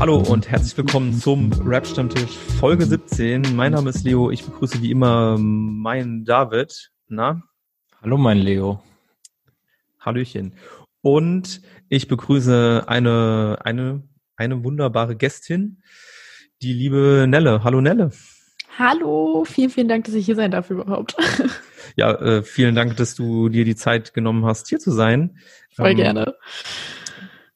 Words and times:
Hallo 0.00 0.16
und 0.16 0.50
herzlich 0.50 0.74
willkommen 0.78 1.12
zum 1.12 1.52
Rap 1.62 1.86
Stammtisch 1.86 2.34
Folge 2.58 2.86
17. 2.86 3.54
Mein 3.54 3.72
Name 3.72 3.90
ist 3.90 4.02
Leo. 4.02 4.30
Ich 4.30 4.42
begrüße 4.42 4.80
wie 4.80 4.90
immer 4.90 5.36
meinen 5.38 6.24
David. 6.24 6.90
Na? 7.08 7.42
Hallo, 8.00 8.16
mein 8.16 8.38
Leo. 8.38 8.82
Hallöchen. 9.98 10.54
Und 11.02 11.60
ich 11.90 12.08
begrüße 12.08 12.84
eine, 12.86 13.58
eine, 13.62 14.02
eine 14.36 14.64
wunderbare 14.64 15.16
Gästin, 15.16 15.82
die 16.62 16.72
liebe 16.72 17.26
Nelle. 17.28 17.62
Hallo 17.62 17.82
Nelle. 17.82 18.10
Hallo, 18.78 19.44
vielen, 19.44 19.68
vielen 19.68 19.88
Dank, 19.88 20.06
dass 20.06 20.14
ich 20.14 20.24
hier 20.24 20.36
sein 20.36 20.50
darf 20.50 20.70
überhaupt. 20.70 21.14
Ja, 21.96 22.12
äh, 22.12 22.42
vielen 22.44 22.76
Dank, 22.76 22.96
dass 22.98 23.16
du 23.16 23.48
dir 23.48 23.64
die 23.64 23.74
Zeit 23.74 24.14
genommen 24.14 24.44
hast, 24.44 24.68
hier 24.68 24.78
zu 24.78 24.92
sein. 24.92 25.38
Voll 25.74 25.90
Ähm, 25.90 25.96
gerne. 25.96 26.36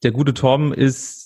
Der 0.03 0.11
gute 0.11 0.33
Torben 0.33 0.73
ist 0.73 1.24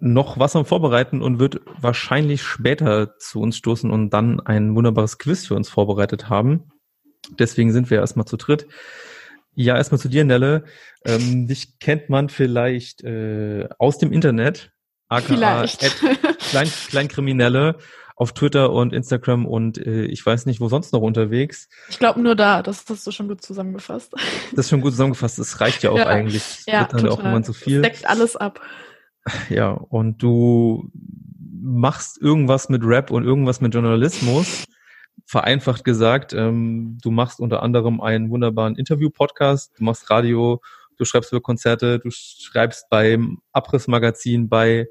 noch 0.00 0.38
was 0.38 0.54
am 0.54 0.64
Vorbereiten 0.64 1.22
und 1.22 1.38
wird 1.40 1.60
wahrscheinlich 1.80 2.42
später 2.42 3.16
zu 3.18 3.40
uns 3.40 3.56
stoßen 3.56 3.90
und 3.90 4.10
dann 4.10 4.40
ein 4.40 4.74
wunderbares 4.74 5.18
Quiz 5.18 5.46
für 5.46 5.54
uns 5.54 5.68
vorbereitet 5.68 6.28
haben. 6.28 6.70
Deswegen 7.38 7.72
sind 7.72 7.90
wir 7.90 7.98
erstmal 7.98 8.26
zu 8.26 8.36
dritt. 8.36 8.66
Ja, 9.54 9.76
erstmal 9.76 9.98
zu 9.98 10.08
dir, 10.08 10.24
Nelle. 10.24 10.64
Ähm, 11.04 11.48
dich 11.48 11.80
kennt 11.80 12.10
man 12.10 12.28
vielleicht 12.28 13.02
äh, 13.02 13.68
aus 13.78 13.98
dem 13.98 14.12
Internet, 14.12 14.70
aka 15.08 15.66
Klein, 16.38 16.68
Kleinkriminelle 16.88 17.76
auf 18.14 18.32
Twitter 18.34 18.72
und 18.72 18.92
Instagram 18.92 19.46
und 19.46 19.78
äh, 19.78 20.04
ich 20.04 20.24
weiß 20.24 20.46
nicht, 20.46 20.60
wo 20.60 20.68
sonst 20.68 20.92
noch 20.92 21.00
unterwegs. 21.02 21.68
Ich 21.88 21.98
glaube 21.98 22.20
nur 22.20 22.34
da, 22.34 22.62
das 22.62 22.84
hast 22.88 23.06
du 23.06 23.10
schon 23.10 23.28
gut 23.28 23.42
zusammengefasst. 23.42 24.12
Das 24.52 24.66
ist 24.66 24.70
schon 24.70 24.80
gut 24.80 24.92
zusammengefasst. 24.92 25.38
Das 25.38 25.60
reicht 25.60 25.82
ja 25.82 25.90
auch 25.90 25.98
Ja. 25.98 26.06
eigentlich. 26.06 26.42
Das 26.42 26.66
Ja, 26.66 26.80
wird 26.80 26.92
dann 26.94 27.00
auch 27.00 27.10
total. 27.10 27.24
irgendwann 27.26 27.44
zu 27.44 27.52
viel. 27.52 27.82
Das 27.82 27.92
deckt 27.92 28.06
alles 28.08 28.36
ab. 28.36 28.60
Ja, 29.50 29.70
und 29.72 30.22
du 30.22 30.90
machst 31.60 32.20
irgendwas 32.20 32.68
mit 32.68 32.82
Rap 32.84 33.10
und 33.10 33.24
irgendwas 33.24 33.60
mit 33.60 33.74
Journalismus. 33.74 34.64
Vereinfacht 35.26 35.84
gesagt, 35.84 36.32
ähm, 36.32 36.98
du 37.02 37.10
machst 37.10 37.40
unter 37.40 37.62
anderem 37.62 38.00
einen 38.00 38.30
wunderbaren 38.30 38.76
Interview-Podcast, 38.76 39.72
du 39.78 39.84
machst 39.84 40.08
Radio, 40.10 40.60
du 40.96 41.04
schreibst 41.04 41.32
über 41.32 41.40
Konzerte, 41.40 41.98
du 41.98 42.08
schreibst 42.10 42.88
beim 42.88 43.40
Abrissmagazin, 43.52 44.48
bei, 44.48 44.86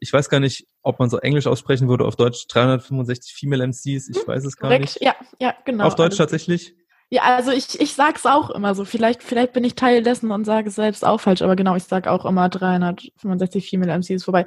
ich 0.00 0.12
weiß 0.12 0.30
gar 0.30 0.40
nicht, 0.40 0.66
ob 0.82 0.98
man 0.98 1.10
so 1.10 1.18
Englisch 1.18 1.46
aussprechen 1.46 1.88
würde, 1.88 2.04
auf 2.06 2.16
Deutsch 2.16 2.46
365 2.48 3.34
Female 3.34 3.62
MCs, 3.68 4.08
ich 4.08 4.26
weiß 4.26 4.44
es 4.44 4.56
gar 4.56 4.70
Korrekt. 4.70 4.84
nicht. 4.86 5.02
Ja, 5.02 5.14
ja, 5.38 5.54
genau. 5.64 5.84
auf 5.84 5.94
Deutsch 5.94 6.06
Alles- 6.12 6.16
tatsächlich? 6.18 6.74
Ja, 7.10 7.22
also 7.22 7.50
ich, 7.52 7.80
ich 7.80 7.94
sag's 7.94 8.26
auch 8.26 8.50
immer 8.50 8.74
so. 8.74 8.84
Vielleicht, 8.84 9.22
vielleicht 9.22 9.54
bin 9.54 9.64
ich 9.64 9.74
Teil 9.74 10.02
dessen 10.02 10.30
und 10.30 10.44
sage 10.44 10.68
es 10.68 10.74
selbst 10.74 11.04
auch 11.06 11.20
falsch, 11.20 11.40
aber 11.40 11.56
genau, 11.56 11.74
ich 11.74 11.84
sag 11.84 12.06
auch 12.06 12.26
immer 12.26 12.48
365 12.50 13.70
Female 13.70 13.92
MCs, 13.92 14.28
wobei 14.28 14.44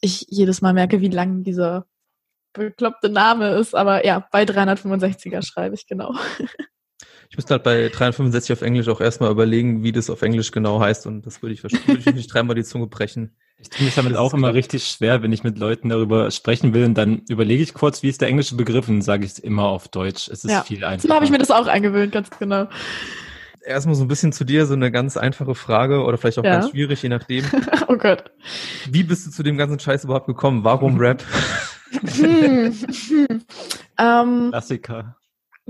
ich 0.00 0.26
jedes 0.28 0.60
Mal 0.60 0.74
merke, 0.74 1.00
wie 1.00 1.08
lang 1.08 1.42
dieser 1.42 1.86
bekloppte 2.52 3.08
Name 3.08 3.48
ist, 3.56 3.74
aber 3.74 4.06
ja, 4.06 4.28
bei 4.30 4.44
365er 4.44 5.42
schreibe 5.42 5.74
ich 5.74 5.86
genau. 5.86 6.14
Ich 7.30 7.36
müsste 7.36 7.54
halt 7.54 7.64
bei 7.64 7.88
365 7.88 8.52
auf 8.52 8.62
Englisch 8.62 8.86
auch 8.88 9.00
erstmal 9.00 9.32
überlegen, 9.32 9.82
wie 9.82 9.90
das 9.90 10.08
auf 10.08 10.22
Englisch 10.22 10.52
genau 10.52 10.78
heißt 10.78 11.06
und 11.08 11.26
das 11.26 11.42
würde 11.42 11.54
ich, 11.54 11.60
versch- 11.62 11.84
würde 11.88 11.98
ich 11.98 12.14
nicht 12.14 12.32
dreimal 12.32 12.54
die 12.54 12.62
Zunge 12.62 12.86
brechen. 12.86 13.34
Ich 13.64 13.70
tue 13.70 13.86
mich 13.86 13.94
damit 13.94 14.14
auch 14.16 14.34
immer 14.34 14.48
klar. 14.48 14.54
richtig 14.54 14.86
schwer, 14.86 15.22
wenn 15.22 15.32
ich 15.32 15.42
mit 15.42 15.58
Leuten 15.58 15.88
darüber 15.88 16.30
sprechen 16.30 16.74
will 16.74 16.84
und 16.84 16.94
dann 16.94 17.22
überlege 17.30 17.62
ich 17.62 17.72
kurz, 17.72 18.02
wie 18.02 18.10
ist 18.10 18.20
der 18.20 18.28
englische 18.28 18.56
Begriff 18.56 18.88
und 18.88 19.00
sage 19.00 19.24
ich 19.24 19.32
es 19.32 19.38
immer 19.38 19.64
auf 19.64 19.88
Deutsch. 19.88 20.28
Es 20.28 20.44
ist 20.44 20.50
Ja, 20.52 20.62
viel 20.62 20.84
einfacher. 20.84 21.08
So 21.08 21.14
habe 21.14 21.24
ich 21.24 21.30
mir 21.30 21.38
das 21.38 21.50
auch 21.50 21.66
angewöhnt, 21.66 22.12
ganz 22.12 22.28
genau. 22.38 22.68
erstmal 23.64 23.94
so 23.94 24.04
ein 24.04 24.08
bisschen 24.08 24.32
zu 24.32 24.44
dir, 24.44 24.66
so 24.66 24.74
eine 24.74 24.92
ganz 24.92 25.16
einfache 25.16 25.54
Frage 25.54 26.02
oder 26.04 26.18
vielleicht 26.18 26.38
auch 26.38 26.44
Ja. 26.44 26.52
ganz 26.60 26.70
schwierig, 26.70 27.02
je 27.02 27.08
nachdem. 27.08 27.44
oh 27.88 27.96
Gott. 27.96 28.24
Wie 28.90 29.02
bist 29.02 29.26
du 29.26 29.30
zu 29.30 29.42
dem 29.42 29.56
ganzen 29.56 29.78
Scheiß 29.80 30.04
überhaupt 30.04 30.26
gekommen? 30.26 30.62
Warum 30.64 30.98
Rap? 30.98 31.24
Hm, 32.16 32.74
hm. 33.08 33.42
Ähm, 33.98 34.48
Klassiker. 34.50 35.16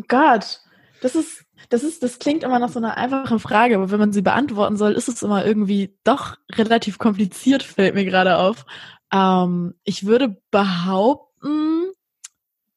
Gott, 0.08 0.60
das 1.02 1.14
ist, 1.14 1.43
das 1.68 1.82
ist, 1.82 2.02
das 2.02 2.18
klingt 2.18 2.42
immer 2.42 2.58
nach 2.58 2.68
so 2.70 2.78
einer 2.78 2.96
einfachen 2.96 3.38
Frage, 3.38 3.76
aber 3.76 3.90
wenn 3.90 4.00
man 4.00 4.12
sie 4.12 4.22
beantworten 4.22 4.76
soll, 4.76 4.92
ist 4.92 5.08
es 5.08 5.22
immer 5.22 5.44
irgendwie 5.44 5.96
doch 6.04 6.36
relativ 6.52 6.98
kompliziert, 6.98 7.62
fällt 7.64 7.94
mir 7.94 8.04
gerade 8.04 8.38
auf. 8.38 8.66
Ähm, 9.12 9.74
ich 9.84 10.06
würde 10.06 10.36
behaupten, 10.50 11.92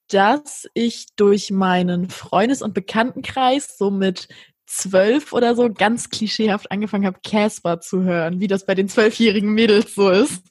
dass 0.09 0.67
ich 0.73 1.07
durch 1.15 1.51
meinen 1.51 2.09
Freundes- 2.09 2.61
und 2.61 2.73
Bekanntenkreis 2.73 3.77
so 3.77 3.91
mit 3.91 4.27
zwölf 4.65 5.33
oder 5.33 5.55
so 5.55 5.71
ganz 5.71 6.09
klischeehaft 6.09 6.71
angefangen 6.71 7.05
habe, 7.05 7.19
Casper 7.25 7.79
zu 7.79 8.03
hören, 8.03 8.39
wie 8.39 8.47
das 8.47 8.65
bei 8.65 8.75
den 8.75 8.89
zwölfjährigen 8.89 9.53
Mädels 9.53 9.95
so 9.95 10.09
ist. 10.09 10.43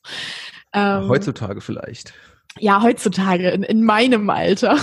Ähm, 0.73 1.09
Heutzutage 1.09 1.61
vielleicht. 1.61 2.15
ja, 2.59 2.83
heutzutage, 2.83 3.51
in, 3.51 3.63
in 3.63 3.85
meinem 3.85 4.29
Alter. 4.31 4.79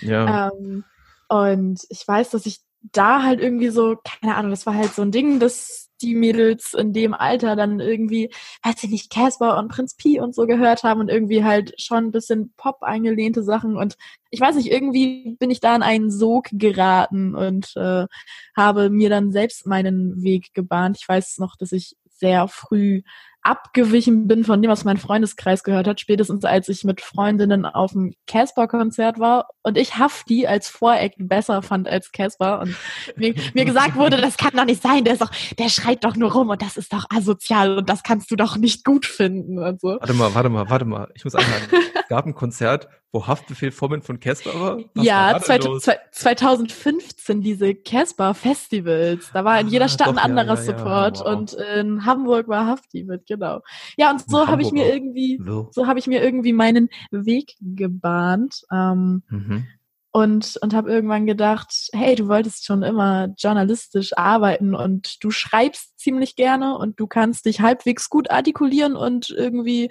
Ja. 0.00 0.50
Ähm, 0.60 0.84
und 1.28 1.80
ich 1.88 2.06
weiß, 2.06 2.30
dass 2.30 2.46
ich 2.46 2.60
da 2.92 3.22
halt 3.22 3.40
irgendwie 3.40 3.70
so, 3.70 3.96
keine 4.20 4.36
Ahnung, 4.36 4.50
das 4.50 4.66
war 4.66 4.74
halt 4.74 4.92
so 4.94 5.02
ein 5.02 5.10
Ding, 5.12 5.40
dass 5.40 5.90
die 6.02 6.14
Mädels 6.14 6.74
in 6.74 6.92
dem 6.92 7.14
Alter 7.14 7.56
dann 7.56 7.80
irgendwie, 7.80 8.30
weiß 8.62 8.82
ich 8.84 8.90
nicht, 8.90 9.10
Casper 9.10 9.56
und 9.58 9.68
Prinz 9.68 9.94
Pi 9.94 10.20
und 10.20 10.34
so 10.34 10.46
gehört 10.46 10.82
haben 10.82 11.00
und 11.00 11.08
irgendwie 11.08 11.44
halt 11.44 11.80
schon 11.80 12.06
ein 12.06 12.10
bisschen 12.10 12.52
Pop 12.56 12.82
eingelehnte 12.82 13.42
Sachen 13.42 13.76
und 13.76 13.96
ich 14.30 14.40
weiß 14.40 14.56
nicht, 14.56 14.70
irgendwie 14.70 15.36
bin 15.38 15.50
ich 15.50 15.60
da 15.60 15.74
in 15.74 15.82
einen 15.82 16.10
Sog 16.10 16.48
geraten 16.52 17.34
und 17.34 17.72
äh, 17.76 18.06
habe 18.56 18.90
mir 18.90 19.08
dann 19.08 19.32
selbst 19.32 19.66
meinen 19.66 20.22
Weg 20.22 20.52
gebahnt. 20.54 20.98
Ich 21.00 21.08
weiß 21.08 21.38
noch, 21.38 21.56
dass 21.56 21.72
ich 21.72 21.96
sehr 22.18 22.48
früh 22.48 23.02
abgewichen 23.44 24.26
bin 24.26 24.42
von 24.42 24.60
dem, 24.60 24.70
was 24.70 24.84
mein 24.84 24.96
Freundeskreis 24.96 25.62
gehört 25.62 25.86
hat, 25.86 26.00
spätestens 26.00 26.44
als 26.44 26.68
ich 26.68 26.82
mit 26.82 27.00
Freundinnen 27.00 27.66
auf 27.66 27.92
dem 27.92 28.14
Casper-Konzert 28.26 29.20
war 29.20 29.48
und 29.62 29.76
ich 29.76 29.98
Hafti 29.98 30.46
als 30.46 30.68
Voreck 30.68 31.14
besser 31.18 31.62
fand 31.62 31.86
als 31.86 32.10
Casper 32.10 32.60
und 32.60 32.74
mir, 33.16 33.34
mir 33.52 33.64
gesagt 33.66 33.96
wurde, 33.96 34.16
das 34.16 34.36
kann 34.38 34.52
doch 34.54 34.64
nicht 34.64 34.82
sein, 34.82 35.04
der 35.04 35.12
ist 35.12 35.22
doch, 35.22 35.30
der 35.58 35.68
schreit 35.68 36.04
doch 36.04 36.16
nur 36.16 36.32
rum 36.32 36.48
und 36.48 36.62
das 36.62 36.76
ist 36.76 36.92
doch 36.92 37.04
asozial 37.14 37.78
und 37.78 37.88
das 37.88 38.02
kannst 38.02 38.30
du 38.30 38.36
doch 38.36 38.56
nicht 38.56 38.84
gut 38.84 39.04
finden 39.04 39.58
und 39.58 39.80
so. 39.80 39.98
Warte 40.00 40.14
mal, 40.14 40.34
warte 40.34 40.48
mal, 40.48 40.70
warte 40.70 40.84
mal. 40.86 41.08
Ich 41.14 41.24
muss 41.24 41.34
anhaken. 41.34 41.78
Es 42.04 42.08
gab 42.08 42.26
ein 42.26 42.34
Konzert, 42.34 42.88
wo 43.12 43.26
Haftbefehl 43.26 43.70
Vorbild 43.72 44.04
von 44.04 44.18
Casper 44.20 44.58
war. 44.60 44.78
Was 44.94 44.96
war 44.96 45.04
ja, 45.04 45.56
los? 45.64 45.82
zwei, 45.84 45.98
2015 46.10 47.40
diese 47.42 47.74
Casper-Festivals. 47.74 49.30
Da 49.32 49.44
war 49.44 49.60
in 49.60 49.66
Ah, 49.66 49.70
jeder 49.70 49.88
Stadt 49.88 50.08
doch, 50.08 50.12
ein 50.14 50.18
anderer 50.18 50.54
ja, 50.56 50.62
ja, 50.62 50.78
Support 50.78 51.20
wow. 51.20 51.26
und 51.26 51.52
in 51.54 52.04
Hamburg 52.04 52.48
war 52.48 52.66
Hafti 52.66 53.04
mit, 53.04 53.26
genau. 53.26 53.60
Ja, 53.96 54.10
und 54.10 54.28
so 54.28 54.46
habe 54.48 54.62
ich 54.62 54.72
mir 54.72 54.92
irgendwie, 54.92 55.40
So. 55.44 55.68
so 55.72 55.86
habe 55.86 55.98
ich 55.98 56.06
mir 56.06 56.22
irgendwie 56.22 56.52
meinen 56.52 56.88
Weg 57.10 57.54
gebahnt. 57.60 58.62
Ähm, 58.72 59.22
Mhm. 59.28 59.66
und, 60.10 60.58
und 60.62 60.74
habe 60.74 60.92
irgendwann 60.92 61.26
gedacht, 61.26 61.88
hey, 61.92 62.14
du 62.14 62.28
wolltest 62.28 62.64
schon 62.66 62.82
immer 62.82 63.28
journalistisch 63.36 64.16
arbeiten 64.16 64.74
und 64.74 65.22
du 65.24 65.30
schreibst 65.30 65.98
ziemlich 65.98 66.36
gerne 66.36 66.76
und 66.78 67.00
du 67.00 67.06
kannst 67.06 67.46
dich 67.46 67.60
halbwegs 67.60 68.08
gut 68.10 68.30
artikulieren 68.30 68.94
und 68.96 69.30
irgendwie 69.30 69.90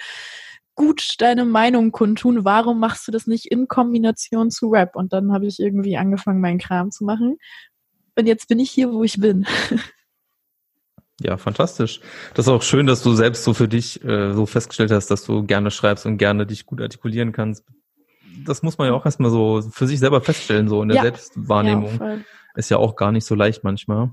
gut 0.76 1.16
deine 1.20 1.46
Meinung 1.46 1.92
kundtun. 1.92 2.46
Warum 2.46 2.80
machst 2.80 3.08
du 3.08 3.12
das 3.12 3.28
nicht 3.28 3.46
in 3.46 3.68
Kombination 3.68 4.52
zu 4.52 4.70
Rap? 4.70 4.96
Und 4.96 5.14
dann 5.14 5.32
habe 5.32 5.46
ich 5.46 5.60
irgendwie 5.60 5.98
angefangen, 5.98 6.42
meinen 6.42 6.60
Kram 6.60 6.92
zu 6.92 7.04
machen. 7.04 7.38
Und 8.18 8.28
jetzt 8.28 8.48
bin 8.48 8.60
ich 8.60 8.72
hier, 8.72 8.92
wo 8.92 9.04
ich 9.04 9.20
bin. 9.20 9.46
Ja, 11.22 11.38
fantastisch. 11.38 12.02
Das 12.34 12.48
ist 12.48 12.52
auch 12.52 12.64
schön, 12.64 12.88
dass 12.88 13.04
du 13.04 13.14
selbst 13.14 13.44
so 13.44 13.54
für 13.54 13.68
dich 13.68 14.04
äh, 14.04 14.34
so 14.34 14.46
festgestellt 14.46 14.92
hast, 14.92 15.08
dass 15.12 15.24
du 15.24 15.44
gerne 15.44 15.72
schreibst 15.72 16.06
und 16.06 16.18
gerne 16.18 16.46
dich 16.46 16.66
gut 16.66 16.82
artikulieren 16.82 17.32
kannst. 17.32 17.64
Das 18.46 18.64
muss 18.64 18.78
man 18.78 18.88
ja 18.88 18.94
auch 18.94 19.06
erstmal 19.06 19.30
so 19.30 19.62
für 19.62 19.88
sich 19.88 20.00
selber 20.00 20.22
feststellen, 20.22 20.68
so 20.68 20.82
in 20.82 20.90
der 20.90 20.98
Ja. 20.98 21.04
Selbstwahrnehmung. 21.04 22.00
Ja, 22.00 22.18
ist 22.56 22.70
ja 22.70 22.78
auch 22.78 22.96
gar 22.96 23.12
nicht 23.12 23.26
so 23.26 23.36
leicht 23.36 23.64
manchmal. 23.64 24.12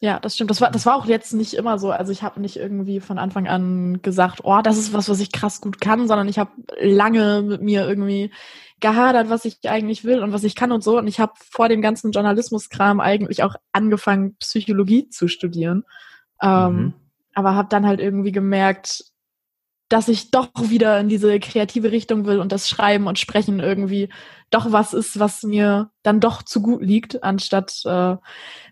Ja, 0.00 0.20
das 0.20 0.34
stimmt. 0.34 0.50
Das 0.50 0.60
war, 0.60 0.70
das 0.70 0.86
war 0.86 0.96
auch 0.96 1.06
jetzt 1.06 1.32
nicht 1.34 1.54
immer 1.54 1.78
so. 1.78 1.90
Also 1.90 2.12
ich 2.12 2.22
habe 2.22 2.40
nicht 2.40 2.56
irgendwie 2.56 3.00
von 3.00 3.18
Anfang 3.18 3.48
an 3.48 4.00
gesagt, 4.00 4.40
oh, 4.44 4.60
das 4.62 4.78
ist 4.78 4.92
was, 4.92 5.08
was 5.08 5.18
ich 5.18 5.32
krass 5.32 5.60
gut 5.60 5.80
kann, 5.80 6.06
sondern 6.06 6.28
ich 6.28 6.38
habe 6.38 6.52
lange 6.80 7.42
mit 7.42 7.62
mir 7.62 7.88
irgendwie 7.88 8.32
gehadert, 8.80 9.28
was 9.28 9.44
ich 9.44 9.58
eigentlich 9.68 10.04
will 10.04 10.22
und 10.22 10.32
was 10.32 10.44
ich 10.44 10.54
kann 10.54 10.70
und 10.70 10.84
so. 10.84 10.98
Und 10.98 11.08
ich 11.08 11.18
habe 11.18 11.32
vor 11.50 11.68
dem 11.68 11.82
ganzen 11.82 12.12
Journalismuskram 12.12 13.00
eigentlich 13.00 13.42
auch 13.42 13.56
angefangen, 13.72 14.36
Psychologie 14.36 15.08
zu 15.08 15.26
studieren. 15.26 15.82
Ähm, 16.40 16.76
Mhm. 16.76 16.94
Aber 17.34 17.54
habe 17.54 17.68
dann 17.68 17.86
halt 17.86 18.00
irgendwie 18.00 18.32
gemerkt, 18.32 19.04
dass 19.88 20.08
ich 20.08 20.30
doch 20.30 20.50
wieder 20.56 21.00
in 21.00 21.08
diese 21.08 21.40
kreative 21.40 21.90
Richtung 21.90 22.26
will 22.26 22.40
und 22.40 22.52
das 22.52 22.68
Schreiben 22.68 23.06
und 23.06 23.18
Sprechen 23.18 23.60
irgendwie 23.60 24.08
doch 24.50 24.72
was 24.72 24.94
ist, 24.94 25.18
was 25.18 25.42
mir 25.42 25.90
dann 26.02 26.20
doch 26.20 26.42
zu 26.42 26.62
gut 26.62 26.82
liegt, 26.82 27.22
anstatt 27.22 27.82
äh, 27.84 28.16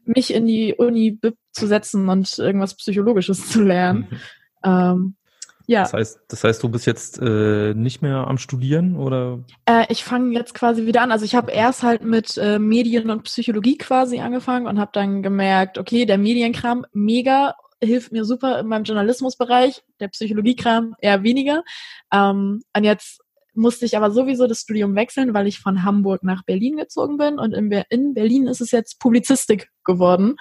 mich 0.04 0.32
in 0.32 0.46
die 0.46 0.74
Uni 0.74 1.18
zu 1.52 1.66
setzen 1.66 2.08
und 2.08 2.38
irgendwas 2.38 2.74
Psychologisches 2.74 3.48
zu 3.48 3.62
lernen. 3.62 4.06
Mhm. 4.10 4.18
Ähm, 4.64 5.16
ja. 5.66 5.82
Das 5.82 5.94
heißt, 5.94 6.20
das 6.28 6.44
heißt, 6.44 6.62
du 6.62 6.68
bist 6.68 6.86
jetzt 6.86 7.18
äh, 7.20 7.74
nicht 7.74 8.00
mehr 8.00 8.28
am 8.28 8.38
Studieren 8.38 8.96
oder? 8.96 9.40
Äh, 9.64 9.86
ich 9.88 10.04
fange 10.04 10.32
jetzt 10.32 10.54
quasi 10.54 10.86
wieder 10.86 11.02
an. 11.02 11.10
Also 11.10 11.24
ich 11.24 11.34
habe 11.34 11.50
erst 11.50 11.82
halt 11.82 12.04
mit 12.04 12.38
äh, 12.38 12.58
Medien 12.58 13.10
und 13.10 13.24
Psychologie 13.24 13.76
quasi 13.76 14.20
angefangen 14.20 14.66
und 14.66 14.78
habe 14.78 14.92
dann 14.94 15.22
gemerkt, 15.22 15.76
okay, 15.76 16.06
der 16.06 16.18
Medienkram 16.18 16.86
mega 16.92 17.56
hilft 17.82 18.12
mir 18.12 18.25
super 18.25 18.58
in 18.61 18.67
meinem 18.67 18.84
Journalismusbereich, 18.84 19.82
der 20.00 20.08
Psychologiekram 20.08 20.94
eher 21.00 21.23
weniger. 21.23 21.62
Ähm, 22.12 22.62
und 22.76 22.84
jetzt 22.84 23.20
musste 23.55 23.87
ich 23.87 23.96
aber 23.96 24.11
sowieso 24.11 24.46
das 24.46 24.61
Studium 24.61 24.94
wechseln, 24.94 25.34
weil 25.34 25.46
ich 25.46 25.61
von 25.61 25.82
Hamburg 25.82 26.23
nach 26.23 26.44
Berlin 26.44 26.76
gezogen 26.76 27.17
bin 27.17 27.38
und 27.38 27.52
in, 27.52 27.70
in 27.88 28.14
Berlin 28.14 28.46
ist 28.46 28.61
es 28.61 28.70
jetzt 28.70 29.00
Publizistik 29.00 29.70
geworden 29.84 30.37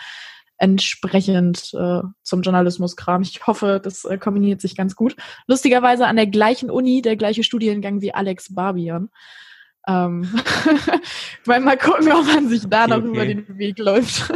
entsprechend 0.57 1.73
äh, 1.73 2.01
zum 2.23 2.41
Journalismuskram. 2.41 3.21
Ich 3.21 3.45
hoffe, 3.45 3.81
das 3.83 4.05
äh, 4.05 4.17
kombiniert 4.17 4.61
sich 4.61 4.75
ganz 4.75 4.95
gut. 4.95 5.15
Lustigerweise 5.47 6.07
an 6.07 6.15
der 6.15 6.27
gleichen 6.27 6.69
Uni, 6.69 7.01
der 7.01 7.17
gleiche 7.17 7.43
Studiengang 7.43 8.01
wie 8.01 8.13
Alex 8.13 8.53
Barbian. 8.53 9.09
Ähm, 9.87 10.23
weil 11.45 11.59
mal 11.59 11.77
gucken, 11.77 12.11
ob 12.11 12.25
man 12.25 12.47
sich 12.47 12.67
da 12.67 12.85
okay, 12.85 12.89
noch 12.89 12.97
okay. 12.99 13.07
über 13.07 13.25
den 13.25 13.57
Weg 13.57 13.79
läuft. 13.79 14.33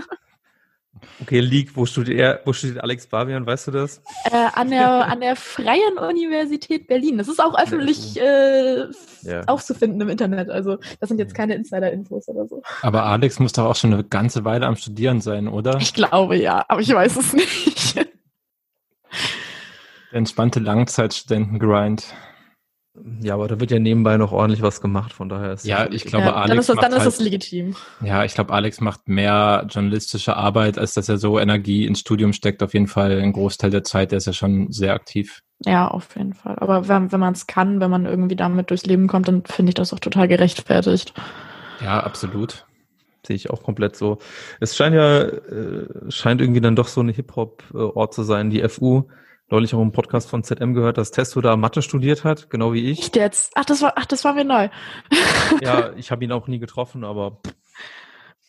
Okay, 1.22 1.40
League, 1.40 1.76
wo 1.76 1.86
studiert 1.86 2.20
er, 2.20 2.42
wo 2.46 2.54
studiert 2.54 2.84
Alex 2.84 3.08
Barbian, 3.08 3.46
weißt 3.46 3.68
du 3.68 3.72
das? 3.72 4.02
Äh, 4.26 4.48
an, 4.54 4.70
der, 4.70 5.08
an 5.08 5.20
der 5.20 5.36
Freien 5.36 5.98
Universität 5.98 6.88
Berlin. 6.88 7.18
Das 7.18 7.28
ist 7.28 7.40
auch 7.40 7.58
öffentlich 7.58 8.20
äh, 8.20 8.86
ja. 9.24 9.44
aufzufinden 9.48 10.02
im 10.02 10.10
Internet. 10.10 10.50
Also 10.50 10.78
das 11.00 11.10
sind 11.10 11.20
jetzt 11.20 11.34
keine 11.34 11.56
Insider-Infos 11.56 12.28
oder 12.28 12.48
so. 12.48 12.62
Aber 12.82 13.06
Alex 13.06 13.40
muss 13.40 13.54
doch 13.54 13.66
auch 13.66 13.76
schon 13.76 13.94
eine 13.94 14.04
ganze 14.04 14.46
Weile 14.46 14.66
am 14.66 14.76
Studieren 14.76 15.22
sein, 15.22 15.48
oder? 15.48 15.78
Ich 15.80 15.94
glaube 15.94 16.38
ja, 16.38 16.66
aber 16.68 16.82
ich 16.82 16.94
weiß 16.94 17.18
es 17.18 17.34
nicht. 17.34 17.96
Der 17.96 18.08
entspannte 20.12 20.60
Langzeitstudenten-Grind. 20.60 22.16
Ja, 23.22 23.34
aber 23.36 23.48
da 23.48 23.60
wird 23.60 23.72
ja 23.72 23.80
nebenbei 23.80 24.18
noch 24.18 24.32
ordentlich 24.32 24.62
was 24.62 24.82
gemacht, 24.82 25.14
von 25.14 25.30
daher 25.30 25.54
ist 25.54 25.66
Ja, 25.66 25.88
ich 25.90 26.06
glaube, 26.06 26.26
ja, 26.26 26.34
Alex. 26.34 26.50
Dann 26.50 26.60
ist, 26.60 26.70
das, 26.70 26.78
dann 26.78 26.92
ist 26.92 27.00
halt, 27.00 27.08
das 27.08 27.20
legitim. 27.20 27.76
Ja, 28.02 28.24
ich 28.24 28.34
glaube, 28.34 28.54
Alex 28.54 28.82
macht 28.82 29.08
mehr 29.08 29.66
journalistische 29.70 30.36
Arbeit, 30.36 30.78
als 30.78 30.94
dass 30.94 31.10
er 31.10 31.18
so 31.18 31.40
Energie 31.40 31.86
ins 31.86 32.00
Studium 32.00 32.34
steckt. 32.34 32.64
Auf 32.64 32.74
jeden 32.74 32.88
Fall 32.88 33.20
ein 33.20 33.34
Großteil 33.34 33.70
der 33.70 33.84
Zeit, 33.84 34.12
der 34.12 34.18
ist 34.18 34.28
ja 34.28 34.34
schon 34.34 34.72
sehr 34.72 34.94
aktiv. 34.94 35.42
Ja, 35.66 35.88
auf 35.88 36.16
jeden 36.16 36.34
Fall. 36.34 36.56
Aber 36.60 36.88
wenn, 36.88 37.12
wenn 37.12 37.20
man 37.20 37.34
es 37.34 37.48
kann, 37.48 37.80
wenn 37.80 37.92
man 37.92 38.06
irgendwie 38.06 38.36
damit 38.36 38.70
durchs 38.70 38.86
Leben 38.86 39.08
kommt, 39.08 39.28
dann 39.28 39.44
finde 39.46 39.72
ich 39.72 39.76
das 39.76 39.94
auch 39.94 40.00
total 40.00 40.28
gerechtfertigt. 40.28 41.14
Ja, 41.84 42.00
absolut. 42.02 42.66
Sehe 43.26 43.36
ich 43.36 43.50
auch 43.50 43.64
komplett 43.64 43.96
so. 43.96 44.20
Es 44.60 44.76
scheint 44.76 44.96
ja, 44.96 45.22
äh, 45.22 45.86
scheint 46.10 46.42
irgendwie 46.42 46.62
dann 46.62 46.76
doch 46.76 46.88
so 46.88 47.02
ein 47.02 47.10
Hip-Hop-Ort 47.10 48.14
zu 48.14 48.24
sein, 48.24 48.50
die 48.50 48.68
FU 48.68 49.04
neulich 49.50 49.74
auch 49.74 49.82
im 49.82 49.92
Podcast 49.92 50.30
von 50.30 50.44
ZM 50.44 50.74
gehört, 50.74 50.98
dass 50.98 51.12
Testo 51.12 51.42
da 51.42 51.56
Mathe 51.56 51.82
studiert 51.82 52.24
hat, 52.24 52.50
genau 52.50 52.74
wie 52.74 52.92
ich. 52.92 53.00
Echt 53.00 53.16
jetzt? 53.16 53.52
Ach, 53.56 53.66
das 53.66 53.82
war, 53.82 53.94
ach, 53.96 54.06
das 54.06 54.24
war 54.24 54.34
mir 54.34 54.46
neu. 54.46 54.70
ja, 55.62 55.92
ich 55.96 56.12
habe 56.12 56.24
ihn 56.24 56.32
auch 56.32 56.48
nie 56.48 56.60
getroffen, 56.60 57.04
aber. 57.04 57.40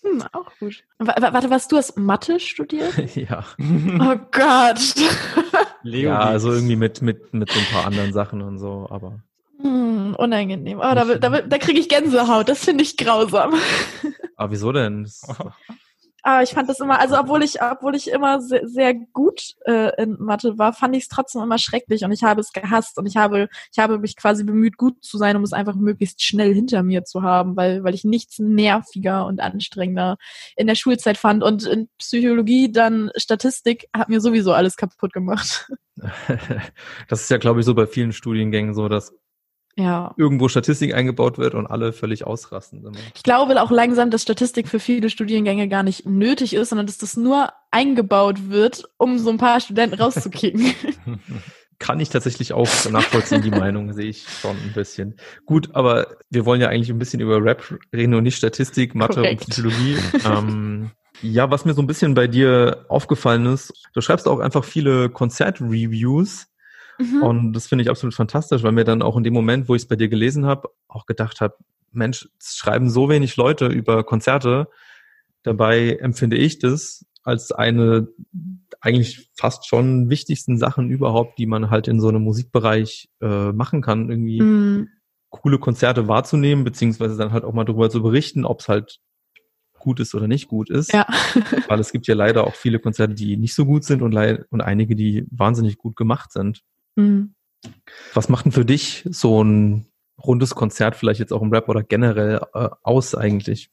Hm, 0.02 0.22
auch 0.32 0.50
gut. 0.58 0.84
W 0.98 1.06
warte, 1.06 1.50
was 1.50 1.68
du 1.68 1.76
hast 1.76 1.98
Mathe 1.98 2.40
studiert? 2.40 2.94
ja. 3.16 3.44
Oh 3.58 4.16
Gott. 4.30 4.94
ja, 5.82 6.18
also 6.18 6.52
irgendwie 6.52 6.76
mit, 6.76 7.02
mit, 7.02 7.34
mit 7.34 7.50
so 7.50 7.58
ein 7.58 7.66
paar 7.66 7.86
anderen 7.86 8.12
Sachen 8.12 8.42
und 8.42 8.58
so, 8.58 8.86
aber. 8.90 9.20
Hm, 9.60 10.14
unangenehm. 10.16 10.78
Oh, 10.78 10.94
da, 10.94 11.04
da, 11.04 11.40
da 11.42 11.58
kriege 11.58 11.80
ich 11.80 11.88
Gänsehaut. 11.88 12.48
Das 12.48 12.64
finde 12.64 12.82
ich 12.82 12.96
grausam. 12.96 13.54
Aber 14.36 14.52
wieso 14.52 14.72
denn? 14.72 15.06
Aber 16.22 16.42
ich 16.42 16.50
fand 16.50 16.68
das 16.68 16.80
immer, 16.80 17.00
also 17.00 17.18
obwohl 17.18 17.42
ich, 17.42 17.62
obwohl 17.62 17.94
ich 17.94 18.10
immer 18.10 18.40
sehr, 18.40 18.66
sehr 18.66 18.94
gut 18.94 19.54
äh, 19.66 20.02
in 20.02 20.16
Mathe 20.18 20.58
war, 20.58 20.72
fand 20.72 20.96
ich 20.96 21.04
es 21.04 21.08
trotzdem 21.08 21.42
immer 21.42 21.58
schrecklich 21.58 22.04
und 22.04 22.12
ich 22.12 22.22
habe 22.22 22.40
es 22.40 22.52
gehasst 22.52 22.98
und 22.98 23.06
ich 23.06 23.16
habe, 23.16 23.48
ich 23.72 23.78
habe 23.78 23.98
mich 23.98 24.16
quasi 24.16 24.44
bemüht, 24.44 24.76
gut 24.76 25.02
zu 25.04 25.18
sein, 25.18 25.36
um 25.36 25.42
es 25.42 25.52
einfach 25.52 25.74
möglichst 25.74 26.22
schnell 26.22 26.54
hinter 26.54 26.82
mir 26.82 27.04
zu 27.04 27.22
haben, 27.22 27.56
weil, 27.56 27.84
weil 27.84 27.94
ich 27.94 28.04
nichts 28.04 28.38
nerviger 28.38 29.26
und 29.26 29.40
anstrengender 29.40 30.16
in 30.56 30.66
der 30.66 30.74
Schulzeit 30.74 31.16
fand 31.16 31.42
und 31.42 31.64
in 31.64 31.88
Psychologie 31.98 32.70
dann 32.70 33.10
Statistik 33.16 33.88
hat 33.94 34.08
mir 34.08 34.20
sowieso 34.20 34.52
alles 34.52 34.76
kaputt 34.76 35.12
gemacht. 35.12 35.70
Das 37.08 37.20
ist 37.22 37.30
ja, 37.30 37.36
glaube 37.36 37.60
ich, 37.60 37.66
so 37.66 37.74
bei 37.74 37.86
vielen 37.86 38.12
Studiengängen 38.12 38.72
so, 38.72 38.88
dass 38.88 39.14
ja. 39.82 40.14
irgendwo 40.16 40.48
Statistik 40.48 40.94
eingebaut 40.94 41.38
wird 41.38 41.54
und 41.54 41.66
alle 41.66 41.92
völlig 41.92 42.26
ausrasten. 42.26 42.80
Immer. 42.80 42.98
Ich 43.14 43.22
glaube 43.22 43.60
auch 43.60 43.70
langsam, 43.70 44.10
dass 44.10 44.22
Statistik 44.22 44.68
für 44.68 44.80
viele 44.80 45.10
Studiengänge 45.10 45.68
gar 45.68 45.82
nicht 45.82 46.06
nötig 46.06 46.54
ist, 46.54 46.70
sondern 46.70 46.86
dass 46.86 46.98
das 46.98 47.16
nur 47.16 47.50
eingebaut 47.70 48.50
wird, 48.50 48.84
um 48.96 49.18
so 49.18 49.30
ein 49.30 49.38
paar 49.38 49.60
Studenten 49.60 50.00
rauszukicken. 50.00 50.74
Kann 51.78 51.98
ich 51.98 52.10
tatsächlich 52.10 52.52
auch 52.52 52.68
nachvollziehen, 52.90 53.40
die 53.40 53.50
Meinung 53.50 53.94
sehe 53.94 54.10
ich 54.10 54.28
schon 54.28 54.54
ein 54.54 54.72
bisschen. 54.74 55.16
Gut, 55.46 55.70
aber 55.72 56.08
wir 56.28 56.44
wollen 56.44 56.60
ja 56.60 56.68
eigentlich 56.68 56.90
ein 56.90 56.98
bisschen 56.98 57.20
über 57.20 57.42
Rap 57.42 57.78
reden 57.94 58.12
und 58.12 58.22
nicht 58.24 58.36
Statistik, 58.36 58.94
Mathe 58.94 59.22
Korrekt. 59.22 59.44
und 59.44 59.50
Psychologie. 59.50 59.96
ähm, 60.26 60.90
ja, 61.22 61.50
was 61.50 61.64
mir 61.64 61.72
so 61.72 61.80
ein 61.80 61.86
bisschen 61.86 62.14
bei 62.14 62.26
dir 62.26 62.84
aufgefallen 62.88 63.46
ist, 63.46 63.72
du 63.94 64.02
schreibst 64.02 64.28
auch 64.28 64.40
einfach 64.40 64.64
viele 64.64 65.08
Konzertreviews 65.08 66.49
Mhm. 67.00 67.22
Und 67.22 67.52
das 67.52 67.66
finde 67.66 67.82
ich 67.82 67.90
absolut 67.90 68.14
fantastisch, 68.14 68.62
weil 68.62 68.72
mir 68.72 68.84
dann 68.84 69.02
auch 69.02 69.16
in 69.16 69.24
dem 69.24 69.34
Moment, 69.34 69.68
wo 69.68 69.74
ich 69.74 69.82
es 69.82 69.88
bei 69.88 69.96
dir 69.96 70.08
gelesen 70.08 70.46
habe, 70.46 70.68
auch 70.88 71.06
gedacht 71.06 71.40
habe, 71.40 71.56
Mensch, 71.92 72.28
es 72.38 72.56
schreiben 72.56 72.90
so 72.90 73.08
wenig 73.08 73.36
Leute 73.36 73.66
über 73.66 74.04
Konzerte. 74.04 74.68
Dabei 75.42 75.96
empfinde 75.96 76.36
ich 76.36 76.58
das 76.58 77.06
als 77.22 77.52
eine 77.52 78.08
eigentlich 78.80 79.30
fast 79.34 79.66
schon 79.66 80.08
wichtigsten 80.08 80.58
Sachen 80.58 80.88
überhaupt, 80.90 81.38
die 81.38 81.46
man 81.46 81.70
halt 81.70 81.88
in 81.88 82.00
so 82.00 82.08
einem 82.08 82.22
Musikbereich 82.22 83.10
äh, 83.20 83.52
machen 83.52 83.82
kann, 83.82 84.08
irgendwie 84.08 84.40
mhm. 84.40 84.88
coole 85.28 85.58
Konzerte 85.58 86.08
wahrzunehmen, 86.08 86.64
beziehungsweise 86.64 87.16
dann 87.16 87.32
halt 87.32 87.44
auch 87.44 87.52
mal 87.52 87.64
darüber 87.64 87.90
zu 87.90 88.02
berichten, 88.02 88.44
ob 88.44 88.60
es 88.60 88.68
halt 88.68 89.00
gut 89.78 90.00
ist 90.00 90.14
oder 90.14 90.28
nicht 90.28 90.48
gut 90.48 90.70
ist. 90.70 90.92
Ja. 90.92 91.06
Weil 91.68 91.80
es 91.80 91.92
gibt 91.92 92.06
ja 92.06 92.14
leider 92.14 92.46
auch 92.46 92.54
viele 92.54 92.78
Konzerte, 92.78 93.14
die 93.14 93.36
nicht 93.36 93.54
so 93.54 93.66
gut 93.66 93.84
sind 93.84 94.02
und, 94.02 94.16
und 94.50 94.60
einige, 94.60 94.94
die 94.94 95.26
wahnsinnig 95.30 95.76
gut 95.76 95.96
gemacht 95.96 96.32
sind. 96.32 96.62
Mhm. 96.96 97.34
Was 98.14 98.28
macht 98.28 98.46
denn 98.46 98.52
für 98.52 98.64
dich 98.64 99.04
so 99.10 99.42
ein 99.42 99.86
rundes 100.22 100.54
Konzert, 100.54 100.96
vielleicht 100.96 101.20
jetzt 101.20 101.32
auch 101.32 101.42
im 101.42 101.52
Rap 101.52 101.68
oder 101.68 101.82
generell 101.82 102.40
äh, 102.54 102.68
aus 102.82 103.14
eigentlich? 103.14 103.70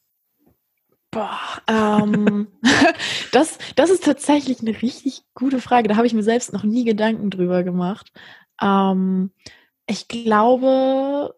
Boah, 1.11 1.39
ähm, 1.67 2.47
das, 3.31 3.57
das 3.75 3.89
ist 3.89 4.03
tatsächlich 4.03 4.61
eine 4.61 4.81
richtig 4.81 5.23
gute 5.33 5.61
Frage. 5.61 5.87
Da 5.87 5.95
habe 5.95 6.07
ich 6.07 6.13
mir 6.13 6.23
selbst 6.23 6.53
noch 6.53 6.63
nie 6.63 6.83
Gedanken 6.83 7.29
drüber 7.29 7.63
gemacht. 7.63 8.11
Ähm, 8.61 9.31
ich 9.87 10.07
glaube, 10.07 11.33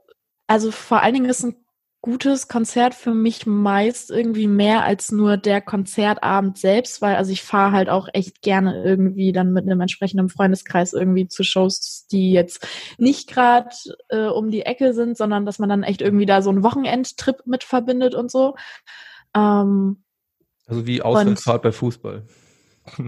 also 0.48 0.72
vor 0.72 1.02
allen 1.02 1.14
Dingen 1.14 1.30
ist 1.30 1.44
ein 1.44 1.56
gutes 2.02 2.48
Konzert 2.48 2.96
für 2.96 3.14
mich 3.14 3.46
meist 3.46 4.10
irgendwie 4.10 4.48
mehr 4.48 4.84
als 4.84 5.12
nur 5.12 5.36
der 5.36 5.60
Konzertabend 5.60 6.58
selbst, 6.58 7.02
weil 7.02 7.16
also 7.16 7.32
ich 7.32 7.44
fahre 7.44 7.74
halt 7.74 7.90
auch 7.90 8.08
echt 8.14 8.42
gerne 8.42 8.84
irgendwie 8.84 9.34
dann 9.34 9.52
mit 9.52 9.66
einem 9.66 9.82
entsprechenden 9.82 10.30
Freundeskreis 10.30 10.94
irgendwie 10.94 11.28
zu 11.28 11.44
Shows, 11.44 12.08
die 12.10 12.32
jetzt 12.32 12.66
nicht 12.98 13.30
gerade 13.30 13.70
äh, 14.10 14.28
um 14.28 14.50
die 14.50 14.62
Ecke 14.62 14.94
sind, 14.94 15.18
sondern 15.18 15.46
dass 15.46 15.60
man 15.60 15.68
dann 15.68 15.84
echt 15.84 16.02
irgendwie 16.02 16.26
da 16.26 16.42
so 16.42 16.50
einen 16.50 16.64
Wochenendtrip 16.64 17.46
mit 17.46 17.66
verbindet 17.66 18.16
und 18.16 18.32
so. 18.32 18.56
Ähm, 19.36 20.04
also 20.68 20.88
wie 20.88 21.02
Auswärtsfahrt 21.02 21.64
bei 21.64 21.72
Fußball. 21.72 22.24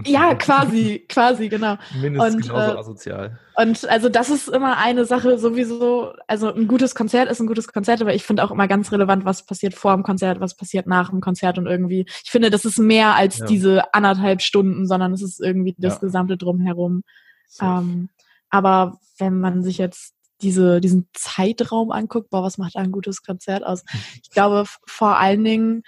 Ja, 0.04 0.34
quasi, 0.38 1.04
quasi, 1.08 1.48
genau. 1.48 1.76
Mindestens 2.00 2.34
und, 2.34 2.42
genauso 2.42 2.74
äh, 2.74 2.78
asozial. 2.78 3.38
Und 3.56 3.88
also 3.88 4.08
das 4.08 4.30
ist 4.30 4.48
immer 4.48 4.78
eine 4.78 5.04
Sache 5.04 5.38
sowieso, 5.38 6.12
also 6.26 6.52
ein 6.52 6.68
gutes 6.68 6.94
Konzert 6.94 7.30
ist 7.30 7.40
ein 7.40 7.46
gutes 7.46 7.68
Konzert, 7.68 8.00
aber 8.00 8.14
ich 8.14 8.24
finde 8.24 8.44
auch 8.44 8.50
immer 8.50 8.68
ganz 8.68 8.92
relevant, 8.92 9.24
was 9.24 9.44
passiert 9.44 9.74
vor 9.74 9.94
dem 9.94 10.02
Konzert, 10.02 10.40
was 10.40 10.56
passiert 10.56 10.86
nach 10.86 11.10
dem 11.10 11.20
Konzert 11.20 11.58
und 11.58 11.66
irgendwie, 11.66 12.06
ich 12.24 12.30
finde, 12.30 12.50
das 12.50 12.64
ist 12.64 12.78
mehr 12.78 13.14
als 13.14 13.38
ja. 13.38 13.46
diese 13.46 13.94
anderthalb 13.94 14.40
Stunden, 14.40 14.86
sondern 14.86 15.12
es 15.12 15.22
ist 15.22 15.40
irgendwie 15.40 15.74
das 15.78 15.94
ja. 15.94 16.00
gesamte 16.00 16.36
Drumherum. 16.36 17.02
So. 17.48 17.66
Ähm, 17.66 18.08
aber 18.48 18.98
wenn 19.18 19.40
man 19.40 19.62
sich 19.62 19.78
jetzt 19.78 20.14
diese, 20.40 20.80
diesen 20.80 21.08
Zeitraum 21.12 21.92
anguckt, 21.92 22.30
boah, 22.30 22.42
was 22.42 22.58
macht 22.58 22.76
ein 22.76 22.92
gutes 22.92 23.22
Konzert 23.22 23.64
aus? 23.64 23.84
Ich 24.22 24.30
glaube 24.30 24.64
vor 24.86 25.18
allen 25.18 25.44
Dingen, 25.44 25.82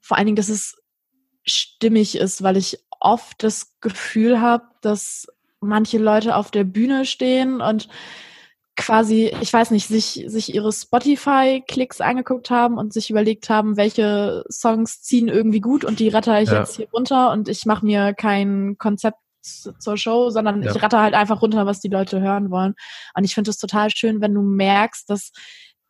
vor 0.00 0.16
allen 0.16 0.26
Dingen, 0.26 0.36
dass 0.36 0.48
es 0.48 0.76
stimmig 1.44 2.16
ist, 2.16 2.42
weil 2.42 2.56
ich 2.56 2.78
oft 3.00 3.42
das 3.42 3.78
Gefühl 3.80 4.40
habe, 4.40 4.64
dass 4.80 5.26
manche 5.60 5.98
Leute 5.98 6.36
auf 6.36 6.50
der 6.50 6.64
Bühne 6.64 7.04
stehen 7.04 7.60
und 7.60 7.88
quasi, 8.76 9.34
ich 9.40 9.52
weiß 9.52 9.70
nicht, 9.70 9.88
sich, 9.88 10.24
sich 10.26 10.54
ihre 10.54 10.70
Spotify-Klicks 10.70 12.02
angeguckt 12.02 12.50
haben 12.50 12.76
und 12.76 12.92
sich 12.92 13.10
überlegt 13.10 13.48
haben, 13.48 13.76
welche 13.76 14.44
Songs 14.50 15.02
ziehen 15.02 15.28
irgendwie 15.28 15.60
gut 15.60 15.84
und 15.84 15.98
die 15.98 16.08
ratter 16.08 16.40
ich 16.42 16.50
ja. 16.50 16.60
jetzt 16.60 16.76
hier 16.76 16.88
runter 16.92 17.32
und 17.32 17.48
ich 17.48 17.64
mache 17.64 17.84
mir 17.84 18.12
kein 18.12 18.76
Konzept 18.78 19.18
zur 19.42 19.96
Show, 19.96 20.30
sondern 20.30 20.62
Ja. 20.62 20.74
ich 20.74 20.82
ratter 20.82 21.00
halt 21.00 21.14
einfach 21.14 21.40
runter, 21.40 21.66
was 21.66 21.80
die 21.80 21.88
Leute 21.88 22.20
hören 22.20 22.50
wollen. 22.50 22.74
Und 23.14 23.24
ich 23.24 23.34
finde 23.34 23.50
es 23.50 23.58
total 23.58 23.90
schön, 23.90 24.20
wenn 24.20 24.34
du 24.34 24.42
merkst, 24.42 25.08
dass 25.08 25.32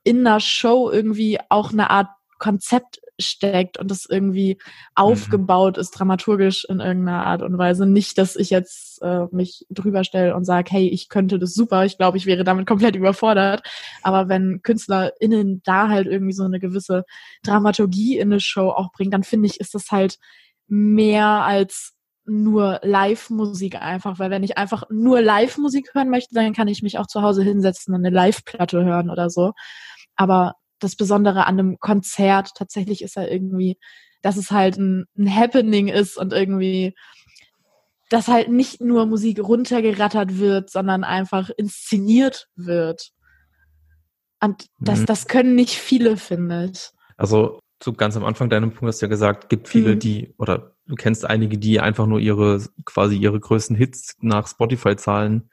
in 0.05 0.27
einer 0.27 0.41
Show 0.41 0.91
irgendwie 0.91 1.39
auch 1.49 1.73
eine 1.73 1.91
Art 1.91 2.09
Konzept 2.39 3.01
steckt 3.19 3.79
und 3.79 3.91
das 3.91 4.07
irgendwie 4.07 4.59
aufgebaut 4.95 5.79
ist, 5.79 5.93
dramaturgisch 5.93 6.65
in 6.69 6.81
irgendeiner 6.81 7.27
Art 7.27 7.43
und 7.43 7.57
Weise. 7.57 7.87
Nicht, 7.87 8.19
dass 8.19 8.37
ich 8.37 8.51
jetzt 8.51 9.03
äh, 9.03 9.27
mich 9.31 9.67
drüber 9.71 10.05
stelle 10.05 10.35
und 10.37 10.45
sage, 10.45 10.71
hey, 10.71 10.89
ich 10.89 11.09
könnte 11.09 11.39
das 11.39 11.55
super, 11.55 11.85
ich 11.85 11.97
glaube, 11.97 12.19
ich 12.19 12.27
wäre 12.27 12.45
damit 12.45 12.67
komplett 12.67 12.97
überfordert. 12.97 13.63
Aber 14.03 14.29
wenn 14.29 14.61
KünstlerInnen 14.63 15.63
da 15.65 15.89
halt 15.89 16.07
irgendwie 16.07 16.35
so 16.35 16.45
eine 16.45 16.61
gewisse 16.61 17.05
Dramaturgie 17.43 18.19
in 18.19 18.33
eine 18.33 18.41
Show 18.41 18.69
auch 18.69 18.93
bringen, 18.93 19.11
dann 19.11 19.25
finde 19.25 19.47
ich, 19.47 19.61
ist 19.61 19.75
das 19.75 19.91
halt 19.91 20.19
mehr 20.69 21.27
als 21.27 21.95
nur 22.27 22.81
Live-Musik 22.83 23.81
einfach, 23.81 24.19
weil 24.19 24.31
wenn 24.31 24.43
ich 24.43 24.59
einfach 24.59 24.83
nur 24.91 25.21
Live-Musik 25.23 25.95
hören 25.95 26.11
möchte, 26.11 26.35
dann 26.35 26.53
kann 26.55 26.69
ich 26.69 26.83
mich 26.83 26.99
auch 26.99 27.07
zu 27.07 27.23
Hause 27.23 27.43
hinsetzen 27.45 27.95
und 27.95 28.05
eine 28.05 28.15
Live-Platte 28.15 28.85
hören 28.85 29.11
oder 29.11 29.31
so. 29.31 29.53
Aber 30.17 30.55
das 30.79 30.97
Besondere 30.97 31.47
an 31.47 31.59
einem 31.59 31.79
Konzert 31.79 32.51
tatsächlich 32.57 33.03
ist 33.03 33.17
ja 33.17 33.25
irgendwie, 33.25 33.79
dass 34.23 34.37
es 34.37 34.51
halt 34.51 34.77
ein, 34.79 35.07
ein 35.17 35.35
Happening 35.35 35.89
ist 35.89 36.17
und 36.17 36.33
irgendwie, 36.33 36.95
dass 38.11 38.29
halt 38.29 38.49
nicht 38.51 38.81
nur 38.81 39.07
Musik 39.07 39.41
runtergerattert 39.41 40.39
wird, 40.39 40.71
sondern 40.71 41.05
einfach 41.05 41.51
inszeniert 41.57 42.49
wird. 42.57 43.11
Und 44.41 44.67
das, 44.81 45.01
Mhm. 45.01 45.07
das 45.07 45.27
können 45.29 45.55
nicht 45.55 45.75
viele, 45.75 46.17
finde 46.17 46.71
ich. 46.73 46.91
Also 47.17 47.59
zu 47.81 47.93
ganz 47.93 48.17
am 48.17 48.25
Anfang 48.25 48.49
deinem 48.49 48.71
Punkt 48.71 48.89
hast 48.89 49.03
du 49.03 49.07
ja 49.07 49.11
gesagt, 49.11 49.49
gibt 49.49 49.69
viele, 49.69 49.95
Mhm. 49.95 49.99
die, 49.99 50.35
oder 50.39 50.77
du 50.87 50.95
kennst 50.95 51.25
einige, 51.25 51.59
die 51.59 51.81
einfach 51.81 52.07
nur 52.07 52.21
ihre, 52.21 52.63
quasi 52.85 53.17
ihre 53.17 53.41
größten 53.41 53.77
Hits 53.77 54.17
nach 54.21 54.47
Spotify-Zahlen 54.49 55.51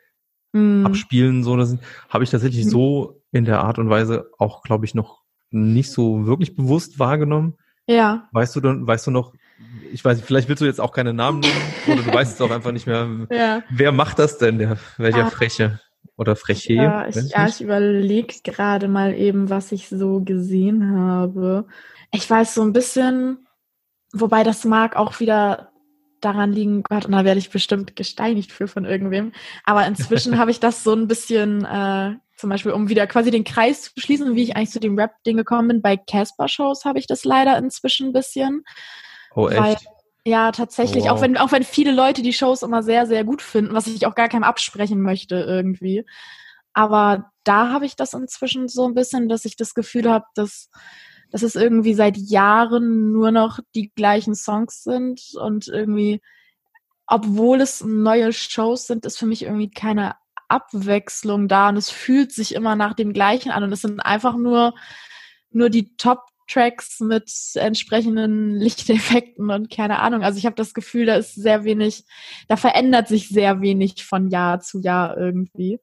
Mhm. 0.54 0.86
abspielen, 0.86 1.44
so, 1.44 1.58
das 1.58 1.76
habe 2.10 2.24
ich 2.24 2.30
tatsächlich 2.30 2.66
Mhm. 2.66 2.70
so 2.70 3.22
in 3.32 3.44
der 3.46 3.62
Art 3.64 3.80
und 3.80 3.90
Weise 3.90 4.30
auch, 4.38 4.62
glaube 4.62 4.86
ich, 4.86 4.94
noch 4.96 5.22
nicht 5.50 5.92
so 5.92 6.26
wirklich 6.28 6.56
bewusst 6.56 7.00
wahrgenommen. 7.00 7.56
Ja. 7.88 8.30
Weißt 8.32 8.56
du 8.56 8.62
dann, 8.62 8.88
weißt 8.88 9.08
du 9.08 9.12
noch, 9.12 9.34
ich 9.92 10.04
weiß, 10.06 10.22
vielleicht 10.22 10.50
willst 10.50 10.62
du 10.62 10.66
jetzt 10.66 10.80
auch 10.80 10.92
keine 10.94 11.14
Namen 11.14 11.40
nennen, 11.42 11.54
oder 11.88 12.02
du 12.04 12.14
weißt 12.14 12.36
es 12.36 12.42
auch 12.42 12.52
einfach 12.52 12.72
nicht 12.72 12.88
mehr. 12.88 13.08
Ja. 13.32 13.64
Wer 13.70 13.92
macht 13.92 14.20
das 14.20 14.38
denn, 14.38 14.58
der, 14.60 14.78
welcher 14.98 15.26
Ah. 15.26 15.30
Freche 15.30 15.80
oder 16.18 16.36
Freche? 16.36 16.74
Ja, 16.74 17.08
ich, 17.08 17.16
ja, 17.32 17.48
ich 17.48 17.60
überlege 17.62 18.36
gerade 18.44 18.88
mal 18.88 19.14
eben, 19.16 19.50
was 19.50 19.72
ich 19.72 19.90
so 19.90 20.22
gesehen 20.22 20.96
habe. 20.96 21.66
Ich 22.12 22.30
weiß 22.30 22.54
so 22.54 22.62
ein 22.62 22.74
bisschen, 22.74 23.48
wobei 24.14 24.44
das 24.44 24.66
mag 24.66 24.96
auch 24.96 25.20
wieder 25.20 25.70
daran 26.24 26.52
liegen, 26.52 26.84
Gott, 26.84 27.06
und 27.06 27.12
da 27.12 27.26
werde 27.26 27.40
ich 27.40 27.50
bestimmt 27.50 27.96
gesteinigt 27.96 28.52
für 28.52 28.68
von 28.68 28.86
irgendwem. 28.86 29.32
Aber 29.64 29.86
inzwischen 29.86 30.38
habe 30.38 30.52
ich 30.52 30.60
das 30.60 30.84
so 30.84 30.94
ein 30.94 31.08
bisschen, 31.08 31.66
äh, 31.66 32.16
zum 32.38 32.50
Beispiel, 32.50 32.72
um 32.72 32.90
wieder 32.90 33.08
quasi 33.08 33.32
den 33.32 33.44
Kreis 33.44 33.84
zu 33.84 33.92
schließen, 33.98 34.36
wie 34.36 34.44
ich 34.44 34.56
eigentlich 34.56 34.72
zu 34.72 34.80
dem 34.80 34.98
Rap-Ding 34.98 35.38
gekommen 35.38 35.68
bin. 35.70 35.82
Bei 35.82 35.98
Casper-Shows 35.98 36.86
habe 36.86 37.00
ich 37.00 37.08
das 37.08 37.24
leider 37.24 37.58
inzwischen 37.58 38.08
ein 38.08 38.14
bisschen. 38.14 38.64
oh, 39.36 39.50
Weil, 39.50 39.74
echt? 39.74 39.88
ja, 40.26 40.52
tatsächlich, 40.52 41.06
Wow. 41.06 41.12
auch 41.12 41.22
wenn, 41.22 41.38
auch 41.38 41.52
wenn 41.52 41.64
viele 41.64 41.92
Leute 41.92 42.22
die 42.22 42.34
Shows 42.34 42.62
immer 42.64 42.84
sehr, 42.84 43.06
sehr 43.06 43.24
gut 43.24 43.42
finden, 43.42 43.74
was 43.74 43.88
ich 43.88 44.06
auch 44.06 44.16
gar 44.16 44.30
keinem 44.30 44.44
absprechen 44.44 45.02
möchte 45.02 45.36
irgendwie. 45.36 46.06
Aber 46.74 47.32
da 47.44 47.70
habe 47.70 47.86
ich 47.86 47.96
das 47.96 48.14
inzwischen 48.14 48.68
so 48.68 48.88
ein 48.88 48.96
bisschen, 48.96 49.30
dass 49.30 49.46
ich 49.46 49.56
das 49.56 49.74
Gefühl 49.74 50.10
habe, 50.10 50.26
dass, 50.36 50.70
dass 51.34 51.42
es 51.42 51.56
irgendwie 51.56 51.96
seit 51.96 52.16
Jahren 52.16 53.12
nur 53.12 53.32
noch 53.32 53.60
die 53.74 53.92
gleichen 53.96 54.36
Songs 54.36 54.84
sind 54.84 55.20
und 55.34 55.68
irgendwie, 55.68 56.22
obwohl 57.08 57.60
es 57.60 57.84
neue 57.84 58.32
Shows 58.32 58.86
sind, 58.86 59.04
ist 59.04 59.18
für 59.18 59.26
mich 59.26 59.42
irgendwie 59.42 59.72
keine 59.72 60.14
Abwechslung 60.48 61.48
da 61.48 61.70
und 61.70 61.78
es 61.78 61.90
fühlt 61.90 62.32
sich 62.32 62.54
immer 62.54 62.76
nach 62.76 62.94
dem 62.94 63.14
gleichen 63.14 63.52
an 63.52 63.64
und 63.64 63.72
es 63.72 63.82
sind 63.82 64.00
einfach 64.00 64.38
nur, 64.38 64.76
nur 65.50 65.72
die 65.72 65.96
Top-Tracks 65.98 67.00
mit 67.00 67.32
entsprechenden 67.56 68.54
Lichteffekten 68.54 69.50
und 69.50 69.72
keine 69.72 70.02
Ahnung. 70.02 70.22
Also 70.22 70.38
ich 70.38 70.46
habe 70.46 70.56
das 70.56 70.76
Gefühl, 70.76 71.08
da 71.08 71.16
ist 71.16 71.34
sehr 71.34 71.64
wenig, 71.64 72.06
da 72.48 72.58
verändert 72.58 73.08
sich 73.08 73.30
sehr 73.30 73.60
wenig 73.60 74.06
von 74.06 74.30
Jahr 74.30 74.60
zu 74.60 74.82
Jahr 74.82 75.18
irgendwie. 75.18 75.80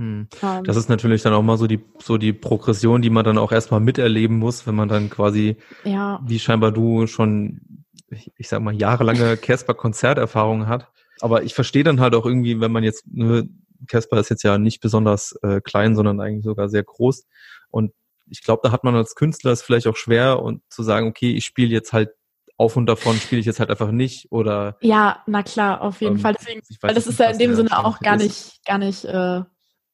Hm. 0.00 0.28
Ähm, 0.42 0.64
Das 0.64 0.76
ist 0.76 0.88
natürlich 0.88 1.20
dann 1.20 1.34
auch 1.34 1.42
mal 1.42 1.58
so 1.58 1.66
die, 1.66 1.84
so 2.02 2.16
die 2.16 2.32
Progression, 2.32 3.02
die 3.02 3.10
man 3.10 3.22
dann 3.22 3.36
auch 3.36 3.52
erstmal 3.52 3.80
miterleben 3.80 4.38
muss, 4.38 4.66
wenn 4.66 4.74
man 4.74 4.88
dann 4.88 5.10
quasi, 5.10 5.58
ja, 5.84 6.20
wie 6.24 6.38
scheinbar 6.38 6.72
du 6.72 7.06
schon, 7.06 7.84
ich, 8.10 8.32
ich 8.38 8.48
sag 8.48 8.62
mal, 8.62 8.74
jahrelange 8.74 9.36
Casper-Konzerterfahrung 9.36 10.66
hat. 10.66 10.88
Aber 11.20 11.42
ich 11.42 11.52
verstehe 11.52 11.84
dann 11.84 12.00
halt 12.00 12.14
auch 12.14 12.24
irgendwie, 12.24 12.60
wenn 12.60 12.72
man 12.72 12.82
jetzt, 12.82 13.04
ne, 13.12 13.46
Casper 13.88 14.18
ist 14.18 14.30
jetzt 14.30 14.42
ja 14.42 14.56
nicht 14.56 14.80
besonders 14.80 15.38
äh, 15.42 15.60
klein, 15.60 15.94
sondern 15.94 16.18
eigentlich 16.18 16.44
sogar 16.44 16.70
sehr 16.70 16.82
groß. 16.82 17.26
Und 17.70 17.92
ich 18.26 18.42
glaube, 18.42 18.62
da 18.64 18.72
hat 18.72 18.84
man 18.84 18.94
als 18.94 19.14
Künstler 19.14 19.52
es 19.52 19.60
vielleicht 19.60 19.86
auch 19.86 19.96
schwer 19.96 20.42
und 20.42 20.62
zu 20.70 20.82
sagen, 20.82 21.08
okay, 21.08 21.32
ich 21.32 21.44
spiele 21.44 21.68
jetzt 21.68 21.92
halt 21.92 22.10
auf 22.56 22.76
und 22.76 22.86
davon 22.86 23.16
spiele 23.16 23.40
ich 23.40 23.46
jetzt 23.46 23.60
halt 23.60 23.70
einfach 23.70 23.90
nicht 23.90 24.32
oder 24.32 24.76
ja, 24.80 25.22
na 25.26 25.42
klar, 25.42 25.80
auf 25.82 26.00
jeden 26.00 26.16
Ähm, 26.16 26.20
Fall. 26.20 26.36
Deswegen, 26.38 26.60
weil 26.80 26.94
das 26.94 27.06
ist 27.06 27.18
ja 27.18 27.30
in 27.30 27.38
dem 27.38 27.54
Sinne 27.54 27.78
auch 27.78 28.00
gar 28.00 28.16
nicht, 28.16 28.64
gar 28.66 28.78
nicht, 28.78 29.04
äh, 29.04 29.42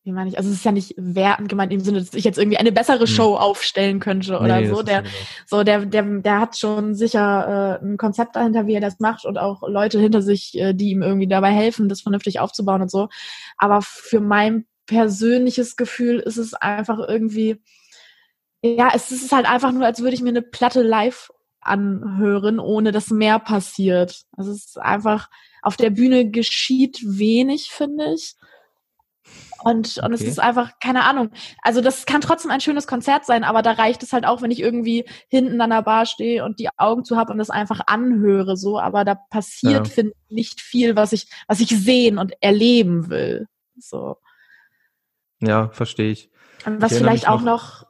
wie 0.06 0.12
meine 0.12 0.30
ich, 0.30 0.38
also 0.38 0.48
es 0.48 0.56
ist 0.56 0.64
ja 0.64 0.70
nicht 0.70 0.94
wertend 0.96 1.48
gemeint 1.48 1.72
im 1.72 1.80
Sinne, 1.80 1.98
dass 1.98 2.14
ich 2.14 2.24
jetzt 2.24 2.38
irgendwie 2.38 2.58
eine 2.58 2.70
bessere 2.70 3.00
Hm. 3.00 3.06
Show 3.08 3.36
aufstellen 3.36 3.98
könnte 3.98 4.38
oder 4.38 4.60
Nee, 4.60 4.68
so. 4.68 4.82
Der, 4.82 5.02
genau. 5.02 5.14
so 5.46 5.64
der, 5.64 5.84
der, 5.84 6.02
der 6.20 6.40
hat 6.40 6.56
schon 6.56 6.94
sicher 6.94 7.80
äh, 7.82 7.84
ein 7.84 7.96
Konzept 7.96 8.36
dahinter, 8.36 8.68
wie 8.68 8.74
er 8.74 8.80
das 8.80 9.00
macht 9.00 9.24
und 9.24 9.36
auch 9.36 9.62
Leute 9.68 9.98
hinter 9.98 10.22
sich, 10.22 10.56
äh, 10.56 10.74
die 10.74 10.90
ihm 10.90 11.02
irgendwie 11.02 11.26
dabei 11.26 11.50
helfen, 11.50 11.88
das 11.88 12.02
vernünftig 12.02 12.38
aufzubauen 12.38 12.82
und 12.82 12.90
so. 12.90 13.08
Aber 13.58 13.82
für 13.82 14.20
mein 14.20 14.66
persönliches 14.86 15.74
Gefühl 15.74 16.20
ist 16.20 16.36
es 16.36 16.54
einfach 16.54 17.00
irgendwie, 17.00 17.60
ja, 18.62 18.92
es 18.94 19.10
ist 19.10 19.32
halt 19.32 19.50
einfach 19.50 19.72
nur, 19.72 19.84
als 19.84 20.00
würde 20.00 20.14
ich 20.14 20.22
mir 20.22 20.28
eine 20.28 20.42
Platte 20.42 20.82
live 20.82 21.30
anhören, 21.60 22.60
ohne 22.60 22.92
dass 22.92 23.10
mehr 23.10 23.40
passiert. 23.40 24.22
Also 24.36 24.52
es 24.52 24.66
ist 24.66 24.78
einfach, 24.78 25.28
auf 25.62 25.76
der 25.76 25.90
Bühne 25.90 26.30
geschieht 26.30 27.00
wenig, 27.02 27.70
finde 27.70 28.14
ich. 28.14 28.36
Und, 29.64 29.98
und 29.98 30.12
es 30.12 30.20
Okay. 30.20 30.30
ist 30.30 30.40
einfach, 30.40 30.72
keine 30.80 31.04
Ahnung. 31.04 31.30
Also 31.62 31.80
das 31.80 32.06
kann 32.06 32.20
trotzdem 32.20 32.50
ein 32.50 32.60
schönes 32.60 32.86
Konzert 32.86 33.24
sein, 33.24 33.44
aber 33.44 33.62
da 33.62 33.72
reicht 33.72 34.02
es 34.02 34.12
halt 34.12 34.26
auch, 34.26 34.42
wenn 34.42 34.50
ich 34.50 34.60
irgendwie 34.60 35.04
hinten 35.28 35.60
an 35.60 35.70
der 35.70 35.82
Bar 35.82 36.06
stehe 36.06 36.44
und 36.44 36.58
die 36.60 36.68
Augen 36.76 37.04
zu 37.04 37.16
habe 37.16 37.32
und 37.32 37.38
das 37.38 37.50
einfach 37.50 37.80
anhöre, 37.86 38.56
so. 38.56 38.78
Aber 38.78 39.04
da 39.04 39.14
passiert, 39.14 39.88
Ja. 39.88 39.92
finde 39.92 40.12
ich, 40.28 40.34
nicht 40.34 40.60
viel, 40.60 40.96
was 40.96 41.12
ich, 41.12 41.28
was 41.48 41.60
ich 41.60 41.68
sehen 41.68 42.18
und 42.18 42.34
erleben 42.40 43.08
will. 43.08 43.46
So. 43.78 44.16
Ja, 45.40 45.68
verstehe 45.70 46.10
ich. 46.10 46.30
Und 46.64 46.80
was 46.82 46.92
Ich 46.92 46.98
vielleicht 46.98 47.28
auch 47.28 47.42
noch, 47.42 47.86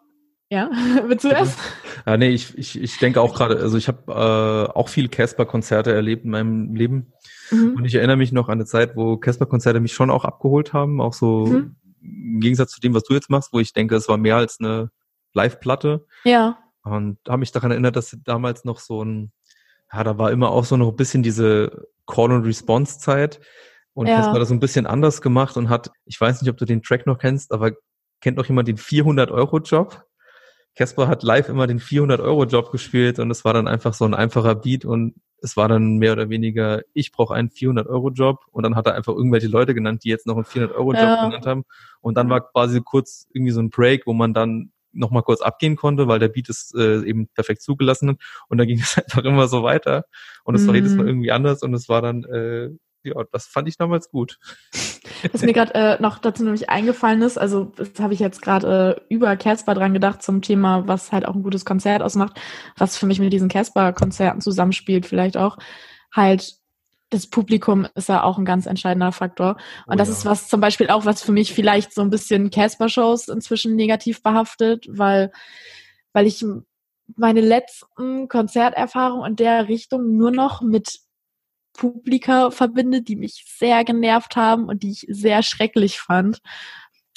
ja, 0.50 0.70
willst 1.06 1.24
du 1.24 1.28
erst? 1.28 1.58
Ja, 2.06 2.16
nee, 2.16 2.28
ich, 2.28 2.56
ich, 2.56 2.80
ich 2.80 2.98
denke 2.98 3.20
auch 3.20 3.34
gerade, 3.34 3.56
also 3.58 3.76
ich 3.76 3.88
habe 3.88 4.12
äh, 4.12 4.76
auch 4.76 4.88
viele 4.88 5.08
Casper-Konzerte 5.08 5.92
erlebt 5.92 6.24
in 6.24 6.30
meinem 6.30 6.74
Leben. 6.74 7.12
Mhm. 7.50 7.74
Und 7.76 7.84
ich 7.84 7.94
erinnere 7.94 8.16
mich 8.16 8.32
noch 8.32 8.48
an 8.48 8.54
eine 8.58 8.64
Zeit, 8.66 8.96
wo 8.96 9.16
Casper-Konzerte 9.16 9.80
mich 9.80 9.92
schon 9.94 10.10
auch 10.10 10.24
abgeholt 10.24 10.72
haben, 10.72 11.00
auch 11.00 11.12
so 11.12 11.46
Mhm. 11.46 11.76
im 12.02 12.40
Gegensatz 12.40 12.72
zu 12.72 12.80
dem, 12.80 12.94
was 12.94 13.02
du 13.04 13.14
jetzt 13.14 13.30
machst, 13.30 13.52
wo 13.52 13.58
ich 13.60 13.72
denke, 13.72 13.96
es 13.96 14.08
war 14.08 14.16
mehr 14.16 14.36
als 14.36 14.58
eine 14.60 14.90
Live-Platte. 15.34 16.06
Ja, 16.24 16.58
Und 16.82 17.18
habe 17.28 17.38
mich 17.38 17.50
daran 17.52 17.72
erinnert, 17.72 17.96
dass 17.96 18.16
damals 18.24 18.64
noch 18.64 18.78
so 18.78 19.02
ein, 19.04 19.32
ja, 19.92 20.04
da 20.04 20.18
war 20.18 20.30
immer 20.30 20.50
auch 20.50 20.64
so 20.64 20.76
noch 20.76 20.88
ein 20.90 20.96
bisschen 20.96 21.22
diese 21.24 21.88
Call-and-Response-Zeit. 22.06 23.40
Und 23.92 24.06
Ja. 24.06 24.16
Casper 24.16 24.34
hat 24.34 24.40
das 24.42 24.48
so 24.48 24.54
ein 24.54 24.60
bisschen 24.60 24.86
anders 24.86 25.20
gemacht 25.22 25.56
und 25.56 25.68
hat, 25.68 25.90
ich 26.04 26.20
weiß 26.20 26.40
nicht, 26.42 26.50
ob 26.50 26.56
du 26.58 26.64
den 26.64 26.82
Track 26.82 27.06
noch 27.06 27.18
kennst, 27.18 27.50
aber 27.52 27.72
kennt 28.20 28.36
noch 28.36 28.46
jemand 28.46 28.68
den 28.68 28.76
400-Euro-Job? 28.76 30.04
Casper 30.76 31.08
hat 31.08 31.22
live 31.22 31.48
immer 31.48 31.66
den 31.66 31.80
400-Euro-Job 31.80 32.70
gespielt 32.70 33.18
und 33.18 33.30
es 33.30 33.44
war 33.44 33.54
dann 33.54 33.66
einfach 33.66 33.94
so 33.94 34.04
ein 34.04 34.14
einfacher 34.14 34.54
Beat 34.54 34.84
und 34.84 35.14
es 35.42 35.56
war 35.56 35.68
dann 35.68 35.96
mehr 35.98 36.12
oder 36.12 36.28
weniger, 36.28 36.82
ich 36.94 37.12
brauche 37.12 37.34
einen 37.34 37.50
400-Euro-Job 37.50 38.40
und 38.50 38.62
dann 38.62 38.74
hat 38.76 38.86
er 38.86 38.94
einfach 38.94 39.14
irgendwelche 39.14 39.48
Leute 39.48 39.74
genannt, 39.74 40.04
die 40.04 40.08
jetzt 40.08 40.26
noch 40.26 40.36
einen 40.36 40.44
400-Euro-Job 40.44 41.12
Ja. 41.12 41.16
genannt 41.20 41.46
haben 41.46 41.64
und 42.00 42.16
dann 42.16 42.28
war 42.30 42.40
quasi 42.50 42.80
kurz 42.82 43.26
irgendwie 43.32 43.52
so 43.52 43.60
ein 43.60 43.70
Break, 43.70 44.06
wo 44.06 44.12
man 44.12 44.34
dann 44.34 44.72
noch 44.92 45.10
mal 45.10 45.22
kurz 45.22 45.42
abgehen 45.42 45.76
konnte, 45.76 46.08
weil 46.08 46.18
der 46.18 46.28
Beat 46.28 46.48
es 46.48 46.72
äh, 46.74 47.06
eben 47.06 47.28
perfekt 47.28 47.60
zugelassen 47.62 48.08
hat 48.10 48.16
und 48.48 48.58
dann 48.58 48.66
ging 48.66 48.78
es 48.80 48.96
einfach 48.98 49.24
immer 49.24 49.46
so 49.48 49.62
weiter 49.62 50.04
und 50.44 50.54
es 50.54 50.66
war 50.66 50.72
Mhm. 50.72 50.76
jedes 50.76 50.96
Mal 50.96 51.06
irgendwie 51.06 51.30
anders 51.32 51.62
und 51.62 51.74
es 51.74 51.88
war 51.88 52.00
dann, 52.02 52.24
äh, 52.24 52.70
ja, 53.06 53.24
das 53.32 53.46
fand 53.46 53.68
ich 53.68 53.76
damals 53.76 54.10
gut. 54.10 54.38
Was 55.32 55.42
mir 55.42 55.52
gerade 55.52 55.74
äh, 55.74 56.02
noch 56.02 56.18
dazu 56.18 56.44
nämlich 56.44 56.68
eingefallen 56.68 57.22
ist, 57.22 57.38
also 57.38 57.72
das 57.76 57.90
habe 57.98 58.14
ich 58.14 58.20
jetzt 58.20 58.42
gerade 58.42 58.96
äh, 59.08 59.14
über 59.14 59.36
Casper 59.36 59.74
dran 59.74 59.94
gedacht 59.94 60.22
zum 60.22 60.42
Thema, 60.42 60.86
was 60.86 61.10
halt 61.10 61.26
auch 61.26 61.34
ein 61.34 61.42
gutes 61.42 61.64
Konzert 61.64 62.02
ausmacht, 62.02 62.38
was 62.76 62.98
für 62.98 63.06
mich 63.06 63.18
mit 63.18 63.32
diesen 63.32 63.48
Casper-Konzerten 63.48 64.40
zusammenspielt, 64.40 65.06
vielleicht 65.06 65.36
auch 65.36 65.56
halt 66.12 66.56
das 67.10 67.28
Publikum 67.28 67.86
ist 67.94 68.08
ja 68.08 68.24
auch 68.24 68.36
ein 68.36 68.44
ganz 68.44 68.66
entscheidender 68.66 69.12
Faktor. 69.12 69.56
Und 69.86 69.94
Oh 69.94 69.96
das 69.96 70.08
ja. 70.08 70.14
ist 70.14 70.24
was 70.24 70.48
zum 70.48 70.60
Beispiel 70.60 70.88
auch, 70.90 71.04
was 71.04 71.22
für 71.22 71.32
mich 71.32 71.54
vielleicht 71.54 71.94
so 71.94 72.02
ein 72.02 72.10
bisschen 72.10 72.50
Casper-Shows 72.50 73.28
inzwischen 73.28 73.76
negativ 73.76 74.22
behaftet, 74.22 74.86
weil, 74.90 75.30
weil 76.12 76.26
ich 76.26 76.44
meine 77.14 77.40
letzten 77.40 78.28
Konzerterfahrungen 78.28 79.30
in 79.30 79.36
der 79.36 79.68
Richtung 79.68 80.16
nur 80.16 80.32
noch 80.32 80.62
mit 80.62 80.98
Publika 81.76 82.50
verbindet, 82.50 83.08
die 83.08 83.16
mich 83.16 83.44
sehr 83.58 83.84
genervt 83.84 84.36
haben 84.36 84.66
und 84.66 84.82
die 84.82 84.90
ich 84.90 85.06
sehr 85.08 85.42
schrecklich 85.42 86.00
fand. 86.00 86.40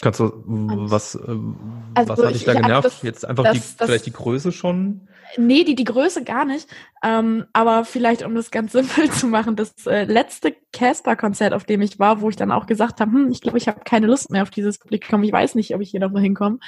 Kannst 0.02 0.22
du, 0.22 0.32
was, 0.46 1.16
äh, 1.16 1.20
also 1.20 2.10
was 2.10 2.24
hat 2.24 2.34
dich 2.34 2.46
da 2.46 2.54
genervt? 2.54 2.86
Das, 2.86 3.02
Jetzt 3.02 3.26
einfach 3.26 3.44
das, 3.44 3.54
die, 3.54 3.78
das, 3.78 3.88
vielleicht 3.88 4.06
die 4.06 4.14
Größe 4.14 4.52
schon? 4.52 5.08
Nee, 5.38 5.64
die, 5.64 5.76
die 5.76 5.84
Größe 5.84 6.24
gar 6.24 6.46
nicht. 6.46 6.68
Ähm, 7.04 7.46
aber 7.54 7.86
vielleicht, 7.86 8.24
um 8.24 8.36
das 8.36 8.52
ganz 8.52 8.72
simpel 8.74 9.10
zu 9.12 9.28
machen, 9.28 9.56
das 9.56 9.86
äh, 9.88 10.04
letzte 10.04 10.56
Casper-Konzert, 10.72 11.54
auf 11.54 11.64
dem 11.64 11.82
ich 11.82 12.00
war, 12.00 12.22
wo 12.22 12.30
ich 12.30 12.36
dann 12.36 12.52
auch 12.52 12.68
gesagt 12.68 13.02
habe, 13.02 13.12
hm, 13.12 13.32
ich 13.32 13.42
glaube, 13.42 13.58
ich 13.58 13.68
habe 13.68 13.82
keine 13.84 14.08
Lust 14.08 14.30
mehr 14.30 14.44
auf 14.44 14.50
dieses 14.50 14.78
Publikum, 14.78 15.24
ich 15.24 15.32
weiß 15.32 15.56
nicht, 15.56 15.74
ob 15.74 15.82
ich 15.82 15.90
hier 15.90 16.00
noch 16.00 16.12
mal 16.12 16.22
hinkomme, 16.22 16.60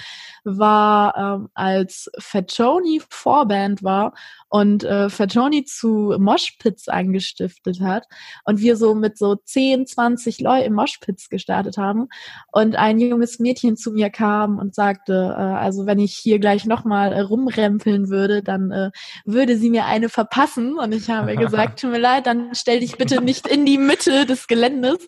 war, 0.43 1.15
ähm, 1.17 1.49
als 1.53 2.09
Fatoni 2.17 3.01
Vorband 3.09 3.83
war 3.83 4.13
und 4.49 4.83
äh, 4.83 5.09
Fatoni 5.09 5.65
zu 5.65 6.15
Moshpits 6.17 6.87
angestiftet 6.87 7.79
hat 7.81 8.05
und 8.43 8.59
wir 8.59 8.75
so 8.75 8.95
mit 8.95 9.17
so 9.17 9.35
10, 9.35 9.85
20 9.85 10.39
Leuten 10.39 10.73
Moshpits 10.73 11.29
gestartet 11.29 11.77
haben 11.77 12.07
und 12.51 12.75
ein 12.75 12.99
junges 12.99 13.39
Mädchen 13.39 13.77
zu 13.77 13.91
mir 13.91 14.09
kam 14.09 14.57
und 14.57 14.73
sagte, 14.73 15.35
äh, 15.37 15.41
also 15.41 15.85
wenn 15.85 15.99
ich 15.99 16.13
hier 16.13 16.39
gleich 16.39 16.65
nochmal 16.65 17.13
äh, 17.13 17.21
rumrempeln 17.21 18.09
würde, 18.09 18.41
dann 18.41 18.71
äh, 18.71 18.91
würde 19.25 19.57
sie 19.57 19.69
mir 19.69 19.85
eine 19.85 20.09
verpassen. 20.21 20.77
Und 20.77 20.91
ich 20.93 21.09
habe 21.09 21.35
gesagt, 21.37 21.79
tut 21.79 21.91
mir 21.91 21.99
leid, 21.99 22.27
dann 22.27 22.53
stell 22.53 22.79
dich 22.79 22.97
bitte 22.97 23.21
nicht 23.21 23.47
in 23.47 23.65
die 23.65 23.77
Mitte 23.77 24.25
des 24.25 24.47
Geländes. 24.47 25.07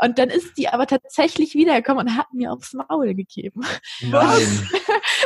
Und 0.00 0.18
dann 0.18 0.30
ist 0.30 0.56
die 0.56 0.68
aber 0.68 0.86
tatsächlich 0.86 1.54
wiedergekommen 1.54 2.06
und 2.06 2.16
hat 2.16 2.32
mir 2.32 2.52
aufs 2.52 2.72
Maul 2.72 3.14
gegeben. 3.14 3.62
Nein. 4.00 4.68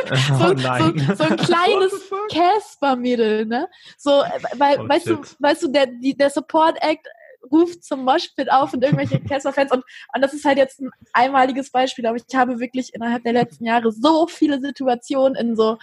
so, 0.39 0.45
oh 0.49 0.53
nein. 0.53 0.99
So, 1.07 1.15
so, 1.15 1.23
ein 1.23 1.37
kleines 1.37 2.11
Casper-Mädel, 2.31 3.45
ne? 3.45 3.69
So, 3.97 4.23
weil, 4.55 4.79
oh, 4.79 4.89
weißt 4.89 5.07
shit. 5.07 5.17
du, 5.17 5.21
weißt 5.39 5.63
du, 5.63 5.67
der, 5.69 5.87
die, 5.87 6.15
der 6.15 6.29
Support-Act 6.29 7.07
ruft 7.51 7.83
zum 7.83 8.03
Moshpit 8.03 8.51
auf 8.51 8.73
und 8.73 8.83
irgendwelche 8.83 9.21
Casper-Fans 9.21 9.71
und, 9.71 9.83
und 10.13 10.21
das 10.21 10.33
ist 10.33 10.43
halt 10.43 10.57
jetzt 10.57 10.81
ein 10.81 10.89
einmaliges 11.13 11.71
Beispiel, 11.71 12.05
aber 12.05 12.17
ich 12.17 12.35
habe 12.35 12.59
wirklich 12.59 12.93
innerhalb 12.93 13.23
der 13.23 13.33
letzten 13.33 13.63
Jahre 13.63 13.91
so 13.93 14.27
viele 14.27 14.59
Situationen 14.59 15.35
in 15.35 15.55
so 15.55 15.77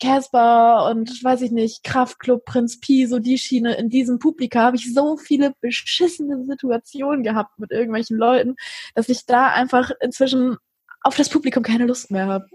Casper 0.00 0.88
und 0.90 1.22
weiß 1.22 1.42
ich 1.42 1.50
nicht, 1.50 1.84
Kraftclub, 1.84 2.44
Prinz 2.44 2.80
Pi, 2.80 3.06
so 3.06 3.18
die 3.18 3.38
Schiene, 3.38 3.76
in 3.76 3.88
diesem 3.88 4.18
Publika 4.18 4.60
habe 4.60 4.76
ich 4.76 4.92
so 4.92 5.16
viele 5.16 5.54
beschissene 5.60 6.44
Situationen 6.44 7.22
gehabt 7.22 7.58
mit 7.58 7.70
irgendwelchen 7.70 8.16
Leuten, 8.16 8.56
dass 8.94 9.08
ich 9.08 9.26
da 9.26 9.48
einfach 9.48 9.90
inzwischen 10.00 10.56
auf 11.02 11.16
das 11.16 11.28
Publikum 11.28 11.62
keine 11.62 11.86
Lust 11.86 12.10
mehr 12.10 12.26
habe. 12.26 12.46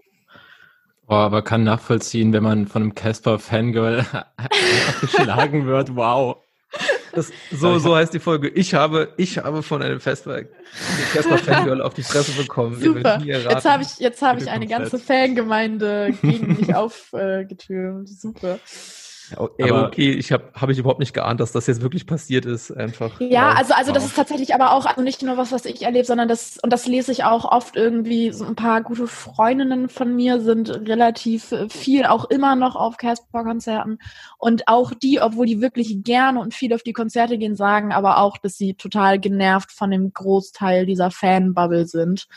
Oh, 1.07 1.15
aber 1.15 1.41
kann 1.41 1.63
nachvollziehen, 1.63 2.31
wenn 2.31 2.43
man 2.43 2.67
von 2.67 2.83
einem 2.83 2.95
Casper-Fangirl 2.95 4.05
geschlagen 5.01 5.65
wird, 5.65 5.95
wow. 5.95 6.37
Das, 7.13 7.31
so, 7.51 7.77
so 7.79 7.95
heißt 7.95 8.13
die 8.13 8.19
Folge. 8.19 8.49
Ich 8.49 8.73
habe, 8.73 9.13
ich 9.17 9.37
habe 9.37 9.63
von 9.63 9.81
einem 9.81 9.99
Casper 9.99 10.43
Fangirl 11.37 11.81
auf 11.81 11.93
die 11.93 12.03
Fresse 12.03 12.31
bekommen. 12.31 12.79
Super. 12.79 13.21
Jetzt 13.23 13.65
habe 13.65 13.83
ich, 13.83 13.99
jetzt 13.99 14.21
habe 14.21 14.41
ich 14.41 14.49
eine 14.49 14.67
ganze 14.67 14.97
Fangemeinde 14.97 16.13
gegen 16.21 16.57
mich 16.57 16.73
aufgetürmt. 16.75 18.09
Super. 18.09 18.59
Ey, 19.57 19.71
okay, 19.71 20.11
ich 20.11 20.31
habe 20.31 20.51
hab 20.53 20.69
ich 20.69 20.77
überhaupt 20.77 20.99
nicht 20.99 21.13
geahnt, 21.13 21.39
dass 21.39 21.51
das 21.51 21.67
jetzt 21.67 21.81
wirklich 21.81 22.05
passiert 22.05 22.45
ist, 22.45 22.71
einfach. 22.71 23.19
Ja, 23.19 23.51
also 23.51 23.73
also 23.73 23.91
das 23.91 24.05
ist 24.05 24.15
tatsächlich 24.15 24.53
aber 24.53 24.73
auch 24.73 24.85
also 24.85 25.01
nicht 25.01 25.21
nur 25.21 25.37
was, 25.37 25.51
was 25.51 25.65
ich 25.65 25.83
erlebe, 25.83 26.05
sondern 26.05 26.27
das 26.27 26.57
und 26.61 26.71
das 26.71 26.87
lese 26.87 27.11
ich 27.11 27.23
auch 27.23 27.45
oft 27.45 27.75
irgendwie. 27.75 28.31
So 28.31 28.45
ein 28.45 28.55
paar 28.55 28.81
gute 28.81 29.07
Freundinnen 29.07 29.89
von 29.89 30.15
mir 30.15 30.39
sind 30.41 30.69
relativ 30.69 31.53
viel 31.69 32.05
auch 32.05 32.25
immer 32.29 32.55
noch 32.55 32.75
auf 32.75 32.97
Casper-Konzerten 32.97 33.99
und 34.37 34.67
auch 34.67 34.93
die, 34.93 35.21
obwohl 35.21 35.45
die 35.45 35.61
wirklich 35.61 36.03
gerne 36.03 36.39
und 36.39 36.53
viel 36.53 36.73
auf 36.73 36.83
die 36.83 36.93
Konzerte 36.93 37.37
gehen, 37.37 37.55
sagen 37.55 37.91
aber 37.91 38.17
auch, 38.17 38.37
dass 38.37 38.57
sie 38.57 38.73
total 38.73 39.19
genervt 39.19 39.71
von 39.71 39.91
dem 39.91 40.13
Großteil 40.13 40.85
dieser 40.85 41.11
Fanbubble 41.11 41.85
sind 41.85 42.27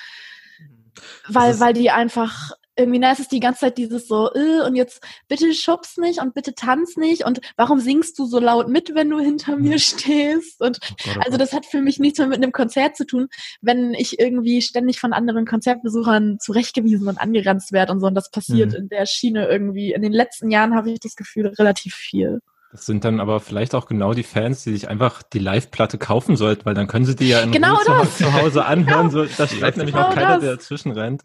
weil, 1.28 1.58
weil 1.60 1.72
die 1.72 1.90
einfach 1.90 2.52
irgendwie, 2.76 2.98
na, 2.98 3.12
es 3.12 3.20
ist 3.20 3.32
die 3.32 3.40
ganze 3.40 3.60
Zeit 3.60 3.78
dieses 3.78 4.08
so, 4.08 4.30
äh, 4.34 4.66
und 4.66 4.74
jetzt 4.74 5.02
bitte 5.28 5.52
schubst 5.54 5.98
nicht 5.98 6.20
und 6.20 6.34
bitte 6.34 6.54
tanz 6.54 6.96
nicht 6.96 7.24
und 7.24 7.40
warum 7.56 7.80
singst 7.80 8.18
du 8.18 8.26
so 8.26 8.38
laut 8.38 8.68
mit, 8.68 8.94
wenn 8.94 9.10
du 9.10 9.18
hinter 9.18 9.56
mir 9.56 9.78
stehst? 9.78 10.60
Und 10.60 10.78
oh 10.82 11.10
oh 11.16 11.20
also 11.24 11.38
das 11.38 11.52
hat 11.52 11.66
für 11.66 11.80
mich 11.80 11.98
nichts 11.98 12.18
mehr 12.18 12.28
mit 12.28 12.38
einem 12.38 12.52
Konzert 12.52 12.96
zu 12.96 13.06
tun, 13.06 13.28
wenn 13.60 13.94
ich 13.94 14.18
irgendwie 14.18 14.62
ständig 14.62 15.00
von 15.00 15.12
anderen 15.12 15.46
Konzertbesuchern 15.46 16.38
zurechtgewiesen 16.40 17.08
und 17.08 17.18
angeranzt 17.18 17.72
werde 17.72 17.92
und 17.92 18.00
so. 18.00 18.06
Und 18.06 18.14
das 18.14 18.30
passiert 18.30 18.70
mhm. 18.70 18.76
in 18.76 18.88
der 18.88 19.06
Schiene 19.06 19.46
irgendwie. 19.46 19.92
In 19.92 20.02
den 20.02 20.12
letzten 20.12 20.50
Jahren 20.50 20.74
habe 20.74 20.90
ich 20.90 21.00
das 21.00 21.16
Gefühl 21.16 21.46
relativ 21.46 21.94
viel. 21.94 22.40
Das 22.72 22.86
sind 22.86 23.04
dann 23.04 23.20
aber 23.20 23.38
vielleicht 23.38 23.76
auch 23.76 23.86
genau 23.86 24.14
die 24.14 24.24
Fans, 24.24 24.64
die 24.64 24.72
sich 24.72 24.88
einfach 24.88 25.22
die 25.22 25.38
Live-Platte 25.38 25.96
kaufen 25.96 26.34
sollten, 26.34 26.64
weil 26.64 26.74
dann 26.74 26.88
können 26.88 27.04
sie 27.04 27.14
die 27.14 27.28
ja 27.28 27.40
in 27.40 27.52
genau 27.52 27.76
Ruhe 27.76 28.10
zu, 28.10 28.32
Hause 28.32 28.64
anhören. 28.64 29.10
genau. 29.10 29.26
So, 29.26 29.36
da 29.36 29.46
schreibt 29.46 29.76
nämlich 29.76 29.94
genau 29.94 30.08
auch 30.08 30.14
keiner, 30.14 30.34
das. 30.34 30.40
der 30.40 30.56
dazwischen 30.56 30.90
rennt. 30.90 31.22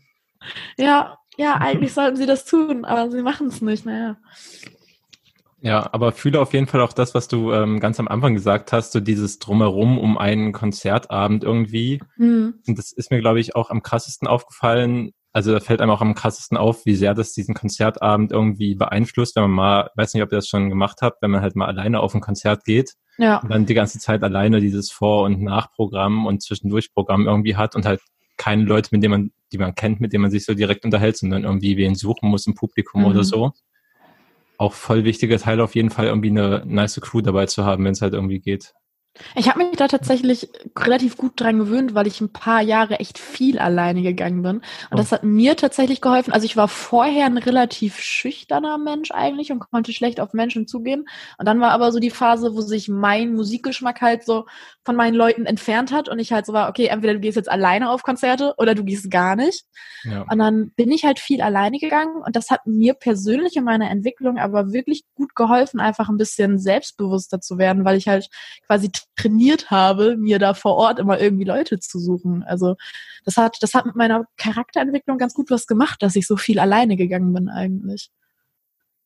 Ja, 0.77 1.17
ja, 1.39 1.56
eigentlich 1.56 1.93
sollten 1.93 2.17
sie 2.17 2.25
das 2.25 2.43
tun, 2.43 2.84
aber 2.84 3.10
sie 3.10 3.21
machen 3.21 3.47
es 3.47 3.62
nicht, 3.62 3.86
naja. 3.86 4.17
Ja, 5.62 5.89
aber 5.93 6.12
fühle 6.12 6.41
auf 6.41 6.54
jeden 6.54 6.67
Fall 6.67 6.82
auch 6.82 6.91
das, 6.91 7.15
was 7.15 7.30
du 7.30 7.54
ähm, 7.54 7.80
ganz 7.80 7.97
am 7.97 8.10
Anfang 8.10 8.34
gesagt 8.34 8.73
hast, 8.73 8.91
so 8.91 8.99
dieses 8.99 9.39
Drumherum 9.39 9.97
um 9.97 10.17
einen 10.17 10.52
Konzertabend 10.52 11.45
irgendwie. 11.45 12.02
Mhm. 12.17 12.56
Und 12.67 12.78
das 12.78 12.91
ist 12.91 13.10
mir, 13.10 13.21
glaube 13.21 13.39
ich, 13.39 13.56
auch 13.56 13.69
am 13.69 13.82
krassesten 13.82 14.28
aufgefallen. 14.28 15.12
Also 15.32 15.54
da 15.54 15.62
fällt 15.62 15.80
einem 15.80 15.91
auch 15.91 16.02
am 16.02 16.13
krassesten 16.13 16.58
auf, 16.58 16.86
wie 16.86 16.95
sehr 16.95 17.13
das 17.13 17.32
diesen 17.32 17.56
Konzertabend 17.56 18.34
irgendwie 18.34 18.75
beeinflusst, 18.75 19.38
wenn 19.38 19.43
man 19.43 19.52
mal, 19.52 19.89
weiß 19.95 20.13
nicht, 20.15 20.23
ob 20.23 20.34
ihr 20.34 20.39
das 20.39 20.47
schon 20.49 20.69
gemacht 20.69 20.97
habt, 21.02 21.21
wenn 21.21 21.32
man 21.32 21.41
halt 21.41 21.56
mal 21.56 21.67
alleine 21.67 22.02
auf 22.02 22.13
ein 22.13 22.21
Konzert 22.21 22.65
geht 22.65 22.95
ja. 23.17 23.38
und 23.38 23.49
dann 23.49 23.65
die 23.65 23.75
ganze 23.75 23.99
Zeit 23.99 24.23
alleine 24.23 24.60
dieses 24.60 24.91
Vor- 24.91 25.23
und 25.23 25.41
Nachprogramm 25.41 26.25
und 26.25 26.43
Zwischendurchprogramm 26.43 27.28
irgendwie 27.28 27.56
hat 27.56 27.78
und 27.78 27.86
halt 27.86 28.02
keine 28.39 28.63
Leute, 28.63 28.89
mit 28.91 29.04
denen 29.04 29.12
man, 29.12 29.32
die 29.52 29.60
man 29.60 29.75
kennt, 29.75 29.99
mit 29.99 30.13
denen 30.13 30.23
man 30.23 30.32
sich 30.32 30.45
so 30.45 30.56
direkt 30.56 30.86
unterhält, 30.86 31.17
sondern 31.17 31.43
irgendwie 31.43 31.78
wen 31.78 31.93
suchen 31.93 32.30
muss 32.30 32.47
im 32.47 32.56
Publikum 32.56 33.02
mhm. 33.02 33.08
oder 33.08 33.23
so. 33.23 33.52
Auch 34.58 34.73
voll 34.73 35.04
wichtiger 35.04 35.38
Teil 35.38 35.62
auf 35.62 35.75
jeden 35.75 35.89
Fall 35.89 36.08
irgendwie 36.08 36.30
eine 36.30 36.63
nice 36.65 36.99
Crew 37.02 37.21
dabei 37.21 37.45
zu 37.45 37.65
haben, 37.65 37.86
wenn 37.86 37.91
es 37.91 38.02
halt 38.02 38.13
irgendwie 38.13 38.39
geht. 38.39 38.73
Ich 39.36 39.49
habe 39.49 39.60
mich 39.60 39.75
da 39.75 39.88
tatsächlich 39.88 40.49
relativ 40.77 41.17
gut 41.17 41.34
dran 41.36 41.60
gewöhnt, 41.60 41.93
weil 41.93 42.08
ich 42.08 42.21
ein 42.21 42.32
paar 42.32 42.62
Jahre 42.62 42.99
echt 42.99 43.17
viel 43.17 43.60
alleine 43.60 44.01
gegangen 44.01 44.41
bin. 44.41 44.58
Und 44.58 44.63
oh. 44.91 44.97
das 44.97 45.12
hat 45.12 45.23
mir 45.23 45.55
tatsächlich 45.55 46.01
geholfen. 46.01 46.34
Also 46.34 46.45
ich 46.45 46.58
war 46.58 46.67
vorher 46.67 47.25
ein 47.25 47.38
relativ 47.38 47.99
schüchterner 47.99 48.77
Mensch 48.77 49.12
eigentlich 49.12 49.51
und 49.51 49.60
konnte 49.60 49.93
schlecht 49.93 50.19
auf 50.19 50.34
Menschen 50.34 50.67
zugehen. 50.67 51.05
Und 51.38 51.47
dann 51.47 51.60
war 51.60 51.71
aber 51.71 51.91
so 51.91 51.99
die 51.99 52.10
Phase, 52.10 52.55
wo 52.55 52.62
sich 52.62 52.89
mein 52.89 53.34
Musikgeschmack 53.34 54.01
halt 54.01 54.23
so 54.25 54.45
von 54.84 54.95
meinen 54.95 55.15
Leuten 55.15 55.45
entfernt 55.45 55.91
hat 55.91 56.10
und 56.10 56.19
ich 56.19 56.32
halt 56.32 56.45
so 56.45 56.53
war, 56.53 56.69
okay, 56.69 56.88
entweder 56.88 57.13
du 57.13 57.19
gehst 57.19 57.36
jetzt 57.36 57.51
alleine 57.51 57.91
auf 57.91 58.03
Konzerte 58.03 58.53
oder 58.58 58.75
du 58.75 58.84
gehst 58.84 59.12
gar 59.12 59.36
nicht. 59.36 59.65
Ja. 60.03 60.25
Und 60.29 60.39
dann 60.39 60.71
bin 60.75 60.91
ich 60.91 61.03
halt 61.03 61.19
viel 61.19 61.41
alleine 61.41 61.77
gegangen 61.77 62.21
und 62.25 62.36
das 62.36 62.49
hat 62.49 62.65
mir 62.65 62.93
persönlich 62.93 63.55
in 63.55 63.63
meiner 63.63 63.89
Entwicklung 63.89 64.38
aber 64.38 64.71
wirklich 64.71 65.03
gut 65.15 65.36
geholfen, 65.36 65.79
einfach 65.79 66.10
ein 66.10 66.17
bisschen 66.17 66.58
selbstbewusster 66.58 67.41
zu 67.41 67.58
werden, 67.58 67.86
weil 67.86 67.97
ich 67.97 68.08
halt 68.08 68.29
quasi 68.65 68.89
trainiert 69.15 69.69
habe, 69.69 70.15
mir 70.17 70.39
da 70.39 70.53
vor 70.53 70.75
Ort 70.75 70.99
immer 70.99 71.19
irgendwie 71.19 71.45
Leute 71.45 71.79
zu 71.79 71.99
suchen. 71.99 72.43
Also 72.43 72.75
das 73.25 73.37
hat, 73.37 73.57
das 73.61 73.73
hat 73.73 73.85
mit 73.85 73.95
meiner 73.95 74.25
Charakterentwicklung 74.37 75.17
ganz 75.17 75.33
gut 75.33 75.49
was 75.51 75.67
gemacht, 75.67 76.01
dass 76.01 76.15
ich 76.15 76.25
so 76.25 76.37
viel 76.37 76.59
alleine 76.59 76.95
gegangen 76.95 77.33
bin 77.33 77.49
eigentlich. 77.49 78.09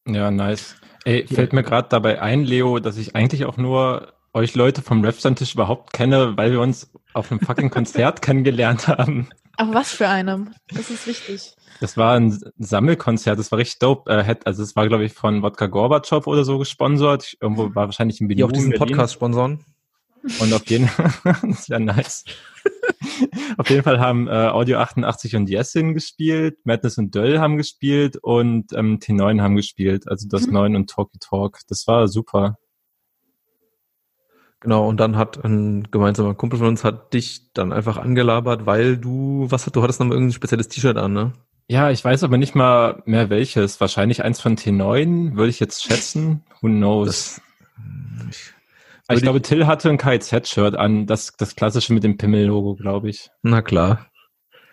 Ja, 0.07 0.31
nice. 0.31 0.75
Ey, 1.05 1.27
fällt 1.27 1.53
mir 1.53 1.63
gerade 1.63 1.89
dabei 1.89 2.21
ein, 2.21 2.43
Leo, 2.43 2.79
dass 2.79 2.97
ich 2.97 3.15
eigentlich 3.15 3.45
auch 3.45 3.57
nur 3.57 4.13
euch 4.33 4.55
Leute 4.55 4.81
vom 4.81 5.03
Rap-Stammtisch 5.03 5.53
überhaupt 5.53 5.93
kenne, 5.93 6.35
weil 6.37 6.51
wir 6.51 6.61
uns 6.61 6.91
auf 7.13 7.31
einem 7.31 7.39
fucking 7.39 7.69
Konzert 7.69 8.21
kennengelernt 8.21 8.87
haben. 8.87 9.29
Auf 9.57 9.73
was 9.73 9.91
für 9.91 10.09
einem? 10.09 10.53
Das 10.69 10.89
ist 10.89 11.05
wichtig. 11.05 11.53
Das 11.79 11.97
war 11.97 12.15
ein 12.15 12.39
Sammelkonzert, 12.57 13.37
das 13.37 13.51
war 13.51 13.59
richtig 13.59 13.79
dope. 13.79 14.09
Äh, 14.11 14.35
also 14.45 14.63
es 14.63 14.75
war, 14.75 14.87
glaube 14.87 15.05
ich, 15.05 15.13
von 15.13 15.43
Wodka 15.43 15.67
Gorbatschow 15.67 16.25
oder 16.25 16.43
so 16.43 16.57
gesponsert. 16.57 17.35
Irgendwo 17.39 17.75
war 17.75 17.85
wahrscheinlich 17.85 18.19
in 18.19 18.27
Berlin. 18.27 18.37
Die 18.37 18.43
auch 18.43 18.51
diesen 18.51 18.73
Podcast 18.73 19.13
sponsoren. 19.13 19.63
Und 20.39 20.53
auf 20.53 20.65
jeden 20.67 20.87
Fall, 20.87 21.11
das 21.43 21.69
wäre 21.69 21.81
nice. 21.81 22.23
auf 23.57 23.69
jeden 23.69 23.83
Fall 23.83 23.99
haben 23.99 24.27
äh, 24.27 24.31
Audio 24.31 24.77
88 24.77 25.35
und 25.35 25.49
Yesin 25.49 25.93
gespielt, 25.93 26.57
Madness 26.63 26.97
und 26.97 27.13
Döll 27.13 27.39
haben 27.39 27.57
gespielt 27.57 28.17
und 28.17 28.71
ähm, 28.73 28.99
T9 28.99 29.41
haben 29.41 29.55
gespielt, 29.55 30.07
also 30.07 30.27
das 30.27 30.47
mhm. 30.47 30.53
9 30.53 30.75
und 30.77 30.89
Talky 30.89 31.19
Talk. 31.19 31.59
Das 31.67 31.87
war 31.87 32.07
super. 32.07 32.57
Genau, 34.61 34.87
und 34.87 34.97
dann 34.97 35.17
hat 35.17 35.43
ein 35.43 35.91
gemeinsamer 35.91 36.35
Kumpel 36.35 36.57
von 36.57 36.69
uns 36.69 36.85
hat 36.85 37.13
dich 37.13 37.51
dann 37.51 37.73
einfach 37.73 37.97
angelabert, 37.97 38.65
weil 38.65 38.95
du, 38.95 39.47
was 39.49 39.65
hat, 39.65 39.75
du 39.75 39.83
hattest 39.83 39.99
noch 39.99 40.07
mal 40.07 40.13
irgendein 40.13 40.33
spezielles 40.33 40.69
T-Shirt 40.69 40.95
an, 40.95 41.11
ne? 41.11 41.33
Ja, 41.67 41.91
ich 41.91 42.03
weiß 42.03 42.23
aber 42.23 42.37
nicht 42.37 42.55
mal 42.55 43.03
mehr 43.05 43.29
welches. 43.29 43.81
Wahrscheinlich 43.81 44.23
eins 44.23 44.39
von 44.39 44.55
T9, 44.55 45.35
würde 45.35 45.49
ich 45.49 45.59
jetzt 45.59 45.83
schätzen. 45.83 46.43
Who 46.61 46.67
knows? 46.67 47.07
Das, 47.07 47.41
ich, 48.29 48.52
ich 49.17 49.23
glaube, 49.23 49.41
Till 49.41 49.67
hatte 49.67 49.89
ein 49.89 49.97
KZ-Shirt 49.97 50.75
an, 50.75 51.05
das, 51.05 51.33
das 51.37 51.55
klassische 51.55 51.93
mit 51.93 52.03
dem 52.03 52.17
Pimmel-Logo, 52.17 52.75
glaube 52.75 53.09
ich. 53.09 53.29
Na 53.41 53.61
klar. 53.61 54.07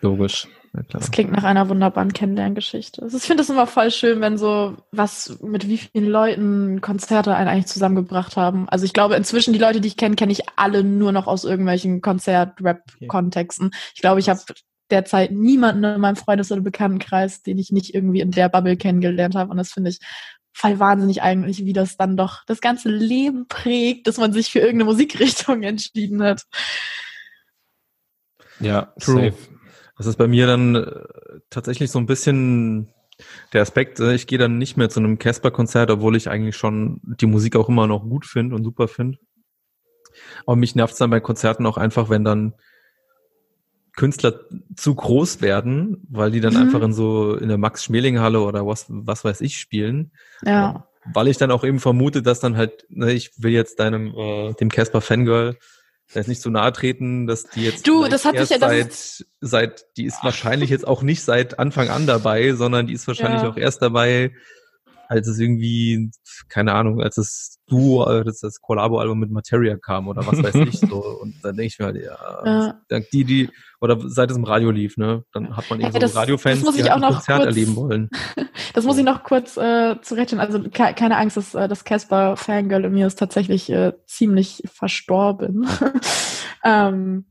Logisch. 0.01 0.47
das 0.89 1.11
klingt 1.11 1.31
nach 1.31 1.43
einer 1.43 1.69
wunderbaren 1.69 2.11
Kennenlerngeschichte. 2.11 3.03
Also 3.03 3.17
ich 3.17 3.23
finde 3.23 3.43
es 3.43 3.49
immer 3.49 3.67
voll 3.67 3.91
schön, 3.91 4.19
wenn 4.21 4.37
so 4.37 4.77
was 4.91 5.37
mit 5.41 5.67
wie 5.67 5.77
vielen 5.77 6.07
Leuten 6.07 6.81
Konzerte 6.81 7.35
einen 7.35 7.47
eigentlich 7.47 7.67
zusammengebracht 7.67 8.35
haben. 8.35 8.67
Also 8.69 8.85
ich 8.85 8.93
glaube, 8.93 9.15
inzwischen 9.15 9.53
die 9.53 9.59
Leute, 9.59 9.79
die 9.79 9.89
ich 9.89 9.97
kenne, 9.97 10.15
kenne 10.15 10.31
ich 10.31 10.41
alle 10.55 10.83
nur 10.83 11.11
noch 11.11 11.27
aus 11.27 11.43
irgendwelchen 11.43 12.01
Konzert-Rap-Kontexten. 12.01 13.71
Ich 13.93 14.01
glaube, 14.01 14.19
ich 14.19 14.29
habe 14.29 14.41
derzeit 14.89 15.31
niemanden 15.31 15.83
in 15.83 16.01
meinem 16.01 16.15
Freundes- 16.15 16.51
oder 16.51 16.61
Bekanntenkreis, 16.61 17.41
den 17.41 17.57
ich 17.57 17.71
nicht 17.71 17.93
irgendwie 17.93 18.19
in 18.19 18.31
der 18.31 18.49
Bubble 18.49 18.77
kennengelernt 18.77 19.35
habe. 19.35 19.51
Und 19.51 19.57
das 19.57 19.71
finde 19.71 19.91
ich 19.91 19.99
voll 20.53 20.79
wahnsinnig 20.79 21.21
eigentlich, 21.21 21.65
wie 21.65 21.73
das 21.73 21.97
dann 21.97 22.17
doch 22.17 22.45
das 22.45 22.61
ganze 22.61 22.89
Leben 22.89 23.47
prägt, 23.47 24.07
dass 24.07 24.17
man 24.17 24.33
sich 24.33 24.51
für 24.51 24.59
irgendeine 24.59 24.85
Musikrichtung 24.85 25.63
entschieden 25.63 26.21
hat. 26.23 26.43
Ja, 28.59 28.93
True. 28.99 29.31
Safe. 29.31 29.51
Das 29.97 30.07
ist 30.07 30.17
bei 30.17 30.27
mir 30.27 30.47
dann 30.47 30.75
äh, 30.75 31.03
tatsächlich 31.49 31.91
so 31.91 31.99
ein 31.99 32.05
bisschen 32.05 32.93
der 33.53 33.61
Aspekt, 33.61 33.99
äh, 33.99 34.13
ich 34.13 34.27
gehe 34.27 34.39
dann 34.39 34.57
nicht 34.57 34.77
mehr 34.77 34.89
zu 34.89 34.99
einem 34.99 35.19
Casper-Konzert, 35.19 35.91
obwohl 35.91 36.15
ich 36.15 36.29
eigentlich 36.29 36.55
schon 36.55 36.99
die 37.03 37.27
Musik 37.27 37.55
auch 37.55 37.69
immer 37.69 37.87
noch 37.87 38.01
gut 38.01 38.25
finde 38.25 38.55
und 38.55 38.63
super 38.63 38.87
finde. 38.87 39.19
Aber 40.45 40.55
mich 40.55 40.75
nervt 40.75 40.93
es 40.93 40.99
dann 40.99 41.09
bei 41.09 41.19
Konzerten 41.19 41.65
auch 41.65 41.77
einfach, 41.77 42.09
wenn 42.09 42.23
dann 42.23 42.53
Künstler 43.95 44.39
zu 44.75 44.95
groß 44.95 45.41
werden, 45.41 46.05
weil 46.09 46.31
die 46.31 46.39
dann 46.39 46.53
mhm. 46.53 46.61
einfach 46.61 46.81
in 46.81 46.93
so 46.93 47.35
in 47.35 47.49
der 47.49 47.57
Max-Schmeling-Halle 47.57 48.39
oder 48.41 48.65
was, 48.65 48.85
was 48.87 49.23
weiß 49.23 49.41
ich 49.41 49.57
spielen. 49.57 50.11
Ja. 50.43 50.87
Weil 51.13 51.27
ich 51.27 51.37
dann 51.37 51.51
auch 51.51 51.63
eben 51.63 51.79
vermute, 51.79 52.21
dass 52.21 52.39
dann 52.39 52.57
halt, 52.57 52.85
ne, 52.89 53.11
ich 53.11 53.31
will 53.37 53.51
jetzt 53.51 53.79
deinem, 53.79 54.13
äh, 54.15 54.53
dem 54.53 54.69
Casper 54.69 55.01
Fangirl 55.01 55.57
jetzt 56.13 56.27
nicht 56.27 56.41
so 56.41 56.49
nahe 56.49 56.71
treten, 56.73 57.25
dass 57.25 57.45
die 57.45 57.63
jetzt 57.63 57.87
du, 57.87 58.07
das 58.07 58.25
hat 58.25 58.37
sich 58.37 58.49
ja 58.49 58.59
seit, 58.59 59.25
seit, 59.39 59.85
die 59.97 60.05
ist 60.05 60.23
wahrscheinlich 60.23 60.69
jetzt 60.69 60.87
auch 60.87 61.01
nicht 61.01 61.23
seit 61.23 61.59
Anfang 61.59 61.89
an 61.89 62.05
dabei, 62.05 62.53
sondern 62.53 62.87
die 62.87 62.93
ist 62.93 63.07
wahrscheinlich 63.07 63.43
ja. 63.43 63.49
auch 63.49 63.57
erst 63.57 63.81
dabei, 63.81 64.31
als 65.07 65.27
es 65.27 65.39
irgendwie, 65.39 66.11
keine 66.49 66.73
Ahnung, 66.73 67.01
als 67.01 67.15
das 67.15 67.59
Duo, 67.71 68.05
äh, 68.05 68.25
das, 68.25 68.39
das 68.39 68.59
Collabo-Album 68.59 69.17
mit 69.17 69.31
Materia 69.31 69.77
kam 69.77 70.09
oder 70.09 70.27
was 70.27 70.43
weiß 70.43 70.55
ich 70.55 70.77
so. 70.77 70.97
Und 71.21 71.35
dann 71.41 71.55
denke 71.55 71.67
ich 71.67 71.79
mir 71.79 71.85
halt, 71.85 71.95
ja, 71.95 72.75
ja. 72.89 72.99
die, 73.13 73.23
die, 73.23 73.49
oder 73.79 73.97
seit 74.09 74.29
es 74.29 74.35
im 74.35 74.43
Radio 74.43 74.71
lief, 74.71 74.97
ne, 74.97 75.23
dann 75.31 75.55
hat 75.55 75.69
man 75.69 75.79
eben 75.79 75.97
ja, 75.97 76.07
so 76.07 76.19
Radiofans, 76.19 76.59
die 76.59 76.83
halt 76.83 76.91
ein 76.91 77.01
Konzert 77.01 77.37
kurz, 77.37 77.45
erleben 77.45 77.75
wollen. 77.77 78.09
das 78.73 78.83
muss 78.83 78.97
ich 78.97 79.05
noch 79.05 79.23
kurz 79.23 79.55
äh, 79.55 79.95
zurechtstellen. 80.01 80.45
Also 80.45 80.61
ke 80.69 80.93
keine 80.93 81.15
Angst, 81.15 81.37
dass, 81.37 81.55
äh, 81.55 81.69
das 81.69 81.85
Casper-Fangirl 81.85 82.83
in 82.83 82.93
mir 82.93 83.07
ist 83.07 83.17
tatsächlich 83.17 83.69
äh, 83.69 83.93
ziemlich 84.05 84.63
verstorben. 84.65 85.65
ähm, 86.65 87.25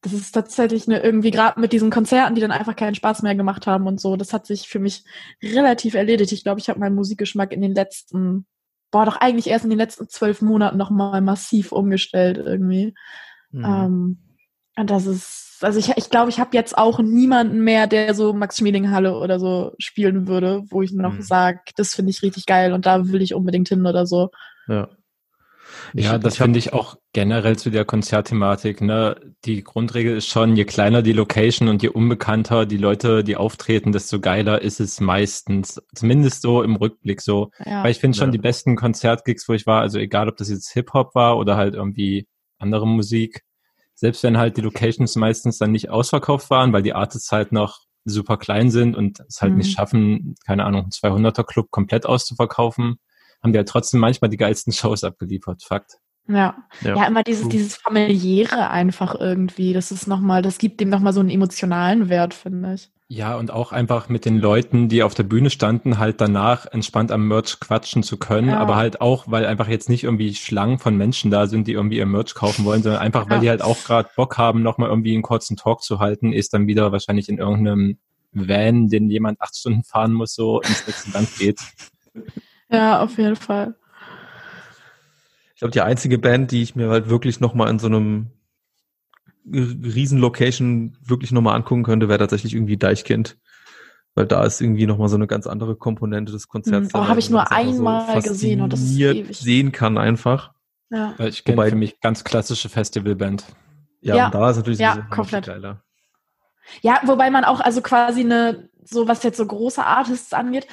das 0.00 0.14
ist 0.14 0.32
tatsächlich 0.32 0.86
eine, 0.86 1.02
irgendwie 1.02 1.30
gerade 1.30 1.60
mit 1.60 1.72
diesen 1.72 1.90
Konzerten, 1.90 2.34
die 2.34 2.40
dann 2.40 2.52
einfach 2.52 2.76
keinen 2.76 2.94
Spaß 2.94 3.22
mehr 3.22 3.34
gemacht 3.34 3.66
haben 3.66 3.86
und 3.86 4.00
so, 4.00 4.16
das 4.16 4.32
hat 4.32 4.46
sich 4.46 4.68
für 4.68 4.78
mich 4.78 5.04
relativ 5.42 5.94
erledigt. 5.94 6.32
Ich 6.32 6.42
glaube, 6.42 6.60
ich 6.60 6.68
habe 6.68 6.80
meinen 6.80 6.94
Musikgeschmack 6.94 7.52
in 7.52 7.62
den 7.62 7.74
letzten, 7.74 8.46
boah, 8.94 9.04
doch 9.04 9.16
eigentlich 9.16 9.48
erst 9.48 9.64
in 9.64 9.70
den 9.70 9.78
letzten 9.80 10.08
zwölf 10.08 10.40
Monaten 10.40 10.78
nochmal 10.78 11.20
massiv 11.20 11.72
umgestellt 11.72 12.38
irgendwie. 12.38 12.94
Mhm. 13.50 13.64
Ähm, 13.64 14.18
und 14.76 14.88
das 14.88 15.06
ist, 15.06 15.58
also 15.62 15.80
ich, 15.80 15.96
ich 15.96 16.10
glaube, 16.10 16.30
ich 16.30 16.38
habe 16.38 16.56
jetzt 16.56 16.78
auch 16.78 17.00
niemanden 17.00 17.64
mehr, 17.64 17.88
der 17.88 18.14
so 18.14 18.32
Max 18.32 18.58
Schmeling 18.58 18.92
Halle 18.92 19.18
oder 19.18 19.40
so 19.40 19.72
spielen 19.78 20.28
würde, 20.28 20.62
wo 20.68 20.80
ich 20.80 20.92
noch 20.92 21.14
mhm. 21.14 21.22
sage, 21.22 21.58
das 21.74 21.92
finde 21.92 22.10
ich 22.10 22.22
richtig 22.22 22.46
geil 22.46 22.72
und 22.72 22.86
da 22.86 23.08
will 23.08 23.20
ich 23.20 23.34
unbedingt 23.34 23.68
hin 23.68 23.84
oder 23.84 24.06
so. 24.06 24.30
Ja. 24.68 24.88
Ja, 25.96 26.18
das 26.18 26.38
finde 26.38 26.58
ich 26.58 26.72
auch 26.72 26.96
generell 27.12 27.56
zu 27.56 27.70
der 27.70 27.84
Konzertthematik. 27.84 28.80
Ne? 28.80 29.16
Die 29.44 29.62
Grundregel 29.62 30.16
ist 30.16 30.26
schon, 30.26 30.56
je 30.56 30.64
kleiner 30.64 31.02
die 31.02 31.12
Location 31.12 31.68
und 31.68 31.82
je 31.82 31.88
unbekannter 31.88 32.66
die 32.66 32.78
Leute, 32.78 33.22
die 33.22 33.36
auftreten, 33.36 33.92
desto 33.92 34.18
geiler 34.18 34.60
ist 34.60 34.80
es 34.80 35.00
meistens. 35.00 35.80
Zumindest 35.94 36.42
so 36.42 36.64
im 36.64 36.74
Rückblick 36.74 37.20
so. 37.20 37.50
Ja. 37.64 37.84
Weil 37.84 37.92
ich 37.92 38.00
finde 38.00 38.18
schon 38.18 38.28
ja. 38.28 38.32
die 38.32 38.38
besten 38.38 38.74
Konzertgigs, 38.74 39.48
wo 39.48 39.52
ich 39.52 39.66
war, 39.66 39.82
also 39.82 40.00
egal 40.00 40.28
ob 40.28 40.36
das 40.36 40.50
jetzt 40.50 40.72
Hip-Hop 40.72 41.14
war 41.14 41.38
oder 41.38 41.56
halt 41.56 41.74
irgendwie 41.74 42.26
andere 42.58 42.88
Musik, 42.88 43.42
selbst 43.94 44.24
wenn 44.24 44.36
halt 44.36 44.56
die 44.56 44.62
Locations 44.62 45.14
meistens 45.14 45.58
dann 45.58 45.70
nicht 45.70 45.90
ausverkauft 45.90 46.50
waren, 46.50 46.72
weil 46.72 46.82
die 46.82 46.94
Artists 46.94 47.30
halt 47.30 47.52
noch 47.52 47.82
super 48.04 48.36
klein 48.36 48.70
sind 48.70 48.96
und 48.96 49.20
es 49.28 49.40
halt 49.40 49.52
mhm. 49.52 49.58
nicht 49.58 49.76
schaffen, 49.76 50.34
keine 50.44 50.64
Ahnung, 50.64 50.88
200er 50.92 51.44
Club 51.44 51.70
komplett 51.70 52.04
auszuverkaufen, 52.04 52.96
haben 53.44 53.52
die 53.52 53.58
halt 53.58 53.68
trotzdem 53.68 54.00
manchmal 54.00 54.30
die 54.30 54.36
geilsten 54.36 54.72
Shows 54.72 55.04
abgeliefert. 55.04 55.62
Fakt. 55.62 55.98
Ja. 56.26 56.56
ja, 56.80 56.96
ja, 56.96 57.06
immer 57.06 57.22
dieses, 57.22 57.48
dieses 57.48 57.76
familiäre 57.76 58.70
einfach 58.70 59.14
irgendwie. 59.14 59.74
Das 59.74 59.92
ist 59.92 60.06
nochmal, 60.06 60.40
das 60.40 60.56
gibt 60.56 60.80
dem 60.80 60.88
nochmal 60.88 61.12
so 61.12 61.20
einen 61.20 61.28
emotionalen 61.28 62.08
Wert, 62.08 62.32
finde 62.32 62.74
ich. 62.74 62.90
Ja, 63.08 63.36
und 63.36 63.50
auch 63.50 63.72
einfach 63.72 64.08
mit 64.08 64.24
den 64.24 64.38
Leuten, 64.38 64.88
die 64.88 65.02
auf 65.02 65.14
der 65.14 65.24
Bühne 65.24 65.50
standen, 65.50 65.98
halt 65.98 66.22
danach 66.22 66.64
entspannt 66.64 67.12
am 67.12 67.28
Merch 67.28 67.60
quatschen 67.60 68.02
zu 68.02 68.16
können, 68.16 68.48
ja. 68.48 68.58
aber 68.58 68.76
halt 68.76 69.02
auch, 69.02 69.24
weil 69.28 69.44
einfach 69.44 69.68
jetzt 69.68 69.90
nicht 69.90 70.04
irgendwie 70.04 70.34
Schlangen 70.34 70.78
von 70.78 70.96
Menschen 70.96 71.30
da 71.30 71.46
sind, 71.46 71.68
die 71.68 71.72
irgendwie 71.72 71.98
ihr 71.98 72.06
Merch 72.06 72.34
kaufen 72.34 72.64
wollen, 72.64 72.82
sondern 72.82 73.02
einfach, 73.02 73.28
weil 73.28 73.36
ja. 73.36 73.40
die 73.42 73.50
halt 73.50 73.62
auch 73.62 73.84
gerade 73.84 74.08
Bock 74.16 74.38
haben, 74.38 74.62
nochmal 74.62 74.88
irgendwie 74.88 75.12
einen 75.12 75.22
kurzen 75.22 75.58
Talk 75.58 75.82
zu 75.82 75.98
halten, 75.98 76.32
ist 76.32 76.54
dann 76.54 76.66
wieder 76.66 76.92
wahrscheinlich 76.92 77.28
in 77.28 77.36
irgendeinem 77.36 77.98
Van, 78.32 78.88
den 78.88 79.10
jemand 79.10 79.40
acht 79.42 79.54
Stunden 79.54 79.84
fahren 79.84 80.14
muss, 80.14 80.34
so 80.34 80.62
ins 80.62 80.86
nächste 80.86 81.10
Land 81.12 81.28
geht. 81.38 81.60
Ja, 82.70 83.00
auf 83.00 83.18
jeden 83.18 83.36
Fall. 83.36 83.74
Ich 85.54 85.60
glaube, 85.60 85.72
die 85.72 85.82
einzige 85.82 86.18
Band, 86.18 86.50
die 86.50 86.62
ich 86.62 86.74
mir 86.74 86.88
halt 86.88 87.08
wirklich 87.08 87.40
nochmal 87.40 87.70
in 87.70 87.78
so 87.78 87.86
einem 87.86 88.30
Riesenlocation 89.46 90.96
wirklich 91.04 91.32
nochmal 91.32 91.54
angucken 91.56 91.84
könnte, 91.84 92.08
wäre 92.08 92.18
tatsächlich 92.18 92.54
irgendwie 92.54 92.76
Deichkind. 92.76 93.38
Weil 94.14 94.26
da 94.26 94.44
ist 94.44 94.60
irgendwie 94.60 94.86
nochmal 94.86 95.08
so 95.08 95.16
eine 95.16 95.26
ganz 95.26 95.46
andere 95.46 95.76
Komponente 95.76 96.32
des 96.32 96.48
Konzerts. 96.48 96.94
Oh, 96.94 97.08
habe 97.08 97.18
ich 97.18 97.30
nur 97.30 97.50
einmal 97.50 98.22
so 98.22 98.28
gesehen 98.28 98.60
und 98.60 98.72
das 98.72 98.80
ist 98.80 98.98
ewig. 98.98 99.36
sehen 99.36 99.72
kann 99.72 99.98
einfach. 99.98 100.52
Ja. 100.90 101.14
Ich 101.18 101.44
kenne 101.44 101.68
für 101.68 101.76
mich 101.76 102.00
ganz 102.00 102.22
klassische 102.22 102.68
Festivalband. 102.68 103.44
Ja, 104.00 104.16
ja, 104.16 104.26
und 104.26 104.34
da 104.34 104.50
ist 104.50 104.56
natürlich 104.56 104.78
ja, 104.78 104.98
komplett. 105.10 105.46
geiler. 105.46 105.82
Ja, 106.82 107.00
wobei 107.04 107.30
man 107.30 107.44
auch 107.44 107.60
also 107.60 107.80
quasi 107.80 108.20
eine, 108.20 108.68
so 108.84 109.08
was 109.08 109.22
jetzt 109.22 109.36
so 109.36 109.46
große 109.46 109.84
Artists 109.84 110.32
angeht, 110.32 110.66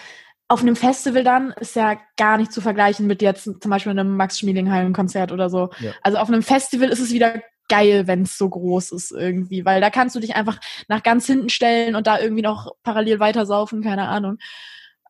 auf 0.52 0.62
einem 0.62 0.76
Festival 0.76 1.24
dann 1.24 1.52
ist 1.62 1.78
ja 1.78 1.98
gar 2.18 2.38
nicht 2.38 2.52
zu 2.52 2.60
vergleichen 2.60 3.08
mit 3.08 3.22
jetzt 3.22 3.46
zum 3.46 3.72
Beispiel 3.72 3.92
einem 3.92 4.18
Max 4.18 4.38
Schmielingheim-Konzert 4.40 5.32
oder 5.32 5.50
so. 5.50 5.70
Ja. 5.80 5.94
Also 6.02 6.18
auf 6.18 6.28
einem 6.28 6.44
Festival 6.44 6.90
ist 6.90 7.00
es 7.00 7.14
wieder 7.14 7.42
geil, 7.70 8.06
wenn 8.06 8.24
es 8.24 8.38
so 8.38 8.50
groß 8.50 8.92
ist 8.92 9.12
irgendwie, 9.12 9.64
weil 9.64 9.80
da 9.80 9.90
kannst 9.90 10.14
du 10.14 10.20
dich 10.20 10.36
einfach 10.36 10.60
nach 10.90 11.04
ganz 11.04 11.26
hinten 11.26 11.48
stellen 11.48 11.96
und 11.96 12.06
da 12.06 12.20
irgendwie 12.20 12.42
noch 12.42 12.76
parallel 12.84 13.22
weitersaufen, 13.22 13.82
keine 13.82 14.10
Ahnung. 14.10 14.40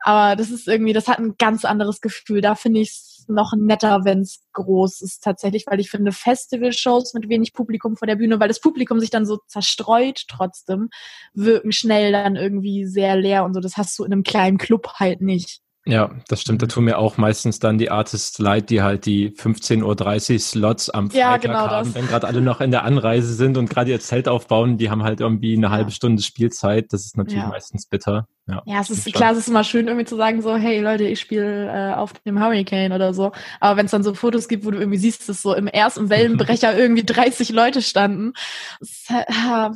Aber 0.01 0.35
das 0.35 0.51
ist 0.51 0.67
irgendwie, 0.67 0.93
das 0.93 1.07
hat 1.07 1.17
ein 1.17 1.33
ganz 1.39 1.65
anderes 1.65 2.01
Gefühl. 2.01 2.41
Da 2.41 2.53
finde 2.53 2.81
ich 2.81 2.89
es 2.89 3.10
noch 3.29 3.53
netter, 3.55 4.05
wenn 4.05 4.21
es 4.21 4.43
groß 4.53 5.01
ist 5.01 5.23
tatsächlich, 5.23 5.65
weil 5.67 5.79
ich 5.79 5.89
finde 5.89 6.11
Festival-Shows 6.11 7.13
mit 7.13 7.29
wenig 7.29 7.53
Publikum 7.53 7.95
vor 7.95 8.07
der 8.07 8.15
Bühne, 8.15 8.39
weil 8.39 8.47
das 8.47 8.59
Publikum 8.59 8.99
sich 8.99 9.09
dann 9.09 9.25
so 9.25 9.39
zerstreut 9.47 10.23
trotzdem, 10.27 10.89
wirken 11.33 11.71
schnell 11.71 12.11
dann 12.11 12.35
irgendwie 12.35 12.85
sehr 12.85 13.15
leer 13.15 13.45
und 13.45 13.53
so. 13.53 13.59
Das 13.59 13.77
hast 13.77 13.97
du 13.99 14.03
in 14.03 14.13
einem 14.13 14.23
kleinen 14.23 14.57
Club 14.57 14.93
halt 14.95 15.21
nicht. 15.21 15.61
Ja, 15.85 16.11
das 16.27 16.41
stimmt. 16.41 16.61
Da 16.61 16.67
tun 16.67 16.83
mir 16.83 16.99
auch 16.99 17.17
meistens 17.17 17.57
dann 17.57 17.79
die 17.79 17.89
Artists 17.89 18.37
leid, 18.37 18.69
die 18.69 18.83
halt 18.83 19.07
die 19.07 19.31
15.30 19.31 20.33
Uhr 20.33 20.39
Slots 20.39 20.89
am 20.91 21.09
Freitag 21.09 21.19
ja, 21.19 21.37
genau 21.37 21.71
haben, 21.71 21.87
das. 21.87 21.95
wenn 21.95 22.07
gerade 22.07 22.27
alle 22.27 22.41
noch 22.41 22.61
in 22.61 22.69
der 22.69 22.83
Anreise 22.83 23.33
sind 23.33 23.57
und 23.57 23.67
gerade 23.67 23.89
ihr 23.89 23.99
Zelt 23.99 24.27
aufbauen, 24.27 24.77
die 24.77 24.91
haben 24.91 25.01
halt 25.01 25.21
irgendwie 25.21 25.55
eine 25.55 25.67
ja. 25.67 25.71
halbe 25.71 25.89
Stunde 25.89 26.21
Spielzeit. 26.21 26.93
Das 26.93 27.05
ist 27.05 27.17
natürlich 27.17 27.41
ja. 27.41 27.49
meistens 27.49 27.87
bitter. 27.87 28.27
Ja, 28.47 28.61
ja 28.65 28.79
es 28.81 28.91
ist 28.91 29.11
klar, 29.11 29.31
es 29.31 29.39
ist 29.39 29.47
immer 29.47 29.63
schön 29.63 29.87
irgendwie 29.87 30.05
zu 30.05 30.15
sagen 30.17 30.43
so, 30.43 30.55
hey 30.55 30.81
Leute, 30.81 31.05
ich 31.05 31.19
spiele 31.19 31.67
äh, 31.67 31.95
auf 31.95 32.13
dem 32.13 32.39
Hurricane 32.39 32.91
oder 32.91 33.15
so. 33.15 33.31
Aber 33.59 33.77
wenn 33.77 33.85
es 33.85 33.91
dann 33.91 34.03
so 34.03 34.13
Fotos 34.13 34.47
gibt, 34.47 34.63
wo 34.63 34.69
du 34.69 34.77
irgendwie 34.77 34.99
siehst, 34.99 35.27
dass 35.29 35.41
so 35.41 35.55
im 35.55 35.65
ersten 35.65 36.11
Wellenbrecher 36.11 36.77
irgendwie 36.77 37.03
30 37.03 37.49
Leute 37.49 37.81
standen, 37.81 38.33
ist, 38.81 39.09
äh, 39.09 39.69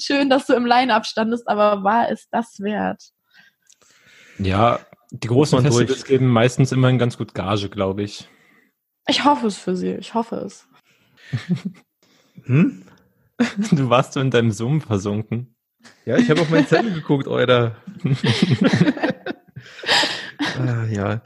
schön, 0.00 0.30
dass 0.30 0.46
du 0.46 0.54
im 0.54 0.64
Line-Up 0.64 1.04
standest, 1.04 1.46
aber 1.48 1.84
war 1.84 2.10
es 2.10 2.28
das 2.30 2.60
wert? 2.60 3.02
Ja, 4.38 4.78
die 5.10 5.28
großen 5.28 5.60
Festivals 5.62 6.00
durch. 6.00 6.04
geben 6.04 6.28
meistens 6.28 6.72
immer 6.72 6.88
ein 6.88 6.98
ganz 6.98 7.16
gut 7.16 7.34
Gage, 7.34 7.68
glaube 7.68 8.02
ich. 8.02 8.28
Ich 9.06 9.24
hoffe 9.24 9.46
es 9.46 9.56
für 9.56 9.74
sie. 9.76 9.92
Ich 9.94 10.14
hoffe 10.14 10.36
es. 10.36 10.68
hm? 12.44 12.82
Du 13.70 13.88
warst 13.88 14.14
so 14.14 14.20
in 14.20 14.32
deinem 14.32 14.50
Zoom 14.50 14.80
versunken. 14.80 15.54
Ja, 16.04 16.16
ich 16.16 16.28
habe 16.28 16.40
auf 16.40 16.50
meinen 16.50 16.66
Zettel 16.66 16.92
geguckt, 16.92 17.28
Alter. 17.28 17.76
ah, 20.58 20.84
ja. 20.90 21.22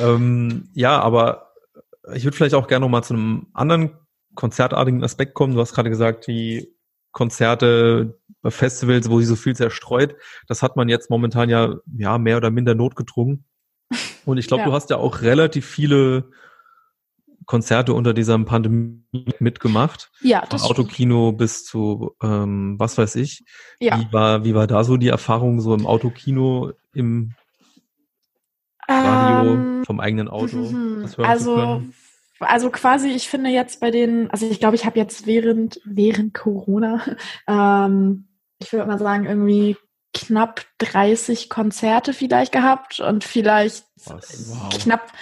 Ähm, 0.00 0.68
ja, 0.74 0.98
aber 1.00 1.52
ich 2.12 2.24
würde 2.24 2.36
vielleicht 2.36 2.56
auch 2.56 2.66
gerne 2.66 2.84
noch 2.84 2.90
mal 2.90 3.04
zu 3.04 3.14
einem 3.14 3.46
anderen 3.52 3.96
konzertartigen 4.34 5.04
Aspekt 5.04 5.34
kommen. 5.34 5.54
Du 5.54 5.60
hast 5.60 5.74
gerade 5.74 5.90
gesagt, 5.90 6.26
die 6.26 6.73
Konzerte 7.14 8.18
Festivals, 8.46 9.08
wo 9.08 9.20
sie 9.20 9.26
so 9.26 9.36
viel 9.36 9.56
zerstreut. 9.56 10.16
Das 10.48 10.62
hat 10.62 10.76
man 10.76 10.90
jetzt 10.90 11.08
momentan 11.08 11.48
ja, 11.48 11.76
ja 11.96 12.18
mehr 12.18 12.36
oder 12.36 12.50
minder 12.50 12.74
notgedrungen. 12.74 13.46
Und 14.26 14.36
ich 14.36 14.48
glaube, 14.48 14.62
ja. 14.62 14.66
du 14.66 14.72
hast 14.74 14.90
ja 14.90 14.98
auch 14.98 15.22
relativ 15.22 15.64
viele 15.64 16.30
Konzerte 17.46 17.94
unter 17.94 18.12
dieser 18.14 18.38
Pandemie 18.38 19.02
mitgemacht. 19.38 20.10
Ja, 20.20 20.44
das 20.48 20.62
Von 20.62 20.70
Autokino 20.70 21.32
bis 21.32 21.64
zu 21.64 22.16
ähm, 22.22 22.76
was 22.78 22.98
weiß 22.98 23.16
ich. 23.16 23.44
Ja. 23.80 23.98
Wie 23.98 24.12
war, 24.12 24.44
wie 24.44 24.54
war 24.54 24.66
da 24.66 24.84
so 24.84 24.96
die 24.96 25.08
Erfahrung 25.08 25.60
so 25.60 25.74
im 25.74 25.86
Autokino, 25.86 26.72
im 26.92 27.34
Radio, 28.88 29.54
Ähm, 29.54 29.84
vom 29.86 30.00
eigenen 30.00 30.28
Auto? 30.28 30.56
mhm. 30.56 31.06
also? 31.18 31.82
Also 32.40 32.70
quasi, 32.70 33.08
ich 33.08 33.28
finde 33.28 33.50
jetzt 33.50 33.80
bei 33.80 33.90
den, 33.90 34.30
also 34.30 34.48
ich 34.48 34.60
glaube, 34.60 34.76
ich 34.76 34.84
habe 34.84 34.98
jetzt 34.98 35.26
während, 35.26 35.80
während 35.84 36.34
Corona, 36.34 37.04
ähm, 37.48 38.28
ich 38.58 38.72
würde 38.72 38.86
mal 38.86 38.98
sagen, 38.98 39.26
irgendwie 39.26 39.76
knapp 40.12 40.62
30 40.78 41.50
Konzerte 41.50 42.12
vielleicht 42.12 42.52
gehabt 42.52 43.00
und 43.00 43.24
vielleicht 43.24 43.84
Was? 44.06 44.50
Wow. 44.50 44.82
knapp, 44.82 45.12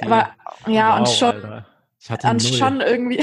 aber 0.00 0.30
ja, 0.66 0.96
und 0.96 1.06
Wow, 1.06 1.14
schon, 1.14 1.34
Alter. 1.34 1.66
Ich 2.02 2.10
hatte 2.10 2.28
und 2.28 2.42
schon 2.42 2.80
irgendwie, 2.80 3.22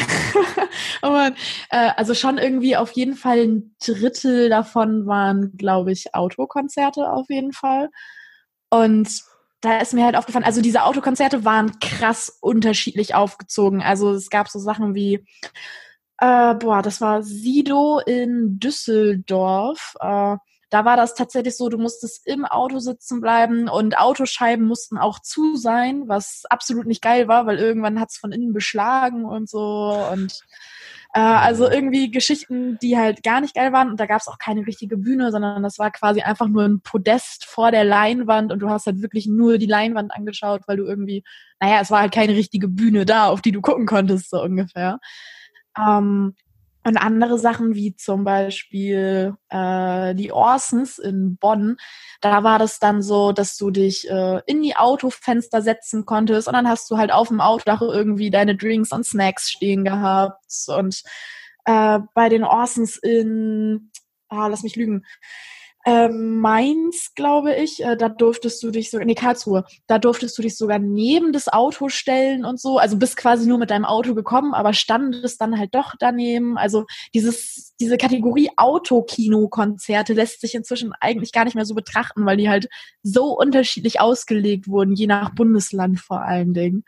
oh 1.02 1.10
Mann, 1.10 1.36
äh, 1.72 1.90
also 1.98 2.14
schon 2.14 2.38
irgendwie 2.38 2.78
auf 2.78 2.92
jeden 2.92 3.16
Fall 3.16 3.40
ein 3.40 3.76
Drittel 3.84 4.50
davon 4.50 5.08
waren, 5.08 5.58
glaube 5.58 5.92
ich, 5.92 6.14
Autokonzerte 6.14 7.12
auf 7.12 7.28
jeden 7.30 7.54
Fall. 7.54 7.90
Und 8.70 9.10
da 9.62 9.80
ist 9.80 9.94
mir 9.94 10.06
halt 10.06 10.16
aufgefallen, 10.16 10.46
also 10.46 10.62
diese 10.62 10.84
Autokonzerte 10.84 11.44
waren 11.46 11.80
krass 11.80 12.38
unterschiedlich 12.42 13.16
aufgezogen. 13.16 13.82
Also 13.82 14.12
es 14.12 14.30
gab 14.30 14.50
so 14.50 14.60
Sachen 14.60 14.94
wie, 14.94 15.26
äh, 16.20 16.56
boah, 16.56 16.82
das 16.82 17.02
war 17.02 17.24
Sido 17.24 18.00
in 18.00 18.60
Düsseldorf. 18.60 19.96
Äh, 20.00 20.38
da 20.70 20.84
war 20.84 20.98
das 20.98 21.16
tatsächlich 21.16 21.56
so, 21.56 21.70
du 21.70 21.78
musstest 21.78 22.28
im 22.28 22.44
Auto 22.46 22.80
sitzen 22.80 23.22
bleiben 23.22 23.70
und 23.70 23.98
Autoscheiben 23.98 24.66
mussten 24.66 24.98
auch 24.98 25.20
zu 25.20 25.56
sein, 25.56 26.04
was 26.08 26.44
absolut 26.50 26.86
nicht 26.86 27.02
geil 27.02 27.28
war, 27.28 27.46
weil 27.46 27.58
irgendwann 27.58 28.00
hat's 28.00 28.18
von 28.18 28.34
innen 28.34 28.54
beschlagen 28.54 29.26
und 29.26 29.50
so 29.50 29.98
und 30.12 30.42
äh, 31.14 31.20
also 31.20 31.70
irgendwie 31.70 32.12
Geschichten, 32.12 32.78
die 32.82 32.98
halt 32.98 33.24
gar 33.24 33.42
nicht 33.42 33.56
geil 33.56 33.74
waren 33.74 33.90
und 33.90 34.00
da 34.00 34.06
gab's 34.06 34.28
auch 34.28 34.38
keine 34.38 34.66
richtige 34.66 34.98
Bühne, 34.98 35.32
sondern 35.32 35.64
das 35.64 35.80
war 35.80 35.92
quasi 35.92 36.22
einfach 36.22 36.48
nur 36.48 36.64
ein 36.64 36.82
Podest 36.82 37.46
vor 37.46 37.72
der 37.72 37.84
Leinwand 37.84 38.52
und 38.52 38.60
du 38.60 38.70
hast 38.70 38.86
halt 38.86 39.02
wirklich 39.02 39.28
nur 39.28 39.58
die 39.58 39.66
Leinwand 39.66 40.12
angeschaut, 40.14 40.62
weil 40.68 40.78
du 40.78 40.86
irgendwie, 40.86 41.24
naja, 41.60 41.80
es 41.82 41.92
war 41.92 42.02
halt 42.02 42.14
keine 42.14 42.34
richtige 42.34 42.68
Bühne 42.68 43.06
da, 43.06 43.28
auf 43.28 43.42
die 43.42 43.52
du 43.52 43.62
gucken 43.62 43.86
konntest, 43.86 44.30
so 44.30 44.42
ungefähr. 44.42 45.00
Ähm, 45.78 46.36
und 46.88 46.96
andere 46.96 47.38
Sachen 47.38 47.76
wie 47.76 47.98
zum 47.98 48.24
Beispiel 48.24 49.36
äh, 49.50 50.16
die 50.16 50.32
Orsons 50.32 51.00
in 51.00 51.36
Bonn, 51.36 51.76
da 52.22 52.46
war 52.46 52.60
das 52.60 52.80
dann 52.80 53.02
so, 53.02 53.34
dass 53.34 53.58
du 53.58 53.72
dich 53.72 54.10
äh, 54.10 54.42
in 54.46 54.62
die 54.62 54.78
Autofenster 54.78 55.62
setzen 55.62 56.06
konntest 56.06 56.48
und 56.48 56.54
dann 56.54 56.70
hast 56.70 56.90
du 56.90 56.98
halt 56.98 57.12
auf 57.12 57.28
dem 57.28 57.42
Autodach 57.42 57.82
irgendwie 57.82 58.30
deine 58.30 58.56
Drinks 58.56 58.94
und 58.94 59.06
Snacks 59.06 59.50
stehen 59.50 59.84
gehabt. 59.84 60.46
Und 60.68 61.04
äh, 61.66 62.00
bei 62.14 62.30
den 62.30 62.46
Orsons 62.46 62.96
in, 62.96 63.92
ah, 64.30 64.48
lass 64.48 64.64
mich 64.64 64.78
lügen, 64.78 65.06
äh, 65.88 66.10
Mainz, 66.10 67.16
glaube 67.16 67.56
ich, 67.56 67.82
äh, 67.82 67.96
da 67.96 68.10
durftest 68.10 68.62
du 68.62 68.72
dich 68.72 68.92
so, 68.92 68.98
nee, 68.98 69.16
Karlsruhe, 69.16 69.64
da 69.88 70.00
durftest 70.00 70.38
du 70.38 70.42
dich 70.42 70.58
sogar 70.58 70.80
neben 70.80 71.32
das 71.32 71.48
Auto 71.48 71.88
stellen 71.88 72.44
und 72.44 72.60
so. 72.60 72.78
Also 72.78 72.98
bist 72.98 73.16
quasi 73.16 73.48
nur 73.48 73.58
mit 73.58 73.70
deinem 73.70 73.86
Auto 73.86 74.14
gekommen, 74.14 74.54
aber 74.54 74.74
standest 74.74 75.40
dann 75.40 75.58
halt 75.58 75.74
doch 75.74 75.94
daneben. 75.98 76.58
Also 76.58 76.86
dieses, 77.14 77.74
diese 77.80 77.96
Kategorie 77.96 78.50
Autokino-Konzerte 78.58 80.12
lässt 80.12 80.42
sich 80.42 80.56
inzwischen 80.56 80.92
eigentlich 81.00 81.32
gar 81.32 81.46
nicht 81.46 81.56
mehr 81.56 81.66
so 81.66 81.74
betrachten, 81.74 82.26
weil 82.26 82.36
die 82.36 82.50
halt 82.50 82.68
so 83.02 83.38
unterschiedlich 83.38 84.02
ausgelegt 84.02 84.68
wurden, 84.68 84.94
je 84.94 85.08
nach 85.08 85.34
Bundesland 85.36 86.02
vor 86.02 86.22
allen 86.22 86.54
Dingen 86.54 86.84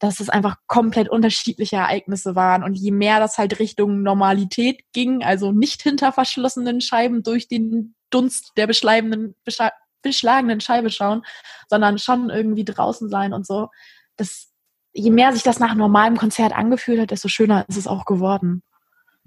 dass 0.00 0.18
es 0.18 0.28
einfach 0.28 0.56
komplett 0.66 1.08
unterschiedliche 1.08 1.76
Ereignisse 1.76 2.34
waren. 2.34 2.62
Und 2.62 2.74
je 2.74 2.90
mehr 2.90 3.20
das 3.20 3.38
halt 3.38 3.58
Richtung 3.58 4.02
Normalität 4.02 4.80
ging, 4.92 5.22
also 5.22 5.52
nicht 5.52 5.82
hinter 5.82 6.12
verschlossenen 6.12 6.82
Scheiben 6.82 7.22
durch 7.22 7.48
den 7.48 7.94
Dunst 8.14 8.52
der 8.56 8.66
beschleibenden, 8.66 9.34
bescha- 9.46 9.72
beschlagenen 10.02 10.60
Scheibe 10.60 10.90
schauen, 10.90 11.22
sondern 11.68 11.98
schon 11.98 12.30
irgendwie 12.30 12.64
draußen 12.64 13.08
sein 13.08 13.32
und 13.32 13.46
so. 13.46 13.68
Das, 14.16 14.52
je 14.92 15.10
mehr 15.10 15.32
sich 15.32 15.42
das 15.42 15.58
nach 15.58 15.74
normalem 15.74 16.16
Konzert 16.16 16.52
angefühlt 16.54 17.00
hat, 17.00 17.10
desto 17.10 17.28
schöner 17.28 17.64
ist 17.68 17.76
es 17.78 17.86
auch 17.88 18.04
geworden. 18.04 18.62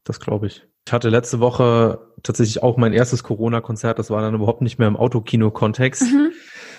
Das 0.03 0.19
glaube 0.19 0.47
ich. 0.47 0.65
Ich 0.85 0.93
hatte 0.93 1.09
letzte 1.09 1.41
Woche 1.41 1.99
tatsächlich 2.23 2.63
auch 2.63 2.77
mein 2.77 2.93
erstes 2.93 3.21
Corona-Konzert. 3.23 3.99
Das 3.99 4.09
war 4.09 4.21
dann 4.21 4.35
überhaupt 4.35 4.61
nicht 4.61 4.79
mehr 4.79 4.87
im 4.87 4.95
Autokino-Kontext, 4.95 6.03
Mhm. 6.03 6.31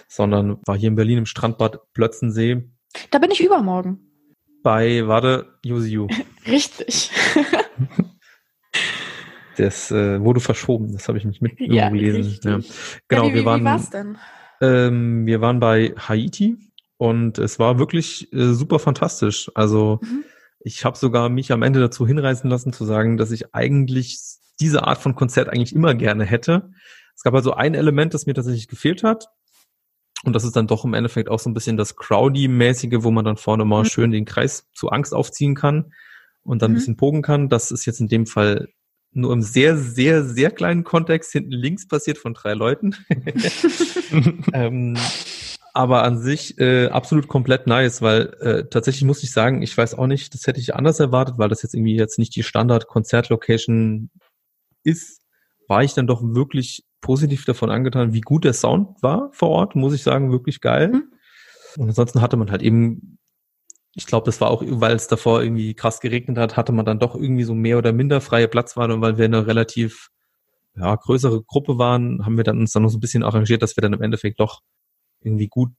sondern 0.08 0.58
war 0.64 0.78
hier 0.78 0.88
in 0.88 0.94
Berlin 0.94 1.18
im 1.18 1.26
Strandbad 1.26 1.80
Plötzensee 1.92 2.70
Da 3.10 3.18
bin 3.18 3.30
ich 3.30 3.44
übermorgen. 3.44 4.00
bei, 4.62 5.06
warte, 5.06 5.58
Yusiu. 5.62 6.06
Richtig. 6.46 7.10
Das 9.58 9.90
äh, 9.90 10.20
wurde 10.22 10.40
verschoben. 10.40 10.92
Das 10.92 11.08
habe 11.08 11.18
ich 11.18 11.24
nicht 11.24 11.42
mit 11.42 11.58
Ja, 11.60 11.88
gelesen. 11.88 12.38
Ja. 12.44 12.60
Genau, 13.08 13.24
ja, 13.26 13.30
wie, 13.30 13.34
wir 13.34 13.44
waren, 13.44 13.60
Wie 13.60 13.64
war's 13.64 13.90
denn? 13.90 14.16
ähm, 14.60 15.26
wir 15.26 15.40
waren 15.40 15.58
bei 15.60 15.94
Haiti 15.96 16.56
und 16.96 17.38
es 17.38 17.58
war 17.58 17.78
wirklich 17.78 18.32
äh, 18.32 18.52
super 18.54 18.78
fantastisch. 18.78 19.50
Also 19.54 19.98
Mhm. 20.02 20.24
ich 20.60 20.84
habe 20.84 20.96
sogar 20.96 21.28
mich 21.28 21.50
am 21.52 21.62
Ende 21.62 21.80
dazu 21.80 22.06
hinreißen 22.06 22.48
lassen 22.48 22.72
zu 22.72 22.84
sagen, 22.84 23.16
dass 23.16 23.30
ich 23.32 23.54
eigentlich 23.54 24.18
diese 24.60 24.84
Art 24.86 24.98
von 24.98 25.14
Konzert 25.14 25.48
eigentlich 25.48 25.74
immer 25.74 25.94
gerne 25.94 26.24
hätte. 26.24 26.70
Es 27.16 27.22
gab 27.22 27.34
also 27.34 27.54
ein 27.54 27.74
Element, 27.74 28.14
das 28.14 28.26
mir 28.26 28.34
tatsächlich 28.34 28.68
gefehlt 28.68 29.02
hat. 29.02 29.26
Und 30.24 30.32
das 30.34 30.44
ist 30.44 30.56
dann 30.56 30.66
doch 30.66 30.84
im 30.84 30.94
Endeffekt 30.94 31.28
auch 31.28 31.38
so 31.38 31.48
ein 31.48 31.54
bisschen 31.54 31.76
das 31.76 31.96
Crowdy-mäßige, 31.96 33.02
wo 33.04 33.10
man 33.12 33.24
dann 33.24 33.36
vorne 33.36 33.64
mal 33.64 33.82
Mhm. 33.82 33.86
schön 33.86 34.10
den 34.10 34.24
Kreis 34.24 34.66
zu 34.72 34.90
Angst 34.90 35.14
aufziehen 35.14 35.54
kann 35.54 35.92
und 36.42 36.60
dann 36.62 36.70
ein 36.70 36.74
Mhm. 36.74 36.76
bisschen 36.78 36.96
pogen 36.96 37.22
kann. 37.22 37.48
Das 37.48 37.70
ist 37.70 37.86
jetzt 37.86 38.00
in 38.00 38.08
dem 38.08 38.26
Fall 38.26 38.68
nur 39.12 39.32
im 39.32 39.42
sehr, 39.42 39.76
sehr, 39.76 40.24
sehr 40.24 40.50
kleinen 40.50 40.84
Kontext 40.84 41.32
hinten 41.32 41.52
links 41.52 41.88
passiert 41.88 42.18
von 42.18 42.34
drei 42.34 42.54
Leuten. 42.54 42.94
ähm, 44.52 44.96
aber 45.74 46.02
an 46.02 46.18
sich 46.18 46.58
äh, 46.58 46.88
absolut 46.88 47.28
komplett 47.28 47.66
nice, 47.66 48.02
weil 48.02 48.34
äh, 48.40 48.68
tatsächlich 48.68 49.04
muss 49.04 49.22
ich 49.22 49.32
sagen, 49.32 49.62
ich 49.62 49.76
weiß 49.76 49.94
auch 49.94 50.06
nicht, 50.06 50.34
das 50.34 50.46
hätte 50.46 50.60
ich 50.60 50.74
anders 50.74 50.98
erwartet, 51.00 51.36
weil 51.38 51.48
das 51.48 51.62
jetzt 51.62 51.74
irgendwie 51.74 51.96
jetzt 51.96 52.18
nicht 52.18 52.34
die 52.34 52.42
Standard-Konzertlocation 52.42 54.10
ist, 54.82 55.22
war 55.68 55.84
ich 55.84 55.94
dann 55.94 56.06
doch 56.06 56.22
wirklich 56.22 56.84
positiv 57.00 57.44
davon 57.44 57.70
angetan, 57.70 58.12
wie 58.12 58.22
gut 58.22 58.44
der 58.44 58.54
Sound 58.54 59.02
war 59.02 59.30
vor 59.32 59.50
Ort, 59.50 59.76
muss 59.76 59.94
ich 59.94 60.02
sagen, 60.02 60.32
wirklich 60.32 60.60
geil. 60.60 60.88
Mhm. 60.88 61.12
Und 61.76 61.88
ansonsten 61.88 62.22
hatte 62.22 62.36
man 62.36 62.50
halt 62.50 62.62
eben, 62.62 63.17
ich 63.94 64.06
glaube, 64.06 64.26
das 64.26 64.40
war 64.40 64.50
auch, 64.50 64.62
weil 64.64 64.94
es 64.94 65.08
davor 65.08 65.42
irgendwie 65.42 65.74
krass 65.74 66.00
geregnet 66.00 66.38
hat, 66.38 66.56
hatte 66.56 66.72
man 66.72 66.84
dann 66.84 66.98
doch 66.98 67.14
irgendwie 67.14 67.44
so 67.44 67.54
mehr 67.54 67.78
oder 67.78 67.92
minder 67.92 68.20
freie 68.20 68.48
Platzwahl 68.48 68.90
und 68.90 69.00
weil 69.00 69.18
wir 69.18 69.24
eine 69.24 69.46
relativ 69.46 70.10
ja, 70.76 70.94
größere 70.94 71.42
Gruppe 71.42 71.78
waren, 71.78 72.24
haben 72.24 72.36
wir 72.36 72.44
dann 72.44 72.58
uns 72.58 72.72
dann 72.72 72.84
noch 72.84 72.90
so 72.90 72.98
ein 72.98 73.00
bisschen 73.00 73.24
arrangiert, 73.24 73.62
dass 73.62 73.76
wir 73.76 73.82
dann 73.82 73.92
im 73.94 74.02
Endeffekt 74.02 74.38
doch 74.40 74.60
irgendwie 75.20 75.48
gut 75.48 75.70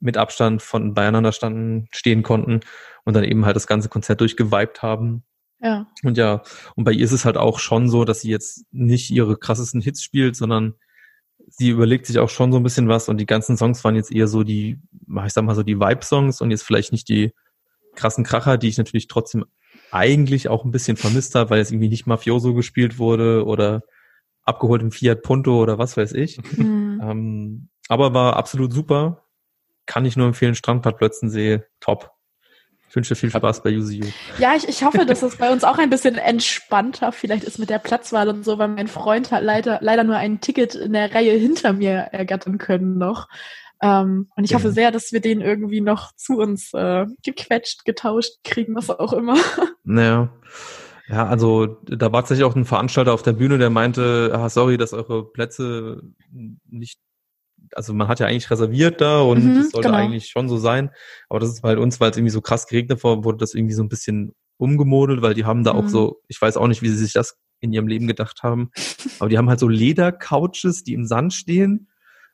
mit 0.00 0.16
Abstand 0.16 0.62
von 0.62 0.94
beieinander 0.94 1.32
standen, 1.32 1.88
stehen 1.90 2.22
konnten 2.22 2.60
und 3.04 3.14
dann 3.14 3.24
eben 3.24 3.44
halt 3.44 3.56
das 3.56 3.66
ganze 3.66 3.88
Konzert 3.88 4.20
durchgeweibt 4.20 4.82
haben. 4.82 5.24
Ja. 5.60 5.86
Und 6.02 6.18
ja, 6.18 6.42
und 6.76 6.84
bei 6.84 6.92
ihr 6.92 7.04
ist 7.04 7.12
es 7.12 7.24
halt 7.24 7.36
auch 7.36 7.58
schon 7.58 7.88
so, 7.88 8.04
dass 8.04 8.20
sie 8.20 8.30
jetzt 8.30 8.64
nicht 8.70 9.10
ihre 9.10 9.36
krassesten 9.36 9.80
Hits 9.80 10.02
spielt, 10.02 10.36
sondern 10.36 10.74
sie 11.48 11.70
überlegt 11.70 12.06
sich 12.06 12.18
auch 12.18 12.30
schon 12.30 12.52
so 12.52 12.58
ein 12.58 12.62
bisschen 12.62 12.88
was 12.88 13.08
und 13.08 13.18
die 13.18 13.26
ganzen 13.26 13.56
Songs 13.56 13.82
waren 13.84 13.96
jetzt 13.96 14.12
eher 14.12 14.28
so 14.28 14.42
die, 14.44 14.80
ich 15.24 15.32
sag 15.32 15.44
mal 15.44 15.54
so 15.54 15.62
die 15.62 15.78
Vibe-Songs 15.78 16.40
und 16.40 16.50
jetzt 16.50 16.62
vielleicht 16.62 16.92
nicht 16.92 17.08
die 17.08 17.32
krassen 17.94 18.24
Kracher, 18.24 18.58
die 18.58 18.68
ich 18.68 18.78
natürlich 18.78 19.08
trotzdem 19.08 19.44
eigentlich 19.90 20.48
auch 20.48 20.64
ein 20.64 20.70
bisschen 20.70 20.96
vermisst 20.96 21.34
habe, 21.34 21.50
weil 21.50 21.58
jetzt 21.58 21.70
irgendwie 21.70 21.88
nicht 21.88 22.06
Mafioso 22.06 22.54
gespielt 22.54 22.98
wurde 22.98 23.44
oder 23.44 23.82
abgeholt 24.44 24.82
im 24.82 24.90
Fiat 24.90 25.22
Punto 25.22 25.60
oder 25.62 25.78
was 25.78 25.96
weiß 25.96 26.12
ich. 26.12 26.40
Mhm. 26.56 27.00
Ähm, 27.02 27.68
aber 27.88 28.14
war 28.14 28.36
absolut 28.36 28.72
super. 28.72 29.24
Kann 29.86 30.04
ich 30.04 30.16
nur 30.16 30.26
empfehlen, 30.26 30.54
Strandbad 30.54 30.96
Plötzensee, 30.96 31.62
top. 31.80 32.13
Ich 32.94 32.96
wünsche 32.96 33.14
dir 33.14 33.18
viel 33.18 33.30
Spaß 33.30 33.64
bei 33.64 33.76
UCU. 33.76 34.06
Ja, 34.38 34.54
ich, 34.54 34.68
ich 34.68 34.84
hoffe, 34.84 35.04
dass 35.04 35.22
es 35.22 35.34
bei 35.34 35.50
uns 35.50 35.64
auch 35.64 35.78
ein 35.78 35.90
bisschen 35.90 36.14
entspannter 36.14 37.10
vielleicht 37.10 37.42
ist 37.42 37.58
mit 37.58 37.68
der 37.68 37.80
Platzwahl 37.80 38.28
und 38.28 38.44
so, 38.44 38.56
weil 38.58 38.68
mein 38.68 38.86
Freund 38.86 39.32
hat 39.32 39.42
leider, 39.42 39.80
leider 39.82 40.04
nur 40.04 40.14
ein 40.14 40.40
Ticket 40.40 40.76
in 40.76 40.92
der 40.92 41.12
Reihe 41.12 41.32
hinter 41.32 41.72
mir 41.72 41.90
ergattern 42.12 42.56
können 42.56 42.96
noch. 42.96 43.26
Ähm, 43.82 44.28
und 44.36 44.44
ich 44.44 44.50
Ja. 44.50 44.58
hoffe 44.58 44.70
sehr, 44.70 44.92
dass 44.92 45.10
wir 45.10 45.20
den 45.20 45.40
irgendwie 45.40 45.80
noch 45.80 46.14
zu 46.14 46.34
uns 46.38 46.72
äh, 46.72 47.06
gequetscht, 47.24 47.84
getauscht 47.84 48.34
kriegen, 48.44 48.76
was 48.76 48.88
auch 48.90 49.12
immer. 49.12 49.34
Naja. 49.82 50.28
Ja, 51.08 51.26
also 51.26 51.66
da 51.82 52.12
war 52.12 52.20
tatsächlich 52.22 52.44
auch 52.44 52.54
ein 52.54 52.64
Veranstalter 52.64 53.12
auf 53.12 53.22
der 53.22 53.32
Bühne, 53.32 53.58
der 53.58 53.70
meinte, 53.70 54.30
ah, 54.32 54.48
sorry, 54.48 54.76
dass 54.78 54.92
eure 54.92 55.32
Plätze 55.32 56.00
nicht, 56.70 57.00
also 57.76 57.92
man 57.94 58.08
hat 58.08 58.20
ja 58.20 58.26
eigentlich 58.26 58.50
reserviert 58.50 59.00
da 59.00 59.20
und 59.22 59.44
Mhm, 59.44 59.60
es 59.60 59.70
sollte 59.70 59.88
genau. 59.88 59.98
eigentlich 59.98 60.28
schon 60.28 60.48
so 60.48 60.56
sein, 60.58 60.90
aber 61.28 61.40
das 61.40 61.50
ist 61.50 61.62
bei 61.62 61.76
uns, 61.78 62.00
weil 62.00 62.10
es 62.10 62.16
irgendwie 62.16 62.30
so 62.30 62.40
krass 62.40 62.66
geregnet 62.66 63.02
war, 63.04 63.24
wurde 63.24 63.38
das 63.38 63.54
irgendwie 63.54 63.74
so 63.74 63.82
ein 63.82 63.88
bisschen 63.88 64.34
umgemodelt, 64.56 65.22
weil 65.22 65.34
die 65.34 65.44
haben 65.44 65.64
da 65.64 65.72
auch 65.72 65.84
Mhm. 65.84 65.88
so, 65.88 66.20
ich 66.28 66.40
weiß 66.40 66.56
auch 66.56 66.68
nicht, 66.68 66.82
wie 66.82 66.88
sie 66.88 66.96
sich 66.96 67.12
das 67.12 67.36
in 67.60 67.72
ihrem 67.72 67.86
Leben 67.88 68.06
gedacht 68.06 68.42
haben, 68.42 68.70
aber 69.18 69.28
die 69.28 69.38
haben 69.38 69.48
halt 69.48 69.60
so 69.60 69.68
Ledercouches, 69.68 70.84
die 70.84 70.94
im 70.94 71.06
Sand 71.06 71.32
stehen 71.34 71.88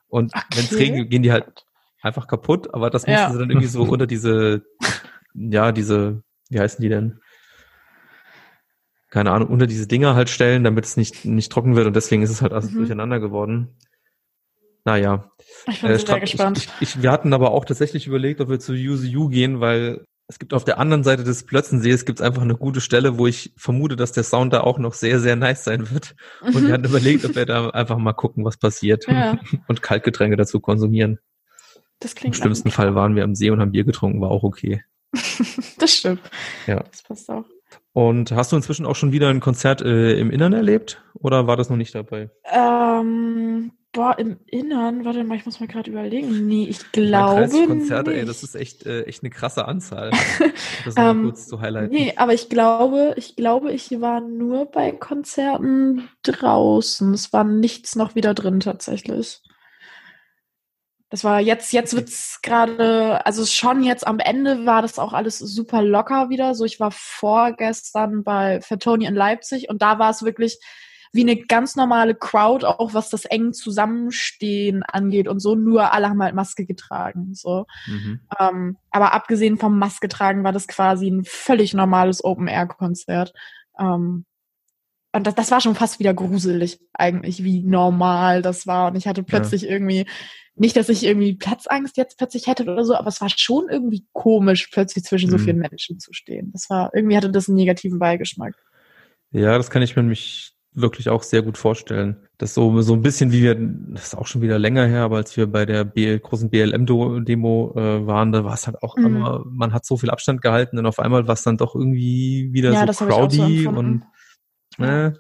und 0.08 0.32
wenn 0.48 0.66
es 0.66 0.72
Okay. 0.72 0.84
regnet, 0.84 1.10
gehen 1.10 1.22
die 1.22 1.32
halt 1.32 1.64
einfach 2.02 2.26
kaputt, 2.26 2.72
aber 2.74 2.90
das 2.90 3.06
mussten 3.06 3.12
Ja. 3.12 3.32
sie 3.32 3.38
dann 3.38 3.50
irgendwie 3.50 3.66
so 3.68 3.82
unter 3.82 4.06
diese 4.06 4.62
ja, 5.34 5.70
diese, 5.72 6.22
wie 6.48 6.58
heißen 6.60 6.82
die 6.82 6.88
denn? 6.88 7.20
Keine 9.10 9.32
Ahnung, 9.32 9.48
unter 9.48 9.66
diese 9.66 9.86
Dinger 9.88 10.14
halt 10.14 10.28
stellen, 10.30 10.62
damit 10.62 10.84
es 10.84 10.96
nicht, 10.96 11.24
nicht 11.24 11.50
trocken 11.50 11.74
wird 11.74 11.86
und 11.86 11.96
deswegen 11.96 12.22
ist 12.22 12.30
es 12.30 12.42
halt 12.42 12.52
alles 12.52 12.72
mhm. 12.72 12.76
durcheinander 12.78 13.18
geworden. 13.18 13.76
Naja. 14.90 15.30
Ich 15.68 15.82
bin 15.82 15.90
äh, 15.92 15.98
sehr 15.98 16.18
gespannt. 16.18 16.58
Ich, 16.58 16.68
ich, 16.80 17.02
wir 17.02 17.12
hatten 17.12 17.32
aber 17.32 17.52
auch 17.52 17.64
tatsächlich 17.64 18.08
überlegt, 18.08 18.40
ob 18.40 18.48
wir 18.48 18.58
zu 18.58 18.72
UCU 18.72 19.28
gehen, 19.28 19.60
weil 19.60 20.04
es 20.26 20.40
gibt 20.40 20.52
auf 20.52 20.64
der 20.64 20.78
anderen 20.78 21.04
Seite 21.04 21.22
des 21.22 21.44
Plötzensees 21.44 22.04
gibt 22.04 22.18
es 22.18 22.26
einfach 22.26 22.42
eine 22.42 22.56
gute 22.56 22.80
Stelle, 22.80 23.16
wo 23.16 23.28
ich 23.28 23.52
vermute, 23.56 23.94
dass 23.94 24.10
der 24.10 24.24
Sound 24.24 24.52
da 24.52 24.62
auch 24.62 24.78
noch 24.78 24.94
sehr, 24.94 25.20
sehr 25.20 25.36
nice 25.36 25.62
sein 25.62 25.92
wird. 25.92 26.16
Und 26.40 26.54
wir 26.54 26.60
mhm. 26.62 26.72
hatten 26.72 26.84
überlegt, 26.86 27.24
ob 27.24 27.36
wir 27.36 27.46
da 27.46 27.70
einfach 27.70 27.98
mal 27.98 28.14
gucken, 28.14 28.44
was 28.44 28.56
passiert 28.56 29.06
ja. 29.06 29.38
und 29.68 29.80
Kaltgetränke 29.80 30.36
dazu 30.36 30.58
konsumieren. 30.58 31.20
Das 32.00 32.16
klingt 32.16 32.34
Im 32.34 32.42
schlimmsten 32.42 32.72
Fall 32.72 32.96
waren 32.96 33.14
wir 33.14 33.22
am 33.22 33.36
See 33.36 33.50
und 33.50 33.60
haben 33.60 33.70
Bier 33.70 33.84
getrunken, 33.84 34.20
war 34.20 34.32
auch 34.32 34.42
okay. 34.42 34.82
das 35.78 35.94
stimmt. 35.94 36.20
Ja. 36.66 36.82
Das 36.90 37.02
passt 37.04 37.30
auch. 37.30 37.44
Und 37.92 38.32
hast 38.32 38.50
du 38.50 38.56
inzwischen 38.56 38.86
auch 38.86 38.96
schon 38.96 39.12
wieder 39.12 39.28
ein 39.28 39.40
Konzert 39.40 39.82
äh, 39.82 40.18
im 40.18 40.32
Innern 40.32 40.52
erlebt 40.52 41.00
oder 41.14 41.46
war 41.46 41.56
das 41.56 41.70
noch 41.70 41.76
nicht 41.76 41.94
dabei? 41.94 42.30
Ähm, 42.52 43.72
boah, 43.92 44.18
im 44.18 44.38
Innern, 44.46 45.04
warte 45.04 45.24
mal, 45.24 45.36
ich 45.36 45.46
muss 45.46 45.60
mal 45.60 45.66
gerade 45.66 45.90
überlegen. 45.90 46.46
Nee, 46.46 46.66
ich 46.68 46.92
glaube. 46.92 47.40
30 47.40 47.66
Konzerte, 47.66 48.10
nicht. 48.10 48.20
ey, 48.20 48.26
das 48.26 48.42
ist 48.42 48.54
echt, 48.54 48.86
äh, 48.86 49.02
echt 49.02 49.22
eine 49.22 49.30
krasse 49.30 49.66
Anzahl. 49.66 50.10
das 50.84 50.94
mal 50.94 51.10
um, 51.10 51.18
ähm, 51.18 51.24
kurz 51.24 51.48
zu 51.48 51.60
highlighten. 51.60 51.94
Nee, 51.94 52.14
aber 52.16 52.34
ich 52.34 52.48
glaube, 52.48 53.14
ich 53.16 53.36
glaube, 53.36 53.72
ich 53.72 54.00
war 54.00 54.20
nur 54.20 54.66
bei 54.66 54.92
Konzerten 54.92 56.08
draußen. 56.22 57.12
Es 57.14 57.32
war 57.32 57.44
nichts 57.44 57.96
noch 57.96 58.14
wieder 58.14 58.34
drin 58.34 58.60
tatsächlich. 58.60 59.40
Das 61.10 61.24
war 61.24 61.40
jetzt, 61.40 61.72
jetzt 61.72 61.96
wird's 61.96 62.40
gerade, 62.40 63.26
also 63.26 63.44
schon 63.44 63.82
jetzt 63.82 64.06
am 64.06 64.20
Ende 64.20 64.64
war 64.64 64.80
das 64.80 65.00
auch 65.00 65.12
alles 65.12 65.40
super 65.40 65.82
locker 65.82 66.30
wieder. 66.30 66.54
So, 66.54 66.64
ich 66.64 66.78
war 66.78 66.92
vorgestern 66.92 68.22
bei 68.22 68.60
Fatoni 68.60 69.06
in 69.06 69.16
Leipzig 69.16 69.68
und 69.68 69.82
da 69.82 69.98
war 69.98 70.10
es 70.10 70.22
wirklich 70.22 70.60
wie 71.12 71.22
eine 71.22 71.36
ganz 71.36 71.76
normale 71.76 72.14
Crowd, 72.14 72.64
auch 72.64 72.94
was 72.94 73.10
das 73.10 73.24
eng 73.24 73.52
Zusammenstehen 73.52 74.82
angeht 74.84 75.26
und 75.26 75.40
so, 75.40 75.54
nur 75.54 75.92
alle 75.92 76.08
haben 76.08 76.22
halt 76.22 76.34
Maske 76.34 76.66
getragen. 76.66 77.34
So. 77.34 77.66
Mhm. 77.86 78.20
Ähm, 78.38 78.76
aber 78.90 79.12
abgesehen 79.12 79.58
vom 79.58 79.78
Maske 79.78 80.08
tragen 80.08 80.44
war 80.44 80.52
das 80.52 80.68
quasi 80.68 81.08
ein 81.08 81.24
völlig 81.24 81.74
normales 81.74 82.22
Open-Air-Konzert. 82.24 83.32
Ähm, 83.78 84.24
und 85.12 85.26
das, 85.26 85.34
das 85.34 85.50
war 85.50 85.60
schon 85.60 85.74
fast 85.74 85.98
wieder 85.98 86.14
gruselig, 86.14 86.78
eigentlich, 86.92 87.42
wie 87.42 87.62
normal 87.62 88.42
das 88.42 88.68
war. 88.68 88.88
Und 88.88 88.96
ich 88.96 89.08
hatte 89.08 89.24
plötzlich 89.24 89.62
ja. 89.62 89.70
irgendwie 89.70 90.06
nicht, 90.54 90.76
dass 90.76 90.88
ich 90.88 91.04
irgendwie 91.04 91.34
Platzangst 91.34 91.96
jetzt 91.96 92.18
plötzlich 92.18 92.46
hätte 92.46 92.64
oder 92.64 92.84
so, 92.84 92.94
aber 92.94 93.08
es 93.08 93.20
war 93.20 93.30
schon 93.30 93.68
irgendwie 93.68 94.06
komisch, 94.12 94.68
plötzlich 94.70 95.04
zwischen 95.04 95.30
so 95.30 95.38
mhm. 95.38 95.42
vielen 95.42 95.58
Menschen 95.58 95.98
zu 95.98 96.12
stehen. 96.12 96.50
Das 96.52 96.70
war, 96.70 96.90
irgendwie 96.94 97.16
hatte 97.16 97.30
das 97.30 97.48
einen 97.48 97.56
negativen 97.56 97.98
Beigeschmack. 97.98 98.54
Ja, 99.32 99.56
das 99.56 99.70
kann 99.70 99.82
ich 99.82 99.96
mir 99.96 100.02
nämlich 100.02 100.52
wirklich 100.72 101.08
auch 101.08 101.22
sehr 101.22 101.42
gut 101.42 101.58
vorstellen. 101.58 102.28
Das 102.38 102.54
so, 102.54 102.80
so 102.82 102.94
ein 102.94 103.02
bisschen 103.02 103.32
wie 103.32 103.42
wir, 103.42 103.56
das 103.56 104.08
ist 104.08 104.14
auch 104.14 104.26
schon 104.26 104.40
wieder 104.40 104.58
länger 104.58 104.86
her, 104.86 105.02
aber 105.02 105.16
als 105.16 105.36
wir 105.36 105.46
bei 105.46 105.66
der 105.66 105.84
BL, 105.84 106.20
großen 106.20 106.48
BLM-Demo 106.48 107.74
äh, 107.76 108.06
waren, 108.06 108.32
da 108.32 108.44
war 108.44 108.54
es 108.54 108.66
halt 108.66 108.82
auch 108.82 108.96
mhm. 108.96 109.06
immer, 109.06 109.44
man 109.46 109.72
hat 109.72 109.84
so 109.84 109.96
viel 109.96 110.10
Abstand 110.10 110.42
gehalten 110.42 110.78
und 110.78 110.86
auf 110.86 111.00
einmal 111.00 111.26
war 111.26 111.34
es 111.34 111.42
dann 111.42 111.56
doch 111.56 111.74
irgendwie 111.74 112.50
wieder 112.52 112.72
ja, 112.72 112.90
so 112.92 113.04
crowdy 113.04 113.64
so 113.64 113.70
und 113.70 114.04
äh, 114.78 115.12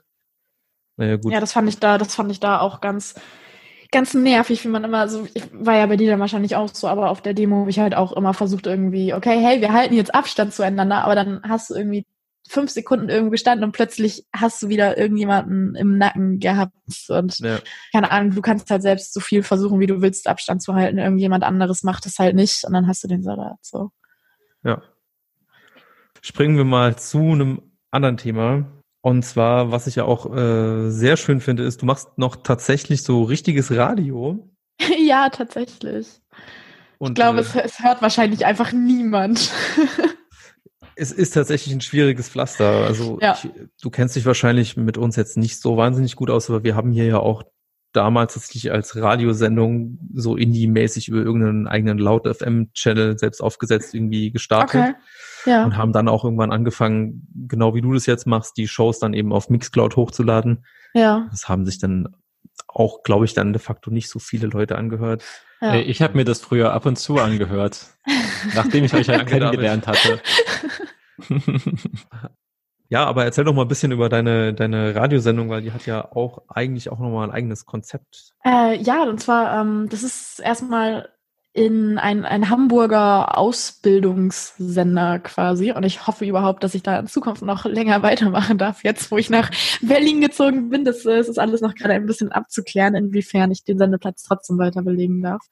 naja, 0.96 1.16
gut. 1.16 1.32
Ja, 1.32 1.40
das 1.40 1.52
fand 1.52 1.68
ich 1.68 1.78
da, 1.78 1.98
das 1.98 2.14
fand 2.14 2.30
ich 2.30 2.40
da 2.40 2.60
auch 2.60 2.80
ganz, 2.80 3.14
ganz 3.90 4.14
nervig, 4.14 4.64
wie 4.64 4.68
man 4.68 4.84
immer 4.84 5.08
so, 5.08 5.26
ich 5.34 5.42
war 5.52 5.76
ja 5.76 5.86
bei 5.86 5.96
dir 5.96 6.10
dann 6.10 6.20
wahrscheinlich 6.20 6.56
auch 6.56 6.68
so, 6.72 6.86
aber 6.86 7.10
auf 7.10 7.22
der 7.22 7.34
Demo 7.34 7.60
habe 7.60 7.70
ich 7.70 7.80
halt 7.80 7.94
auch 7.94 8.12
immer 8.12 8.34
versucht 8.34 8.66
irgendwie, 8.66 9.14
okay, 9.14 9.40
hey, 9.40 9.60
wir 9.60 9.72
halten 9.72 9.94
jetzt 9.94 10.14
Abstand 10.14 10.54
zueinander, 10.54 11.04
aber 11.04 11.16
dann 11.16 11.40
hast 11.42 11.70
du 11.70 11.74
irgendwie 11.74 12.06
fünf 12.50 12.70
Sekunden 12.70 13.08
irgendwo 13.08 13.30
gestanden 13.30 13.64
und 13.64 13.70
plötzlich 13.70 14.26
hast 14.34 14.60
du 14.60 14.68
wieder 14.68 14.98
irgendjemanden 14.98 15.76
im 15.76 15.98
Nacken 15.98 16.40
gehabt 16.40 16.74
und 17.08 17.38
ja. 17.38 17.60
keine 17.92 18.10
Ahnung, 18.10 18.34
du 18.34 18.42
kannst 18.42 18.68
halt 18.70 18.82
selbst 18.82 19.14
so 19.14 19.20
viel 19.20 19.44
versuchen, 19.44 19.78
wie 19.78 19.86
du 19.86 20.02
willst, 20.02 20.26
Abstand 20.26 20.60
zu 20.60 20.74
halten. 20.74 20.98
Irgendjemand 20.98 21.44
anderes 21.44 21.84
macht 21.84 22.06
es 22.06 22.18
halt 22.18 22.34
nicht 22.34 22.64
und 22.64 22.72
dann 22.72 22.88
hast 22.88 23.04
du 23.04 23.08
den 23.08 23.22
Salat 23.22 23.58
so. 23.62 23.92
Ja. 24.64 24.82
Springen 26.22 26.56
wir 26.56 26.64
mal 26.64 26.96
zu 26.96 27.18
einem 27.20 27.62
anderen 27.92 28.16
Thema. 28.16 28.66
Und 29.00 29.22
zwar, 29.24 29.70
was 29.70 29.86
ich 29.86 29.94
ja 29.94 30.04
auch 30.04 30.34
äh, 30.34 30.90
sehr 30.90 31.16
schön 31.16 31.40
finde, 31.40 31.62
ist, 31.62 31.82
du 31.82 31.86
machst 31.86 32.18
noch 32.18 32.36
tatsächlich 32.36 33.04
so 33.04 33.22
richtiges 33.22 33.70
Radio. 33.70 34.50
ja, 34.98 35.28
tatsächlich. 35.28 36.20
Und, 36.98 37.10
ich 37.10 37.14
glaube, 37.14 37.38
äh, 37.38 37.42
es, 37.42 37.54
es 37.54 37.78
hört 37.78 38.02
wahrscheinlich 38.02 38.44
einfach 38.44 38.72
niemand. 38.72 39.52
es 41.00 41.12
ist 41.12 41.30
tatsächlich 41.32 41.74
ein 41.74 41.80
schwieriges 41.80 42.28
Pflaster. 42.28 42.84
Also 42.84 43.18
ja. 43.22 43.32
ich, 43.32 43.48
du 43.80 43.88
kennst 43.88 44.16
dich 44.16 44.26
wahrscheinlich 44.26 44.76
mit 44.76 44.98
uns 44.98 45.16
jetzt 45.16 45.38
nicht 45.38 45.58
so 45.58 45.78
wahnsinnig 45.78 46.14
gut 46.14 46.28
aus, 46.28 46.50
aber 46.50 46.62
wir 46.62 46.76
haben 46.76 46.92
hier 46.92 47.06
ja 47.06 47.18
auch 47.18 47.42
damals 47.92 48.34
tatsächlich 48.34 48.70
als 48.70 48.94
Radiosendung 48.96 49.98
so 50.12 50.36
Indie-mäßig 50.36 51.08
über 51.08 51.18
irgendeinen 51.18 51.66
eigenen 51.66 51.98
Laut-FM-Channel 51.98 53.18
selbst 53.18 53.40
aufgesetzt 53.40 53.94
irgendwie 53.94 54.30
gestartet. 54.30 54.80
Okay. 54.80 54.94
Ja. 55.46 55.64
Und 55.64 55.78
haben 55.78 55.94
dann 55.94 56.06
auch 56.06 56.22
irgendwann 56.22 56.52
angefangen, 56.52 57.26
genau 57.48 57.74
wie 57.74 57.80
du 57.80 57.94
das 57.94 58.04
jetzt 58.04 58.26
machst, 58.26 58.58
die 58.58 58.68
Shows 58.68 58.98
dann 58.98 59.14
eben 59.14 59.32
auf 59.32 59.48
Mixcloud 59.48 59.96
hochzuladen. 59.96 60.66
Ja. 60.92 61.26
Das 61.30 61.48
haben 61.48 61.64
sich 61.64 61.78
dann 61.78 62.14
auch, 62.68 63.02
glaube 63.02 63.24
ich, 63.24 63.32
dann 63.32 63.54
de 63.54 63.60
facto 63.60 63.90
nicht 63.90 64.10
so 64.10 64.18
viele 64.18 64.48
Leute 64.48 64.76
angehört. 64.76 65.24
Ja. 65.62 65.74
Ich 65.76 66.02
habe 66.02 66.16
mir 66.16 66.24
das 66.24 66.40
früher 66.40 66.72
ab 66.72 66.86
und 66.86 66.98
zu 66.98 67.18
angehört, 67.18 67.86
nachdem 68.54 68.84
ich 68.84 68.94
euch 68.94 69.08
halt 69.08 69.26
kennengelernt 69.26 69.86
hatte. 69.86 70.20
Ja, 72.92 73.06
aber 73.06 73.24
erzähl 73.24 73.44
doch 73.44 73.54
mal 73.54 73.62
ein 73.62 73.68
bisschen 73.68 73.92
über 73.92 74.08
deine, 74.08 74.52
deine 74.52 74.96
Radiosendung, 74.96 75.48
weil 75.48 75.62
die 75.62 75.70
hat 75.70 75.86
ja 75.86 76.10
auch 76.10 76.42
eigentlich 76.48 76.90
auch 76.90 76.98
nochmal 76.98 77.28
ein 77.28 77.32
eigenes 77.32 77.64
Konzept. 77.64 78.34
Äh, 78.44 78.82
ja, 78.82 79.04
und 79.04 79.20
zwar, 79.20 79.60
ähm, 79.60 79.88
das 79.88 80.02
ist 80.02 80.40
erstmal 80.40 81.08
in 81.52 81.98
ein, 81.98 82.24
ein 82.24 82.48
Hamburger 82.48 83.36
Ausbildungssender 83.36 85.18
quasi. 85.18 85.72
Und 85.72 85.82
ich 85.82 86.06
hoffe 86.06 86.24
überhaupt, 86.24 86.62
dass 86.62 86.76
ich 86.76 86.84
da 86.84 86.98
in 86.98 87.08
Zukunft 87.08 87.42
noch 87.42 87.64
länger 87.64 88.02
weitermachen 88.02 88.56
darf. 88.56 88.84
Jetzt, 88.84 89.10
wo 89.10 89.18
ich 89.18 89.30
nach 89.30 89.50
Berlin 89.80 90.20
gezogen 90.20 90.68
bin, 90.68 90.84
das, 90.84 91.02
das 91.02 91.28
ist 91.28 91.38
alles 91.38 91.60
noch 91.60 91.74
gerade 91.74 91.94
ein 91.94 92.06
bisschen 92.06 92.30
abzuklären, 92.30 92.94
inwiefern 92.94 93.50
ich 93.50 93.64
den 93.64 93.78
Sendeplatz 93.78 94.22
trotzdem 94.22 94.58
weiter 94.58 94.82
belegen 94.82 95.22
darf. 95.22 95.42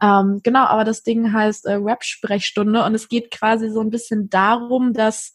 Ähm, 0.00 0.40
genau, 0.44 0.66
aber 0.66 0.84
das 0.84 1.02
Ding 1.02 1.32
heißt 1.32 1.66
äh, 1.66 1.84
Web-Sprechstunde 1.84 2.84
und 2.84 2.94
es 2.94 3.08
geht 3.08 3.32
quasi 3.32 3.70
so 3.70 3.80
ein 3.80 3.90
bisschen 3.90 4.30
darum, 4.30 4.92
dass 4.92 5.34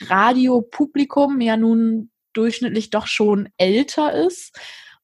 Radiopublikum 0.00 1.38
ja 1.42 1.58
nun 1.58 2.10
durchschnittlich 2.32 2.88
doch 2.88 3.06
schon 3.06 3.50
älter 3.58 4.14
ist 4.14 4.58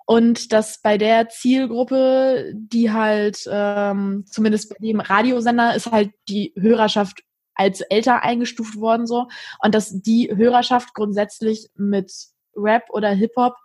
und 0.07 0.53
dass 0.53 0.81
bei 0.81 0.99
der 0.99 1.29
Zielgruppe, 1.29 2.53
die 2.55 2.93
halt 2.93 3.45
ähm, 3.51 4.25
zumindest 4.27 4.71
bei 4.71 4.77
dem 4.81 5.01
Radiosender 5.01 5.75
ist 5.75 5.91
halt 5.91 6.13
die 6.29 6.55
Hörerschaft 6.57 7.23
als 7.55 7.81
älter 7.81 8.23
eingestuft 8.23 8.77
worden 8.77 9.07
so 9.07 9.27
und 9.61 9.75
dass 9.75 10.01
die 10.03 10.31
Hörerschaft 10.35 10.95
grundsätzlich 10.95 11.69
mit 11.75 12.13
Rap 12.55 12.85
oder 12.91 13.11
Hip 13.11 13.33
Hop 13.37 13.57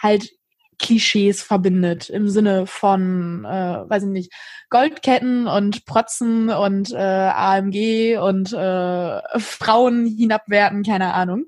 halt 0.00 0.30
Klischees 0.78 1.42
verbindet 1.42 2.08
im 2.08 2.28
Sinne 2.28 2.66
von, 2.66 3.44
äh, 3.44 3.88
weiß 3.88 4.04
ich 4.04 4.08
nicht, 4.08 4.32
Goldketten 4.70 5.46
und 5.46 5.84
Protzen 5.84 6.50
und 6.50 6.92
äh, 6.92 6.96
AMG 6.96 8.16
und 8.18 8.52
äh, 8.52 9.38
Frauen 9.38 10.06
hinabwerten, 10.06 10.82
keine 10.82 11.12
Ahnung. 11.12 11.46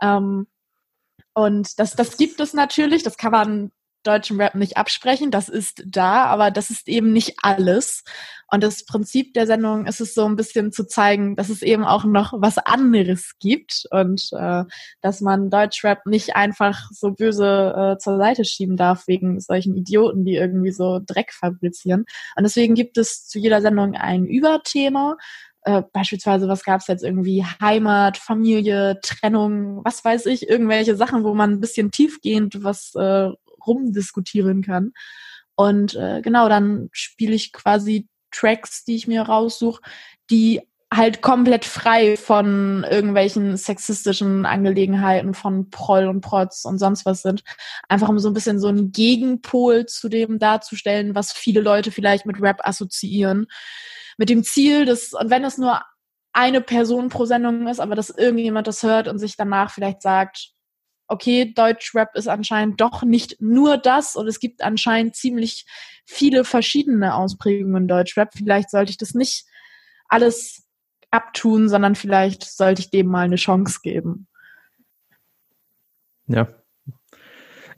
Ähm, 0.00 0.46
und 1.34 1.78
das, 1.78 1.94
das 1.94 2.16
gibt 2.16 2.40
es 2.40 2.54
natürlich, 2.54 3.02
das 3.02 3.16
kann 3.16 3.32
man 3.32 3.72
deutschen 4.02 4.40
Rap 4.40 4.54
nicht 4.54 4.76
absprechen. 4.76 5.30
Das 5.30 5.48
ist 5.48 5.82
da, 5.86 6.24
aber 6.24 6.50
das 6.50 6.70
ist 6.70 6.88
eben 6.88 7.12
nicht 7.12 7.36
alles. 7.42 8.02
Und 8.52 8.64
das 8.64 8.84
Prinzip 8.84 9.32
der 9.34 9.46
Sendung 9.46 9.86
ist 9.86 10.00
es 10.00 10.14
so 10.14 10.24
ein 10.26 10.36
bisschen 10.36 10.72
zu 10.72 10.84
zeigen, 10.84 11.36
dass 11.36 11.50
es 11.50 11.62
eben 11.62 11.84
auch 11.84 12.04
noch 12.04 12.32
was 12.36 12.58
anderes 12.58 13.32
gibt 13.38 13.86
und 13.90 14.28
äh, 14.32 14.64
dass 15.00 15.20
man 15.20 15.50
Deutschrap 15.50 16.04
nicht 16.06 16.34
einfach 16.34 16.90
so 16.90 17.12
böse 17.12 17.94
äh, 17.94 17.98
zur 17.98 18.18
Seite 18.18 18.44
schieben 18.44 18.76
darf 18.76 19.06
wegen 19.06 19.38
solchen 19.40 19.76
Idioten, 19.76 20.24
die 20.24 20.34
irgendwie 20.34 20.72
so 20.72 21.00
Dreck 21.04 21.32
fabrizieren. 21.32 22.06
Und 22.36 22.42
deswegen 22.42 22.74
gibt 22.74 22.98
es 22.98 23.26
zu 23.28 23.38
jeder 23.38 23.60
Sendung 23.60 23.94
ein 23.94 24.26
Überthema. 24.26 25.16
Äh, 25.62 25.82
beispielsweise, 25.92 26.48
was 26.48 26.64
gab's 26.64 26.88
jetzt 26.88 27.04
irgendwie? 27.04 27.44
Heimat, 27.60 28.16
Familie, 28.16 28.98
Trennung, 29.02 29.84
was 29.84 30.04
weiß 30.04 30.26
ich, 30.26 30.48
irgendwelche 30.48 30.96
Sachen, 30.96 31.22
wo 31.22 31.34
man 31.34 31.52
ein 31.52 31.60
bisschen 31.60 31.90
tiefgehend 31.90 32.64
was 32.64 32.94
äh, 32.96 33.30
rumdiskutieren 33.66 34.62
kann. 34.62 34.92
Und 35.54 35.94
äh, 35.94 36.20
genau, 36.22 36.48
dann 36.48 36.88
spiele 36.92 37.34
ich 37.34 37.52
quasi 37.52 38.08
Tracks, 38.30 38.84
die 38.84 38.96
ich 38.96 39.06
mir 39.06 39.22
raussuche, 39.22 39.82
die 40.30 40.62
halt 40.92 41.22
komplett 41.22 41.64
frei 41.64 42.16
von 42.16 42.84
irgendwelchen 42.88 43.56
sexistischen 43.56 44.44
Angelegenheiten 44.44 45.34
von 45.34 45.70
Proll 45.70 46.08
und 46.08 46.20
Protz 46.20 46.64
und 46.64 46.78
sonst 46.78 47.06
was 47.06 47.22
sind. 47.22 47.44
Einfach 47.88 48.08
um 48.08 48.18
so 48.18 48.28
ein 48.28 48.34
bisschen 48.34 48.58
so 48.58 48.68
einen 48.68 48.90
Gegenpol 48.90 49.86
zu 49.86 50.08
dem 50.08 50.40
darzustellen, 50.40 51.14
was 51.14 51.32
viele 51.32 51.60
Leute 51.60 51.92
vielleicht 51.92 52.26
mit 52.26 52.40
Rap 52.40 52.60
assoziieren. 52.64 53.46
Mit 54.18 54.30
dem 54.30 54.42
Ziel, 54.42 54.84
dass, 54.84 55.12
und 55.12 55.30
wenn 55.30 55.44
es 55.44 55.58
nur 55.58 55.80
eine 56.32 56.60
Person 56.60 57.08
pro 57.08 57.24
Sendung 57.24 57.68
ist, 57.68 57.80
aber 57.80 57.94
dass 57.94 58.10
irgendjemand 58.10 58.66
das 58.66 58.82
hört 58.82 59.06
und 59.06 59.18
sich 59.18 59.36
danach 59.36 59.70
vielleicht 59.70 60.02
sagt, 60.02 60.50
okay, 61.10 61.52
Deutschrap 61.52 62.14
ist 62.14 62.28
anscheinend 62.28 62.80
doch 62.80 63.02
nicht 63.02 63.40
nur 63.40 63.76
das 63.76 64.16
und 64.16 64.28
es 64.28 64.38
gibt 64.38 64.62
anscheinend 64.62 65.16
ziemlich 65.16 65.66
viele 66.06 66.44
verschiedene 66.44 67.14
Ausprägungen 67.14 67.88
Deutschrap. 67.88 68.32
Vielleicht 68.34 68.70
sollte 68.70 68.90
ich 68.90 68.96
das 68.96 69.14
nicht 69.14 69.44
alles 70.08 70.66
abtun, 71.10 71.68
sondern 71.68 71.96
vielleicht 71.96 72.44
sollte 72.44 72.80
ich 72.80 72.90
dem 72.90 73.08
mal 73.08 73.24
eine 73.24 73.36
Chance 73.36 73.80
geben. 73.82 74.28
Ja. 76.28 76.48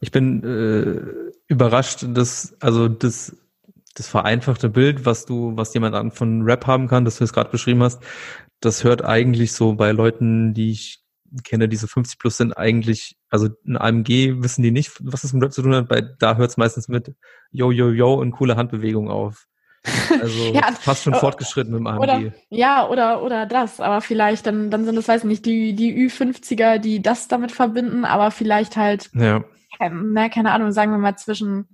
Ich 0.00 0.10
bin 0.10 0.42
äh, 0.42 1.32
überrascht, 1.46 2.04
dass, 2.08 2.56
also 2.60 2.88
das, 2.88 3.36
das 3.94 4.08
vereinfachte 4.08 4.68
Bild, 4.68 5.06
was 5.06 5.24
du, 5.24 5.56
was 5.56 5.72
jemand 5.72 6.14
von 6.14 6.42
Rap 6.42 6.66
haben 6.66 6.88
kann, 6.88 7.04
das 7.04 7.16
du 7.16 7.24
jetzt 7.24 7.32
gerade 7.32 7.50
beschrieben 7.50 7.82
hast, 7.82 8.02
das 8.60 8.84
hört 8.84 9.04
eigentlich 9.04 9.52
so 9.52 9.74
bei 9.74 9.92
Leuten, 9.92 10.54
die 10.54 10.72
ich 10.72 11.01
kenne, 11.44 11.68
diese 11.68 11.88
50 11.88 12.18
plus 12.18 12.36
sind 12.36 12.52
eigentlich, 12.56 13.16
also 13.30 13.48
ein 13.66 13.76
AMG 13.76 14.42
wissen 14.42 14.62
die 14.62 14.70
nicht, 14.70 14.92
was 15.00 15.22
das 15.22 15.32
mit 15.32 15.42
Rap 15.42 15.52
zu 15.52 15.62
tun 15.62 15.74
hat, 15.74 15.90
weil 15.90 16.14
da 16.18 16.36
hört 16.36 16.50
es 16.50 16.56
meistens 16.56 16.88
mit 16.88 17.14
Yo, 17.50 17.70
Yo, 17.70 17.90
Yo 17.90 18.14
und 18.14 18.32
coole 18.32 18.56
Handbewegung 18.56 19.10
auf. 19.10 19.46
Also 20.20 20.44
ja, 20.54 20.72
fast 20.72 21.04
schon 21.04 21.14
fortgeschritten 21.14 21.72
mit 21.72 21.80
dem 21.80 21.86
AMG. 21.86 22.02
Oder, 22.02 22.32
ja, 22.50 22.88
oder, 22.88 23.22
oder 23.22 23.46
das, 23.46 23.80
aber 23.80 24.00
vielleicht, 24.00 24.46
dann, 24.46 24.70
dann 24.70 24.84
sind 24.84 24.96
es, 24.96 25.08
weiß 25.08 25.24
nicht, 25.24 25.46
die, 25.46 25.74
die 25.74 25.94
Ü50er, 26.08 26.78
die 26.78 27.02
das 27.02 27.28
damit 27.28 27.52
verbinden, 27.52 28.04
aber 28.04 28.30
vielleicht 28.30 28.76
halt, 28.76 29.10
ja. 29.14 29.44
na, 29.90 30.28
keine 30.28 30.52
Ahnung, 30.52 30.72
sagen 30.72 30.92
wir 30.92 30.98
mal 30.98 31.16
zwischen 31.16 31.68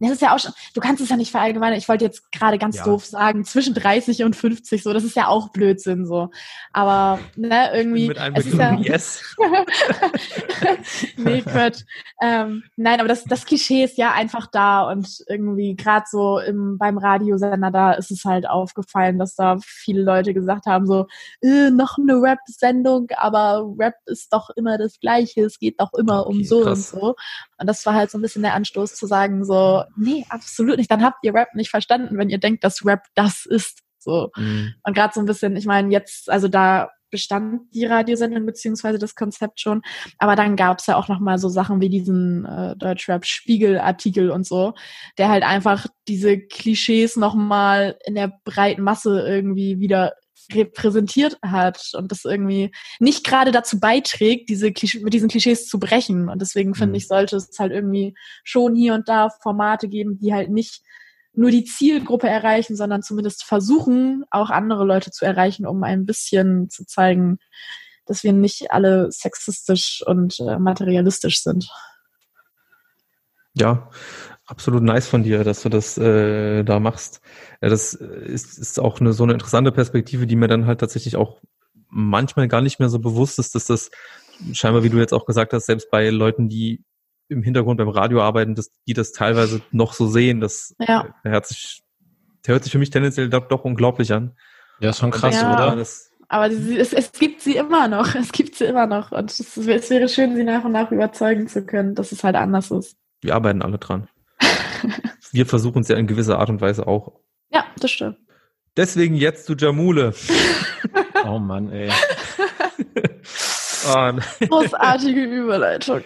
das 0.00 0.10
ist 0.12 0.22
ja 0.22 0.34
auch 0.34 0.38
schon, 0.38 0.52
du 0.74 0.80
kannst 0.80 1.02
es 1.02 1.08
ja 1.08 1.16
nicht 1.16 1.30
verallgemeinern. 1.30 1.78
Ich 1.78 1.88
wollte 1.88 2.04
jetzt 2.04 2.30
gerade 2.32 2.58
ganz 2.58 2.78
ja. 2.78 2.84
doof 2.84 3.04
sagen, 3.04 3.44
zwischen 3.44 3.74
30 3.74 4.24
und 4.24 4.36
50 4.36 4.82
so, 4.82 4.92
das 4.92 5.04
ist 5.04 5.16
ja 5.16 5.28
auch 5.28 5.50
Blödsinn 5.50 6.06
so. 6.06 6.30
Aber 6.72 7.18
ne, 7.36 7.70
irgendwie. 7.74 8.08
Mit 8.08 8.18
einem 8.18 8.36
es 8.36 8.46
ist 8.46 8.58
ja, 8.58 8.74
yes. 8.74 9.36
nee, 11.16 11.42
Quatsch. 11.42 11.82
Ähm, 12.20 12.64
nein, 12.76 13.00
aber 13.00 13.08
das, 13.08 13.24
das 13.24 13.44
Klischee 13.44 13.84
ist 13.84 13.98
ja 13.98 14.12
einfach 14.12 14.46
da 14.46 14.90
und 14.90 15.24
irgendwie 15.28 15.74
gerade 15.76 16.06
so 16.10 16.38
im, 16.38 16.78
beim 16.78 16.98
Radiosender 16.98 17.70
da 17.70 17.92
ist 17.92 18.10
es 18.10 18.24
halt 18.24 18.48
aufgefallen, 18.48 19.18
dass 19.18 19.34
da 19.34 19.58
viele 19.62 20.02
Leute 20.02 20.34
gesagt 20.34 20.66
haben, 20.66 20.86
so, 20.86 21.06
äh, 21.42 21.70
noch 21.70 21.98
eine 21.98 22.20
Rap-Sendung, 22.20 23.08
aber 23.16 23.74
Rap 23.78 23.94
ist 24.06 24.32
doch 24.32 24.50
immer 24.50 24.78
das 24.78 25.00
Gleiche, 25.00 25.44
es 25.44 25.58
geht 25.58 25.80
doch 25.80 25.92
immer 25.94 26.26
okay, 26.26 26.36
um 26.36 26.44
so 26.44 26.62
krass. 26.62 26.92
und 26.92 27.00
so. 27.00 27.16
Und 27.62 27.68
das 27.68 27.86
war 27.86 27.94
halt 27.94 28.10
so 28.10 28.18
ein 28.18 28.22
bisschen 28.22 28.42
der 28.42 28.54
Anstoß 28.54 28.96
zu 28.96 29.06
sagen, 29.06 29.44
so, 29.44 29.84
nee, 29.96 30.26
absolut 30.28 30.78
nicht. 30.78 30.90
Dann 30.90 31.04
habt 31.04 31.18
ihr 31.22 31.32
Rap 31.32 31.54
nicht 31.54 31.70
verstanden, 31.70 32.18
wenn 32.18 32.28
ihr 32.28 32.38
denkt, 32.38 32.64
dass 32.64 32.84
Rap 32.84 33.04
das 33.14 33.46
ist. 33.46 33.82
So. 34.00 34.30
Mhm. 34.36 34.74
Und 34.82 34.94
gerade 34.94 35.14
so 35.14 35.20
ein 35.20 35.26
bisschen, 35.26 35.54
ich 35.54 35.64
meine, 35.64 35.92
jetzt, 35.92 36.28
also 36.28 36.48
da 36.48 36.90
bestand 37.12 37.72
die 37.72 37.84
Radiosendung 37.84 38.44
beziehungsweise 38.44 38.98
das 38.98 39.14
Konzept 39.14 39.60
schon. 39.60 39.82
Aber 40.18 40.34
dann 40.34 40.56
gab's 40.56 40.88
ja 40.88 40.96
auch 40.96 41.06
noch 41.06 41.20
mal 41.20 41.38
so 41.38 41.48
Sachen 41.48 41.80
wie 41.80 41.88
diesen 41.88 42.44
äh, 42.46 42.74
Deutschrap-Spiegel-Artikel 42.74 44.32
und 44.32 44.44
so, 44.44 44.74
der 45.18 45.28
halt 45.28 45.44
einfach 45.44 45.86
diese 46.08 46.40
Klischees 46.40 47.16
noch 47.16 47.36
mal 47.36 47.96
in 48.04 48.16
der 48.16 48.32
breiten 48.44 48.82
Masse 48.82 49.24
irgendwie 49.24 49.78
wieder 49.78 50.14
repräsentiert 50.52 51.38
hat 51.42 51.90
und 51.94 52.10
das 52.10 52.24
irgendwie 52.24 52.72
nicht 52.98 53.24
gerade 53.24 53.52
dazu 53.52 53.78
beiträgt, 53.78 54.48
diese 54.48 54.72
Klisch 54.72 55.00
mit 55.00 55.12
diesen 55.12 55.28
Klischees 55.28 55.66
zu 55.66 55.78
brechen. 55.78 56.28
Und 56.28 56.40
deswegen 56.40 56.74
finde 56.74 56.90
mhm. 56.90 56.94
ich, 56.96 57.08
sollte 57.08 57.36
es 57.36 57.58
halt 57.58 57.72
irgendwie 57.72 58.14
schon 58.44 58.74
hier 58.74 58.94
und 58.94 59.08
da 59.08 59.30
Formate 59.42 59.88
geben, 59.88 60.18
die 60.18 60.32
halt 60.32 60.50
nicht 60.50 60.82
nur 61.34 61.50
die 61.50 61.64
Zielgruppe 61.64 62.28
erreichen, 62.28 62.76
sondern 62.76 63.02
zumindest 63.02 63.44
versuchen, 63.44 64.24
auch 64.30 64.50
andere 64.50 64.84
Leute 64.84 65.10
zu 65.10 65.24
erreichen, 65.24 65.66
um 65.66 65.82
ein 65.82 66.04
bisschen 66.04 66.68
zu 66.68 66.84
zeigen, 66.84 67.38
dass 68.06 68.22
wir 68.22 68.32
nicht 68.32 68.70
alle 68.70 69.10
sexistisch 69.10 70.02
und 70.06 70.40
äh, 70.40 70.58
materialistisch 70.58 71.42
sind. 71.42 71.70
Ja, 73.54 73.90
absolut 74.46 74.82
nice 74.82 75.06
von 75.06 75.22
dir, 75.22 75.44
dass 75.44 75.62
du 75.62 75.68
das 75.68 75.98
äh, 75.98 76.62
da 76.64 76.80
machst. 76.80 77.20
Ja, 77.60 77.68
das 77.68 77.94
ist, 77.94 78.58
ist 78.58 78.80
auch 78.80 79.00
eine 79.00 79.12
so 79.12 79.24
eine 79.24 79.32
interessante 79.32 79.72
Perspektive, 79.72 80.26
die 80.26 80.36
mir 80.36 80.48
dann 80.48 80.66
halt 80.66 80.80
tatsächlich 80.80 81.16
auch 81.16 81.40
manchmal 81.88 82.48
gar 82.48 82.62
nicht 82.62 82.78
mehr 82.78 82.88
so 82.88 82.98
bewusst 82.98 83.38
ist, 83.38 83.54
dass 83.54 83.66
das 83.66 83.90
scheinbar, 84.52 84.82
wie 84.82 84.88
du 84.88 84.98
jetzt 84.98 85.12
auch 85.12 85.26
gesagt 85.26 85.52
hast, 85.52 85.66
selbst 85.66 85.90
bei 85.90 86.08
Leuten, 86.10 86.48
die 86.48 86.84
im 87.28 87.42
Hintergrund 87.42 87.78
beim 87.78 87.88
Radio 87.88 88.20
arbeiten, 88.20 88.54
dass 88.54 88.70
die 88.86 88.94
das 88.94 89.12
teilweise 89.12 89.62
noch 89.70 89.92
so 89.92 90.06
sehen. 90.06 90.40
Das 90.40 90.74
ja. 90.78 91.14
hört, 91.22 91.46
sich, 91.46 91.82
hört 92.46 92.62
sich 92.64 92.72
für 92.72 92.78
mich 92.78 92.90
tendenziell 92.90 93.28
doch, 93.28 93.48
doch 93.48 93.64
unglaublich 93.64 94.12
an. 94.12 94.36
Ja, 94.80 94.92
schon 94.92 95.10
krass, 95.10 95.40
ja. 95.40 95.54
oder? 95.54 95.76
Das, 95.76 96.10
aber 96.28 96.46
es, 96.50 96.92
es 96.92 97.12
gibt 97.12 97.40
sie 97.40 97.56
immer 97.56 97.88
noch. 97.88 98.14
Es 98.14 98.32
gibt 98.32 98.56
sie 98.56 98.64
immer 98.64 98.86
noch. 98.86 99.12
Und 99.12 99.30
es, 99.30 99.56
es 99.56 99.90
wäre 99.90 100.08
schön, 100.08 100.34
sie 100.34 100.44
nach 100.44 100.64
und 100.64 100.72
nach 100.72 100.90
überzeugen 100.90 101.46
zu 101.46 101.64
können, 101.64 101.94
dass 101.94 102.12
es 102.12 102.24
halt 102.24 102.36
anders 102.36 102.70
ist. 102.70 102.96
Wir 103.20 103.34
arbeiten 103.34 103.62
alle 103.62 103.78
dran. 103.78 104.08
Wir 105.32 105.46
versuchen 105.46 105.82
es 105.82 105.88
ja 105.88 105.96
in 105.96 106.06
gewisser 106.06 106.38
Art 106.38 106.50
und 106.50 106.60
Weise 106.60 106.86
auch. 106.86 107.12
Ja, 107.52 107.64
das 107.78 107.90
stimmt. 107.90 108.18
Deswegen 108.76 109.14
jetzt 109.14 109.46
zu 109.46 109.54
Jamule. 109.54 110.14
oh 111.26 111.38
Mann, 111.38 111.70
ey. 111.70 111.90
oh, 113.88 114.12
Großartige 114.46 115.24
Überleitung. 115.24 116.02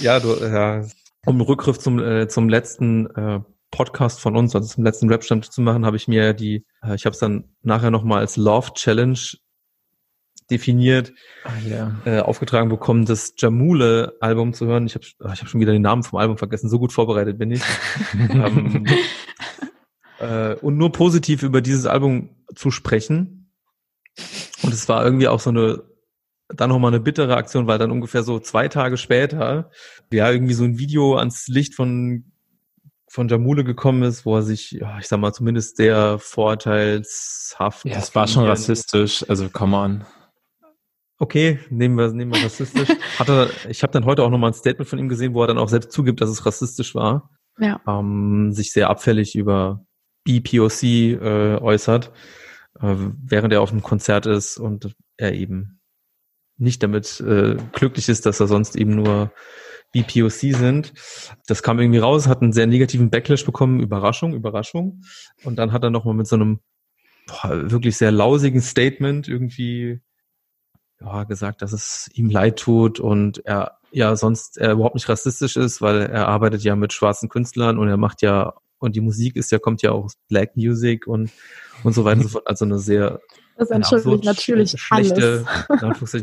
Ja, 0.00 0.18
du, 0.18 0.34
ja. 0.44 0.84
Um 1.26 1.40
Rückgriff 1.40 1.78
zum, 1.78 2.00
äh, 2.00 2.28
zum 2.28 2.48
letzten 2.48 3.06
äh, 3.14 3.40
Podcast 3.70 4.20
von 4.20 4.36
uns, 4.36 4.54
also 4.54 4.68
zum 4.68 4.84
letzten 4.84 5.08
Rap-Stand 5.08 5.50
zu 5.52 5.60
machen, 5.60 5.86
habe 5.86 5.96
ich 5.96 6.06
mir 6.06 6.32
die, 6.32 6.64
äh, 6.82 6.94
ich 6.94 7.06
habe 7.06 7.14
es 7.14 7.18
dann 7.18 7.44
nachher 7.62 7.90
nochmal 7.90 8.20
als 8.20 8.36
Love 8.36 8.72
Challenge 8.74 9.18
definiert, 10.50 11.12
ah, 11.44 11.50
ja. 11.68 11.96
äh, 12.04 12.20
aufgetragen 12.20 12.68
bekommen, 12.68 13.04
das 13.04 13.34
Jamule-Album 13.36 14.52
zu 14.52 14.66
hören. 14.66 14.86
Ich 14.86 14.94
habe 14.94 15.04
ah, 15.20 15.32
ich 15.32 15.40
hab 15.40 15.48
schon 15.48 15.60
wieder 15.60 15.72
den 15.72 15.82
Namen 15.82 16.02
vom 16.02 16.18
Album 16.18 16.38
vergessen, 16.38 16.68
so 16.68 16.78
gut 16.78 16.92
vorbereitet 16.92 17.38
bin 17.38 17.50
ich. 17.50 17.62
ähm, 18.18 18.86
äh, 20.20 20.54
und 20.56 20.76
nur 20.76 20.92
positiv 20.92 21.42
über 21.42 21.60
dieses 21.60 21.86
Album 21.86 22.30
zu 22.54 22.70
sprechen. 22.70 23.52
Und 24.62 24.72
es 24.72 24.88
war 24.88 25.04
irgendwie 25.04 25.28
auch 25.28 25.40
so 25.40 25.50
eine, 25.50 25.82
dann 26.48 26.70
nochmal 26.70 26.92
eine 26.92 27.00
bittere 27.00 27.36
Aktion, 27.36 27.66
weil 27.66 27.78
dann 27.78 27.90
ungefähr 27.90 28.22
so 28.22 28.38
zwei 28.38 28.68
Tage 28.68 28.96
später, 28.96 29.70
ja, 30.12 30.30
irgendwie 30.30 30.54
so 30.54 30.64
ein 30.64 30.78
Video 30.78 31.16
ans 31.16 31.48
Licht 31.48 31.74
von 31.74 32.30
von 33.14 33.28
Jamule 33.28 33.62
gekommen 33.62 34.02
ist, 34.02 34.26
wo 34.26 34.34
er 34.34 34.42
sich, 34.42 34.72
ja, 34.72 34.98
ich 34.98 35.06
sag 35.06 35.20
mal, 35.20 35.32
zumindest 35.32 35.76
sehr 35.76 36.18
vorteilshaft. 36.18 37.84
Ja, 37.84 37.98
es 37.98 38.12
war 38.16 38.26
schon 38.26 38.44
rassistisch, 38.44 39.24
also 39.28 39.48
come 39.48 39.76
on. 39.76 40.04
Okay, 41.24 41.58
nehmen 41.70 41.96
wir, 41.96 42.12
nehmen 42.12 42.34
wir 42.34 42.44
rassistisch. 42.44 42.86
Hat 43.18 43.30
er, 43.30 43.48
ich 43.70 43.82
habe 43.82 43.94
dann 43.94 44.04
heute 44.04 44.22
auch 44.22 44.28
nochmal 44.28 44.50
ein 44.50 44.54
Statement 44.54 44.86
von 44.86 44.98
ihm 44.98 45.08
gesehen, 45.08 45.32
wo 45.32 45.42
er 45.42 45.46
dann 45.46 45.56
auch 45.56 45.70
selbst 45.70 45.90
zugibt, 45.90 46.20
dass 46.20 46.28
es 46.28 46.44
rassistisch 46.44 46.94
war. 46.94 47.30
Ja. 47.58 47.80
Ähm, 47.88 48.52
sich 48.52 48.72
sehr 48.72 48.90
abfällig 48.90 49.34
über 49.34 49.86
BPOC 50.24 50.82
äh, 50.82 51.56
äußert, 51.62 52.12
äh, 52.78 52.94
während 53.24 53.54
er 53.54 53.62
auf 53.62 53.72
einem 53.72 53.80
Konzert 53.80 54.26
ist 54.26 54.58
und 54.58 54.94
er 55.16 55.32
eben 55.32 55.80
nicht 56.58 56.82
damit 56.82 57.20
äh, 57.20 57.56
glücklich 57.72 58.10
ist, 58.10 58.26
dass 58.26 58.38
er 58.38 58.46
sonst 58.46 58.76
eben 58.76 58.94
nur 58.94 59.32
BPOC 59.92 60.54
sind. 60.54 60.92
Das 61.46 61.62
kam 61.62 61.80
irgendwie 61.80 62.00
raus, 62.00 62.28
hat 62.28 62.42
einen 62.42 62.52
sehr 62.52 62.66
negativen 62.66 63.08
Backlash 63.08 63.46
bekommen, 63.46 63.80
Überraschung, 63.80 64.34
Überraschung. 64.34 65.00
Und 65.42 65.56
dann 65.56 65.72
hat 65.72 65.84
er 65.84 65.90
nochmal 65.90 66.16
mit 66.16 66.26
so 66.26 66.36
einem 66.36 66.60
boah, 67.26 67.70
wirklich 67.70 67.96
sehr 67.96 68.12
lausigen 68.12 68.60
Statement 68.60 69.26
irgendwie 69.26 70.02
ja, 71.00 71.24
gesagt, 71.24 71.62
dass 71.62 71.72
es 71.72 72.10
ihm 72.14 72.30
leid 72.30 72.58
tut 72.58 73.00
und 73.00 73.44
er 73.46 73.78
ja 73.90 74.16
sonst 74.16 74.58
er 74.58 74.72
überhaupt 74.72 74.94
nicht 74.94 75.08
rassistisch 75.08 75.56
ist, 75.56 75.80
weil 75.80 76.02
er 76.02 76.28
arbeitet 76.28 76.62
ja 76.62 76.76
mit 76.76 76.92
schwarzen 76.92 77.28
Künstlern 77.28 77.78
und 77.78 77.88
er 77.88 77.96
macht 77.96 78.22
ja 78.22 78.54
und 78.78 78.96
die 78.96 79.00
Musik 79.00 79.36
ist 79.36 79.52
ja 79.52 79.58
kommt 79.58 79.82
ja 79.82 79.92
auch 79.92 80.04
aus 80.04 80.14
Black 80.28 80.56
Music 80.56 81.06
und 81.06 81.30
und 81.84 81.94
so 81.94 82.04
weiter 82.04 82.18
und 82.18 82.24
so 82.24 82.28
fort. 82.30 82.48
Also 82.48 82.64
eine 82.64 82.78
sehr 82.78 83.20
das 83.56 83.70
entschuldigt 83.70 84.24
natürlich 84.24 84.74
schlechte 84.76 85.46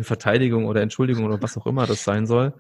Verteidigung 0.04 0.66
oder 0.66 0.82
Entschuldigung 0.82 1.26
oder 1.26 1.42
was 1.42 1.58
auch 1.58 1.66
immer 1.66 1.88
das 1.88 2.04
sein 2.04 2.28
soll. 2.28 2.54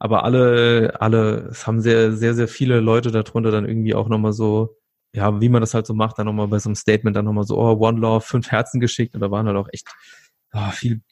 Aber 0.00 0.24
alle, 0.24 0.94
alle, 0.98 1.48
es 1.50 1.66
haben 1.66 1.80
sehr, 1.80 2.12
sehr, 2.12 2.34
sehr 2.34 2.48
viele 2.48 2.80
Leute 2.80 3.10
darunter 3.10 3.50
dann 3.50 3.66
irgendwie 3.66 3.94
auch 3.94 4.08
nochmal 4.08 4.32
so, 4.32 4.76
ja, 5.14 5.40
wie 5.40 5.50
man 5.50 5.60
das 5.60 5.74
halt 5.74 5.86
so 5.86 5.94
macht, 5.94 6.18
dann 6.18 6.26
nochmal 6.26 6.48
bei 6.48 6.58
so 6.58 6.70
einem 6.70 6.74
Statement 6.74 7.14
dann 7.14 7.26
nochmal 7.26 7.44
so, 7.44 7.58
oh, 7.58 7.76
One 7.78 8.00
Love, 8.00 8.22
fünf 8.22 8.50
Herzen 8.50 8.80
geschickt 8.80 9.14
und 9.14 9.20
da 9.20 9.30
waren 9.30 9.46
halt 9.46 9.58
auch 9.58 9.68
echt 9.72 9.86
oh, 10.54 10.70
viel 10.72 11.02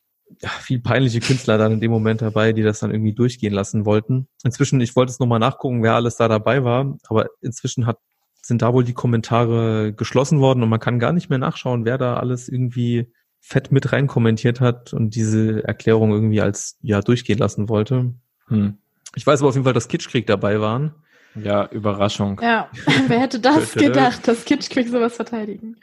viel 0.61 0.81
peinliche 0.81 1.21
Künstler 1.21 1.59
dann 1.59 1.73
in 1.73 1.81
dem 1.81 1.91
Moment 1.91 2.23
dabei, 2.23 2.53
die 2.53 2.63
das 2.63 2.81
dann 2.81 2.91
irgendwie 2.91 3.13
durchgehen 3.13 3.53
lassen 3.53 3.85
wollten. 3.85 4.29
Inzwischen, 4.45 4.81
ich 4.81 4.95
wollte 4.97 5.11
es 5.11 5.19
nochmal 5.19 5.39
nachgucken, 5.39 5.83
wer 5.83 5.95
alles 5.95 6.17
da 6.17 6.29
dabei 6.29 6.65
war, 6.65 6.97
aber 7.09 7.27
inzwischen 7.41 7.87
hat, 7.87 7.99
sind 8.43 8.63
da 8.63 8.73
wohl 8.73 8.85
die 8.85 8.95
Kommentare 8.95 9.93
geschlossen 9.93 10.41
worden 10.41 10.63
und 10.63 10.69
man 10.69 10.81
kann 10.81 10.99
gar 10.99 11.13
nicht 11.13 11.29
mehr 11.29 11.39
nachschauen, 11.39 11.85
wer 11.85 11.99
da 11.99 12.17
alles 12.17 12.49
irgendwie 12.49 13.13
fett 13.41 13.73
mit 13.73 13.93
rein 13.93 14.07
kommentiert 14.07 14.61
hat 14.61 14.93
und 14.93 15.15
diese 15.15 15.65
Erklärung 15.65 16.13
irgendwie 16.13 16.41
als 16.41 16.79
ja 16.83 17.01
durchgehen 17.01 17.39
lassen 17.39 17.69
wollte. 17.69 18.15
Hm. 18.49 18.79
Ich 19.15 19.27
weiß 19.27 19.41
aber 19.41 19.49
auf 19.49 19.55
jeden 19.55 19.65
Fall, 19.65 19.73
dass 19.73 19.89
Kitschkrieg 19.89 20.27
dabei 20.27 20.61
waren. 20.61 20.95
Ja, 21.35 21.67
Überraschung. 21.67 22.41
Ja, 22.43 22.71
wer 23.09 23.21
hätte 23.21 23.41
das 23.41 23.73
gedacht, 23.73 24.27
dass 24.29 24.45
Kitschkrieg 24.45 24.89
sowas 24.89 25.17
verteidigen? 25.17 25.77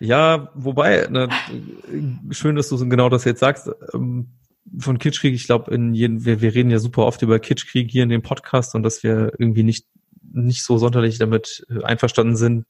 Ja, 0.00 0.50
wobei, 0.54 1.06
ne, 1.08 1.28
schön, 2.30 2.56
dass 2.56 2.68
du 2.68 2.88
genau 2.88 3.08
das 3.08 3.24
jetzt 3.24 3.40
sagst. 3.40 3.70
Ähm, 3.92 4.28
von 4.78 4.98
Kitschkrieg, 4.98 5.34
ich 5.34 5.46
glaube, 5.46 5.74
in 5.74 5.94
jedem, 5.94 6.24
wir, 6.24 6.40
wir 6.40 6.54
reden 6.54 6.70
ja 6.70 6.78
super 6.78 7.04
oft 7.06 7.22
über 7.22 7.38
Kitschkrieg 7.38 7.90
hier 7.90 8.02
in 8.02 8.08
dem 8.08 8.22
Podcast 8.22 8.74
und 8.74 8.82
dass 8.82 9.02
wir 9.02 9.32
irgendwie 9.38 9.62
nicht, 9.62 9.86
nicht 10.32 10.64
so 10.64 10.78
sonderlich 10.78 11.18
damit 11.18 11.66
einverstanden 11.82 12.36
sind, 12.36 12.66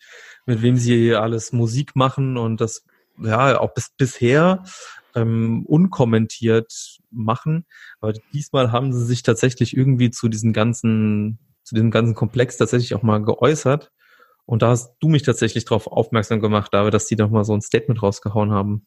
mit 0.46 0.62
wem 0.62 0.76
sie 0.76 1.14
alles 1.14 1.52
Musik 1.52 1.96
machen 1.96 2.36
und 2.36 2.60
das 2.60 2.84
ja 3.18 3.58
auch 3.60 3.74
bis 3.74 3.90
bisher 3.96 4.64
ähm, 5.14 5.64
unkommentiert 5.66 6.98
machen. 7.10 7.64
Aber 8.00 8.12
diesmal 8.32 8.72
haben 8.72 8.92
sie 8.92 9.04
sich 9.04 9.22
tatsächlich 9.22 9.76
irgendwie 9.76 10.10
zu 10.10 10.28
diesen 10.28 10.52
ganzen, 10.52 11.38
zu 11.62 11.74
diesem 11.74 11.90
ganzen 11.90 12.14
Komplex 12.14 12.56
tatsächlich 12.56 12.94
auch 12.94 13.02
mal 13.02 13.22
geäußert. 13.22 13.92
Und 14.46 14.62
da 14.62 14.68
hast 14.68 14.96
du 15.00 15.08
mich 15.08 15.22
tatsächlich 15.22 15.64
darauf 15.64 15.86
aufmerksam 15.86 16.40
gemacht, 16.40 16.72
David, 16.72 16.94
dass 16.94 17.06
die 17.06 17.16
doch 17.16 17.30
mal 17.30 17.44
so 17.44 17.54
ein 17.54 17.62
Statement 17.62 18.02
rausgehauen 18.02 18.52
haben. 18.52 18.86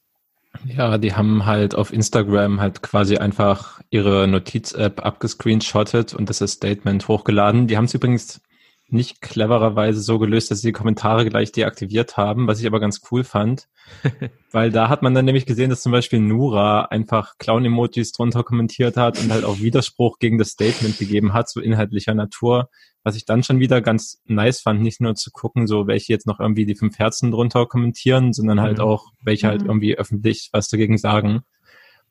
Ja, 0.66 0.97
die 0.97 1.14
haben 1.14 1.45
halt 1.45 1.76
auf 1.76 1.93
Instagram 1.93 2.62
halt 2.62 2.82
quasi 2.82 3.18
einfach 3.18 3.82
ihre 3.89 4.28
Notiz-App 4.28 5.05
abgescreenshottet 5.05 6.14
und 6.14 6.30
das 6.30 6.39
Statement 6.39 7.08
hochgeladen. 7.08 7.68
Die 7.68 7.78
haben 7.78 7.86
es 7.86 7.93
übrigens 7.93 8.41
nicht 8.89 9.22
clevererweise 9.22 9.99
so 9.99 10.18
gelöst, 10.18 10.49
dass 10.49 10.62
sie 10.62 10.70
die 10.70 10.74
Kommentare 10.74 11.26
gleich 11.26 11.51
deaktiviert 11.51 12.16
haben, 12.16 12.47
was 12.47 12.60
ich 12.62 12.68
aber 12.68 12.80
ganz 12.80 13.01
cool 13.12 13.24
fand. 13.24 13.68
weil 14.51 14.72
da 14.72 14.89
hat 14.89 15.01
man 15.01 15.14
dann 15.14 15.26
nämlich 15.26 15.45
gesehen, 15.45 15.70
dass 15.70 15.82
zum 15.82 15.91
Beispiel 15.91 16.20
Nura 16.20 16.86
einfach 16.86 17.38
Clown-Emojis 17.38 18.14
drunter 18.14 18.43
kommentiert 18.43 18.97
hat 18.97 19.20
und 19.20 19.32
halt 19.32 19.43
auch 19.43 19.60
Widerspruch 19.60 20.20
gegen 20.20 20.38
das 20.38 20.49
Statement 20.49 20.97
gegeben 20.97 21.34
hat, 21.34 21.49
so 21.49 21.60
inhaltlicher 21.60 22.14
Natur. 22.14 22.70
Was 23.08 23.16
ich 23.16 23.24
dann 23.24 23.41
schon 23.41 23.62
wieder 23.62 23.82
ganz 23.82 24.22
nice 24.26 24.60
fand, 24.60 24.82
nicht 24.82 24.99
nur 24.99 25.16
zu 25.16 25.32
gucken, 25.32 25.66
so 25.66 25.88
welche 25.88 26.12
jetzt 26.12 26.28
noch 26.28 26.41
irgendwie 26.41 26.66
die 26.66 26.76
fünf 26.76 26.99
Herzen 26.99 27.32
drunter 27.32 27.66
kommentieren, 27.66 28.34
sondern 28.34 28.60
halt 28.60 28.80
mhm. 28.80 28.84
auch 28.84 29.14
welche 29.22 29.47
halt 29.47 29.62
mhm. 29.62 29.68
irgendwie 29.68 29.97
öffentlich 29.97 30.49
was 30.51 30.68
dagegen 30.68 30.97
sagen. 30.97 31.43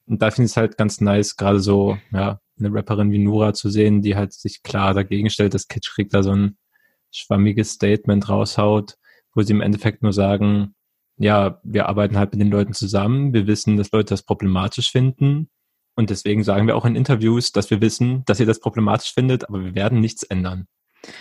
Und 0.06 0.22
da 0.22 0.30
finde 0.30 0.46
ich 0.46 0.52
es 0.52 0.56
halt 0.56 0.78
ganz 0.78 1.02
nice, 1.02 1.36
gerade 1.36 1.60
so, 1.60 1.98
ja, 2.12 2.40
eine 2.58 2.72
Rapperin 2.72 3.12
wie 3.12 3.18
Nura 3.18 3.52
zu 3.52 3.68
sehen, 3.68 4.00
die 4.00 4.16
halt 4.16 4.32
sich 4.32 4.62
klar 4.62 4.94
dagegen 4.94 5.28
stellt, 5.28 5.52
dass 5.52 5.68
Kitschkrieg 5.68 6.08
da 6.08 6.22
so 6.22 6.30
ein 6.30 6.56
schwammiges 7.10 7.72
Statement 7.72 8.30
raushaut, 8.30 8.94
wo 9.34 9.42
sie 9.42 9.52
im 9.52 9.60
Endeffekt 9.60 10.02
nur 10.02 10.14
sagen, 10.14 10.74
ja, 11.18 11.60
wir 11.62 11.90
arbeiten 11.90 12.16
halt 12.16 12.32
mit 12.32 12.40
den 12.40 12.50
Leuten 12.50 12.72
zusammen, 12.72 13.34
wir 13.34 13.46
wissen, 13.46 13.76
dass 13.76 13.92
Leute 13.92 14.14
das 14.14 14.22
problematisch 14.22 14.90
finden 14.90 15.50
und 15.94 16.10
deswegen 16.10 16.44
sagen 16.44 16.66
wir 16.66 16.76
auch 16.76 16.84
in 16.84 16.94
Interviews, 16.94 17.52
dass 17.52 17.70
wir 17.70 17.80
wissen, 17.80 18.22
dass 18.26 18.38
ihr 18.38 18.46
das 18.46 18.60
problematisch 18.60 19.12
findet, 19.12 19.48
aber 19.48 19.64
wir 19.64 19.74
werden 19.74 20.00
nichts 20.00 20.22
ändern. 20.22 20.68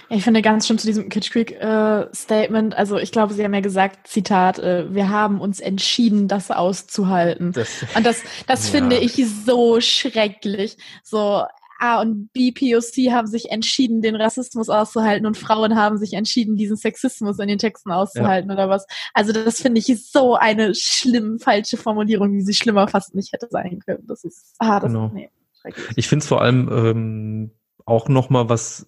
Ich 0.10 0.24
finde 0.24 0.42
ganz 0.42 0.68
schön 0.68 0.78
zu 0.78 0.88
diesem 0.88 1.10
Kitsch 1.10 1.32
Creek 1.32 1.52
äh, 1.52 2.08
Statement, 2.14 2.76
also 2.76 2.98
ich 2.98 3.12
glaube, 3.12 3.34
Sie 3.34 3.44
haben 3.44 3.54
ja 3.54 3.62
gesagt, 3.62 4.08
Zitat, 4.08 4.60
äh, 4.60 4.94
wir 4.94 5.10
haben 5.10 5.42
uns 5.42 5.60
entschieden, 5.60 6.28
das 6.28 6.52
auszuhalten. 6.52 7.52
Das, 7.52 7.86
und 7.96 8.06
das, 8.06 8.22
das 8.48 8.68
ja. 8.72 8.80
finde 8.80 8.98
ich 8.98 9.14
so 9.46 9.82
schrecklich. 9.82 10.78
So, 11.04 11.44
A 11.80 12.02
und 12.02 12.32
B 12.32 12.52
POC 12.52 13.12
haben 13.12 13.28
sich 13.28 13.52
entschieden, 13.52 14.02
den 14.02 14.16
Rassismus 14.16 14.70
auszuhalten 14.70 15.26
und 15.26 15.38
Frauen 15.38 15.76
haben 15.76 15.98
sich 15.98 16.14
entschieden, 16.14 16.56
diesen 16.56 16.78
Sexismus 16.78 17.40
in 17.40 17.48
den 17.48 17.58
Texten 17.58 17.92
auszuhalten 17.92 18.50
ja. 18.50 18.56
oder 18.56 18.70
was. 18.70 18.86
Also 19.14 19.34
das 19.34 19.62
finde 19.62 19.80
ich 19.80 20.10
so 20.10 20.36
eine 20.36 20.74
schlimm 20.76 21.40
falsche 21.40 21.78
Formulierung, 21.78 22.34
wie 22.34 22.42
sie 22.42 22.54
schlimmer 22.54 22.88
fast 22.88 23.14
nicht 23.14 23.34
hätte 23.34 23.48
sein 23.50 23.80
können. 23.86 24.06
Das 24.08 24.24
ist, 24.24 24.56
ah, 24.60 24.80
das 24.80 24.92
genau. 24.92 25.12
nee, 25.14 25.30
Ich 25.96 26.08
finde 26.08 26.24
es 26.24 26.28
vor 26.28 26.42
allem 26.42 26.70
ähm, 26.72 27.52
auch 27.86 28.08
nochmal, 28.08 28.50
was 28.50 28.88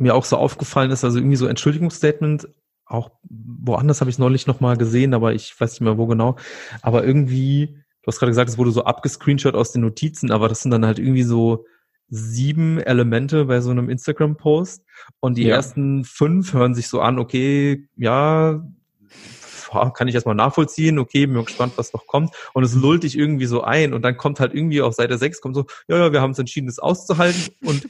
mir 0.00 0.14
auch 0.14 0.24
so 0.24 0.36
aufgefallen 0.36 0.90
ist, 0.90 1.04
also 1.04 1.18
irgendwie 1.18 1.36
so 1.36 1.46
Entschuldigungsstatement, 1.46 2.48
auch 2.86 3.10
woanders 3.22 4.00
habe 4.00 4.10
ich 4.10 4.14
es 4.14 4.18
neulich 4.18 4.46
nochmal 4.46 4.76
gesehen, 4.76 5.14
aber 5.14 5.34
ich 5.34 5.58
weiß 5.58 5.72
nicht 5.72 5.80
mehr 5.82 5.98
wo 5.98 6.06
genau. 6.06 6.36
Aber 6.82 7.04
irgendwie, 7.04 7.76
du 8.02 8.06
hast 8.06 8.18
gerade 8.18 8.30
gesagt, 8.30 8.48
es 8.48 8.58
wurde 8.58 8.70
so 8.70 8.84
abgescreenshot 8.84 9.54
aus 9.54 9.72
den 9.72 9.82
Notizen, 9.82 10.30
aber 10.30 10.48
das 10.48 10.62
sind 10.62 10.70
dann 10.70 10.86
halt 10.86 10.98
irgendwie 10.98 11.22
so 11.22 11.66
sieben 12.08 12.78
Elemente 12.78 13.44
bei 13.44 13.60
so 13.60 13.70
einem 13.70 13.90
Instagram-Post 13.90 14.84
und 15.20 15.36
die 15.36 15.44
ja. 15.44 15.56
ersten 15.56 16.04
fünf 16.04 16.54
hören 16.54 16.74
sich 16.74 16.88
so 16.88 17.00
an, 17.00 17.18
okay, 17.18 17.86
ja, 17.96 18.64
kann 19.94 20.08
ich 20.08 20.14
erstmal 20.14 20.34
nachvollziehen, 20.34 20.98
okay, 20.98 21.26
bin 21.26 21.44
gespannt, 21.44 21.74
was 21.76 21.92
noch 21.92 22.06
kommt. 22.06 22.34
Und 22.54 22.64
es 22.64 22.74
lullt 22.74 23.02
dich 23.02 23.16
irgendwie 23.16 23.46
so 23.46 23.62
ein 23.62 23.92
und 23.92 24.02
dann 24.02 24.16
kommt 24.16 24.40
halt 24.40 24.54
irgendwie 24.54 24.82
auf 24.82 24.94
Seite 24.94 25.18
6 25.18 25.40
kommt 25.40 25.54
so, 25.54 25.66
ja, 25.88 25.98
ja, 25.98 26.12
wir 26.12 26.20
haben 26.20 26.32
es 26.32 26.38
entschieden, 26.38 26.66
das 26.66 26.78
auszuhalten. 26.78 27.54
Und 27.62 27.88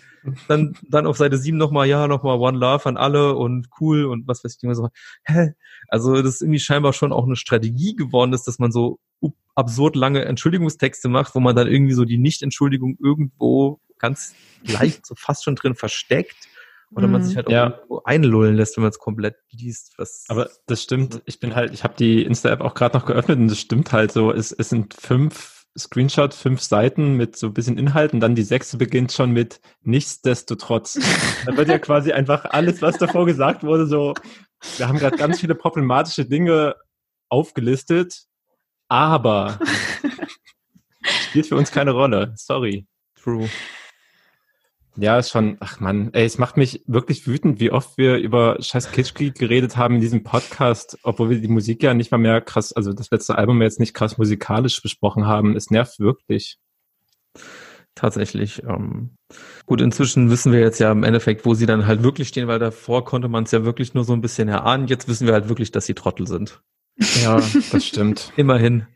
dann, 0.49 0.77
dann 0.89 1.07
auf 1.07 1.17
Seite 1.17 1.39
7 1.39 1.57
nochmal, 1.57 1.89
ja, 1.89 2.09
nochmal 2.09 2.39
One 2.39 2.59
Love 2.59 2.87
an 2.87 2.97
alle 2.97 3.35
und 3.35 3.69
cool 3.81 4.05
und 4.05 4.27
was 4.27 4.45
weiß 4.45 4.57
ich 4.57 4.63
immer 4.63 4.75
so. 4.75 4.89
Hä? 5.25 5.53
Also 5.89 6.15
das 6.17 6.35
ist 6.35 6.43
irgendwie 6.43 6.61
scheinbar 6.61 6.93
schon 6.93 7.13
auch 7.13 7.25
eine 7.25 7.37
Strategie 7.37 7.95
geworden 7.95 8.33
ist, 8.33 8.47
dass 8.47 8.59
man 8.59 8.73
so 8.73 8.99
absurd 9.55 9.97
lange 9.97 10.25
Entschuldigungstexte 10.25 11.09
macht, 11.09 11.35
wo 11.35 11.41
man 11.41 11.57
dann 11.57 11.67
irgendwie 11.67 11.95
so 11.95 12.05
die 12.05 12.19
Nicht-Entschuldigung 12.19 12.97
irgendwo 13.03 13.81
ganz 13.99 14.35
leicht 14.63 15.05
so 15.05 15.15
fast 15.17 15.45
schon 15.45 15.57
drin 15.57 15.75
versteckt. 15.75 16.37
Oder 16.91 17.07
man 17.07 17.23
sich 17.23 17.35
mhm. 17.35 17.37
halt 17.37 17.47
auch 17.49 17.53
ja. 17.53 17.81
einlullen 18.05 18.55
lässt, 18.55 18.77
wenn 18.77 18.83
man 18.83 18.91
es 18.91 18.99
komplett 18.99 19.37
liest. 19.51 19.95
Was 19.99 20.25
Aber 20.29 20.49
das 20.67 20.83
stimmt. 20.83 21.23
Ich 21.27 21.39
bin 21.39 21.55
halt, 21.55 21.73
ich 21.75 21.85
habe 21.85 21.95
die 21.99 22.23
Insta-App 22.23 22.61
auch 22.61 22.75
gerade 22.75 22.97
noch 22.97 23.05
geöffnet 23.05 23.39
und 23.39 23.49
das 23.49 23.59
stimmt 23.59 23.93
halt 23.93 24.11
so. 24.11 24.33
Es, 24.33 24.53
es 24.53 24.71
sind 24.71 24.95
fünf 24.95 25.67
Screenshot, 25.77 26.35
fünf 26.35 26.61
Seiten 26.63 27.15
mit 27.15 27.37
so 27.37 27.49
ein 27.49 27.55
bisschen 27.55 27.79
Inhalt 27.79 28.13
und 28.13 28.21
dann 28.21 28.35
die 28.35 28.43
sechste 28.43 28.79
beginnt 28.79 29.13
schon 29.13 29.33
mit 29.33 29.61
nichtsdestotrotz. 29.83 30.99
da 31.47 31.57
wird 31.57 31.69
ja 31.69 31.79
quasi 31.79 32.13
einfach 32.13 32.47
alles, 32.47 32.83
was 32.83 32.99
davor 32.99 33.27
gesagt 33.27 33.63
wurde, 33.65 33.87
so, 33.87 34.15
wir 34.77 34.89
haben 34.89 34.99
gerade 34.99 35.17
ganz 35.17 35.41
viele 35.41 35.55
problematische 35.55 36.25
Dinge 36.25 36.75
aufgelistet, 37.29 38.25
aber 38.89 39.59
spielt 41.29 41.47
für 41.47 41.57
uns 41.57 41.71
keine 41.71 41.93
Rolle. 41.93 42.33
Sorry. 42.37 42.87
True. 43.15 43.49
Ja, 45.01 45.17
ist 45.17 45.31
schon, 45.31 45.59
ach 45.61 45.79
man, 45.79 46.13
ey, 46.13 46.25
es 46.25 46.39
macht 46.39 46.57
mich 46.57 46.83
wirklich 46.89 47.29
wütend, 47.29 47.61
wie 47.61 47.71
oft 47.71 47.97
wir 47.99 48.17
über 48.17 48.57
scheiß 48.61 48.91
Kitschkrieg 48.91 49.37
geredet 49.37 49.77
haben 49.77 49.97
in 49.97 50.01
diesem 50.01 50.25
Podcast, 50.25 50.99
obwohl 51.05 51.31
wir 51.31 51.41
die 51.41 51.47
Musik 51.47 51.85
ja 51.85 51.95
nicht 51.95 52.11
mal 52.11 52.19
mehr 52.19 52.41
krass, 52.41 52.73
also 52.73 52.93
das 52.93 53.11
letzte 53.13 53.39
Album 53.39 53.63
jetzt 53.63 53.79
nicht 53.79 53.95
krass 53.95 54.19
musikalisch 54.19 54.83
besprochen 54.83 55.25
haben. 55.27 55.55
Es 55.55 55.71
nervt 55.71 56.01
wirklich. 56.01 56.59
Tatsächlich. 57.95 58.65
Ähm, 58.65 59.11
gut, 59.67 59.81
inzwischen 59.81 60.31
wissen 60.31 60.53
wir 60.53 60.59
jetzt 60.59 60.81
ja 60.81 60.91
im 60.91 61.05
Endeffekt, 61.05 61.47
wo 61.47 61.55
sie 61.55 61.67
dann 61.67 61.87
halt 61.87 62.03
wirklich 62.03 62.29
stehen, 62.29 62.49
weil 62.49 62.59
davor 62.59 63.05
konnte 63.05 63.29
man 63.29 63.45
es 63.45 63.53
ja 63.53 63.65
wirklich 63.65 63.95
nur 63.95 64.03
so 64.03 64.15
ein 64.15 64.21
bisschen 64.21 64.49
erahnen. 64.49 64.89
Jetzt 64.89 65.07
wissen 65.07 65.29
wir 65.29 65.35
halt 65.35 65.49
wirklich, 65.49 65.71
dass 65.71 65.87
sie 65.87 65.95
Trottel 65.95 66.27
sind. 66.27 66.61
Ja, 67.23 67.41
das 67.71 67.85
stimmt. 67.85 68.33
Immerhin. 68.37 68.87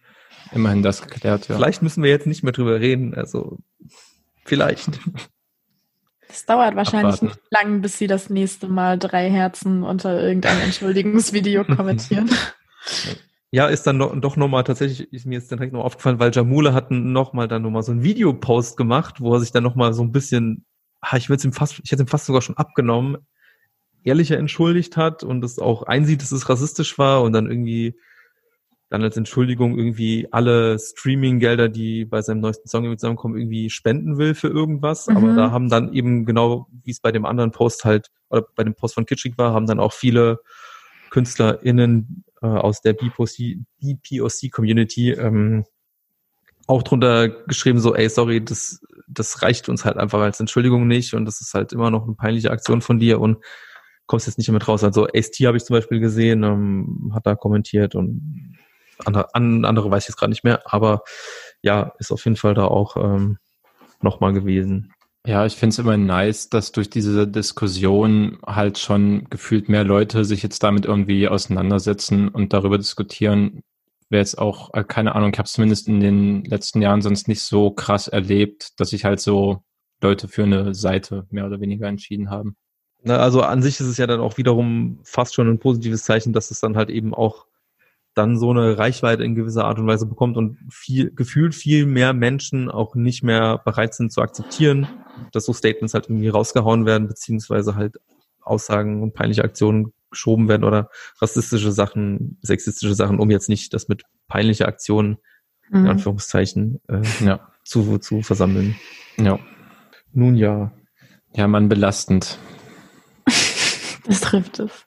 Immerhin 0.53 0.83
das 0.83 1.03
geklärt, 1.03 1.47
ja. 1.47 1.55
Vielleicht 1.55 1.83
müssen 1.83 2.03
wir 2.03 2.11
jetzt 2.11 2.27
nicht 2.27 2.43
mehr 2.43 2.53
drüber 2.53 2.81
reden, 2.81 3.15
also 3.15 3.59
vielleicht. 4.45 5.01
Es 6.33 6.47
dauert 6.47 6.75
wahrscheinlich 6.77 7.17
Abwarten. 7.17 7.27
nicht 7.27 7.41
lang, 7.51 7.81
bis 7.83 7.99
sie 7.99 8.07
das 8.07 8.31
nächste 8.31 8.67
Mal 8.69 8.99
drei 8.99 9.31
Herzen 9.31 9.83
unter 9.83 10.21
irgendeinem 10.21 10.61
Entschuldigungsvideo 10.65 11.65
kommentieren. 11.65 12.31
Ja, 13.51 13.67
ist 13.67 13.87
dann 13.87 13.99
noch, 13.99 14.19
doch 14.19 14.37
nochmal 14.37 14.65
tatsächlich, 14.65 15.13
ist 15.13 15.27
mir 15.27 15.35
jetzt 15.35 15.51
direkt 15.51 15.75
noch 15.75 15.85
aufgefallen, 15.85 16.19
weil 16.19 16.33
Jamule 16.33 16.73
hat 16.73 16.91
nochmal 16.91 17.49
dann 17.49 17.61
nochmal 17.61 17.83
so 17.83 17.93
ein 17.93 18.03
Videopost 18.03 18.79
gemacht, 18.79 19.21
wo 19.21 19.35
er 19.35 19.41
sich 19.41 19.53
dann 19.53 19.63
nochmal 19.63 19.93
so 19.93 20.03
ein 20.03 20.11
bisschen, 20.11 20.65
ich 21.15 21.29
würde 21.29 21.45
ihm 21.45 21.53
fast, 21.53 21.81
ich 21.85 21.93
hätte 21.93 22.05
ihm 22.05 22.09
fast 22.09 22.25
sogar 22.25 22.41
schon 22.41 22.57
abgenommen, 22.57 23.19
ehrlicher 24.03 24.39
entschuldigt 24.39 24.97
hat 24.97 25.23
und 25.23 25.45
es 25.45 25.59
auch 25.59 25.83
einsieht, 25.83 26.23
dass 26.23 26.33
es 26.33 26.49
rassistisch 26.49 26.99
war 26.99 27.23
und 27.23 27.35
dann 27.35 27.47
irgendwie 27.47 27.95
dann 28.93 29.03
als 29.03 29.17
Entschuldigung 29.17 29.77
irgendwie 29.79 30.29
alle 30.33 30.79
Streaming-Gelder, 30.79 31.71
die 31.71 32.05
bei 32.05 32.21
seinem 32.21 32.41
neuesten 32.41 32.69
Song 32.69 32.85
zusammenkommen, 32.99 33.39
irgendwie 33.39 33.71
spenden 33.71 34.19
will 34.19 34.35
für 34.35 34.49
irgendwas. 34.49 35.07
Mhm. 35.07 35.17
Aber 35.17 35.35
da 35.35 35.51
haben 35.51 35.71
dann 35.71 35.95
eben 35.95 36.27
genau, 36.27 36.69
wie 36.85 36.91
es 36.91 37.01
bei 37.01 37.11
dem 37.11 37.25
anderen 37.25 37.53
Post 37.53 37.87
halt, 37.87 38.11
oder 38.29 38.45
bei 38.55 38.65
dem 38.65 38.75
Post 38.75 38.93
von 38.93 39.07
Kitschig 39.07 39.39
war, 39.39 39.55
haben 39.55 39.67
dann 39.67 39.81
auch 39.81 39.95
viele 39.95 40.41
KünstlerInnen 41.09 42.25
äh, 42.43 42.47
aus 42.47 42.83
der 42.83 42.93
BPOC-Community 42.93 45.13
ähm, 45.13 45.65
auch 46.67 46.83
drunter 46.83 47.31
geschrieben, 47.31 47.81
so, 47.81 47.95
ey, 47.95 48.11
sorry, 48.11 48.45
das, 48.45 48.83
das 49.09 49.41
reicht 49.41 49.71
uns 49.71 49.87
halt 49.87 49.97
einfach 49.97 50.21
als 50.21 50.39
Entschuldigung 50.39 50.87
nicht 50.87 51.15
und 51.15 51.25
das 51.25 51.41
ist 51.41 51.55
halt 51.55 51.73
immer 51.73 51.91
noch 51.91 52.05
eine 52.05 52.15
peinliche 52.15 52.51
Aktion 52.51 52.83
von 52.83 52.99
dir 52.99 53.21
und 53.21 53.39
kommst 54.05 54.27
jetzt 54.27 54.37
nicht 54.37 54.49
damit 54.49 54.69
raus. 54.69 54.85
Also 54.85 55.07
Ace-T 55.07 55.47
habe 55.47 55.57
ich 55.57 55.65
zum 55.65 55.77
Beispiel 55.77 55.99
gesehen, 55.99 56.43
ähm, 56.43 57.11
hat 57.15 57.27
da 57.27 57.35
kommentiert 57.35 57.95
und 57.95 58.59
andere, 59.05 59.35
andere 59.35 59.91
weiß 59.91 60.05
ich 60.05 60.09
jetzt 60.09 60.17
gerade 60.17 60.31
nicht 60.31 60.45
mehr, 60.45 60.63
aber 60.65 61.03
ja, 61.63 61.93
ist 61.99 62.13
auf 62.13 62.25
jeden 62.25 62.37
Fall 62.37 62.55
da 62.55 62.65
auch 62.65 62.97
ähm, 62.97 63.39
nochmal 64.01 64.33
gewesen. 64.33 64.93
Ja, 65.25 65.47
ich 65.47 65.55
finde 65.55 65.75
es 65.75 65.79
immer 65.79 65.97
nice, 65.97 66.49
dass 66.49 66.73
durch 66.73 66.91
diese 66.91 67.29
Diskussion 67.29 68.39
halt 68.45 68.79
schon 68.79 69.27
gefühlt 69.31 69.69
mehr 69.69 69.85
Leute 69.85 70.25
sich 70.25 70.43
jetzt 70.43 70.65
damit 70.65 70.85
irgendwie 70.85 71.29
auseinandersetzen 71.29 72.29
und 72.29 72.53
darüber 72.53 72.77
diskutieren. 72.77 73.63
Wäre 74.11 74.21
jetzt 74.21 74.37
auch, 74.37 74.75
äh, 74.75 74.83
keine 74.83 75.15
Ahnung, 75.15 75.31
ich 75.33 75.39
habe 75.39 75.47
es 75.47 75.53
zumindest 75.53 75.87
in 75.87 76.01
den 76.01 76.45
letzten 76.45 76.83
Jahren 76.83 77.03
sonst 77.03 77.29
nicht 77.29 77.43
so 77.43 77.71
krass 77.71 78.09
erlebt, 78.09 78.81
dass 78.81 78.91
sich 78.91 79.05
halt 79.05 79.21
so 79.21 79.63
Leute 80.03 80.27
für 80.27 80.43
eine 80.43 80.75
Seite 80.75 81.27
mehr 81.31 81.47
oder 81.47 81.61
weniger 81.61 81.87
entschieden 81.87 82.29
haben. 82.29 82.57
Na, 83.05 83.19
also 83.19 83.43
an 83.43 83.63
sich 83.63 83.79
ist 83.79 83.87
es 83.87 83.99
ja 83.99 84.09
dann 84.09 84.21
auch 84.21 84.39
wiederum 84.39 85.01
fast 85.05 85.35
schon 85.35 85.49
ein 85.49 85.61
positives 85.61 86.03
Zeichen, 86.05 86.33
dass 86.33 86.51
es 86.51 86.59
dann 86.59 86.77
halt 86.77 86.91
eben 86.91 87.15
auch 87.15 87.47
dann 88.15 88.39
so 88.39 88.51
eine 88.51 88.79
Reichweite 88.79 89.25
in 89.25 89.35
gewisser 89.35 89.65
Art 89.65 89.79
und 89.79 89.87
Weise 89.87 90.07
bekommt 90.07 90.37
und 90.37 90.59
viel, 90.71 91.11
gefühlt 91.15 91.55
viel 91.55 91.87
mehr 91.87 92.13
Menschen 92.13 92.71
auch 92.71 92.95
nicht 92.95 93.23
mehr 93.23 93.59
bereit 93.65 93.95
sind 93.95 94.13
zu 94.13 94.21
akzeptieren, 94.21 94.87
dass 95.33 95.47
so 95.47 95.53
Statements 95.53 95.95
halt 95.95 96.09
irgendwie 96.09 96.29
rausgehauen 96.29 96.85
werden, 96.85 97.09
beziehungsweise 97.09 97.75
halt 97.75 97.97
Aussagen 98.41 99.03
und 99.03 99.15
peinliche 99.15 99.45
Aktionen 99.45 99.93
geschoben 100.11 100.49
werden 100.49 100.65
oder 100.65 100.91
rassistische 101.21 101.73
Sachen, 101.73 102.39
sexistische 102.43 102.95
Sachen, 102.95 103.19
um 103.19 103.31
jetzt 103.31 103.49
nicht 103.49 103.73
das 103.73 103.89
mit 103.89 104.03
peinlicher 104.29 104.69
Aktionen, 104.69 105.19
mhm. 105.71 105.81
in 105.81 105.89
Anführungszeichen, 105.89 106.81
äh, 106.89 107.03
ja. 107.25 107.49
zu, 107.65 107.99
zu 107.99 108.23
versammeln. 108.23 108.77
Ja. 109.17 109.39
Nun 110.13 110.37
ja. 110.37 110.73
Ja, 111.35 111.49
man 111.49 111.71
belastend. 111.71 112.39
das 114.05 114.21
trifft 114.21 114.61
es. 114.61 114.87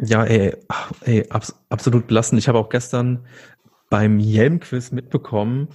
Ja, 0.00 0.24
ey, 0.24 0.56
ey 1.02 1.28
abs 1.30 1.54
absolut 1.68 2.06
belastend. 2.06 2.38
Ich 2.38 2.48
habe 2.48 2.58
auch 2.58 2.68
gestern 2.68 3.26
beim 3.90 4.20
Yelm-Quiz 4.20 4.92
mitbekommen, 4.92 5.68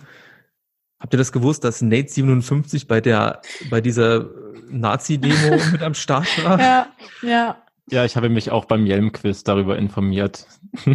habt 0.99 1.13
ihr 1.13 1.17
das 1.17 1.31
gewusst, 1.31 1.63
dass 1.63 1.81
Nate 1.81 2.09
57 2.09 2.87
bei 2.87 3.01
der, 3.01 3.41
bei 3.69 3.81
dieser 3.81 4.29
Nazi-Demo 4.69 5.59
mit 5.71 5.81
am 5.81 5.93
Start 5.93 6.27
war? 6.43 6.59
Ja, 6.59 6.87
ja. 7.21 7.57
Ja, 7.91 8.05
ich 8.05 8.15
habe 8.15 8.29
mich 8.29 8.49
auch 8.49 8.63
beim 8.63 8.85
Yelm-Quiz 8.85 9.43
darüber 9.43 9.77
informiert. 9.77 10.47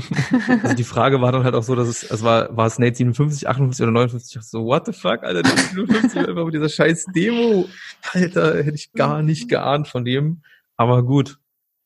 Also 0.63 0.75
die 0.75 0.85
Frage 0.85 1.21
war 1.21 1.31
dann 1.31 1.45
halt 1.45 1.55
auch 1.55 1.63
so, 1.63 1.77
dass 1.77 1.87
es, 1.87 2.03
es 2.03 2.25
war, 2.25 2.57
war 2.57 2.67
es 2.67 2.79
Nate 2.79 2.97
57, 2.97 3.47
58 3.47 3.83
oder 3.83 3.93
59? 3.93 4.37
Ich 4.37 4.43
so, 4.43 4.65
what 4.65 4.87
the 4.87 4.93
fuck, 4.93 5.23
Alter, 5.23 5.43
Nate 5.43 5.61
57 5.61 6.23
war 6.23 6.29
immer 6.29 6.45
mit 6.47 6.55
dieser 6.55 6.69
scheiß 6.69 7.07
Demo. 7.15 7.69
Alter, 8.13 8.57
hätte 8.65 8.75
ich 8.75 8.93
gar 8.93 9.23
nicht 9.23 9.49
geahnt 9.49 9.87
von 9.87 10.05
dem. 10.05 10.43
Aber 10.77 11.03
gut, 11.05 11.39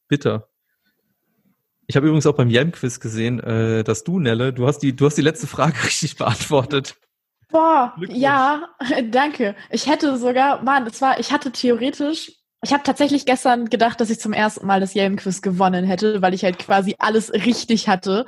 bitter. 0.08 0.48
Ich 1.92 1.96
habe 1.96 2.06
übrigens 2.06 2.24
auch 2.26 2.36
beim 2.36 2.48
Yelm-Quiz 2.48 3.00
gesehen, 3.00 3.38
äh, 3.40 3.84
dass 3.84 4.02
du, 4.02 4.18
Nelle, 4.18 4.54
du 4.54 4.66
hast 4.66 4.78
die, 4.78 4.96
du 4.96 5.04
hast 5.04 5.18
die 5.18 5.22
letzte 5.22 5.46
Frage 5.46 5.74
richtig 5.84 6.16
beantwortet. 6.16 6.96
Boah, 7.50 7.94
ja, 8.08 8.62
danke. 9.10 9.54
Ich 9.68 9.86
hätte 9.86 10.16
sogar, 10.16 10.62
Mann, 10.62 10.86
es 10.86 11.02
war, 11.02 11.20
ich 11.20 11.32
hatte 11.32 11.52
theoretisch, 11.52 12.32
ich 12.64 12.72
habe 12.72 12.82
tatsächlich 12.82 13.26
gestern 13.26 13.68
gedacht, 13.68 14.00
dass 14.00 14.08
ich 14.08 14.18
zum 14.20 14.32
ersten 14.32 14.66
Mal 14.66 14.80
das 14.80 14.94
Yelm-Quiz 14.94 15.42
gewonnen 15.42 15.84
hätte, 15.84 16.22
weil 16.22 16.32
ich 16.32 16.44
halt 16.44 16.58
quasi 16.58 16.96
alles 16.98 17.30
richtig 17.30 17.88
hatte. 17.88 18.24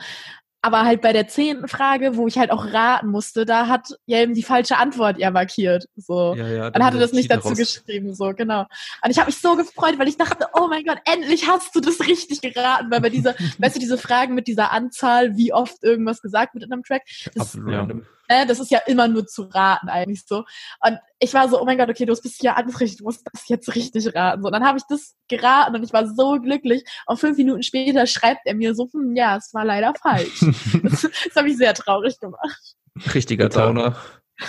Aber 0.65 0.87
halt 0.87 1.03
bei 1.03 1.13
der 1.13 1.29
zehnten 1.29 1.69
Frage, 1.69 2.17
wo 2.17 2.27
ich 2.27 2.39
halt 2.39 2.51
auch 2.51 2.73
raten 2.73 3.09
musste, 3.09 3.45
da 3.45 3.69
hat 3.69 3.99
Jelm 4.07 4.33
die 4.33 4.43
falsche 4.43 4.79
Antwort 4.79 5.19
ja 5.19 5.31
markiert. 5.31 5.85
So. 5.95 6.35
Ja, 6.35 6.49
ja, 6.49 6.71
dann 6.71 6.83
hatte 6.83 6.99
das 6.99 7.13
nicht 7.13 7.31
dazu 7.31 7.49
raus. 7.49 7.59
geschrieben, 7.59 8.15
so, 8.15 8.33
genau. 8.33 8.61
Und 9.05 9.11
ich 9.11 9.19
habe 9.19 9.27
mich 9.27 9.37
so 9.37 9.57
gefreut, 9.57 9.99
weil 9.99 10.09
ich 10.09 10.17
dachte, 10.17 10.47
oh 10.55 10.67
mein 10.69 10.83
Gott, 10.87 10.97
endlich 11.05 11.47
hast 11.47 11.77
du 11.77 11.81
das 11.81 12.01
richtig 12.01 12.41
geraten. 12.41 12.91
Weil 12.91 13.03
bei 13.03 13.11
dieser, 13.11 13.35
weißt 13.59 13.77
du, 13.77 13.79
diese 13.79 13.99
Fragen 13.99 14.35
mit 14.35 14.47
dieser 14.47 14.73
Anzahl, 14.73 15.37
wie 15.37 15.53
oft 15.53 15.85
irgendwas 15.85 16.23
gesagt 16.23 16.55
wird 16.55 16.65
in 16.65 16.73
einem 16.73 16.83
Track, 16.83 17.03
das, 17.35 17.55
Absolut. 17.55 17.71
Ja. 17.71 17.87
Äh, 18.29 18.47
das 18.47 18.59
ist 18.59 18.71
ja 18.71 18.79
immer 18.87 19.07
nur 19.07 19.27
zu 19.27 19.43
raten 19.43 19.91
eigentlich 19.91 20.25
so. 20.27 20.45
Und 20.81 20.99
ich 21.25 21.35
war 21.35 21.49
so, 21.49 21.61
oh 21.61 21.65
mein 21.65 21.79
Gott, 21.79 21.89
okay, 21.89 22.05
du 22.05 22.13
hast 22.13 22.23
bis 22.23 22.37
hier 22.39 22.57
alles 22.57 22.79
richtig, 22.81 22.99
du 22.99 23.05
musst 23.05 23.27
das 23.33 23.49
jetzt 23.49 23.75
richtig 23.75 24.15
raten. 24.15 24.43
So, 24.43 24.49
und 24.49 24.53
dann 24.53 24.65
habe 24.65 24.79
ich 24.79 24.85
das 24.89 25.17
geraten 25.29 25.75
und 25.75 25.83
ich 25.83 25.93
war 25.93 26.07
so 26.07 26.39
glücklich. 26.41 26.85
Und 27.07 27.19
fünf 27.19 27.39
Minuten 27.39 27.63
später 27.63 28.07
schreibt 28.07 28.43
er 28.45 28.55
mir 28.55 28.75
so, 28.75 28.89
hm, 28.93 29.17
ja, 29.17 29.37
es 29.37 29.53
war 29.55 29.65
leider 29.65 29.95
falsch. 29.95 30.41
das, 30.83 31.03
das 31.03 31.37
habe 31.37 31.49
ich 31.49 31.57
sehr 31.57 31.73
traurig 31.75 32.21
gemacht. 32.21 32.77
Richtiger 33.15 33.49
Tauner. 33.49 33.97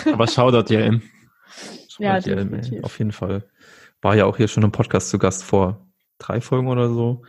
Aber 0.04 0.26
Shoutout 0.26 0.72
JM. 0.72 1.02
Ja, 1.98 2.18
JM, 2.18 2.82
auf 2.82 2.98
jeden 2.98 3.12
Fall. 3.12 3.48
War 4.02 4.14
ja 4.14 4.26
auch 4.26 4.36
hier 4.36 4.48
schon 4.48 4.62
im 4.62 4.72
Podcast 4.72 5.08
zu 5.08 5.18
Gast 5.18 5.42
vor 5.42 5.86
drei 6.18 6.40
Folgen 6.40 6.68
oder 6.68 6.88
so. 6.90 7.22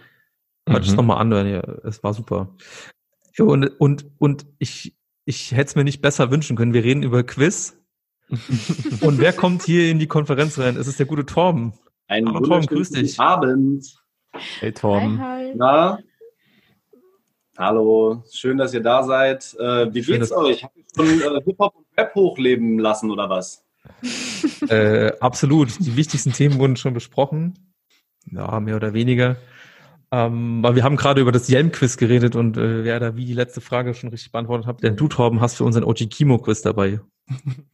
Hört 0.67 0.83
mhm. 0.83 0.89
es 0.89 0.95
nochmal 0.95 1.19
an, 1.19 1.31
ja, 1.47 1.61
es 1.85 2.03
war 2.03 2.13
super. 2.13 2.55
Und, 3.37 3.67
und, 3.79 4.05
und 4.17 4.45
ich, 4.59 4.97
ich 5.23 5.51
hätte 5.51 5.69
es 5.69 5.75
mir 5.75 5.85
nicht 5.85 6.01
besser 6.01 6.31
wünschen 6.31 6.57
können. 6.57 6.73
Wir 6.73 6.83
reden 6.83 7.03
über 7.03 7.23
Quiz. 7.23 7.77
Und 9.01 9.19
wer 9.19 9.33
kommt 9.33 9.63
hier 9.63 9.89
in 9.89 9.99
die 9.99 10.07
Konferenz 10.07 10.59
rein? 10.59 10.75
Es 10.75 10.87
ist 10.87 10.99
der 10.99 11.05
gute 11.05 11.25
Torben. 11.25 11.73
Einen 12.07 12.33
Hallo, 12.33 12.45
Torben, 12.45 12.65
grüß 12.65 12.91
dich. 12.91 13.19
Abend. 13.19 13.85
Hey 14.59 14.71
Torben. 14.71 15.19
Hi, 15.19 15.45
hi. 15.45 15.53
Na? 15.55 15.99
Hallo, 17.57 18.23
schön, 18.31 18.57
dass 18.57 18.73
ihr 18.73 18.81
da 18.81 19.03
seid. 19.03 19.55
Äh, 19.59 19.93
wie 19.93 20.03
schön, 20.03 20.19
geht's 20.19 20.31
euch? 20.31 20.63
Habt 20.63 20.77
ihr 20.77 20.83
schon 20.95 21.21
äh, 21.21 21.41
Hip-Hop 21.43 21.75
und 21.75 21.85
Rap 21.97 22.13
hochleben 22.13 22.77
lassen 22.77 23.09
oder 23.09 23.29
was? 23.29 23.65
äh, 24.69 25.11
absolut. 25.19 25.69
Die 25.79 25.95
wichtigsten 25.95 26.33
Themen 26.33 26.59
wurden 26.59 26.75
schon 26.75 26.93
besprochen. 26.93 27.73
Ja, 28.29 28.59
mehr 28.59 28.75
oder 28.75 28.93
weniger. 28.93 29.37
Ähm, 30.11 30.61
weil 30.61 30.75
wir 30.75 30.83
haben 30.83 30.97
gerade 30.97 31.19
über 31.19 31.31
das 31.31 31.49
Yelm-Quiz 31.49 31.97
geredet 31.97 32.35
und 32.35 32.57
äh, 32.57 32.83
wer 32.83 32.99
da 32.99 33.15
wie 33.15 33.25
die 33.25 33.33
letzte 33.33 33.59
Frage 33.59 33.93
schon 33.93 34.09
richtig 34.09 34.31
beantwortet 34.31 34.67
hat, 34.67 34.83
denn 34.83 34.95
du, 34.95 35.07
Torben, 35.07 35.41
hast 35.41 35.55
für 35.55 35.63
unseren 35.63 35.83
OG 35.83 36.09
Kimo-Quiz 36.09 36.61
dabei. 36.61 36.99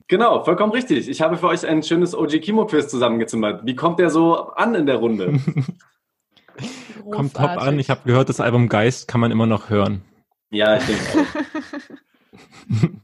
Genau, 0.08 0.44
vollkommen 0.44 0.72
richtig. 0.72 1.10
Ich 1.10 1.22
habe 1.22 1.38
für 1.38 1.48
euch 1.48 1.66
ein 1.66 1.82
schönes 1.82 2.16
OG 2.16 2.42
Kimo-Quiz 2.42 2.88
zusammengezimmert. 2.88 3.66
Wie 3.66 3.76
kommt 3.76 4.00
der 4.00 4.10
so 4.10 4.50
an 4.50 4.76
in 4.76 4.86
der 4.86 4.98
Runde? 4.98 5.40
kommt 7.12 7.34
top 7.34 7.50
an. 7.62 7.80
Ich 7.80 7.90
habe 7.90 8.02
gehört, 8.06 8.30
das 8.30 8.40
Album 8.40 8.70
Geist 8.70 9.08
kann 9.08 9.22
man 9.22 9.32
immer 9.32 9.46
noch 9.46 9.70
hören. 9.70 10.02
Ja, 10.52 10.78
ich 10.78 10.84
denke 10.86 11.02
auch. 11.20 12.90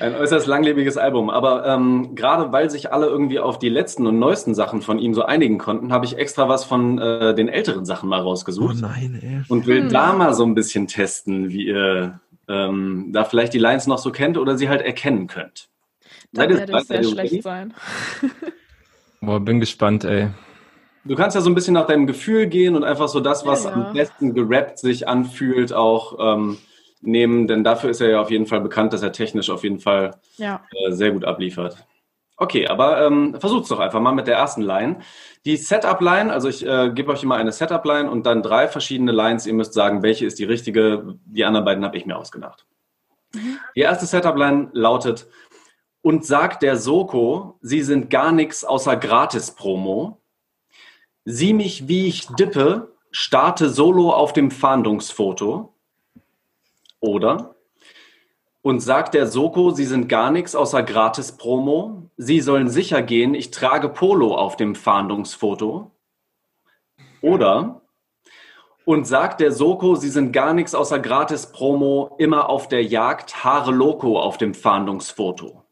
Ein 0.00 0.14
äußerst 0.14 0.46
langlebiges 0.46 0.96
Album. 0.96 1.28
Aber 1.28 1.66
ähm, 1.66 2.14
gerade 2.14 2.52
weil 2.52 2.70
sich 2.70 2.90
alle 2.90 3.06
irgendwie 3.06 3.38
auf 3.38 3.58
die 3.58 3.68
letzten 3.68 4.06
und 4.06 4.18
neuesten 4.18 4.54
Sachen 4.54 4.80
von 4.80 4.98
ihm 4.98 5.12
so 5.12 5.24
einigen 5.24 5.58
konnten, 5.58 5.92
habe 5.92 6.06
ich 6.06 6.16
extra 6.16 6.48
was 6.48 6.64
von 6.64 6.98
äh, 6.98 7.34
den 7.34 7.48
älteren 7.48 7.84
Sachen 7.84 8.08
mal 8.08 8.20
rausgesucht. 8.20 8.76
Oh 8.78 8.80
nein, 8.80 9.20
ey. 9.22 9.42
Und 9.48 9.66
will 9.66 9.82
hm. 9.82 9.90
da 9.90 10.14
mal 10.14 10.32
so 10.32 10.44
ein 10.44 10.54
bisschen 10.54 10.86
testen, 10.86 11.50
wie 11.50 11.66
ihr 11.66 12.18
ähm, 12.50 13.10
da 13.12 13.24
vielleicht 13.24 13.54
die 13.54 13.58
Lines 13.58 13.86
noch 13.86 13.98
so 13.98 14.10
kennt 14.10 14.36
oder 14.36 14.58
sie 14.58 14.68
halt 14.68 14.82
erkennen 14.82 15.28
könnt. 15.28 15.68
Da 16.32 16.48
werde 16.48 16.78
ich 16.78 16.84
sehr 16.84 17.04
schlecht 17.04 17.42
sein. 17.42 17.74
Boah, 19.20 19.40
bin 19.40 19.60
gespannt, 19.60 20.04
ey. 20.04 20.28
Du 21.04 21.14
kannst 21.14 21.34
ja 21.34 21.40
so 21.40 21.50
ein 21.50 21.54
bisschen 21.54 21.74
nach 21.74 21.86
deinem 21.86 22.06
Gefühl 22.06 22.46
gehen 22.46 22.76
und 22.76 22.84
einfach 22.84 23.08
so 23.08 23.20
das, 23.20 23.46
was 23.46 23.64
ja, 23.64 23.70
ja. 23.70 23.76
am 23.76 23.92
besten 23.94 24.34
gerappt 24.34 24.78
sich 24.78 25.08
anfühlt, 25.08 25.72
auch 25.72 26.16
ähm, 26.34 26.58
nehmen, 27.00 27.46
denn 27.46 27.64
dafür 27.64 27.90
ist 27.90 28.00
er 28.00 28.10
ja 28.10 28.20
auf 28.20 28.30
jeden 28.30 28.46
Fall 28.46 28.60
bekannt, 28.60 28.92
dass 28.92 29.02
er 29.02 29.12
technisch 29.12 29.48
auf 29.48 29.62
jeden 29.62 29.80
Fall 29.80 30.16
ja. 30.36 30.62
äh, 30.86 30.92
sehr 30.92 31.12
gut 31.12 31.24
abliefert. 31.24 31.86
Okay, 32.40 32.66
aber 32.66 33.06
ähm, 33.06 33.36
versucht's 33.38 33.68
doch 33.68 33.78
einfach 33.78 34.00
mal 34.00 34.12
mit 34.12 34.26
der 34.26 34.36
ersten 34.36 34.62
Line. 34.62 35.00
Die 35.44 35.56
Setup-Line, 35.56 36.32
also 36.32 36.48
ich 36.48 36.66
äh, 36.66 36.90
gebe 36.90 37.12
euch 37.12 37.22
immer 37.22 37.36
eine 37.36 37.52
Setup-Line 37.52 38.10
und 38.10 38.24
dann 38.24 38.42
drei 38.42 38.66
verschiedene 38.66 39.12
Lines. 39.12 39.46
Ihr 39.46 39.54
müsst 39.54 39.74
sagen, 39.74 40.02
welche 40.02 40.26
ist 40.26 40.38
die 40.38 40.44
richtige. 40.44 41.18
Die 41.26 41.44
anderen 41.44 41.66
beiden 41.66 41.84
habe 41.84 41.96
ich 41.98 42.06
mir 42.06 42.16
ausgedacht. 42.16 42.66
Mhm. 43.34 43.58
Die 43.76 43.80
erste 43.80 44.06
Setup-Line 44.06 44.70
lautet, 44.72 45.28
und 46.02 46.24
sagt 46.24 46.62
der 46.62 46.76
Soko, 46.76 47.58
sie 47.60 47.82
sind 47.82 48.10
gar 48.10 48.32
nichts 48.32 48.64
außer 48.64 48.96
Gratis-Promo. 48.96 50.20
Sieh 51.24 51.52
mich, 51.52 51.88
wie 51.88 52.06
ich 52.06 52.26
dippe, 52.28 52.96
starte 53.10 53.68
solo 53.68 54.12
auf 54.12 54.32
dem 54.32 54.50
Fahndungsfoto. 54.50 55.74
Oder? 57.00 57.54
Und 58.62 58.80
sagt 58.80 59.14
der 59.14 59.26
Soko, 59.26 59.70
sie 59.70 59.86
sind 59.86 60.08
gar 60.08 60.30
nichts 60.30 60.54
außer 60.54 60.82
Gratis-Promo. 60.82 62.10
Sie 62.16 62.40
sollen 62.40 62.68
sicher 62.68 63.00
gehen, 63.00 63.34
ich 63.34 63.50
trage 63.50 63.88
Polo 63.88 64.34
auf 64.34 64.56
dem 64.56 64.74
Fahndungsfoto. 64.74 65.90
Oder? 67.22 67.80
Und 68.84 69.06
sagt 69.06 69.40
der 69.40 69.52
Soko, 69.52 69.94
sie 69.94 70.10
sind 70.10 70.32
gar 70.32 70.52
nichts 70.52 70.74
außer 70.74 70.98
Gratis-Promo, 70.98 72.16
immer 72.18 72.50
auf 72.50 72.68
der 72.68 72.84
Jagd, 72.84 73.44
Haare 73.44 73.72
Loco 73.72 74.20
auf 74.20 74.36
dem 74.36 74.52
Fahndungsfoto. 74.52 75.64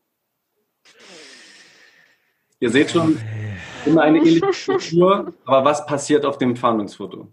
Ihr 2.61 2.71
seht 2.71 2.91
schon, 2.91 3.21
immer 3.85 4.03
eine 4.03 4.19
ähnliche 4.19 4.53
Struktur, 4.53 5.35
aber 5.45 5.65
was 5.65 5.87
passiert 5.87 6.25
auf 6.25 6.39
dem 6.39 6.57
Fahndungsfoto? 6.57 7.33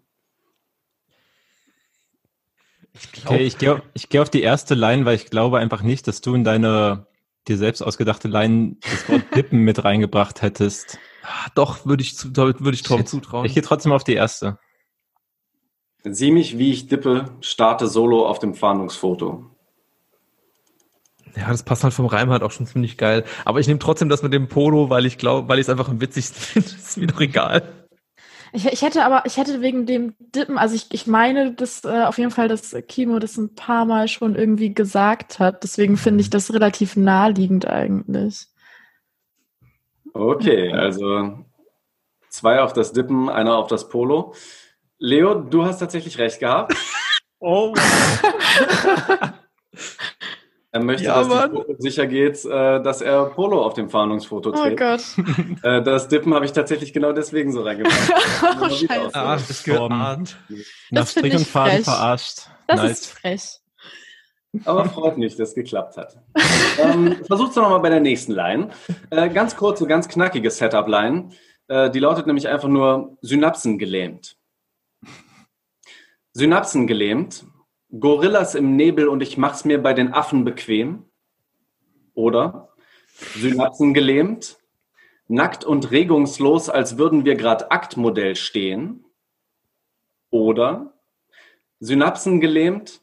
Ich, 2.97 3.11
glaub, 3.11 3.33
okay, 3.33 3.43
ich 3.43 3.57
gehe 3.57 3.81
ich 3.93 4.09
geh 4.09 4.19
auf 4.19 4.29
die 4.29 4.41
erste 4.41 4.73
Line, 4.73 5.05
weil 5.05 5.15
ich 5.15 5.29
glaube 5.29 5.59
einfach 5.59 5.81
nicht, 5.81 6.07
dass 6.07 6.21
du 6.21 6.33
in 6.33 6.43
deine 6.43 7.07
dir 7.47 7.57
selbst 7.57 7.81
ausgedachte 7.81 8.27
Line 8.27 8.77
das 8.81 9.09
Wort 9.09 9.23
Dippen 9.35 9.59
mit 9.59 9.83
reingebracht 9.83 10.41
hättest. 10.41 10.97
Ah, 11.23 11.49
doch, 11.55 11.85
würde 11.85 12.03
ich, 12.03 12.15
würde 12.35 12.71
ich 12.71 12.83
Tom 12.83 13.05
zutrauen. 13.05 13.45
Ich 13.45 13.53
gehe 13.53 13.63
trotzdem 13.63 13.91
auf 13.91 14.03
die 14.03 14.13
erste. 14.13 14.59
Sieh 16.03 16.31
mich, 16.31 16.57
wie 16.59 16.71
ich 16.71 16.87
dippe, 16.87 17.31
starte 17.41 17.87
solo 17.87 18.27
auf 18.27 18.37
dem 18.37 18.53
Fahndungsfoto. 18.53 19.43
Ja, 21.35 21.49
das 21.49 21.63
passt 21.63 21.83
halt 21.83 21.93
vom 21.93 22.05
Reim 22.05 22.29
halt 22.29 22.43
auch 22.43 22.51
schon 22.51 22.67
ziemlich 22.67 22.97
geil. 22.97 23.25
Aber 23.43 23.59
ich 23.59 23.67
nehme 23.67 23.79
trotzdem 23.79 24.07
das 24.07 24.21
mit 24.21 24.31
dem 24.31 24.47
Polo, 24.47 24.89
weil 24.89 25.05
ich 25.05 25.17
glaube, 25.17 25.49
weil 25.49 25.59
ich 25.59 25.65
es 25.65 25.69
einfach 25.69 25.89
am 25.89 25.99
witzigsten 25.99 26.39
finde. 26.63 26.69
ist 26.69 26.97
mir 26.97 27.07
doch 27.07 27.19
egal. 27.19 27.84
Ich, 28.55 28.65
ich 28.65 28.81
hätte 28.83 29.03
aber, 29.03 29.23
ich 29.25 29.35
hätte 29.35 29.61
wegen 29.61 29.85
dem 29.85 30.15
Dippen, 30.19 30.57
also 30.57 30.75
ich, 30.75 30.87
ich 30.91 31.07
meine, 31.07 31.51
dass 31.51 31.83
äh, 31.83 32.03
auf 32.03 32.17
jeden 32.17 32.31
Fall, 32.31 32.47
dass 32.47 32.73
Kimo 32.87 33.19
das 33.19 33.35
ein 33.35 33.53
paar 33.53 33.83
Mal 33.83 34.07
schon 34.07 34.35
irgendwie 34.35 34.73
gesagt 34.73 35.39
hat. 35.39 35.63
Deswegen 35.63 35.97
finde 35.97 36.21
ich 36.21 36.29
das 36.29 36.53
relativ 36.53 36.95
naheliegend 36.95 37.67
eigentlich. 37.67 38.47
Okay, 40.13 40.71
also 40.71 41.45
zwei 42.29 42.61
auf 42.61 42.71
das 42.71 42.93
Dippen, 42.93 43.27
einer 43.29 43.57
auf 43.57 43.67
das 43.67 43.89
Polo. 43.89 44.33
Leo, 44.99 45.35
du 45.35 45.65
hast 45.65 45.79
tatsächlich 45.79 46.17
recht 46.17 46.39
gehabt. 46.39 46.73
Oh. 47.39 47.73
Er 50.75 50.83
möchte, 50.83 51.05
ja, 51.05 51.23
dass 51.23 51.51
sicher 51.77 52.05
geht, 52.05 52.43
äh, 52.43 52.83
dass 52.83 52.99
er 52.99 53.27
Polo 53.27 53.63
auf 53.63 53.75
dem 53.75 53.89
Fahndungsfoto 53.89 54.49
oh 54.49 54.51
trägt. 54.51 54.81
Oh 54.81 54.83
Gott. 54.83 55.63
Äh, 55.63 55.81
das 55.81 56.09
Dippen 56.09 56.33
habe 56.33 56.43
ich 56.43 56.51
tatsächlich 56.51 56.91
genau 56.91 57.13
deswegen 57.13 57.53
so 57.53 57.61
reingemacht. 57.61 58.11
oh, 58.61 58.67
Scheiße. 58.67 59.11
Ach, 59.13 59.41
das 59.47 59.63
geahnt. 59.63 60.37
Nach 60.91 61.07
Strick 61.07 61.33
und 61.33 61.47
Faden 61.47 61.85
verarscht. 61.85 62.49
Das 62.67 62.81
nice. 62.81 62.91
ist 62.91 63.07
frech. 63.07 63.61
Aber 64.65 64.83
freut 64.89 65.17
mich, 65.17 65.37
dass 65.37 65.49
es 65.49 65.55
geklappt 65.55 65.95
hat. 65.95 66.17
ähm, 66.77 67.23
versuch's 67.25 67.55
doch 67.55 67.61
nochmal 67.61 67.79
bei 67.79 67.89
der 67.89 68.01
nächsten 68.01 68.33
Line. 68.33 68.69
Äh, 69.11 69.29
ganz 69.29 69.55
kurze, 69.55 69.87
ganz 69.87 70.09
knackige 70.09 70.51
Setup-Line. 70.51 71.29
Äh, 71.69 71.89
die 71.89 71.99
lautet 71.99 72.27
nämlich 72.27 72.49
einfach 72.49 72.67
nur 72.67 73.17
Synapsen 73.21 73.77
gelähmt. 73.77 74.35
Synapsen 76.33 76.85
gelähmt 76.85 77.45
Gorillas 77.99 78.55
im 78.55 78.75
Nebel 78.75 79.07
und 79.07 79.21
ich 79.21 79.37
mach's 79.37 79.65
mir 79.65 79.81
bei 79.81 79.93
den 79.93 80.13
Affen 80.13 80.43
bequem. 80.43 81.05
Oder 82.13 82.69
Synapsen 83.35 83.93
gelähmt, 83.93 84.57
nackt 85.27 85.63
und 85.63 85.91
regungslos, 85.91 86.69
als 86.69 86.97
würden 86.97 87.25
wir 87.25 87.35
gerade 87.35 87.71
Aktmodell 87.71 88.35
stehen. 88.35 89.05
Oder 90.29 90.93
Synapsen 91.79 92.41
gelähmt, 92.41 93.01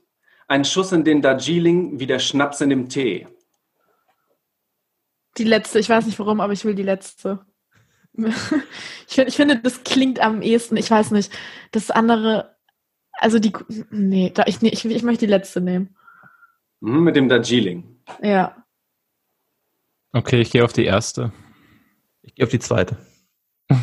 ein 0.49 0.65
Schuss 0.65 0.93
in 0.93 1.05
den 1.05 1.23
Darjeeling 1.23 2.01
wie 2.01 2.07
der 2.07 2.19
Schnaps 2.19 2.61
in 2.61 2.71
dem 2.71 2.89
Tee. 2.89 3.27
Die 5.39 5.45
letzte, 5.45 5.79
ich 5.79 5.89
weiß 5.89 6.07
nicht 6.07 6.19
warum, 6.19 6.41
aber 6.41 6.53
ich 6.53 6.65
will 6.65 6.75
die 6.75 6.83
letzte. 6.83 7.45
Ich, 9.09 9.19
ich 9.19 9.37
finde, 9.37 9.59
das 9.59 9.85
klingt 9.85 10.21
am 10.21 10.41
ehesten, 10.41 10.79
ich 10.79 10.91
weiß 10.91 11.11
nicht. 11.11 11.31
Das 11.71 11.91
andere, 11.91 12.52
also 13.23 13.39
die, 13.39 13.53
nee, 13.91 14.31
da, 14.35 14.45
ich, 14.47 14.61
ich, 14.63 14.85
ich 14.85 15.03
möchte 15.03 15.27
die 15.27 15.31
letzte 15.31 15.61
nehmen. 15.61 15.97
Mhm, 16.81 17.05
mit 17.05 17.17
dem 17.17 17.29
Darjeeling. 17.29 18.03
Ja. 18.21 18.57
Okay, 20.13 20.41
ich 20.41 20.51
gehe 20.51 20.65
auf 20.65 20.73
die 20.73 20.85
erste. 20.85 21.33
Ich 22.23 22.35
gehe 22.35 22.45
auf 22.45 22.51
die 22.51 22.59
zweite. 22.59 22.99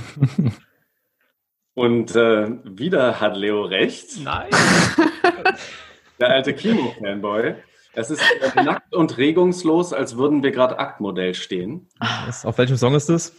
Und 1.73 2.15
äh, 2.15 2.49
wieder 2.65 3.21
hat 3.21 3.37
Leo 3.37 3.63
recht. 3.63 4.19
Nein. 4.21 4.49
Der 6.19 6.29
alte 6.29 6.53
Kimo-Fanboy. 6.53 7.55
Es 7.93 8.11
ist 8.11 8.21
äh, 8.41 8.63
nackt 8.63 8.93
und 8.93 9.17
regungslos, 9.17 9.93
als 9.93 10.17
würden 10.17 10.43
wir 10.43 10.51
gerade 10.51 10.77
Aktmodell 10.77 11.33
stehen. 11.33 11.87
Was, 11.99 12.45
auf 12.45 12.57
welchem 12.57 12.75
Song 12.75 12.93
ist 12.93 13.07
das? 13.07 13.33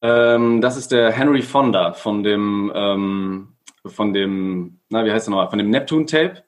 Ähm, 0.00 0.62
das 0.62 0.78
ist 0.78 0.90
der 0.90 1.12
Henry 1.12 1.42
Fonda 1.42 1.92
von 1.92 2.22
dem 2.22 2.72
ähm, 2.74 3.57
von 3.88 4.12
dem, 4.12 4.80
na, 4.88 5.04
wie 5.04 5.12
heißt 5.12 5.26
der 5.26 5.30
nochmal, 5.30 5.50
von 5.50 5.58
dem 5.58 5.70
Neptune-Tape. 5.70 6.42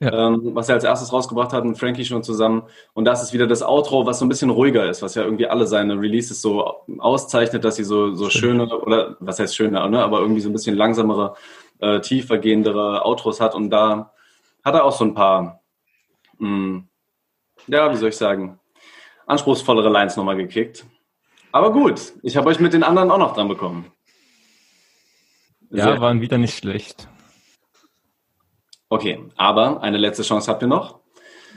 Ja. 0.00 0.26
Ähm, 0.26 0.50
was 0.54 0.68
er 0.68 0.74
als 0.74 0.84
erstes 0.84 1.12
rausgebracht 1.12 1.52
hat 1.52 1.64
mit 1.64 1.78
Frankie 1.78 2.04
schon 2.04 2.24
zusammen. 2.24 2.64
Und 2.94 3.04
das 3.04 3.22
ist 3.22 3.32
wieder 3.32 3.46
das 3.46 3.62
Outro, 3.62 4.06
was 4.06 4.18
so 4.18 4.24
ein 4.24 4.28
bisschen 4.28 4.50
ruhiger 4.50 4.88
ist, 4.88 5.02
was 5.02 5.14
ja 5.14 5.22
irgendwie 5.22 5.46
alle 5.46 5.66
seine 5.66 5.98
Releases 6.00 6.42
so 6.42 6.82
auszeichnet, 6.98 7.64
dass 7.64 7.76
sie 7.76 7.84
so, 7.84 8.14
so 8.14 8.28
schöne, 8.28 8.66
oder 8.66 9.16
was 9.20 9.38
heißt 9.38 9.54
schöne, 9.54 9.88
ne? 9.88 10.02
aber 10.02 10.20
irgendwie 10.20 10.40
so 10.40 10.50
ein 10.50 10.52
bisschen 10.52 10.76
langsamere, 10.76 11.36
äh, 11.78 12.00
tiefer 12.00 12.38
gehendere 12.38 13.04
Outros 13.04 13.40
hat. 13.40 13.54
Und 13.54 13.70
da 13.70 14.12
hat 14.64 14.74
er 14.74 14.84
auch 14.84 14.92
so 14.92 15.04
ein 15.04 15.14
paar, 15.14 15.60
mh, 16.38 16.48
hm, 16.48 16.88
ja, 17.68 17.92
wie 17.92 17.96
soll 17.96 18.08
ich 18.08 18.16
sagen, 18.16 18.58
anspruchsvollere 19.26 19.88
Lines 19.88 20.16
nochmal 20.16 20.36
gekickt. 20.36 20.84
Aber 21.52 21.72
gut, 21.72 22.14
ich 22.22 22.36
habe 22.36 22.48
euch 22.48 22.58
mit 22.58 22.72
den 22.72 22.82
anderen 22.82 23.10
auch 23.10 23.18
noch 23.18 23.34
dran 23.34 23.48
bekommen. 23.48 23.92
Ja, 25.74 25.84
Sehr 25.84 26.00
waren 26.00 26.20
wieder 26.20 26.38
nicht 26.38 26.56
schlecht. 26.56 27.08
Okay, 28.88 29.28
aber 29.36 29.82
eine 29.82 29.98
letzte 29.98 30.22
Chance 30.22 30.48
habt 30.48 30.62
ihr 30.62 30.68
noch. 30.68 31.00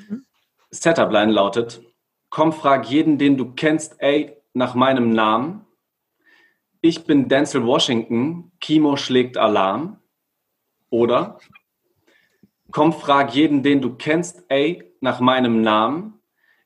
Mhm. 0.09 0.25
Setup-Line 0.71 1.31
lautet: 1.31 1.83
Komm, 2.29 2.51
frag 2.51 2.89
jeden, 2.89 3.19
den 3.19 3.37
du 3.37 3.53
kennst, 3.53 4.01
ey, 4.01 4.35
nach 4.53 4.73
meinem 4.73 5.11
Namen. 5.11 5.67
Ich 6.81 7.05
bin 7.05 7.29
Denzel 7.29 7.63
Washington, 7.63 8.51
Kimo 8.59 8.97
schlägt 8.97 9.37
Alarm. 9.37 9.99
Oder 10.89 11.39
Komm, 12.71 12.93
frag 12.93 13.35
jeden, 13.35 13.61
den 13.61 13.81
du 13.81 13.95
kennst, 13.95 14.45
ey, 14.49 14.95
nach 14.99 15.19
meinem 15.19 15.61
Namen. 15.61 16.21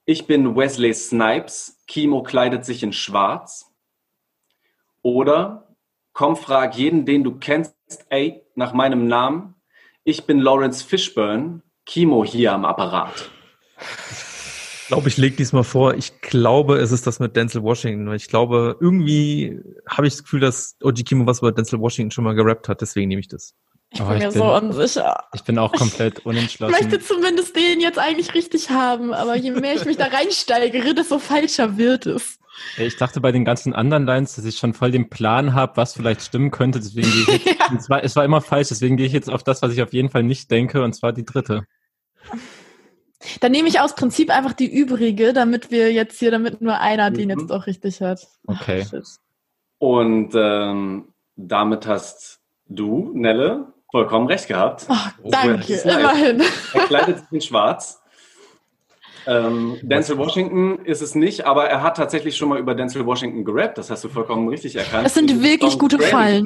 Ich 0.05 0.25
bin 0.25 0.55
Wesley 0.55 0.93
Snipes, 0.93 1.83
Kimo 1.85 2.23
kleidet 2.23 2.63
sich 2.63 2.81
in 2.81 2.93
Schwarz. 2.93 3.71
Oder 5.01 5.70
Komm, 6.13 6.35
frag 6.35 6.75
jeden, 6.75 7.05
den 7.05 7.23
du 7.23 7.37
kennst, 7.37 7.75
ey, 8.09 8.41
nach 8.55 8.73
meinem 8.73 9.07
Namen. 9.07 9.55
Ich 10.03 10.25
bin 10.25 10.39
Lawrence 10.39 10.83
Fishburne, 10.83 11.61
Kimo 11.85 12.25
hier 12.25 12.53
am 12.53 12.65
Apparat. 12.65 13.29
Ich 13.79 14.87
glaube, 14.87 15.07
ich 15.07 15.17
lege 15.17 15.37
diesmal 15.37 15.63
vor. 15.63 15.93
Ich 15.93 16.19
glaube, 16.19 16.77
es 16.79 16.91
ist 16.91 17.07
das 17.07 17.19
mit 17.19 17.35
Denzel 17.35 17.63
Washington. 17.63 18.13
Ich 18.13 18.27
glaube, 18.27 18.75
irgendwie 18.81 19.61
habe 19.87 20.05
ich 20.05 20.13
das 20.13 20.23
Gefühl, 20.23 20.41
dass 20.41 20.75
Oji 20.83 21.03
Kimo 21.03 21.25
was 21.25 21.39
über 21.39 21.53
Denzel 21.53 21.79
Washington 21.79 22.11
schon 22.11 22.25
mal 22.25 22.35
gerappt 22.35 22.67
hat. 22.67 22.81
Deswegen 22.81 23.07
nehme 23.07 23.21
ich 23.21 23.29
das. 23.29 23.55
Ich 23.93 23.99
bin 23.99 24.19
mir 24.19 24.31
so 24.31 24.55
unsicher. 24.55 25.25
Ich 25.33 25.43
bin 25.43 25.57
auch 25.57 25.73
komplett 25.73 26.25
unentschlossen. 26.25 26.73
Ich 26.79 26.81
möchte 26.83 27.05
zumindest 27.05 27.55
den 27.55 27.81
jetzt 27.81 27.99
eigentlich 27.99 28.33
richtig 28.33 28.69
haben, 28.69 29.13
aber 29.13 29.35
je 29.35 29.51
mehr 29.51 29.75
ich 29.75 29.83
mich 29.83 29.97
da 29.97 30.05
reinsteigere, 30.05 30.95
desto 30.95 31.19
falscher 31.19 31.77
wird 31.77 32.05
es. 32.05 32.39
Ich 32.77 32.95
dachte 32.95 33.19
bei 33.19 33.31
den 33.31 33.43
ganzen 33.43 33.73
anderen 33.73 34.05
Lines, 34.05 34.35
dass 34.35 34.45
ich 34.45 34.57
schon 34.57 34.73
voll 34.73 34.91
den 34.91 35.09
Plan 35.09 35.53
habe, 35.53 35.75
was 35.75 35.93
vielleicht 35.93 36.21
stimmen 36.21 36.51
könnte. 36.51 36.79
Deswegen 36.79 37.11
gehe 37.11 37.35
ich 37.35 37.45
jetzt, 37.45 37.59
ja. 37.59 37.75
es, 37.77 37.89
war, 37.89 38.03
es 38.03 38.15
war 38.15 38.23
immer 38.23 38.39
falsch, 38.39 38.69
deswegen 38.69 38.95
gehe 38.95 39.07
ich 39.07 39.13
jetzt 39.13 39.29
auf 39.29 39.43
das, 39.43 39.61
was 39.61 39.73
ich 39.73 39.81
auf 39.81 39.91
jeden 39.91 40.09
Fall 40.09 40.23
nicht 40.23 40.49
denke, 40.51 40.83
und 40.83 40.93
zwar 40.93 41.11
die 41.11 41.25
dritte. 41.25 41.65
Dann 43.39 43.51
nehme 43.51 43.67
ich 43.67 43.79
aus 43.79 43.95
Prinzip 43.95 44.29
einfach 44.29 44.53
die 44.53 44.71
übrige, 44.71 45.33
damit 45.33 45.69
wir 45.69 45.91
jetzt 45.91 46.17
hier, 46.19 46.31
damit 46.31 46.61
nur 46.61 46.79
einer 46.79 47.11
den 47.11 47.29
jetzt 47.29 47.49
mhm. 47.49 47.51
auch 47.51 47.67
richtig 47.67 48.01
hat. 48.01 48.27
Okay. 48.47 48.85
Ach, 48.87 49.01
und 49.79 50.31
ähm, 50.35 51.13
damit 51.35 51.87
hast 51.87 52.39
du, 52.67 53.11
Nelle, 53.13 53.73
vollkommen 53.91 54.27
recht 54.27 54.47
gehabt. 54.47 54.85
Ach, 54.87 55.11
danke, 55.23 55.73
immerhin. 55.73 56.41
Er 56.73 56.81
kleidet 56.85 57.19
sich 57.19 57.31
in 57.31 57.41
schwarz. 57.41 58.01
Ähm, 59.27 59.77
Denzel 59.83 60.17
Washington 60.17 60.79
ist 60.83 61.01
es 61.01 61.13
nicht, 61.13 61.45
aber 61.45 61.65
er 61.65 61.83
hat 61.83 61.97
tatsächlich 61.97 62.35
schon 62.35 62.49
mal 62.49 62.59
über 62.59 62.73
Denzel 62.73 63.05
Washington 63.05 63.45
gerappt. 63.45 63.77
Das 63.77 63.91
hast 63.91 64.03
du 64.03 64.09
vollkommen 64.09 64.47
richtig 64.47 64.75
erkannt. 64.75 65.05
Das 65.05 65.13
sind 65.13 65.43
wirklich 65.43 65.77
gute 65.77 65.99
Fallen. 65.99 66.45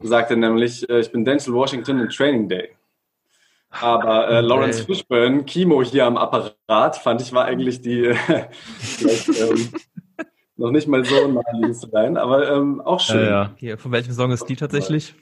Sagte 0.00 0.36
nämlich, 0.36 0.88
äh, 0.88 1.00
ich 1.00 1.10
bin 1.10 1.24
Denzel 1.24 1.54
Washington 1.54 1.98
in 2.00 2.08
Training 2.08 2.48
Day. 2.48 2.70
Aber 3.70 4.28
äh, 4.28 4.40
Lawrence 4.40 4.82
okay. 4.82 4.94
Fishburne, 4.94 5.42
Kimo 5.44 5.82
hier 5.82 6.06
am 6.06 6.16
Apparat, 6.16 6.96
fand 6.96 7.20
ich 7.20 7.32
war 7.32 7.46
eigentlich 7.46 7.80
die 7.80 8.04
äh, 8.28 8.46
ähm, 9.02 9.72
noch 10.56 10.70
nicht 10.70 10.86
mal 10.86 11.04
so 11.04 11.26
naheliegend 11.26 11.92
rein, 11.92 12.16
aber 12.16 12.52
ähm, 12.52 12.80
auch 12.80 13.00
schön. 13.00 13.24
Ja, 13.24 13.30
ja. 13.30 13.50
Hier, 13.56 13.78
von 13.78 13.90
welchem 13.90 14.12
Song 14.12 14.30
ist 14.30 14.44
die 14.44 14.54
tatsächlich? 14.54 15.14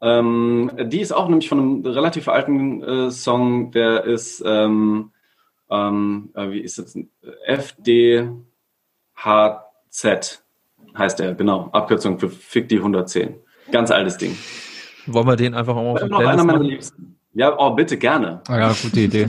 Ähm, 0.00 0.70
die 0.84 1.00
ist 1.00 1.12
auch 1.12 1.28
nämlich 1.28 1.48
von 1.48 1.58
einem 1.58 1.86
relativ 1.86 2.28
alten 2.28 2.82
äh, 2.82 3.10
Song, 3.10 3.72
der 3.72 4.04
ist, 4.04 4.42
ähm, 4.46 5.10
ähm, 5.70 6.30
äh, 6.34 6.50
wie 6.50 6.60
ist 6.60 6.78
das? 6.78 6.96
FDHZ 7.46 8.38
heißt 10.96 11.18
der, 11.18 11.34
genau. 11.34 11.68
Abkürzung 11.72 12.18
für 12.18 12.28
Fick 12.28 12.68
die 12.68 12.78
110. 12.78 13.34
Ganz 13.70 13.90
altes 13.90 14.16
Ding. 14.16 14.36
Wollen 15.06 15.26
wir 15.26 15.36
den 15.36 15.54
einfach 15.54 15.76
auch 15.76 15.82
mal 15.82 16.02
auf 16.02 16.08
noch 16.08 16.20
einer 16.20 16.44
meiner 16.44 16.60
Liebsten. 16.60 17.18
Ja, 17.34 17.56
oh, 17.58 17.70
bitte, 17.70 17.96
gerne. 17.96 18.42
Ah, 18.48 18.58
ja, 18.58 18.74
gute 18.82 19.00
Idee. 19.00 19.28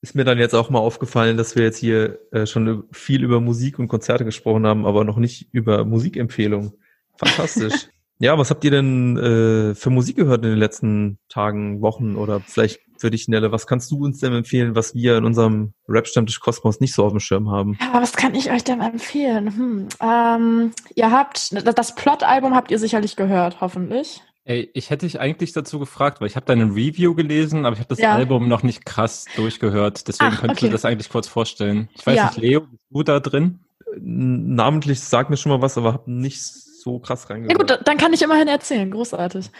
Ist 0.00 0.14
mir 0.14 0.24
dann 0.24 0.38
jetzt 0.38 0.54
auch 0.54 0.70
mal 0.70 0.78
aufgefallen, 0.78 1.36
dass 1.36 1.56
wir 1.56 1.64
jetzt 1.64 1.78
hier 1.78 2.18
äh, 2.30 2.46
schon 2.46 2.84
viel 2.92 3.24
über 3.24 3.40
Musik 3.40 3.78
und 3.78 3.88
Konzerte 3.88 4.24
gesprochen 4.24 4.66
haben, 4.66 4.86
aber 4.86 5.04
noch 5.04 5.16
nicht 5.16 5.48
über 5.52 5.84
Musikempfehlungen. 5.84 6.74
Fantastisch. 7.16 7.88
Ja, 8.18 8.38
was 8.38 8.50
habt 8.50 8.64
ihr 8.64 8.70
denn 8.70 9.16
äh, 9.16 9.74
für 9.74 9.90
Musik 9.90 10.16
gehört 10.16 10.44
in 10.44 10.50
den 10.50 10.58
letzten 10.58 11.18
Tagen, 11.28 11.82
Wochen 11.82 12.16
oder 12.16 12.40
vielleicht 12.40 12.80
für 12.96 13.10
dich, 13.10 13.28
Nelle, 13.28 13.52
was 13.52 13.66
kannst 13.66 13.90
du 13.90 14.04
uns 14.04 14.20
denn 14.20 14.32
empfehlen, 14.32 14.76
was 14.76 14.94
wir 14.94 15.18
in 15.18 15.24
unserem 15.24 15.74
Rap-Stammtisch 15.88 16.40
Kosmos 16.40 16.80
nicht 16.80 16.94
so 16.94 17.04
auf 17.04 17.12
dem 17.12 17.20
Schirm 17.20 17.50
haben? 17.50 17.76
Ja, 17.80 18.00
was 18.00 18.12
kann 18.12 18.34
ich 18.34 18.50
euch 18.50 18.64
denn 18.64 18.80
empfehlen? 18.80 19.54
Hm, 19.54 19.88
ähm, 20.00 20.72
ihr 20.94 21.10
habt, 21.10 21.52
das 21.76 21.94
Plot-Album 21.96 22.54
habt 22.54 22.70
ihr 22.70 22.78
sicherlich 22.78 23.16
gehört, 23.16 23.60
hoffentlich. 23.60 24.22
Ey, 24.46 24.70
ich 24.74 24.90
hätte 24.90 25.06
dich 25.06 25.18
eigentlich 25.18 25.52
dazu 25.52 25.78
gefragt, 25.78 26.20
weil 26.20 26.28
ich 26.28 26.36
habe 26.36 26.46
deine 26.46 26.64
Review 26.64 27.14
gelesen, 27.14 27.64
aber 27.64 27.74
ich 27.74 27.80
habe 27.80 27.88
das 27.88 27.98
ja. 27.98 28.14
Album 28.14 28.46
noch 28.46 28.62
nicht 28.62 28.84
krass 28.84 29.24
durchgehört. 29.36 30.06
Deswegen 30.06 30.32
Ach, 30.34 30.40
könntest 30.40 30.62
okay. 30.62 30.66
du 30.68 30.72
das 30.72 30.84
eigentlich 30.84 31.08
kurz 31.08 31.28
vorstellen. 31.28 31.88
Ich 31.94 32.06
weiß 32.06 32.16
ja. 32.16 32.26
nicht, 32.26 32.36
Leo, 32.36 32.60
bist 32.60 32.78
du 32.90 33.02
da 33.02 33.20
drin? 33.20 33.60
Namentlich 33.98 35.00
sag 35.00 35.30
mir 35.30 35.38
schon 35.38 35.50
mal 35.50 35.62
was, 35.62 35.78
aber 35.78 35.94
habe 35.94 36.10
nicht 36.10 36.42
so 36.84 36.98
krass 36.98 37.28
reingehört. 37.28 37.70
Ja 37.70 37.76
gut, 37.76 37.86
dann 37.86 37.96
kann 37.96 38.12
ich 38.12 38.22
immerhin 38.22 38.48
erzählen. 38.48 38.90
Großartig. 38.90 39.50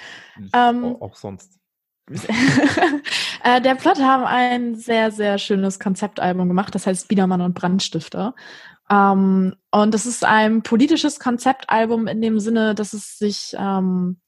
Ähm, 0.52 0.84
auch, 0.84 1.00
auch 1.00 1.16
sonst. 1.16 1.58
äh, 3.44 3.62
der 3.62 3.74
Plot 3.76 3.98
haben 3.98 4.24
ein 4.24 4.74
sehr, 4.74 5.10
sehr 5.10 5.38
schönes 5.38 5.80
Konzeptalbum 5.80 6.48
gemacht, 6.48 6.74
das 6.74 6.86
heißt 6.86 7.08
Biedermann 7.08 7.40
und 7.40 7.54
Brandstifter. 7.54 8.34
Ähm, 8.90 9.54
und 9.70 9.94
das 9.94 10.04
ist 10.04 10.24
ein 10.24 10.62
politisches 10.62 11.18
Konzeptalbum 11.18 12.06
in 12.06 12.20
dem 12.20 12.38
Sinne, 12.38 12.74
dass 12.74 12.92
es 12.92 13.16
sich 13.16 13.56
ähm, 13.58 14.20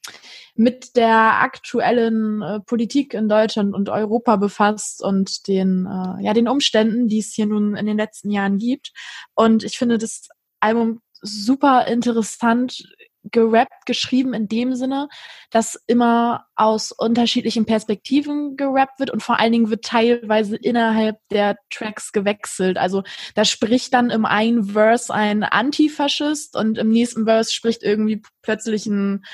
mit 0.55 0.97
der 0.97 1.43
aktuellen 1.43 2.41
äh, 2.41 2.61
Politik 2.61 3.13
in 3.13 3.29
Deutschland 3.29 3.75
und 3.75 3.91
Europa 3.91 4.37
befasst 4.37 5.03
und 5.03 5.47
den, 5.47 5.85
äh, 5.85 6.25
ja, 6.25 6.33
den 6.33 6.49
Umständen, 6.49 7.09
die 7.09 7.19
es 7.19 7.35
hier 7.35 7.47
nun 7.47 7.77
in 7.77 7.85
den 7.85 7.99
letzten 7.99 8.31
Jahren 8.31 8.57
gibt. 8.57 8.93
Und 9.35 9.63
ich 9.63 9.77
finde 9.77 9.99
das 9.99 10.29
Album 10.61 11.03
super 11.23 11.87
interessant 11.87 12.85
gerappt, 13.31 13.87
geschrieben 13.87 14.35
in 14.35 14.49
dem 14.49 14.75
Sinne, 14.75 15.09
dass 15.51 15.81
immer 15.87 16.47
aus 16.55 16.93
unterschiedlichen 16.93 17.67
Perspektiven 17.67 18.57
gerappt 18.57 18.99
wird 18.99 19.11
und 19.11 19.23
vor 19.23 19.39
allen 19.39 19.53
Dingen 19.53 19.71
wird 19.71 19.85
teilweise 19.85 20.57
innerhalb 20.57 21.17
der 21.31 21.57
Tracks 21.71 22.13
gewechselt. 22.13 22.79
Also 22.79 23.03
da 23.35 23.45
spricht 23.45 23.95
dann 23.95 24.11
im 24.11 24.25
einen 24.25 24.65
Verse 24.65 25.13
ein 25.13 25.43
Antifaschist 25.43 26.57
und 26.57 26.79
im 26.79 26.91
nächsten 26.91 27.25
Verse 27.25 27.53
spricht 27.53 27.83
irgendwie 27.83 28.23
plötzlich 28.43 28.87
ein 28.87 29.25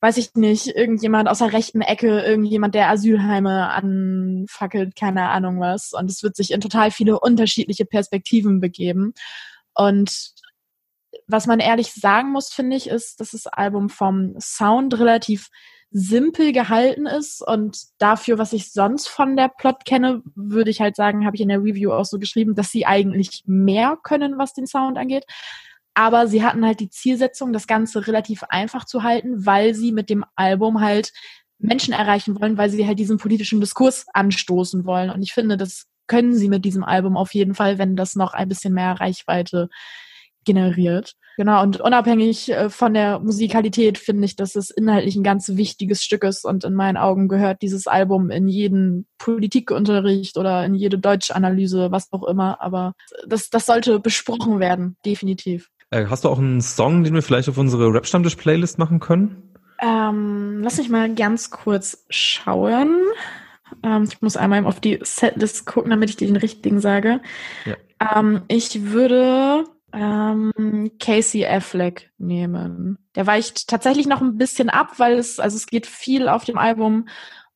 weiß 0.00 0.16
ich 0.16 0.34
nicht, 0.34 0.68
irgendjemand 0.68 1.28
aus 1.28 1.38
der 1.38 1.52
rechten 1.52 1.80
Ecke, 1.80 2.20
irgendjemand, 2.20 2.72
der 2.76 2.88
Asylheime 2.88 3.68
anfackelt, 3.70 4.94
keine 4.94 5.28
Ahnung 5.28 5.58
was. 5.58 5.92
Und 5.92 6.08
es 6.08 6.22
wird 6.22 6.36
sich 6.36 6.52
in 6.52 6.60
total 6.60 6.92
viele 6.92 7.18
unterschiedliche 7.18 7.84
Perspektiven 7.84 8.60
begeben. 8.60 9.12
Und 9.74 10.34
was 11.26 11.46
man 11.46 11.60
ehrlich 11.60 11.92
sagen 11.92 12.32
muss, 12.32 12.52
finde 12.52 12.76
ich, 12.76 12.88
ist, 12.88 13.20
dass 13.20 13.30
das 13.30 13.46
Album 13.46 13.88
vom 13.88 14.34
Sound 14.40 14.98
relativ 14.98 15.48
simpel 15.90 16.52
gehalten 16.52 17.06
ist 17.06 17.40
und 17.40 17.78
dafür, 17.98 18.36
was 18.36 18.52
ich 18.52 18.72
sonst 18.72 19.08
von 19.08 19.36
der 19.36 19.48
Plot 19.48 19.86
kenne, 19.86 20.22
würde 20.34 20.70
ich 20.70 20.80
halt 20.80 20.96
sagen, 20.96 21.24
habe 21.24 21.36
ich 21.36 21.42
in 21.42 21.48
der 21.48 21.62
Review 21.62 21.92
auch 21.92 22.04
so 22.04 22.18
geschrieben, 22.18 22.54
dass 22.54 22.70
sie 22.70 22.84
eigentlich 22.84 23.42
mehr 23.46 23.96
können, 24.02 24.36
was 24.36 24.52
den 24.52 24.66
Sound 24.66 24.98
angeht. 24.98 25.24
Aber 25.94 26.26
sie 26.28 26.44
hatten 26.44 26.64
halt 26.64 26.80
die 26.80 26.90
Zielsetzung, 26.90 27.52
das 27.52 27.66
Ganze 27.66 28.06
relativ 28.06 28.42
einfach 28.44 28.84
zu 28.84 29.02
halten, 29.02 29.46
weil 29.46 29.74
sie 29.74 29.92
mit 29.92 30.10
dem 30.10 30.24
Album 30.36 30.80
halt 30.80 31.12
Menschen 31.58 31.92
erreichen 31.92 32.40
wollen, 32.40 32.58
weil 32.58 32.70
sie 32.70 32.86
halt 32.86 32.98
diesen 32.98 33.16
politischen 33.16 33.60
Diskurs 33.60 34.06
anstoßen 34.12 34.84
wollen. 34.84 35.10
Und 35.10 35.22
ich 35.22 35.32
finde, 35.32 35.56
das 35.56 35.86
können 36.06 36.34
sie 36.34 36.48
mit 36.48 36.64
diesem 36.64 36.84
Album 36.84 37.16
auf 37.16 37.34
jeden 37.34 37.54
Fall, 37.54 37.78
wenn 37.78 37.96
das 37.96 38.14
noch 38.14 38.34
ein 38.34 38.48
bisschen 38.48 38.74
mehr 38.74 38.92
Reichweite 38.92 39.68
generiert. 40.44 41.14
Genau, 41.36 41.62
und 41.62 41.80
unabhängig 41.80 42.50
äh, 42.50 42.68
von 42.68 42.94
der 42.94 43.20
Musikalität 43.20 43.96
finde 43.96 44.24
ich, 44.24 44.34
dass 44.34 44.56
es 44.56 44.70
inhaltlich 44.70 45.14
ein 45.14 45.22
ganz 45.22 45.48
wichtiges 45.50 46.02
Stück 46.02 46.24
ist 46.24 46.44
und 46.44 46.64
in 46.64 46.74
meinen 46.74 46.96
Augen 46.96 47.28
gehört 47.28 47.62
dieses 47.62 47.86
Album 47.86 48.30
in 48.30 48.48
jeden 48.48 49.06
Politikunterricht 49.18 50.36
oder 50.36 50.64
in 50.64 50.74
jede 50.74 50.98
Deutschanalyse, 50.98 51.92
was 51.92 52.12
auch 52.12 52.24
immer. 52.24 52.60
Aber 52.60 52.94
das, 53.26 53.50
das 53.50 53.66
sollte 53.66 54.00
besprochen 54.00 54.58
werden, 54.58 54.96
definitiv. 55.06 55.68
Äh, 55.90 56.06
hast 56.06 56.24
du 56.24 56.28
auch 56.28 56.38
einen 56.38 56.60
Song, 56.60 57.04
den 57.04 57.14
wir 57.14 57.22
vielleicht 57.22 57.48
auf 57.48 57.56
unsere 57.56 57.92
Rap-Stammtisch-Playlist 57.92 58.78
machen 58.78 58.98
können? 58.98 59.54
Ähm, 59.80 60.60
lass 60.62 60.78
mich 60.78 60.88
mal 60.88 61.14
ganz 61.14 61.50
kurz 61.50 62.04
schauen. 62.10 62.96
Ähm, 63.84 64.04
ich 64.04 64.20
muss 64.20 64.36
einmal 64.36 64.64
auf 64.66 64.80
die 64.80 64.98
Setlist 65.02 65.66
gucken, 65.66 65.90
damit 65.90 66.10
ich 66.10 66.16
dir 66.16 66.26
den 66.26 66.36
richtigen 66.36 66.80
sage. 66.80 67.20
Ja. 67.64 67.76
Ähm, 68.18 68.42
ich 68.48 68.90
würde 68.90 69.64
ähm, 69.98 70.92
Casey 71.00 71.44
Affleck 71.44 72.10
nehmen. 72.18 72.98
Der 73.14 73.26
weicht 73.26 73.68
tatsächlich 73.68 74.06
noch 74.06 74.20
ein 74.20 74.38
bisschen 74.38 74.70
ab, 74.70 74.98
weil 74.98 75.18
es, 75.18 75.40
also 75.40 75.56
es 75.56 75.66
geht 75.66 75.86
viel 75.86 76.28
auf 76.28 76.44
dem 76.44 76.58
Album 76.58 77.06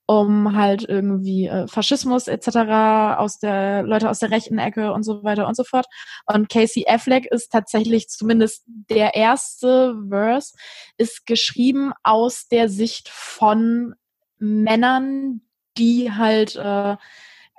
um 0.04 0.56
halt 0.56 0.84
irgendwie 0.86 1.46
äh, 1.46 1.66
Faschismus 1.68 2.26
etc. 2.26 3.18
aus 3.18 3.38
der 3.38 3.82
Leute 3.82 4.10
aus 4.10 4.18
der 4.18 4.30
rechten 4.30 4.58
Ecke 4.58 4.92
und 4.92 5.04
so 5.04 5.22
weiter 5.22 5.46
und 5.46 5.56
so 5.56 5.64
fort. 5.64 5.86
Und 6.26 6.48
Casey 6.48 6.84
Affleck 6.88 7.26
ist 7.26 7.50
tatsächlich 7.50 8.08
zumindest 8.08 8.64
der 8.66 9.14
erste 9.14 9.94
Verse 10.08 10.54
ist 10.98 11.24
geschrieben 11.24 11.92
aus 12.02 12.48
der 12.48 12.68
Sicht 12.68 13.08
von 13.08 13.94
Männern, 14.38 15.42
die 15.78 16.12
halt 16.12 16.56
äh, 16.56 16.96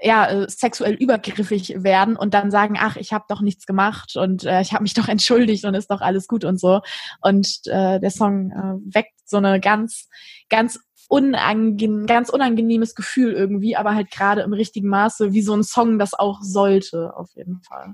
ja, 0.03 0.27
äh, 0.27 0.49
sexuell 0.49 0.93
übergriffig 0.93 1.75
werden 1.77 2.15
und 2.15 2.33
dann 2.33 2.51
sagen, 2.51 2.75
ach, 2.77 2.97
ich 2.97 3.13
habe 3.13 3.25
doch 3.29 3.41
nichts 3.41 3.65
gemacht 3.65 4.15
und 4.17 4.43
äh, 4.43 4.61
ich 4.61 4.73
habe 4.73 4.83
mich 4.83 4.93
doch 4.93 5.07
entschuldigt 5.07 5.65
und 5.65 5.73
ist 5.73 5.89
doch 5.89 6.01
alles 6.01 6.27
gut 6.27 6.43
und 6.43 6.59
so. 6.59 6.81
Und 7.21 7.61
äh, 7.65 7.99
der 7.99 8.11
Song 8.11 8.51
äh, 8.51 8.95
weckt 8.95 9.13
so 9.25 9.37
eine 9.37 9.59
ganz, 9.59 10.09
ganz 10.49 10.79
unangenehm, 11.07 12.05
ganz 12.05 12.29
unangenehmes 12.29 12.95
Gefühl 12.95 13.33
irgendwie, 13.33 13.75
aber 13.75 13.95
halt 13.95 14.11
gerade 14.11 14.41
im 14.41 14.53
richtigen 14.53 14.89
Maße, 14.89 15.31
wie 15.31 15.41
so 15.41 15.53
ein 15.53 15.63
Song 15.63 15.99
das 15.99 16.13
auch 16.13 16.41
sollte, 16.41 17.15
auf 17.15 17.29
jeden 17.35 17.61
Fall. 17.61 17.93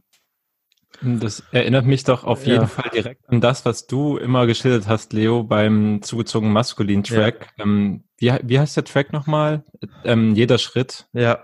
Das 1.01 1.43
erinnert 1.51 1.85
mich 1.85 2.03
doch 2.03 2.23
auf 2.23 2.45
jeden 2.45 2.61
ja. 2.61 2.67
Fall 2.67 2.89
direkt 2.89 3.29
an 3.29 3.39
das, 3.39 3.63
was 3.63 3.85
du 3.85 4.17
immer 4.17 4.47
geschildert 4.47 4.87
hast, 4.87 5.13
Leo, 5.13 5.43
beim 5.43 6.01
zugezogenen 6.01 6.51
maskulin 6.51 7.03
Track. 7.03 7.53
Ja. 7.57 7.63
Ähm, 7.63 8.03
wie, 8.17 8.33
wie 8.43 8.59
heißt 8.59 8.75
der 8.75 8.83
Track 8.83 9.13
nochmal? 9.13 9.63
Ähm, 10.03 10.33
jeder 10.33 10.57
Schritt. 10.57 11.07
Ja 11.13 11.39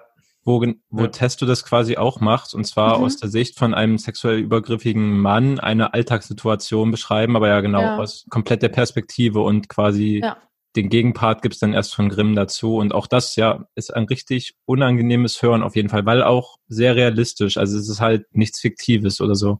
wo, 0.45 0.63
wo 0.89 1.01
ja. 1.01 1.07
Testo 1.07 1.47
das 1.47 1.65
quasi 1.65 1.97
auch 1.97 2.21
macht, 2.21 2.53
und 2.53 2.65
zwar 2.65 2.99
mhm. 2.99 3.05
aus 3.05 3.17
der 3.17 3.29
Sicht 3.29 3.57
von 3.57 3.73
einem 3.73 3.97
sexuell 3.97 4.37
übergriffigen 4.37 5.19
Mann 5.19 5.59
eine 5.59 5.93
Alltagssituation 5.93 6.91
beschreiben, 6.91 7.35
aber 7.35 7.47
ja 7.47 7.61
genau 7.61 7.81
ja. 7.81 7.97
aus 7.97 8.25
komplett 8.29 8.61
der 8.61 8.69
Perspektive 8.69 9.41
und 9.41 9.67
quasi 9.69 10.21
ja. 10.23 10.37
den 10.75 10.89
Gegenpart 10.89 11.41
gibt's 11.41 11.57
dann 11.57 11.73
erst 11.73 11.95
von 11.95 12.09
Grimm 12.09 12.35
dazu. 12.35 12.77
Und 12.77 12.93
auch 12.93 13.07
das 13.07 13.35
ja 13.35 13.65
ist 13.73 13.93
ein 13.93 14.05
richtig 14.05 14.55
unangenehmes 14.65 15.41
Hören 15.41 15.63
auf 15.63 15.75
jeden 15.75 15.89
Fall, 15.89 16.05
weil 16.05 16.21
auch 16.21 16.57
sehr 16.67 16.95
realistisch. 16.95 17.57
Also 17.57 17.79
es 17.79 17.89
ist 17.89 17.99
halt 17.99 18.27
nichts 18.31 18.59
Fiktives 18.59 19.21
oder 19.21 19.33
so. 19.33 19.59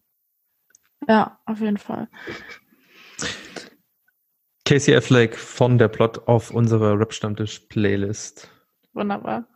Ja, 1.08 1.40
auf 1.48 1.60
jeden 1.62 1.78
Fall. 1.78 2.08
Casey 4.66 4.96
Affleck 4.96 5.36
von 5.36 5.78
der 5.78 5.88
Plot 5.88 6.28
auf 6.28 6.52
unserer 6.52 7.00
Rap-Stammtisch-Playlist. 7.00 8.50
Wunderbar. 8.94 9.48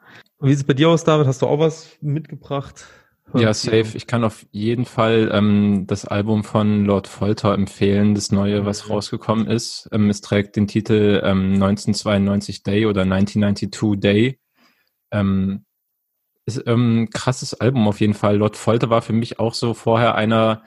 Wie 0.42 0.50
sieht 0.50 0.60
es 0.60 0.64
bei 0.64 0.74
dir 0.74 0.90
aus, 0.90 1.04
David? 1.04 1.28
Hast 1.28 1.42
du 1.42 1.48
auch 1.48 1.60
was 1.60 1.98
mitgebracht? 2.02 2.86
Ja, 3.34 3.54
safe. 3.54 3.96
Ich 3.96 4.08
kann 4.08 4.24
auf 4.24 4.46
jeden 4.52 4.86
Fall 4.86 5.30
ähm, 5.34 5.86
das 5.86 6.06
Album 6.06 6.44
von 6.44 6.86
Lord 6.86 7.08
Folter 7.08 7.54
empfehlen, 7.54 8.16
das 8.16 8.32
neue, 8.32 8.66
was 8.66 8.90
rausgekommen 8.90 9.48
ist. 9.48 9.88
Ähm, 9.92 10.10
es 10.10 10.22
trägt 10.22 10.56
den 10.56 10.68
Titel 10.68 11.22
ähm, 11.24 11.54
1992 11.54 12.64
Day 12.64 12.86
oder 12.86 13.02
1992 13.02 14.00
Day. 14.00 14.40
Ähm, 15.12 15.66
ist 16.46 16.64
ähm, 16.66 17.04
ein 17.04 17.10
krasses 17.12 17.54
Album 17.54 17.88
auf 17.88 18.00
jeden 18.00 18.16
Fall. 18.16 18.38
Lord 18.38 18.56
Folter 18.56 18.90
war 18.90 19.02
für 19.02 19.14
mich 19.14 19.40
auch 19.40 19.54
so 19.54 19.74
vorher 19.74 20.16
einer, 20.16 20.64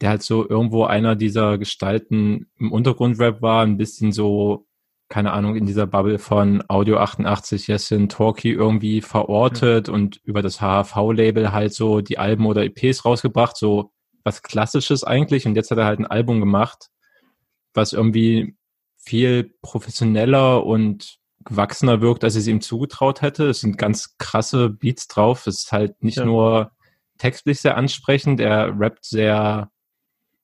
der 0.00 0.10
halt 0.10 0.22
so 0.22 0.48
irgendwo 0.48 0.84
einer 0.84 1.14
dieser 1.16 1.58
Gestalten 1.58 2.46
im 2.58 2.72
Untergrundrap 2.72 3.42
war, 3.42 3.64
ein 3.64 3.76
bisschen 3.76 4.12
so 4.12 4.66
keine 5.08 5.32
Ahnung, 5.32 5.56
in 5.56 5.66
dieser 5.66 5.86
Bubble 5.86 6.18
von 6.18 6.62
Audio 6.68 6.98
88, 6.98 7.68
Jessin, 7.68 8.08
Talkie 8.08 8.52
irgendwie 8.52 9.00
verortet 9.00 9.88
mhm. 9.88 9.94
und 9.94 10.20
über 10.24 10.42
das 10.42 10.60
HHV-Label 10.60 11.52
halt 11.52 11.72
so 11.72 12.00
die 12.00 12.18
Alben 12.18 12.46
oder 12.46 12.64
EPs 12.64 13.04
rausgebracht, 13.04 13.56
so 13.56 13.92
was 14.24 14.42
Klassisches 14.42 15.04
eigentlich. 15.04 15.46
Und 15.46 15.54
jetzt 15.54 15.70
hat 15.70 15.78
er 15.78 15.84
halt 15.84 16.00
ein 16.00 16.06
Album 16.06 16.40
gemacht, 16.40 16.88
was 17.74 17.92
irgendwie 17.92 18.56
viel 18.96 19.54
professioneller 19.62 20.66
und 20.66 21.18
gewachsener 21.44 22.00
wirkt, 22.00 22.24
als 22.24 22.34
ich 22.34 22.40
es 22.40 22.48
ihm 22.48 22.60
zugetraut 22.60 23.22
hätte. 23.22 23.50
Es 23.50 23.60
sind 23.60 23.78
ganz 23.78 24.16
krasse 24.18 24.68
Beats 24.70 25.06
drauf. 25.06 25.46
Es 25.46 25.64
ist 25.64 25.72
halt 25.72 26.02
nicht 26.02 26.18
ja. 26.18 26.24
nur 26.24 26.72
textlich 27.18 27.60
sehr 27.60 27.76
ansprechend, 27.76 28.40
er 28.40 28.78
rappt 28.78 29.04
sehr 29.04 29.70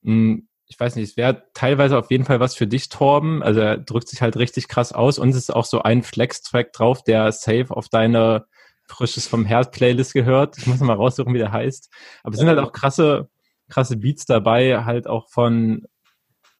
mh, 0.02 0.12
hm, 0.12 0.48
ich 0.72 0.80
weiß 0.80 0.96
nicht, 0.96 1.10
es 1.10 1.16
wäre 1.18 1.42
teilweise 1.52 1.98
auf 1.98 2.10
jeden 2.10 2.24
Fall 2.24 2.40
was 2.40 2.54
für 2.54 2.66
dich, 2.66 2.88
Torben. 2.88 3.42
Also 3.42 3.60
er 3.60 3.76
drückt 3.76 4.08
sich 4.08 4.22
halt 4.22 4.38
richtig 4.38 4.68
krass 4.68 4.94
aus 4.94 5.18
und 5.18 5.28
es 5.28 5.36
ist 5.36 5.54
auch 5.54 5.66
so 5.66 5.82
ein 5.82 6.02
Flex-Track 6.02 6.72
drauf, 6.72 7.04
der 7.04 7.30
safe 7.30 7.66
auf 7.68 7.90
deine 7.90 8.46
Frisches 8.88 9.26
vom 9.26 9.44
Herd-Playlist 9.44 10.14
gehört. 10.14 10.56
Ich 10.56 10.66
muss 10.66 10.80
mal 10.80 10.94
raussuchen, 10.94 11.34
wie 11.34 11.38
der 11.38 11.52
heißt. 11.52 11.90
Aber 12.22 12.32
es 12.32 12.38
sind 12.38 12.48
halt 12.48 12.58
auch 12.58 12.72
krasse, 12.72 13.28
krasse 13.68 13.98
Beats 13.98 14.24
dabei, 14.24 14.82
halt 14.84 15.06
auch 15.06 15.28
von, 15.28 15.86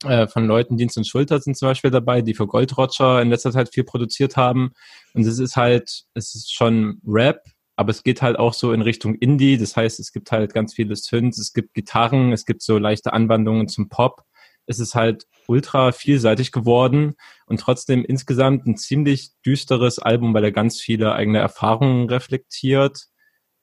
äh, 0.05 0.27
von 0.27 0.47
Leuten, 0.47 0.77
Dienst 0.77 0.99
und 0.99 1.07
Schulter 1.07 1.41
sind 1.41 1.57
zum 1.57 1.69
Beispiel 1.69 1.91
dabei, 1.91 2.21
die 2.21 2.35
für 2.35 2.47
Gold 2.47 2.77
Roger 2.77 3.23
in 3.23 3.31
letzter 3.31 3.51
Zeit 3.51 3.73
viel 3.73 3.85
produziert 3.85 4.37
haben. 4.37 4.73
Und 5.15 5.27
es 5.27 5.39
ist 5.39 5.57
halt, 5.57 6.05
es 6.13 6.35
ist 6.35 6.53
schon 6.53 7.01
Rap, 7.07 7.41
aber 7.77 7.91
es 7.91 8.03
geht 8.03 8.23
halt 8.23 8.39
auch 8.39 8.55
so 8.55 8.73
in 8.73 8.83
Richtung 8.83 9.15
Indie. 9.15 9.57
Das 9.57 9.77
heißt, 9.77 9.99
es 10.01 10.13
gibt 10.13 10.31
halt 10.33 10.53
ganz 10.53 10.75
viele 10.75 10.97
Synths, 10.97 11.39
es 11.39 11.53
gibt 11.53 11.75
Gitarren, 11.75 12.33
es 12.33 12.45
gibt 12.45 12.63
so 12.63 12.79
leichte 12.79 13.13
Anwandlungen 13.13 13.69
zum 13.69 13.89
Pop. 13.89 14.23
Es 14.67 14.79
ist 14.79 14.95
halt 14.95 15.27
ultra 15.49 15.91
vielseitig 15.93 16.53
geworden 16.53 17.15
und 17.47 17.61
trotzdem 17.61 18.05
insgesamt 18.05 18.67
ein 18.67 18.77
ziemlich 18.77 19.33
düsteres 19.45 19.99
Album, 19.99 20.35
weil 20.35 20.45
er 20.45 20.53
ganz 20.53 20.81
viele 20.81 21.15
eigene 21.15 21.39
Erfahrungen 21.39 22.09
reflektiert 22.09 23.07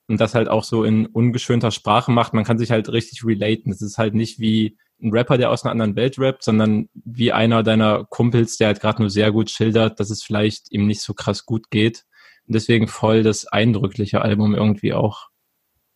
und 0.08 0.20
das 0.20 0.34
halt 0.34 0.48
auch 0.48 0.64
so 0.64 0.84
in 0.84 1.06
ungeschönter 1.06 1.70
Sprache 1.70 2.10
macht. 2.10 2.34
Man 2.34 2.44
kann 2.44 2.58
sich 2.58 2.70
halt 2.70 2.92
richtig 2.92 3.24
relaten. 3.24 3.70
Es 3.72 3.80
ist 3.80 3.96
halt 3.96 4.14
nicht 4.14 4.40
wie 4.40 4.76
ein 5.02 5.12
Rapper, 5.12 5.38
der 5.38 5.50
aus 5.50 5.64
einer 5.64 5.72
anderen 5.72 5.96
Welt 5.96 6.18
rappt, 6.18 6.44
sondern 6.44 6.90
wie 6.92 7.32
einer 7.32 7.62
deiner 7.62 8.04
Kumpels, 8.10 8.58
der 8.58 8.66
halt 8.66 8.80
gerade 8.80 9.00
nur 9.00 9.08
sehr 9.08 9.32
gut 9.32 9.48
schildert, 9.48 9.98
dass 9.98 10.10
es 10.10 10.22
vielleicht 10.22 10.70
ihm 10.70 10.86
nicht 10.86 11.00
so 11.00 11.14
krass 11.14 11.46
gut 11.46 11.70
geht 11.70 12.04
deswegen 12.52 12.88
voll 12.88 13.22
das 13.22 13.46
eindrückliche 13.46 14.22
Album 14.22 14.54
irgendwie 14.54 14.92
auch. 14.92 15.28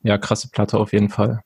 Ja, 0.03 0.19
krasse 0.19 0.51
Platte 0.51 0.79
auf 0.79 0.93
jeden 0.93 1.09
Fall. 1.09 1.43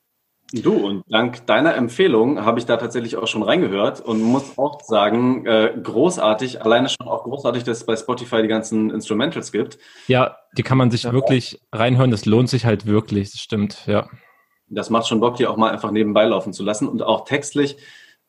Du, 0.52 0.72
und 0.74 1.04
dank 1.08 1.46
deiner 1.46 1.74
Empfehlung 1.74 2.42
habe 2.42 2.58
ich 2.58 2.64
da 2.64 2.78
tatsächlich 2.78 3.16
auch 3.16 3.26
schon 3.26 3.42
reingehört 3.42 4.00
und 4.00 4.22
muss 4.22 4.56
auch 4.56 4.80
sagen, 4.80 5.44
äh, 5.44 5.74
großartig, 5.82 6.62
alleine 6.62 6.88
schon 6.88 7.06
auch 7.06 7.24
großartig, 7.24 7.64
dass 7.64 7.78
es 7.78 7.86
bei 7.86 7.94
Spotify 7.96 8.40
die 8.40 8.48
ganzen 8.48 8.90
Instrumentals 8.90 9.52
gibt. 9.52 9.78
Ja, 10.06 10.38
die 10.56 10.62
kann 10.62 10.78
man 10.78 10.90
sich 10.90 11.02
ja. 11.02 11.12
wirklich 11.12 11.60
reinhören, 11.70 12.10
das 12.10 12.24
lohnt 12.24 12.48
sich 12.48 12.64
halt 12.64 12.86
wirklich, 12.86 13.30
das 13.30 13.40
stimmt, 13.40 13.86
ja. 13.86 14.08
Das 14.68 14.88
macht 14.88 15.06
schon 15.06 15.20
Bock, 15.20 15.36
die 15.36 15.46
auch 15.46 15.58
mal 15.58 15.70
einfach 15.70 15.90
nebenbei 15.90 16.24
laufen 16.24 16.54
zu 16.54 16.62
lassen 16.62 16.88
und 16.88 17.02
auch 17.02 17.26
textlich 17.26 17.76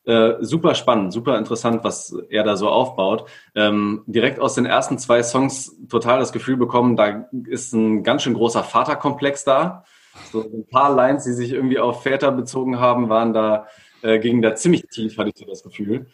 äh, 0.04 0.34
super 0.40 0.74
spannend, 0.74 1.12
super 1.12 1.38
interessant, 1.38 1.84
was 1.84 2.16
er 2.30 2.42
da 2.42 2.56
so 2.56 2.68
aufbaut. 2.68 3.28
Ähm, 3.54 4.02
direkt 4.06 4.40
aus 4.40 4.54
den 4.54 4.66
ersten 4.66 4.98
zwei 4.98 5.22
Songs 5.22 5.76
total 5.88 6.18
das 6.18 6.32
Gefühl 6.32 6.56
bekommen, 6.56 6.96
da 6.96 7.26
ist 7.46 7.72
ein 7.72 8.02
ganz 8.02 8.22
schön 8.22 8.34
großer 8.34 8.64
Vaterkomplex 8.64 9.44
da. 9.44 9.84
So 10.32 10.42
ein 10.42 10.66
paar 10.66 10.94
Lines, 10.94 11.24
die 11.24 11.32
sich 11.32 11.52
irgendwie 11.52 11.78
auf 11.78 12.02
Väter 12.02 12.32
bezogen 12.32 12.80
haben, 12.80 13.08
waren 13.08 13.32
da, 13.32 13.66
äh, 14.02 14.18
gingen 14.18 14.42
da 14.42 14.54
ziemlich 14.54 14.86
tief, 14.88 15.18
hatte 15.18 15.30
ich 15.30 15.36
so 15.36 15.44
das 15.44 15.62
Gefühl. 15.62 16.06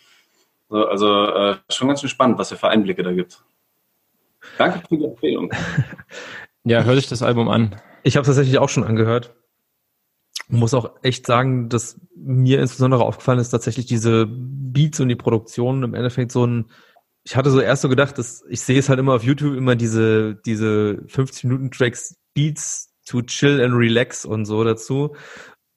So, 0.68 0.87
also 0.87 1.26
äh, 1.26 1.57
schon 1.70 1.89
ganz 1.89 2.01
schön 2.01 2.11
spannend, 2.11 2.39
was 2.39 2.51
er 2.51 2.59
für 2.59 2.68
Einblicke 2.68 3.03
da 3.03 3.12
gibt. 3.12 3.45
Danke 4.59 4.80
für 4.87 4.97
die 4.97 5.05
Empfehlung. 5.05 5.53
Ja, 6.68 6.82
hör 6.82 6.97
dich 6.97 7.09
das 7.09 7.22
Album 7.22 7.49
an. 7.49 7.80
Ich 8.03 8.16
habe 8.16 8.22
es 8.22 8.26
tatsächlich 8.26 8.59
auch 8.59 8.68
schon 8.68 8.82
angehört. 8.82 9.32
Muss 10.49 10.74
auch 10.74 10.90
echt 11.03 11.26
sagen, 11.26 11.68
dass 11.68 12.01
mir 12.14 12.61
insbesondere 12.61 13.05
aufgefallen 13.05 13.40
ist 13.40 13.51
tatsächlich 13.51 13.86
diese 13.86 14.26
Beats 14.28 15.01
und 15.01 15.09
die 15.09 15.16
Produktion 15.16 15.82
im 15.82 15.94
Endeffekt 15.94 16.32
so 16.32 16.47
ein 16.47 16.70
ich 17.24 17.34
hatte 17.34 17.51
so 17.51 17.61
erst 17.61 17.82
so 17.82 17.88
gedacht, 17.88 18.18
dass 18.18 18.44
ich 18.49 18.61
sehe 18.61 18.78
es 18.78 18.88
halt 18.88 19.01
immer 19.01 19.14
auf 19.14 19.24
YouTube 19.24 19.57
immer 19.57 19.74
diese 19.74 20.36
diese 20.47 21.03
50 21.09 21.44
Minuten 21.44 21.70
Tracks 21.72 22.14
Beats 22.34 22.92
to 23.07 23.22
chill 23.22 23.61
and 23.61 23.74
relax 23.74 24.24
und 24.24 24.44
so 24.44 24.62
dazu. 24.62 25.16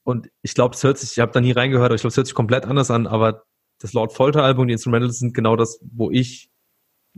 Und 0.03 0.29
ich 0.41 0.53
glaube, 0.53 0.75
es 0.75 0.83
hört 0.83 0.97
sich, 0.97 1.11
ich 1.11 1.19
habe 1.19 1.31
da 1.31 1.41
nie 1.41 1.51
reingehört, 1.51 1.87
aber 1.87 1.95
ich 1.95 2.01
glaube, 2.01 2.11
es 2.11 2.17
hört 2.17 2.27
sich 2.27 2.35
komplett 2.35 2.65
anders 2.65 2.91
an, 2.91 3.07
aber 3.07 3.43
das 3.79 3.93
Lord 3.93 4.13
Folter 4.13 4.43
Album, 4.43 4.67
die 4.67 4.73
Instrumentals 4.73 5.19
sind 5.19 5.33
genau 5.33 5.55
das, 5.55 5.79
wo 5.91 6.11
ich 6.11 6.48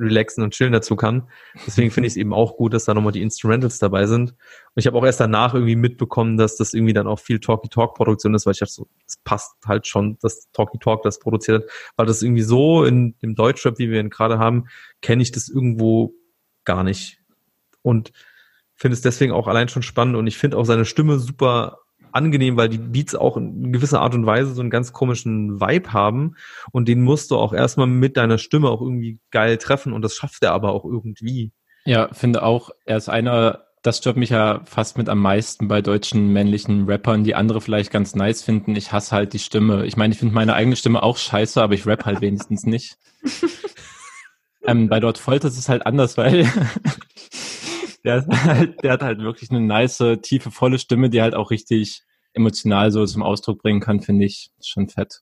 relaxen 0.01 0.43
und 0.43 0.53
chillen 0.53 0.73
dazu 0.73 0.95
kann. 0.95 1.29
Deswegen 1.65 1.91
finde 1.91 2.07
ich 2.07 2.13
es 2.13 2.17
eben 2.17 2.33
auch 2.33 2.57
gut, 2.57 2.73
dass 2.73 2.85
da 2.85 2.93
nochmal 2.93 3.11
die 3.11 3.21
Instrumentals 3.21 3.79
dabei 3.79 4.07
sind. 4.07 4.31
Und 4.31 4.37
ich 4.75 4.87
habe 4.87 4.97
auch 4.97 5.05
erst 5.05 5.19
danach 5.19 5.53
irgendwie 5.53 5.75
mitbekommen, 5.75 6.37
dass 6.37 6.57
das 6.57 6.73
irgendwie 6.73 6.93
dann 6.93 7.07
auch 7.07 7.19
viel 7.19 7.39
Talky-Talk-Produktion 7.39 8.33
ist, 8.33 8.45
weil 8.45 8.53
ich 8.53 8.59
dachte 8.59 8.73
so, 8.73 8.87
es 9.07 9.17
passt 9.17 9.55
halt 9.65 9.87
schon, 9.87 10.17
dass 10.21 10.51
Talky-Talk 10.51 11.03
das 11.03 11.19
produziert 11.19 11.63
hat, 11.63 11.69
weil 11.95 12.05
das 12.05 12.21
irgendwie 12.21 12.41
so 12.41 12.83
in 12.83 13.15
dem 13.19 13.35
Deutschrap, 13.35 13.77
wie 13.77 13.89
wir 13.89 13.99
ihn 13.99 14.09
gerade 14.09 14.39
haben, 14.39 14.65
kenne 15.01 15.21
ich 15.21 15.31
das 15.31 15.47
irgendwo 15.47 16.13
gar 16.65 16.83
nicht. 16.83 17.19
Und 17.81 18.11
finde 18.81 18.93
es 18.95 19.01
deswegen 19.01 19.31
auch 19.31 19.47
allein 19.47 19.69
schon 19.69 19.83
spannend 19.83 20.15
und 20.15 20.25
ich 20.25 20.39
finde 20.39 20.57
auch 20.57 20.65
seine 20.65 20.85
Stimme 20.85 21.19
super 21.19 21.80
angenehm, 22.13 22.57
weil 22.57 22.69
die 22.69 22.77
Beats 22.77 23.15
auch 23.15 23.37
in 23.37 23.71
gewisser 23.71 24.01
Art 24.01 24.15
und 24.15 24.25
Weise 24.25 24.53
so 24.53 24.61
einen 24.61 24.69
ganz 24.69 24.93
komischen 24.93 25.59
Vibe 25.59 25.93
haben 25.93 26.35
und 26.71 26.87
den 26.87 27.01
musst 27.01 27.31
du 27.31 27.37
auch 27.37 27.53
erstmal 27.53 27.87
mit 27.87 28.17
deiner 28.17 28.37
Stimme 28.37 28.69
auch 28.69 28.81
irgendwie 28.81 29.19
geil 29.31 29.57
treffen 29.57 29.93
und 29.93 30.01
das 30.01 30.15
schafft 30.15 30.43
er 30.43 30.53
aber 30.53 30.71
auch 30.71 30.85
irgendwie. 30.85 31.51
Ja, 31.85 32.09
finde 32.11 32.43
auch, 32.43 32.69
er 32.85 32.97
ist 32.97 33.09
einer, 33.09 33.65
das 33.81 33.97
stört 33.97 34.17
mich 34.17 34.29
ja 34.29 34.61
fast 34.65 34.97
mit 34.97 35.09
am 35.09 35.19
meisten 35.19 35.67
bei 35.67 35.81
deutschen 35.81 36.31
männlichen 36.31 36.85
Rappern, 36.85 37.23
die 37.23 37.35
andere 37.35 37.61
vielleicht 37.61 37.91
ganz 37.91 38.15
nice 38.15 38.43
finden. 38.43 38.75
Ich 38.75 38.91
hasse 38.91 39.15
halt 39.15 39.33
die 39.33 39.39
Stimme. 39.39 39.85
Ich 39.85 39.97
meine, 39.97 40.13
ich 40.13 40.19
finde 40.19 40.35
meine 40.35 40.53
eigene 40.53 40.75
Stimme 40.75 41.01
auch 41.01 41.17
scheiße, 41.17 41.61
aber 41.61 41.73
ich 41.73 41.87
rap 41.87 42.05
halt 42.05 42.21
wenigstens 42.21 42.65
nicht. 42.65 42.97
ähm, 44.67 44.89
bei 44.89 44.99
dort 44.99 45.17
Folter 45.17 45.47
ist 45.47 45.57
es 45.57 45.69
halt 45.69 45.85
anders, 45.85 46.17
weil 46.17 46.47
der, 48.03 48.25
halt, 48.45 48.83
der 48.83 48.93
hat 48.93 49.01
halt 49.01 49.19
wirklich 49.19 49.49
eine 49.51 49.61
nice, 49.61 50.03
tiefe, 50.21 50.51
volle 50.51 50.79
Stimme, 50.79 51.09
die 51.09 51.21
halt 51.21 51.35
auch 51.35 51.51
richtig 51.51 52.03
emotional 52.33 52.91
so 52.91 53.05
zum 53.05 53.23
Ausdruck 53.23 53.61
bringen 53.61 53.81
kann, 53.81 54.01
finde 54.01 54.25
ich 54.25 54.51
schon 54.61 54.87
fett. 54.87 55.21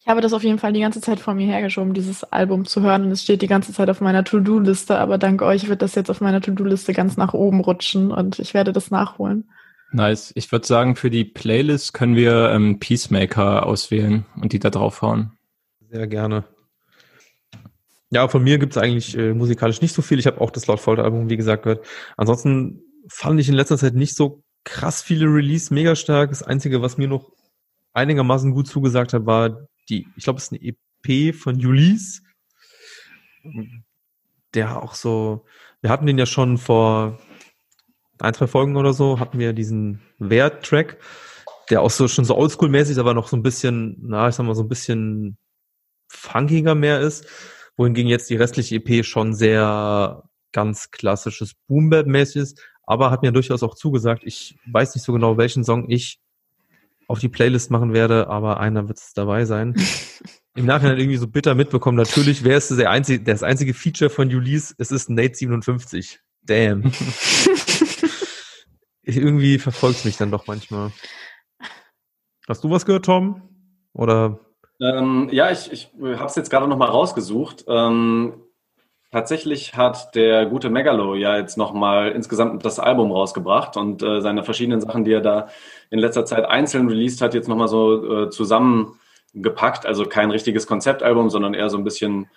Ich 0.00 0.10
habe 0.10 0.20
das 0.20 0.32
auf 0.32 0.42
jeden 0.42 0.58
Fall 0.58 0.72
die 0.72 0.80
ganze 0.80 1.00
Zeit 1.00 1.20
vor 1.20 1.34
mir 1.34 1.46
hergeschoben, 1.46 1.92
dieses 1.92 2.24
Album 2.24 2.64
zu 2.64 2.80
hören. 2.80 3.04
Und 3.04 3.10
es 3.10 3.22
steht 3.22 3.42
die 3.42 3.46
ganze 3.46 3.72
Zeit 3.72 3.90
auf 3.90 4.00
meiner 4.00 4.24
To-Do-Liste, 4.24 4.98
aber 4.98 5.18
dank 5.18 5.42
euch 5.42 5.68
wird 5.68 5.82
das 5.82 5.94
jetzt 5.94 6.10
auf 6.10 6.20
meiner 6.20 6.40
To-Do-Liste 6.40 6.94
ganz 6.94 7.16
nach 7.18 7.34
oben 7.34 7.60
rutschen 7.60 8.10
und 8.10 8.38
ich 8.38 8.54
werde 8.54 8.72
das 8.72 8.90
nachholen. 8.90 9.50
Nice. 9.92 10.32
Ich 10.34 10.50
würde 10.52 10.66
sagen, 10.66 10.96
für 10.96 11.10
die 11.10 11.24
Playlist 11.24 11.94
können 11.94 12.14
wir 12.14 12.50
ähm, 12.50 12.78
Peacemaker 12.78 13.66
auswählen 13.66 14.26
und 14.40 14.52
die 14.52 14.58
da 14.58 14.70
draufhauen. 14.70 15.32
Sehr 15.90 16.06
gerne. 16.06 16.44
Ja, 18.10 18.26
von 18.28 18.42
mir 18.42 18.58
gibt's 18.58 18.78
eigentlich 18.78 19.16
äh, 19.16 19.34
musikalisch 19.34 19.82
nicht 19.82 19.94
so 19.94 20.00
viel. 20.00 20.18
Ich 20.18 20.26
habe 20.26 20.40
auch 20.40 20.50
das 20.50 20.66
Lord 20.66 20.80
Folter 20.80 21.04
Album, 21.04 21.28
wie 21.28 21.36
gesagt, 21.36 21.64
gehört. 21.64 21.86
Ansonsten 22.16 22.82
fand 23.08 23.38
ich 23.38 23.48
in 23.48 23.54
letzter 23.54 23.76
Zeit 23.76 23.94
nicht 23.94 24.16
so 24.16 24.42
krass 24.64 25.02
viele 25.02 25.26
Release, 25.26 25.72
mega 25.72 25.94
stark. 25.94 26.30
Das 26.30 26.42
Einzige, 26.42 26.80
was 26.80 26.96
mir 26.96 27.08
noch 27.08 27.30
einigermaßen 27.92 28.52
gut 28.52 28.66
zugesagt 28.66 29.12
hat, 29.12 29.26
war 29.26 29.68
die, 29.90 30.06
ich 30.16 30.24
glaube, 30.24 30.38
es 30.38 30.50
ist 30.50 30.52
eine 30.52 30.62
EP 30.62 31.34
von 31.34 31.58
Julis. 31.58 32.22
Der 34.54 34.82
auch 34.82 34.94
so, 34.94 35.44
wir 35.82 35.90
hatten 35.90 36.06
den 36.06 36.18
ja 36.18 36.26
schon 36.26 36.56
vor 36.56 37.18
ein, 38.18 38.34
zwei 38.34 38.46
Folgen 38.46 38.76
oder 38.76 38.94
so, 38.94 39.20
hatten 39.20 39.38
wir 39.38 39.52
diesen 39.52 40.00
Wert-Track, 40.18 40.98
der 41.70 41.82
auch 41.82 41.90
so 41.90 42.08
schon 42.08 42.24
so 42.24 42.36
oldschool-mäßig, 42.36 42.98
aber 42.98 43.12
noch 43.12 43.28
so 43.28 43.36
ein 43.36 43.42
bisschen, 43.42 43.98
na, 44.00 44.28
ich 44.28 44.34
sag 44.34 44.46
mal, 44.46 44.54
so 44.54 44.62
ein 44.62 44.68
bisschen 44.68 45.36
funkiger 46.08 46.74
mehr 46.74 47.00
ist 47.00 47.26
wohingegen 47.78 48.10
jetzt 48.10 48.28
die 48.28 48.36
restliche 48.36 48.76
EP 48.76 49.04
schon 49.04 49.34
sehr 49.34 50.24
ganz 50.52 50.90
klassisches 50.90 51.54
Boom-Bap-mäßig 51.68 52.42
ist, 52.42 52.62
aber 52.82 53.10
hat 53.10 53.22
mir 53.22 53.32
durchaus 53.32 53.62
auch 53.62 53.74
zugesagt. 53.74 54.22
Ich 54.24 54.58
weiß 54.70 54.94
nicht 54.94 55.04
so 55.04 55.12
genau, 55.12 55.38
welchen 55.38 55.64
Song 55.64 55.88
ich 55.88 56.18
auf 57.06 57.20
die 57.20 57.28
Playlist 57.28 57.70
machen 57.70 57.94
werde, 57.94 58.28
aber 58.28 58.60
einer 58.60 58.88
wird 58.88 58.98
es 58.98 59.12
dabei 59.14 59.44
sein. 59.44 59.74
Im 60.54 60.66
Nachhinein 60.66 60.98
irgendwie 60.98 61.18
so 61.18 61.28
bitter 61.28 61.54
mitbekommen. 61.54 61.96
Natürlich 61.96 62.42
wäre 62.42 62.58
es 62.58 62.68
der 62.68 62.90
einzige, 62.90 63.22
das 63.22 63.42
einzige 63.42 63.74
Feature 63.74 64.10
von 64.10 64.28
Julis, 64.28 64.74
es 64.76 64.90
ist 64.90 65.08
Nate 65.08 65.34
57. 65.34 66.20
Damn. 66.42 66.82
irgendwie 69.02 69.58
verfolgt 69.58 70.04
mich 70.04 70.16
dann 70.16 70.30
doch 70.30 70.46
manchmal. 70.46 70.92
Hast 72.48 72.64
du 72.64 72.70
was 72.70 72.84
gehört, 72.84 73.04
Tom? 73.04 73.42
Oder 73.92 74.40
ähm, 74.80 75.28
ja, 75.32 75.50
ich, 75.50 75.72
ich 75.72 75.90
habe 76.00 76.26
es 76.26 76.36
jetzt 76.36 76.50
gerade 76.50 76.68
nochmal 76.68 76.88
rausgesucht. 76.88 77.64
Ähm, 77.68 78.34
tatsächlich 79.10 79.74
hat 79.74 80.14
der 80.14 80.46
gute 80.46 80.70
Megalo 80.70 81.14
ja 81.14 81.36
jetzt 81.36 81.56
nochmal 81.56 82.12
insgesamt 82.12 82.64
das 82.64 82.78
Album 82.78 83.10
rausgebracht 83.10 83.76
und 83.76 84.02
äh, 84.02 84.20
seine 84.20 84.44
verschiedenen 84.44 84.80
Sachen, 84.80 85.04
die 85.04 85.12
er 85.12 85.20
da 85.20 85.48
in 85.90 85.98
letzter 85.98 86.26
Zeit 86.26 86.44
einzeln 86.44 86.88
released 86.88 87.20
hat, 87.20 87.34
jetzt 87.34 87.48
nochmal 87.48 87.68
so 87.68 88.24
äh, 88.24 88.30
zusammengepackt. 88.30 89.86
Also 89.86 90.04
kein 90.04 90.30
richtiges 90.30 90.66
Konzeptalbum, 90.66 91.30
sondern 91.30 91.54
eher 91.54 91.70
so 91.70 91.78
ein 91.78 91.84
bisschen 91.84 92.28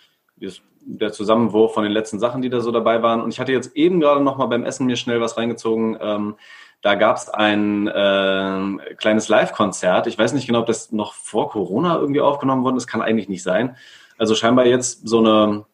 der 0.83 1.11
Zusammenwurf 1.11 1.73
von 1.73 1.83
den 1.83 1.91
letzten 1.91 2.19
Sachen, 2.19 2.41
die 2.41 2.49
da 2.49 2.61
so 2.61 2.71
dabei 2.71 3.03
waren. 3.03 3.21
Und 3.21 3.31
ich 3.31 3.39
hatte 3.39 3.51
jetzt 3.51 3.75
eben 3.75 3.99
gerade 3.99 4.23
nochmal 4.23 4.47
beim 4.47 4.63
Essen 4.63 4.87
mir 4.87 4.95
schnell 4.95 5.21
was 5.21 5.37
reingezogen. 5.37 5.97
Ähm, 6.01 6.35
da 6.81 6.95
gab 6.95 7.17
es 7.17 7.29
ein 7.29 7.87
äh, 7.87 8.95
kleines 8.95 9.29
Live-Konzert. 9.29 10.07
Ich 10.07 10.17
weiß 10.17 10.33
nicht 10.33 10.47
genau, 10.47 10.59
ob 10.59 10.65
das 10.65 10.91
noch 10.91 11.13
vor 11.13 11.49
Corona 11.49 11.97
irgendwie 11.97 12.21
aufgenommen 12.21 12.63
worden 12.63 12.77
ist. 12.77 12.87
Kann 12.87 13.01
eigentlich 13.01 13.29
nicht 13.29 13.43
sein. 13.43 13.75
Also 14.17 14.35
scheinbar 14.35 14.65
jetzt 14.65 15.07
so 15.07 15.19
eine 15.19 15.65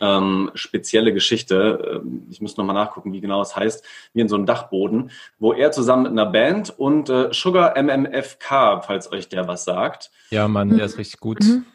ähm, 0.00 0.50
spezielle 0.54 1.12
Geschichte. 1.12 2.00
Ähm, 2.02 2.26
ich 2.30 2.40
muss 2.40 2.56
nochmal 2.56 2.74
nachgucken, 2.74 3.12
wie 3.12 3.20
genau 3.20 3.42
es 3.42 3.56
heißt. 3.56 3.84
Wie 4.12 4.20
in 4.20 4.28
so 4.28 4.36
einem 4.36 4.46
Dachboden, 4.46 5.10
wo 5.38 5.52
er 5.52 5.70
zusammen 5.70 6.04
mit 6.04 6.12
einer 6.12 6.26
Band 6.26 6.76
und 6.78 7.08
äh, 7.10 7.28
Sugar 7.32 7.80
MMFK, 7.80 8.82
falls 8.84 9.12
euch 9.12 9.28
der 9.28 9.46
was 9.46 9.64
sagt. 9.64 10.10
Ja, 10.30 10.48
Mann, 10.48 10.76
der 10.76 10.86
ist 10.86 10.98
richtig 10.98 11.20
gut. 11.20 11.40
Mhm. 11.40 11.66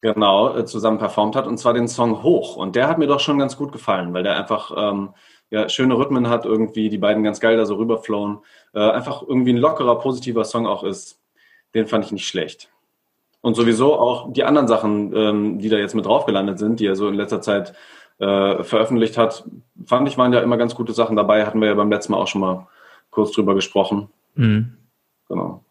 Genau, 0.00 0.56
äh, 0.56 0.66
zusammen 0.66 0.98
performt 0.98 1.36
hat. 1.36 1.46
Und 1.46 1.58
zwar 1.58 1.72
den 1.72 1.88
Song 1.88 2.22
Hoch. 2.22 2.56
Und 2.56 2.76
der 2.76 2.88
hat 2.88 2.98
mir 2.98 3.06
doch 3.06 3.20
schon 3.20 3.38
ganz 3.38 3.56
gut 3.56 3.72
gefallen, 3.72 4.12
weil 4.12 4.22
der 4.22 4.36
einfach 4.36 4.70
ähm, 4.76 5.14
ja, 5.50 5.68
schöne 5.68 5.96
Rhythmen 5.96 6.28
hat, 6.28 6.44
irgendwie 6.44 6.88
die 6.88 6.98
beiden 6.98 7.22
ganz 7.22 7.40
geil 7.40 7.56
da 7.56 7.64
so 7.66 7.76
rüberflowen. 7.76 8.38
Äh, 8.72 8.80
einfach 8.80 9.22
irgendwie 9.22 9.52
ein 9.52 9.58
lockerer, 9.58 9.98
positiver 9.98 10.44
Song 10.44 10.66
auch 10.66 10.84
ist. 10.84 11.20
Den 11.74 11.86
fand 11.86 12.04
ich 12.04 12.12
nicht 12.12 12.26
schlecht. 12.26 12.70
Und 13.40 13.54
sowieso 13.54 13.94
auch 13.94 14.32
die 14.32 14.44
anderen 14.44 14.68
Sachen, 14.68 15.14
ähm, 15.14 15.58
die 15.58 15.68
da 15.68 15.76
jetzt 15.76 15.94
mit 15.94 16.06
drauf 16.06 16.24
gelandet 16.24 16.58
sind, 16.58 16.80
die 16.80 16.86
er 16.86 16.96
so 16.96 17.08
in 17.08 17.14
letzter 17.14 17.40
Zeit 17.40 17.74
äh, 18.18 18.62
veröffentlicht 18.62 19.18
hat, 19.18 19.44
fand 19.84 20.08
ich, 20.08 20.16
waren 20.16 20.32
ja 20.32 20.40
immer 20.40 20.56
ganz 20.56 20.74
gute 20.74 20.92
Sachen 20.92 21.16
dabei. 21.16 21.44
Hatten 21.44 21.60
wir 21.60 21.68
ja 21.68 21.74
beim 21.74 21.90
letzten 21.90 22.12
Mal 22.12 22.18
auch 22.18 22.28
schon 22.28 22.40
mal 22.40 22.66
kurz 23.10 23.32
drüber 23.32 23.54
gesprochen. 23.54 24.08
Mhm. 24.34 24.78
Genau. 25.28 25.64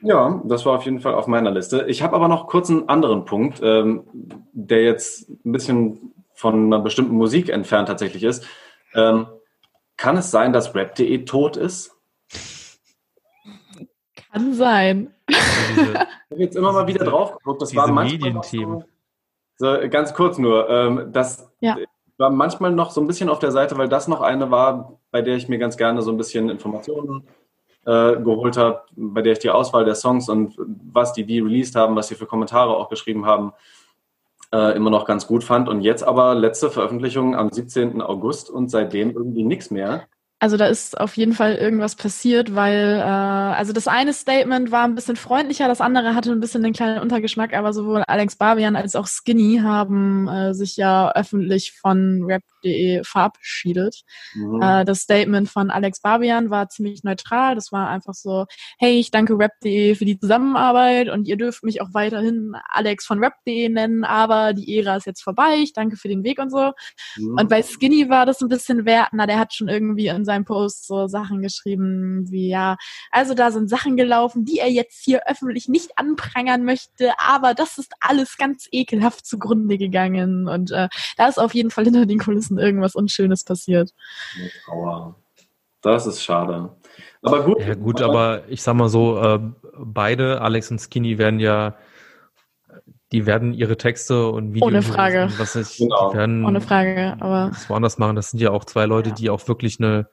Ja, 0.00 0.42
das 0.44 0.66
war 0.66 0.76
auf 0.76 0.84
jeden 0.84 1.00
Fall 1.00 1.14
auf 1.14 1.26
meiner 1.26 1.50
Liste. 1.50 1.86
Ich 1.88 2.02
habe 2.02 2.14
aber 2.14 2.28
noch 2.28 2.46
kurz 2.46 2.70
einen 2.70 2.88
anderen 2.88 3.24
Punkt, 3.24 3.60
ähm, 3.62 4.04
der 4.52 4.84
jetzt 4.84 5.30
ein 5.44 5.52
bisschen 5.52 6.13
von 6.34 6.66
einer 6.66 6.80
bestimmten 6.80 7.14
Musik 7.14 7.48
entfernt 7.48 7.88
tatsächlich 7.88 8.22
ist. 8.22 8.46
Ähm, 8.94 9.26
kann 9.96 10.16
es 10.16 10.30
sein, 10.30 10.52
dass 10.52 10.74
rap.de 10.74 11.24
tot 11.24 11.56
ist? 11.56 11.92
Kann 14.32 14.54
sein. 14.54 15.14
ich 15.28 15.36
habe 15.38 16.08
jetzt 16.30 16.56
immer 16.56 16.72
mal 16.72 16.86
wieder 16.86 17.04
drauf 17.04 17.38
geguckt. 17.38 17.62
Das 17.62 17.74
war 17.74 17.86
manchmal 17.88 18.42
so, 18.42 18.84
so, 19.56 19.88
ganz 19.88 20.12
kurz 20.14 20.38
nur. 20.38 20.68
Ähm, 20.68 21.12
das 21.12 21.48
ja. 21.60 21.76
war 22.18 22.30
manchmal 22.30 22.72
noch 22.72 22.90
so 22.90 23.00
ein 23.00 23.06
bisschen 23.06 23.28
auf 23.28 23.38
der 23.38 23.52
Seite, 23.52 23.78
weil 23.78 23.88
das 23.88 24.08
noch 24.08 24.20
eine 24.20 24.50
war, 24.50 24.98
bei 25.12 25.22
der 25.22 25.36
ich 25.36 25.48
mir 25.48 25.58
ganz 25.58 25.76
gerne 25.76 26.02
so 26.02 26.10
ein 26.10 26.16
bisschen 26.16 26.50
Informationen 26.50 27.28
äh, 27.86 28.16
geholt 28.16 28.56
habe, 28.56 28.82
bei 28.96 29.22
der 29.22 29.34
ich 29.34 29.38
die 29.38 29.50
Auswahl 29.50 29.84
der 29.84 29.94
Songs 29.94 30.28
und 30.28 30.56
was 30.58 31.12
die 31.12 31.28
wie 31.28 31.40
released 31.40 31.76
haben, 31.76 31.94
was 31.96 32.08
sie 32.08 32.14
für 32.14 32.26
Kommentare 32.26 32.76
auch 32.76 32.88
geschrieben 32.88 33.26
haben, 33.26 33.52
äh, 34.54 34.76
immer 34.76 34.90
noch 34.90 35.04
ganz 35.04 35.26
gut 35.26 35.42
fand. 35.42 35.68
Und 35.68 35.80
jetzt 35.80 36.04
aber 36.04 36.34
letzte 36.34 36.70
Veröffentlichung 36.70 37.34
am 37.34 37.50
17. 37.50 38.00
August 38.00 38.50
und 38.50 38.70
seitdem 38.70 39.10
irgendwie 39.10 39.42
nichts 39.42 39.70
mehr. 39.70 40.06
Also 40.40 40.56
da 40.56 40.66
ist 40.66 41.00
auf 41.00 41.16
jeden 41.16 41.32
Fall 41.32 41.54
irgendwas 41.54 41.94
passiert, 41.94 42.54
weil 42.54 42.98
äh, 42.98 43.02
also 43.02 43.72
das 43.72 43.88
eine 43.88 44.12
Statement 44.12 44.70
war 44.72 44.84
ein 44.84 44.94
bisschen 44.94 45.16
freundlicher, 45.16 45.68
das 45.68 45.80
andere 45.80 46.14
hatte 46.14 46.32
ein 46.32 46.40
bisschen 46.40 46.62
den 46.62 46.72
kleinen 46.72 47.00
Untergeschmack, 47.00 47.54
aber 47.54 47.72
sowohl 47.72 48.02
Alex 48.06 48.36
Barbian 48.36 48.76
als 48.76 48.96
auch 48.96 49.06
Skinny 49.06 49.60
haben 49.62 50.28
äh, 50.28 50.52
sich 50.52 50.76
ja 50.76 51.12
öffentlich 51.12 51.72
von 51.80 52.24
rap.de 52.24 53.02
verabschiedet. 53.04 54.02
Mhm. 54.34 54.60
Äh, 54.60 54.84
das 54.84 55.00
Statement 55.00 55.48
von 55.48 55.70
Alex 55.70 56.00
Barbian 56.00 56.50
war 56.50 56.68
ziemlich 56.68 57.04
neutral. 57.04 57.54
Das 57.54 57.70
war 57.70 57.88
einfach 57.88 58.14
so, 58.14 58.44
hey, 58.78 58.98
ich 58.98 59.10
danke 59.10 59.38
rap.de 59.38 59.94
für 59.94 60.04
die 60.04 60.18
Zusammenarbeit 60.18 61.08
und 61.08 61.26
ihr 61.28 61.36
dürft 61.36 61.62
mich 61.62 61.80
auch 61.80 61.94
weiterhin 61.94 62.54
Alex 62.68 63.06
von 63.06 63.22
rap.de 63.22 63.68
nennen, 63.68 64.04
aber 64.04 64.52
die 64.52 64.78
Ära 64.78 64.96
ist 64.96 65.06
jetzt 65.06 65.22
vorbei. 65.22 65.58
Ich 65.62 65.72
danke 65.72 65.96
für 65.96 66.08
den 66.08 66.24
Weg 66.24 66.38
und 66.38 66.50
so. 66.50 66.72
Mhm. 67.16 67.38
Und 67.38 67.48
bei 67.48 67.62
Skinny 67.62 68.10
war 68.10 68.26
das 68.26 68.42
ein 68.42 68.48
bisschen 68.48 68.84
wertender. 68.84 69.26
Der 69.26 69.38
hat 69.38 69.54
schon 69.54 69.68
irgendwie 69.68 70.08
in 70.08 70.23
seinem 70.24 70.34
seinem 70.34 70.44
Post 70.44 70.86
so 70.86 71.06
Sachen 71.06 71.42
geschrieben 71.42 72.30
wie, 72.30 72.48
ja, 72.48 72.76
also 73.10 73.34
da 73.34 73.50
sind 73.50 73.68
Sachen 73.68 73.96
gelaufen, 73.96 74.44
die 74.44 74.58
er 74.58 74.70
jetzt 74.70 75.02
hier 75.04 75.22
öffentlich 75.26 75.68
nicht 75.68 75.96
anprangern 75.96 76.64
möchte, 76.64 77.12
aber 77.18 77.54
das 77.54 77.78
ist 77.78 77.92
alles 78.00 78.36
ganz 78.36 78.68
ekelhaft 78.70 79.26
zugrunde 79.26 79.78
gegangen 79.78 80.48
und 80.48 80.70
äh, 80.70 80.88
da 81.16 81.28
ist 81.28 81.38
auf 81.38 81.54
jeden 81.54 81.70
Fall 81.70 81.84
hinter 81.84 82.06
den 82.06 82.18
Kulissen 82.18 82.58
irgendwas 82.58 82.94
Unschönes 82.94 83.44
passiert. 83.44 83.92
Aua. 84.68 85.16
Das 85.80 86.06
ist 86.06 86.22
schade. 86.22 86.74
Aber 87.20 87.44
gut. 87.44 87.60
Ja 87.60 87.74
gut, 87.74 88.00
aber 88.00 88.44
ich 88.48 88.62
sag 88.62 88.74
mal 88.74 88.88
so, 88.88 89.18
äh, 89.18 89.38
beide, 89.78 90.40
Alex 90.40 90.70
und 90.70 90.80
Skinny, 90.80 91.18
werden 91.18 91.40
ja 91.40 91.76
die 93.12 93.26
werden 93.26 93.54
ihre 93.54 93.76
Texte 93.76 94.28
und 94.28 94.54
Videos 94.54 94.68
Ohne 94.68 94.82
Frage. 94.82 95.28
was 95.38 95.56
ich, 95.56 95.78
genau. 95.78 96.14
werden 96.14 96.44
Ohne 96.44 96.60
Frage, 96.60 97.16
aber 97.20 97.50
das 97.52 97.68
woanders 97.68 97.98
machen. 97.98 98.16
Das 98.16 98.30
sind 98.30 98.40
ja 98.40 98.50
auch 98.50 98.64
zwei 98.64 98.86
Leute, 98.86 99.10
ja. 99.10 99.14
die 99.14 99.30
auch 99.30 99.46
wirklich 99.46 99.78
eine, 99.78 100.08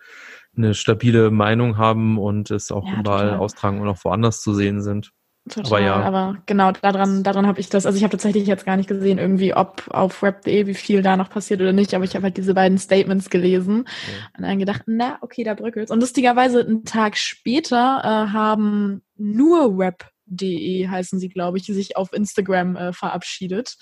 eine 0.55 0.73
stabile 0.73 1.31
Meinung 1.31 1.77
haben 1.77 2.17
und 2.17 2.51
es 2.51 2.71
auch 2.71 2.85
ja, 2.87 2.99
überall 2.99 3.29
total. 3.29 3.39
austragen 3.39 3.81
und 3.81 3.87
auch 3.87 4.03
woanders 4.03 4.41
zu 4.41 4.53
sehen 4.53 4.81
sind. 4.81 5.11
Total, 5.49 5.81
aber, 5.81 5.85
ja. 5.85 5.95
aber 5.95 6.37
genau 6.45 6.71
daran, 6.71 7.23
daran 7.23 7.47
habe 7.47 7.59
ich 7.59 7.67
das, 7.67 7.87
also 7.87 7.97
ich 7.97 8.03
habe 8.03 8.11
tatsächlich 8.11 8.45
jetzt 8.45 8.63
gar 8.63 8.77
nicht 8.77 8.87
gesehen, 8.87 9.17
irgendwie, 9.17 9.55
ob 9.55 9.83
auf 9.89 10.21
rap.de, 10.21 10.67
wie 10.67 10.75
viel 10.75 11.01
da 11.01 11.17
noch 11.17 11.31
passiert 11.31 11.61
oder 11.61 11.73
nicht, 11.73 11.95
aber 11.95 12.03
ich 12.03 12.13
habe 12.13 12.25
halt 12.25 12.37
diese 12.37 12.53
beiden 12.53 12.77
Statements 12.77 13.31
gelesen 13.31 13.85
ja. 13.87 14.37
und 14.37 14.43
dann 14.43 14.59
gedacht, 14.59 14.83
na, 14.85 15.17
okay, 15.21 15.43
da 15.43 15.55
bröckelt's. 15.55 15.89
Und 15.89 15.99
lustigerweise, 15.99 16.61
einen 16.61 16.85
Tag 16.85 17.17
später 17.17 18.01
äh, 18.03 18.31
haben 18.31 19.01
nur 19.17 19.79
Rap 19.79 20.10
de 20.31 20.87
heißen 20.87 21.19
sie, 21.19 21.29
glaube 21.29 21.57
ich, 21.57 21.65
die 21.65 21.73
sich 21.73 21.97
auf 21.97 22.13
Instagram 22.13 22.75
äh, 22.75 22.93
verabschiedet. 22.93 23.75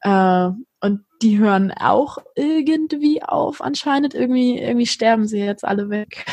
Äh, 0.00 0.50
und 0.80 1.04
die 1.22 1.38
hören 1.38 1.72
auch 1.72 2.18
irgendwie 2.36 3.22
auf, 3.22 3.60
anscheinend. 3.60 4.14
Irgendwie, 4.14 4.58
irgendwie 4.58 4.86
sterben 4.86 5.26
sie 5.26 5.40
jetzt 5.40 5.64
alle 5.64 5.90
weg. 5.90 6.26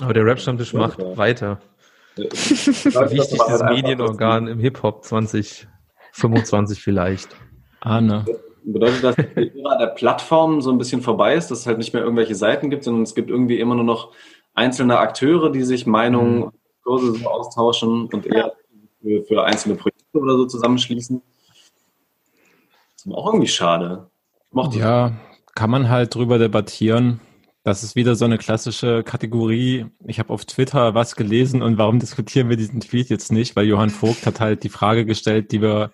Aber 0.00 0.14
der 0.14 0.24
Rap-Stammtisch 0.24 0.72
macht 0.74 0.98
ja. 0.98 1.16
weiter. 1.16 1.60
Wichtigstes 2.16 3.62
Medienorgan 3.62 4.46
im 4.46 4.58
Hip-Hop 4.58 5.04
2025 5.04 6.80
vielleicht. 6.82 7.34
Ahne. 7.80 8.24
Bedeutet 8.64 9.02
das, 9.02 9.16
dass 9.16 9.26
die 9.34 9.60
Ära 9.60 9.78
der 9.78 9.86
Plattform 9.88 10.60
so 10.60 10.70
ein 10.70 10.78
bisschen 10.78 11.02
vorbei 11.02 11.34
ist, 11.34 11.50
dass 11.50 11.60
es 11.60 11.66
halt 11.66 11.78
nicht 11.78 11.94
mehr 11.94 12.02
irgendwelche 12.02 12.36
Seiten 12.36 12.70
gibt, 12.70 12.84
sondern 12.84 13.02
es 13.02 13.14
gibt 13.14 13.28
irgendwie 13.28 13.58
immer 13.58 13.74
nur 13.74 13.84
noch 13.84 14.12
einzelne 14.54 14.98
Akteure, 14.98 15.50
die 15.50 15.62
sich 15.62 15.86
Meinungen 15.86 16.36
mhm. 16.40 16.50
Kurse 16.82 17.12
so 17.12 17.28
austauschen 17.28 18.06
und 18.06 18.26
eher 18.26 18.52
für, 19.00 19.22
für, 19.24 19.44
einzelne 19.44 19.76
Projekte 19.76 20.18
oder 20.18 20.36
so 20.36 20.46
zusammenschließen. 20.46 21.22
Das 22.96 23.06
ist 23.06 23.12
auch 23.12 23.26
irgendwie 23.26 23.48
schade. 23.48 24.10
Mochte 24.50 24.78
ja, 24.78 25.12
kann 25.54 25.70
man 25.70 25.88
halt 25.88 26.14
drüber 26.14 26.38
debattieren. 26.38 27.20
Das 27.64 27.84
ist 27.84 27.94
wieder 27.94 28.16
so 28.16 28.24
eine 28.24 28.38
klassische 28.38 29.04
Kategorie. 29.04 29.86
Ich 30.06 30.18
habe 30.18 30.32
auf 30.32 30.44
Twitter 30.44 30.94
was 30.94 31.14
gelesen 31.14 31.62
und 31.62 31.78
warum 31.78 32.00
diskutieren 32.00 32.48
wir 32.48 32.56
diesen 32.56 32.80
Tweet 32.80 33.08
jetzt 33.08 33.30
nicht? 33.30 33.54
Weil 33.54 33.66
Johann 33.66 33.90
Vogt 33.90 34.26
hat 34.26 34.40
halt 34.40 34.64
die 34.64 34.68
Frage 34.68 35.06
gestellt, 35.06 35.52
die 35.52 35.62
wir 35.62 35.92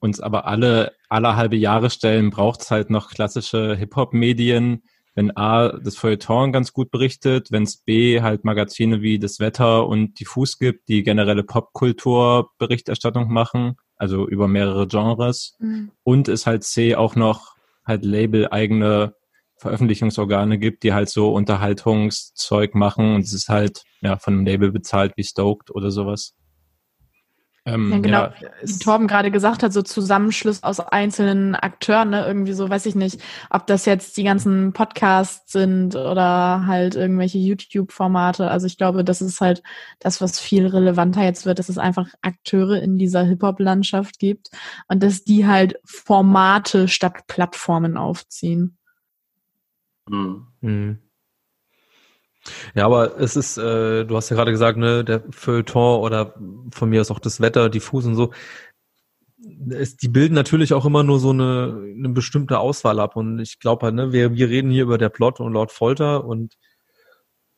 uns 0.00 0.20
aber 0.20 0.46
alle, 0.46 0.92
alle 1.08 1.36
halbe 1.36 1.56
Jahre 1.56 1.88
stellen, 1.88 2.30
braucht 2.30 2.60
es 2.60 2.70
halt 2.70 2.90
noch 2.90 3.08
klassische 3.08 3.74
Hip-Hop-Medien, 3.76 4.82
wenn 5.16 5.36
A, 5.36 5.70
das 5.78 5.96
Feuilleton 5.96 6.52
ganz 6.52 6.72
gut 6.74 6.90
berichtet, 6.90 7.50
wenn 7.50 7.62
es 7.62 7.78
B, 7.78 8.20
halt 8.20 8.44
Magazine 8.44 9.00
wie 9.00 9.18
das 9.18 9.40
Wetter 9.40 9.88
und 9.88 10.20
Diffus 10.20 10.58
gibt, 10.58 10.88
die 10.88 11.02
generelle 11.02 11.42
Popkultur-Berichterstattung 11.42 13.32
machen, 13.32 13.76
also 13.96 14.28
über 14.28 14.46
mehrere 14.46 14.86
Genres. 14.86 15.56
Mhm. 15.58 15.90
Und 16.04 16.28
es 16.28 16.46
halt 16.46 16.64
C 16.64 16.94
auch 16.94 17.16
noch 17.16 17.56
halt 17.84 18.04
Label-eigene 18.04 19.14
Veröffentlichungsorgane 19.56 20.58
gibt, 20.58 20.82
die 20.82 20.92
halt 20.92 21.08
so 21.08 21.32
Unterhaltungszeug 21.32 22.74
machen 22.74 23.14
und 23.14 23.22
es 23.22 23.32
ist 23.32 23.48
halt 23.48 23.84
ja 24.02 24.18
von 24.18 24.34
einem 24.34 24.44
Label 24.44 24.70
bezahlt 24.70 25.14
wie 25.16 25.24
Stoked 25.24 25.70
oder 25.70 25.90
sowas. 25.90 26.36
Ähm, 27.66 27.90
ja, 27.90 27.98
genau, 27.98 28.22
ja, 28.40 28.50
wie 28.62 28.78
Torben 28.78 29.08
gerade 29.08 29.32
gesagt 29.32 29.64
hat, 29.64 29.72
so 29.72 29.82
Zusammenschluss 29.82 30.62
aus 30.62 30.78
einzelnen 30.78 31.56
Akteuren, 31.56 32.10
ne? 32.10 32.24
irgendwie 32.24 32.52
so, 32.52 32.70
weiß 32.70 32.86
ich 32.86 32.94
nicht, 32.94 33.20
ob 33.50 33.66
das 33.66 33.86
jetzt 33.86 34.16
die 34.16 34.22
ganzen 34.22 34.72
Podcasts 34.72 35.50
sind 35.50 35.96
oder 35.96 36.64
halt 36.68 36.94
irgendwelche 36.94 37.38
YouTube-Formate. 37.38 38.48
Also 38.48 38.68
ich 38.68 38.78
glaube, 38.78 39.02
das 39.02 39.20
ist 39.20 39.40
halt 39.40 39.64
das, 39.98 40.20
was 40.20 40.38
viel 40.38 40.68
relevanter 40.68 41.24
jetzt 41.24 41.44
wird, 41.44 41.58
dass 41.58 41.68
es 41.68 41.76
einfach 41.76 42.08
Akteure 42.22 42.80
in 42.80 42.98
dieser 42.98 43.24
Hip-Hop-Landschaft 43.24 44.20
gibt 44.20 44.50
und 44.86 45.02
dass 45.02 45.24
die 45.24 45.46
halt 45.46 45.80
Formate 45.84 46.86
statt 46.86 47.26
Plattformen 47.26 47.96
aufziehen. 47.96 48.78
Mhm. 50.08 50.98
Ja, 52.74 52.86
aber 52.86 53.18
es 53.18 53.36
ist, 53.36 53.58
äh, 53.58 54.04
du 54.04 54.16
hast 54.16 54.30
ja 54.30 54.36
gerade 54.36 54.52
gesagt, 54.52 54.78
ne, 54.78 55.04
der 55.04 55.22
Feuilleton 55.30 56.00
oder 56.00 56.34
von 56.72 56.88
mir 56.88 57.00
aus 57.00 57.10
auch 57.10 57.18
das 57.18 57.40
Wetter, 57.40 57.68
diffus 57.68 58.06
und 58.06 58.14
so, 58.14 58.32
es, 59.70 59.96
die 59.96 60.08
bilden 60.08 60.34
natürlich 60.34 60.72
auch 60.72 60.84
immer 60.84 61.02
nur 61.02 61.18
so 61.18 61.30
eine, 61.30 61.80
eine 61.96 62.08
bestimmte 62.08 62.58
Auswahl 62.58 63.00
ab. 63.00 63.16
Und 63.16 63.38
ich 63.38 63.58
glaube 63.58 63.86
halt, 63.86 63.94
ne, 63.94 64.12
wir, 64.12 64.34
wir 64.34 64.48
reden 64.48 64.70
hier 64.70 64.84
über 64.84 64.98
der 64.98 65.08
Plot 65.08 65.40
und 65.40 65.52
Lord 65.52 65.72
Folter 65.72 66.24
und 66.24 66.56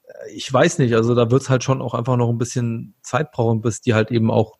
äh, 0.04 0.32
ich 0.34 0.52
weiß 0.52 0.78
nicht, 0.78 0.94
also 0.94 1.14
da 1.14 1.30
wird's 1.30 1.50
halt 1.50 1.64
schon 1.64 1.82
auch 1.82 1.94
einfach 1.94 2.16
noch 2.16 2.28
ein 2.28 2.38
bisschen 2.38 2.94
Zeit 3.02 3.32
brauchen, 3.32 3.60
bis 3.60 3.80
die 3.80 3.94
halt 3.94 4.10
eben 4.10 4.30
auch 4.30 4.58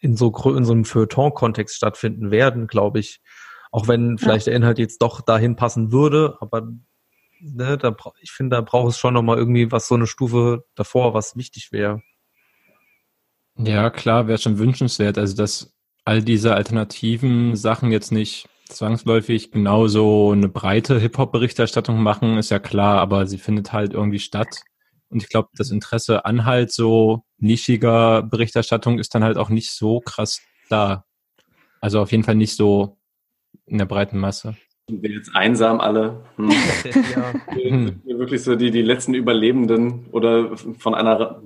in 0.00 0.16
so, 0.16 0.32
in 0.56 0.64
so 0.64 0.72
einem 0.72 0.84
Feuilleton-Kontext 0.84 1.76
stattfinden 1.76 2.30
werden, 2.30 2.66
glaube 2.66 3.00
ich. 3.00 3.20
Auch 3.70 3.88
wenn 3.88 4.16
vielleicht 4.16 4.46
ja. 4.46 4.52
der 4.52 4.56
Inhalt 4.56 4.78
jetzt 4.78 5.02
doch 5.02 5.20
dahin 5.20 5.56
passen 5.56 5.92
würde, 5.92 6.36
aber 6.40 6.68
ne, 7.40 7.78
da, 7.78 7.94
ich 8.20 8.30
finde, 8.30 8.56
da 8.56 8.60
braucht 8.62 8.90
es 8.90 8.98
schon 8.98 9.14
nochmal 9.14 9.38
irgendwie 9.38 9.70
was 9.70 9.88
so 9.88 9.94
eine 9.94 10.06
Stufe 10.06 10.64
davor, 10.74 11.14
was 11.14 11.36
wichtig 11.36 11.72
wäre. 11.72 12.02
Ja, 13.56 13.90
klar, 13.90 14.28
wäre 14.28 14.38
schon 14.38 14.58
wünschenswert. 14.58 15.18
Also, 15.18 15.36
dass 15.36 15.74
all 16.04 16.22
diese 16.22 16.54
alternativen 16.54 17.56
Sachen 17.56 17.90
jetzt 17.90 18.12
nicht 18.12 18.48
zwangsläufig 18.68 19.50
genauso 19.50 20.32
eine 20.32 20.48
breite 20.48 21.00
Hip-Hop-Berichterstattung 21.00 22.02
machen, 22.02 22.38
ist 22.38 22.50
ja 22.50 22.58
klar, 22.58 23.00
aber 23.00 23.26
sie 23.26 23.38
findet 23.38 23.72
halt 23.72 23.92
irgendwie 23.92 24.18
statt. 24.18 24.62
Und 25.10 25.22
ich 25.22 25.28
glaube, 25.28 25.48
das 25.56 25.70
Interesse 25.70 26.24
an 26.24 26.44
halt 26.44 26.70
so 26.70 27.24
nischiger 27.38 28.22
Berichterstattung 28.22 28.98
ist 28.98 29.14
dann 29.14 29.24
halt 29.24 29.38
auch 29.38 29.48
nicht 29.48 29.70
so 29.70 30.00
krass 30.00 30.40
da. 30.68 31.04
Also 31.80 32.00
auf 32.00 32.12
jeden 32.12 32.24
Fall 32.24 32.34
nicht 32.34 32.56
so 32.56 32.98
in 33.66 33.78
der 33.78 33.86
breiten 33.86 34.18
Masse. 34.18 34.56
Sind 34.88 35.02
wir 35.02 35.10
jetzt 35.10 35.36
einsam 35.36 35.80
alle? 35.80 36.24
Hm. 36.36 36.50
ja. 37.14 37.32
Wir 38.04 38.18
wirklich 38.18 38.42
so 38.42 38.56
die, 38.56 38.70
die 38.70 38.82
letzten 38.82 39.12
Überlebenden 39.12 40.06
oder 40.12 40.56
von 40.56 40.94
einer 40.94 41.42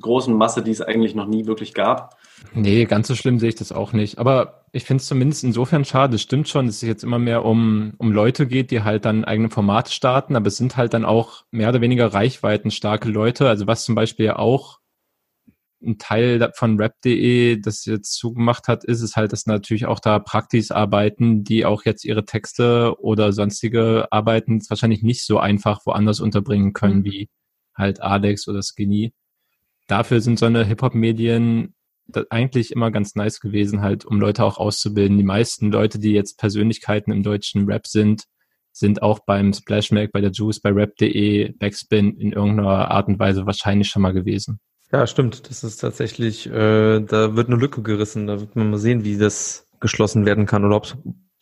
großen 0.00 0.34
Masse, 0.34 0.62
die 0.62 0.72
es 0.72 0.80
eigentlich 0.80 1.14
noch 1.14 1.26
nie 1.26 1.46
wirklich 1.46 1.74
gab? 1.74 2.16
Nee, 2.54 2.84
ganz 2.86 3.06
so 3.06 3.14
schlimm 3.14 3.38
sehe 3.38 3.50
ich 3.50 3.54
das 3.54 3.70
auch 3.70 3.92
nicht. 3.92 4.18
Aber 4.18 4.64
ich 4.72 4.84
finde 4.84 5.00
es 5.00 5.06
zumindest 5.06 5.44
insofern 5.44 5.84
schade. 5.84 6.16
Es 6.16 6.22
stimmt 6.22 6.48
schon, 6.48 6.66
dass 6.66 6.76
es 6.76 6.82
jetzt 6.82 7.04
immer 7.04 7.20
mehr 7.20 7.44
um, 7.44 7.94
um 7.98 8.10
Leute 8.10 8.48
geht, 8.48 8.72
die 8.72 8.82
halt 8.82 9.04
dann 9.04 9.24
eigene 9.24 9.48
Formate 9.48 9.92
starten, 9.92 10.34
aber 10.34 10.48
es 10.48 10.56
sind 10.56 10.76
halt 10.76 10.92
dann 10.92 11.04
auch 11.04 11.44
mehr 11.52 11.68
oder 11.68 11.80
weniger 11.80 12.12
reichweitenstarke 12.12 13.08
Leute. 13.08 13.48
Also 13.48 13.68
was 13.68 13.84
zum 13.84 13.94
Beispiel 13.94 14.32
auch 14.32 14.80
ein 15.84 15.98
Teil 15.98 16.50
von 16.54 16.78
rap.de 16.78 17.60
das 17.60 17.84
jetzt 17.84 18.14
zugemacht 18.14 18.68
hat, 18.68 18.84
ist 18.84 19.02
es 19.02 19.16
halt, 19.16 19.32
dass 19.32 19.46
natürlich 19.46 19.86
auch 19.86 20.00
da 20.00 20.18
Praktis 20.18 20.70
arbeiten, 20.70 21.44
die 21.44 21.64
auch 21.64 21.84
jetzt 21.84 22.04
ihre 22.04 22.24
Texte 22.24 22.94
oder 23.00 23.32
sonstige 23.32 24.06
Arbeiten 24.10 24.60
wahrscheinlich 24.68 25.02
nicht 25.02 25.24
so 25.24 25.38
einfach 25.38 25.84
woanders 25.86 26.20
unterbringen 26.20 26.72
können, 26.72 27.00
mhm. 27.00 27.04
wie 27.04 27.28
halt 27.74 28.00
Alex 28.00 28.48
oder 28.48 28.62
Skinny. 28.62 29.12
Dafür 29.86 30.20
sind 30.20 30.38
so 30.38 30.46
eine 30.46 30.64
Hip-Hop-Medien 30.64 31.74
eigentlich 32.30 32.72
immer 32.72 32.90
ganz 32.90 33.14
nice 33.14 33.40
gewesen, 33.40 33.80
halt, 33.80 34.04
um 34.04 34.20
Leute 34.20 34.44
auch 34.44 34.58
auszubilden. 34.58 35.16
Die 35.16 35.24
meisten 35.24 35.70
Leute, 35.70 35.98
die 35.98 36.12
jetzt 36.12 36.38
Persönlichkeiten 36.38 37.12
im 37.12 37.22
deutschen 37.22 37.66
Rap 37.66 37.86
sind, 37.86 38.24
sind 38.72 39.02
auch 39.02 39.20
beim 39.20 39.52
Splashmack, 39.52 40.12
bei 40.12 40.20
der 40.20 40.30
Juice, 40.30 40.60
bei 40.60 40.70
rap.de, 40.70 41.52
Backspin 41.52 42.16
in 42.18 42.32
irgendeiner 42.32 42.90
Art 42.90 43.08
und 43.08 43.18
Weise 43.18 43.46
wahrscheinlich 43.46 43.88
schon 43.88 44.02
mal 44.02 44.12
gewesen. 44.12 44.60
Ja, 44.92 45.06
stimmt. 45.06 45.48
Das 45.48 45.64
ist 45.64 45.78
tatsächlich, 45.78 46.46
äh, 46.48 47.00
da 47.00 47.34
wird 47.34 47.48
eine 47.48 47.56
Lücke 47.56 47.82
gerissen. 47.82 48.26
Da 48.26 48.40
wird 48.40 48.56
man 48.56 48.70
mal 48.70 48.78
sehen, 48.78 49.04
wie 49.04 49.16
das 49.16 49.66
geschlossen 49.80 50.26
werden 50.26 50.46
kann 50.46 50.64
oder 50.64 50.76
ob 50.76 50.84
es 50.84 50.96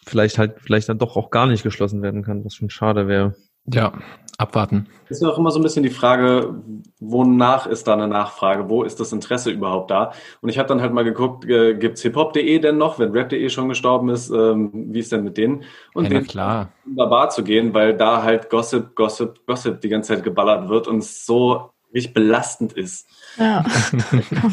vielleicht 0.06 0.39
halt 0.39 0.60
vielleicht 0.60 0.89
dann 0.89 0.98
doch 0.98 1.16
auch 1.16 1.31
gar 1.31 1.47
nicht 1.47 1.62
geschlossen 1.62 2.01
werden 2.01 2.22
kann, 2.22 2.44
was 2.44 2.55
schon 2.55 2.70
schade 2.70 3.06
wäre. 3.09 3.35
Ja, 3.66 3.93
abwarten. 4.39 4.86
Ist 5.09 5.20
ja 5.20 5.28
auch 5.28 5.36
immer 5.36 5.51
so 5.51 5.59
ein 5.59 5.62
bisschen 5.62 5.82
die 5.82 5.90
Frage, 5.90 6.55
wonach 6.98 7.66
ist 7.66 7.86
da 7.86 7.93
eine 7.93 8.09
Nachfrage? 8.09 8.70
Wo 8.70 8.85
ist 8.85 8.98
das 8.98 9.12
Interesse 9.12 9.51
überhaupt 9.51 9.90
da? 9.90 10.12
Und 10.40 10.48
ich 10.48 10.59
habe 10.59 10.68
dann 10.68 10.81
halt 10.81 10.94
mal 10.94 11.05
geguckt, 11.05 11.44
äh, 11.44 11.74
gibt's 11.74 12.02
hiphop.de 12.02 12.59
denn 12.60 12.78
noch, 12.78 12.98
wenn 12.98 13.12
rap.de 13.12 13.48
schon 13.51 13.68
gestorben 13.68 14.09
ist? 14.09 14.31
Ähm, 14.31 14.70
wie 14.72 15.01
ist 15.01 15.12
denn 15.12 15.24
mit 15.24 15.36
denen? 15.36 15.64
Und 15.93 16.05
ja, 16.05 16.10
den 16.10 16.27
klar. 16.27 16.72
wunderbar 16.86 17.28
zu 17.28 17.44
gehen, 17.44 17.74
weil 17.74 17.97
da 17.97 18.22
halt 18.22 18.48
Gossip, 18.48 18.94
Gossip, 18.94 19.44
Gossip 19.47 19.81
die 19.82 19.89
ganze 19.89 20.14
Zeit 20.14 20.24
geballert 20.24 20.68
wird 20.68 20.89
und 20.89 20.98
es 20.98 21.27
so 21.27 21.70
richtig 21.92 22.14
belastend 22.14 22.72
ist. 22.72 23.06
Ja, 23.36 23.64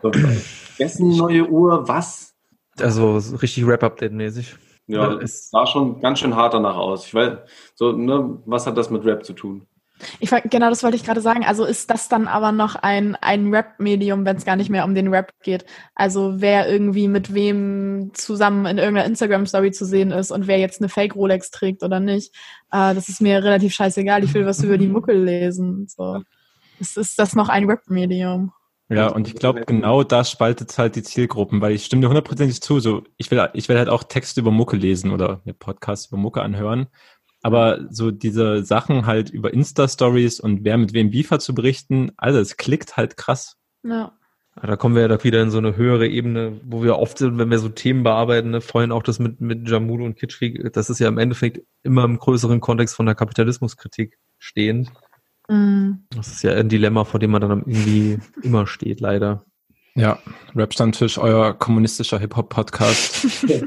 komplett. 0.00 0.44
Wessen 0.78 1.16
neue 1.16 1.48
Uhr, 1.48 1.86
was? 1.88 2.34
Also 2.78 3.20
so 3.20 3.36
richtig 3.36 3.66
Rap-Update-mäßig. 3.66 4.56
Ja, 4.86 5.14
es 5.14 5.50
sah 5.50 5.66
schon 5.66 6.00
ganz 6.00 6.18
schön 6.18 6.36
hart 6.36 6.54
danach 6.54 6.76
aus. 6.76 7.06
Ich 7.06 7.14
weiß, 7.14 7.38
so, 7.74 7.92
ne, 7.92 8.38
was 8.44 8.66
hat 8.66 8.76
das 8.76 8.90
mit 8.90 9.04
Rap 9.04 9.24
zu 9.24 9.32
tun? 9.32 9.66
Ich 10.18 10.30
genau, 10.50 10.70
das 10.70 10.82
wollte 10.82 10.96
ich 10.96 11.04
gerade 11.04 11.20
sagen. 11.20 11.44
Also 11.44 11.64
ist 11.64 11.88
das 11.90 12.08
dann 12.08 12.26
aber 12.26 12.52
noch 12.52 12.74
ein, 12.74 13.16
ein 13.16 13.54
Rap-Medium, 13.54 14.24
wenn 14.24 14.36
es 14.36 14.44
gar 14.44 14.56
nicht 14.56 14.70
mehr 14.70 14.84
um 14.84 14.94
den 14.94 15.08
Rap 15.08 15.32
geht? 15.42 15.64
Also 15.94 16.34
wer 16.40 16.68
irgendwie 16.68 17.08
mit 17.08 17.32
wem 17.32 18.10
zusammen 18.12 18.66
in 18.66 18.78
irgendeiner 18.78 19.06
Instagram-Story 19.06 19.70
zu 19.72 19.84
sehen 19.84 20.10
ist 20.10 20.30
und 20.30 20.46
wer 20.46 20.58
jetzt 20.58 20.80
eine 20.80 20.88
Fake-Rolex 20.88 21.50
trägt 21.50 21.82
oder 21.82 22.00
nicht, 22.00 22.34
äh, 22.72 22.94
das 22.94 23.08
ist 23.08 23.20
mir 23.20 23.42
relativ 23.42 23.72
scheißegal. 23.72 24.24
Ich 24.24 24.34
will 24.34 24.46
was 24.46 24.62
über 24.62 24.78
die 24.78 24.88
Muckel 24.88 25.22
lesen. 25.22 25.86
So. 25.88 26.22
Ist, 26.80 26.98
ist 26.98 27.18
das 27.18 27.34
noch 27.34 27.48
ein 27.48 27.64
Rap-Medium? 27.64 28.52
Ja, 28.90 29.08
und 29.08 29.26
ich 29.26 29.34
glaube, 29.34 29.62
genau 29.64 30.02
das 30.02 30.30
spaltet 30.30 30.76
halt 30.76 30.94
die 30.94 31.02
Zielgruppen, 31.02 31.62
weil 31.62 31.72
ich 31.72 31.86
stimme 31.86 32.02
dir 32.02 32.08
hundertprozentig 32.08 32.60
zu. 32.60 32.80
So, 32.80 33.02
ich 33.16 33.30
will, 33.30 33.48
ich 33.54 33.68
will 33.68 33.78
halt 33.78 33.88
auch 33.88 34.04
Texte 34.04 34.40
über 34.40 34.50
Mucke 34.50 34.76
lesen 34.76 35.10
oder 35.10 35.40
mir 35.44 35.54
Podcasts 35.54 36.08
über 36.08 36.18
Mucke 36.18 36.42
anhören. 36.42 36.88
Aber 37.44 37.80
so 37.90 38.10
diese 38.10 38.64
Sachen 38.64 39.04
halt 39.04 39.28
über 39.28 39.52
Insta-Stories 39.52 40.40
und 40.40 40.64
wer 40.64 40.78
mit 40.78 40.94
wem 40.94 41.10
Beef 41.10 41.30
hat 41.30 41.42
zu 41.42 41.54
berichten, 41.54 42.10
alles 42.16 42.56
klickt 42.56 42.96
halt 42.96 43.18
krass. 43.18 43.58
Ja. 43.82 44.12
Da 44.62 44.76
kommen 44.76 44.94
wir 44.94 45.02
ja 45.02 45.08
doch 45.08 45.24
wieder 45.24 45.42
in 45.42 45.50
so 45.50 45.58
eine 45.58 45.76
höhere 45.76 46.08
Ebene, 46.08 46.58
wo 46.64 46.82
wir 46.82 46.96
oft 46.96 47.18
sind, 47.18 47.36
wenn 47.36 47.50
wir 47.50 47.58
so 47.58 47.68
Themen 47.68 48.02
bearbeiten, 48.02 48.52
ne, 48.52 48.62
vorhin 48.62 48.92
auch 48.92 49.02
das 49.02 49.18
mit, 49.18 49.42
mit 49.42 49.68
Jamul 49.68 50.00
und 50.00 50.16
Kitschkrieg, 50.16 50.72
das 50.72 50.88
ist 50.88 51.00
ja 51.00 51.08
im 51.08 51.18
Endeffekt 51.18 51.60
immer 51.82 52.04
im 52.04 52.18
größeren 52.18 52.60
Kontext 52.60 52.96
von 52.96 53.04
der 53.04 53.14
Kapitalismuskritik 53.14 54.16
stehend. 54.38 54.90
Mhm. 55.46 56.06
Das 56.16 56.28
ist 56.28 56.42
ja 56.44 56.52
ein 56.52 56.70
Dilemma, 56.70 57.04
vor 57.04 57.20
dem 57.20 57.32
man 57.32 57.42
dann 57.42 57.50
irgendwie 57.66 58.20
immer 58.42 58.66
steht, 58.66 59.00
leider. 59.00 59.44
Ja, 59.94 60.18
Rap-Stammtisch, 60.56 61.18
euer 61.18 61.52
kommunistischer 61.52 62.18
Hip-Hop-Podcast. 62.20 63.26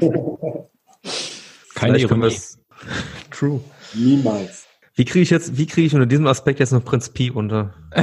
Keine 1.76 1.98
Ironie. 1.98 2.34
True. 3.30 3.60
Niemals. 3.94 4.66
Wie 4.94 5.04
kriege 5.04 5.22
ich 5.22 5.30
jetzt, 5.30 5.56
wie 5.56 5.66
kriege 5.66 5.86
ich 5.86 5.94
unter 5.94 6.06
diesem 6.06 6.26
Aspekt 6.26 6.58
jetzt 6.58 6.72
noch 6.72 6.84
Prinz 6.84 7.08
Pi 7.10 7.30
unter? 7.30 7.72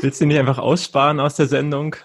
Willst 0.00 0.20
du 0.20 0.24
ihn 0.24 0.28
nicht 0.28 0.38
einfach 0.38 0.58
aussparen 0.58 1.20
aus 1.20 1.36
der 1.36 1.46
Sendung? 1.46 1.96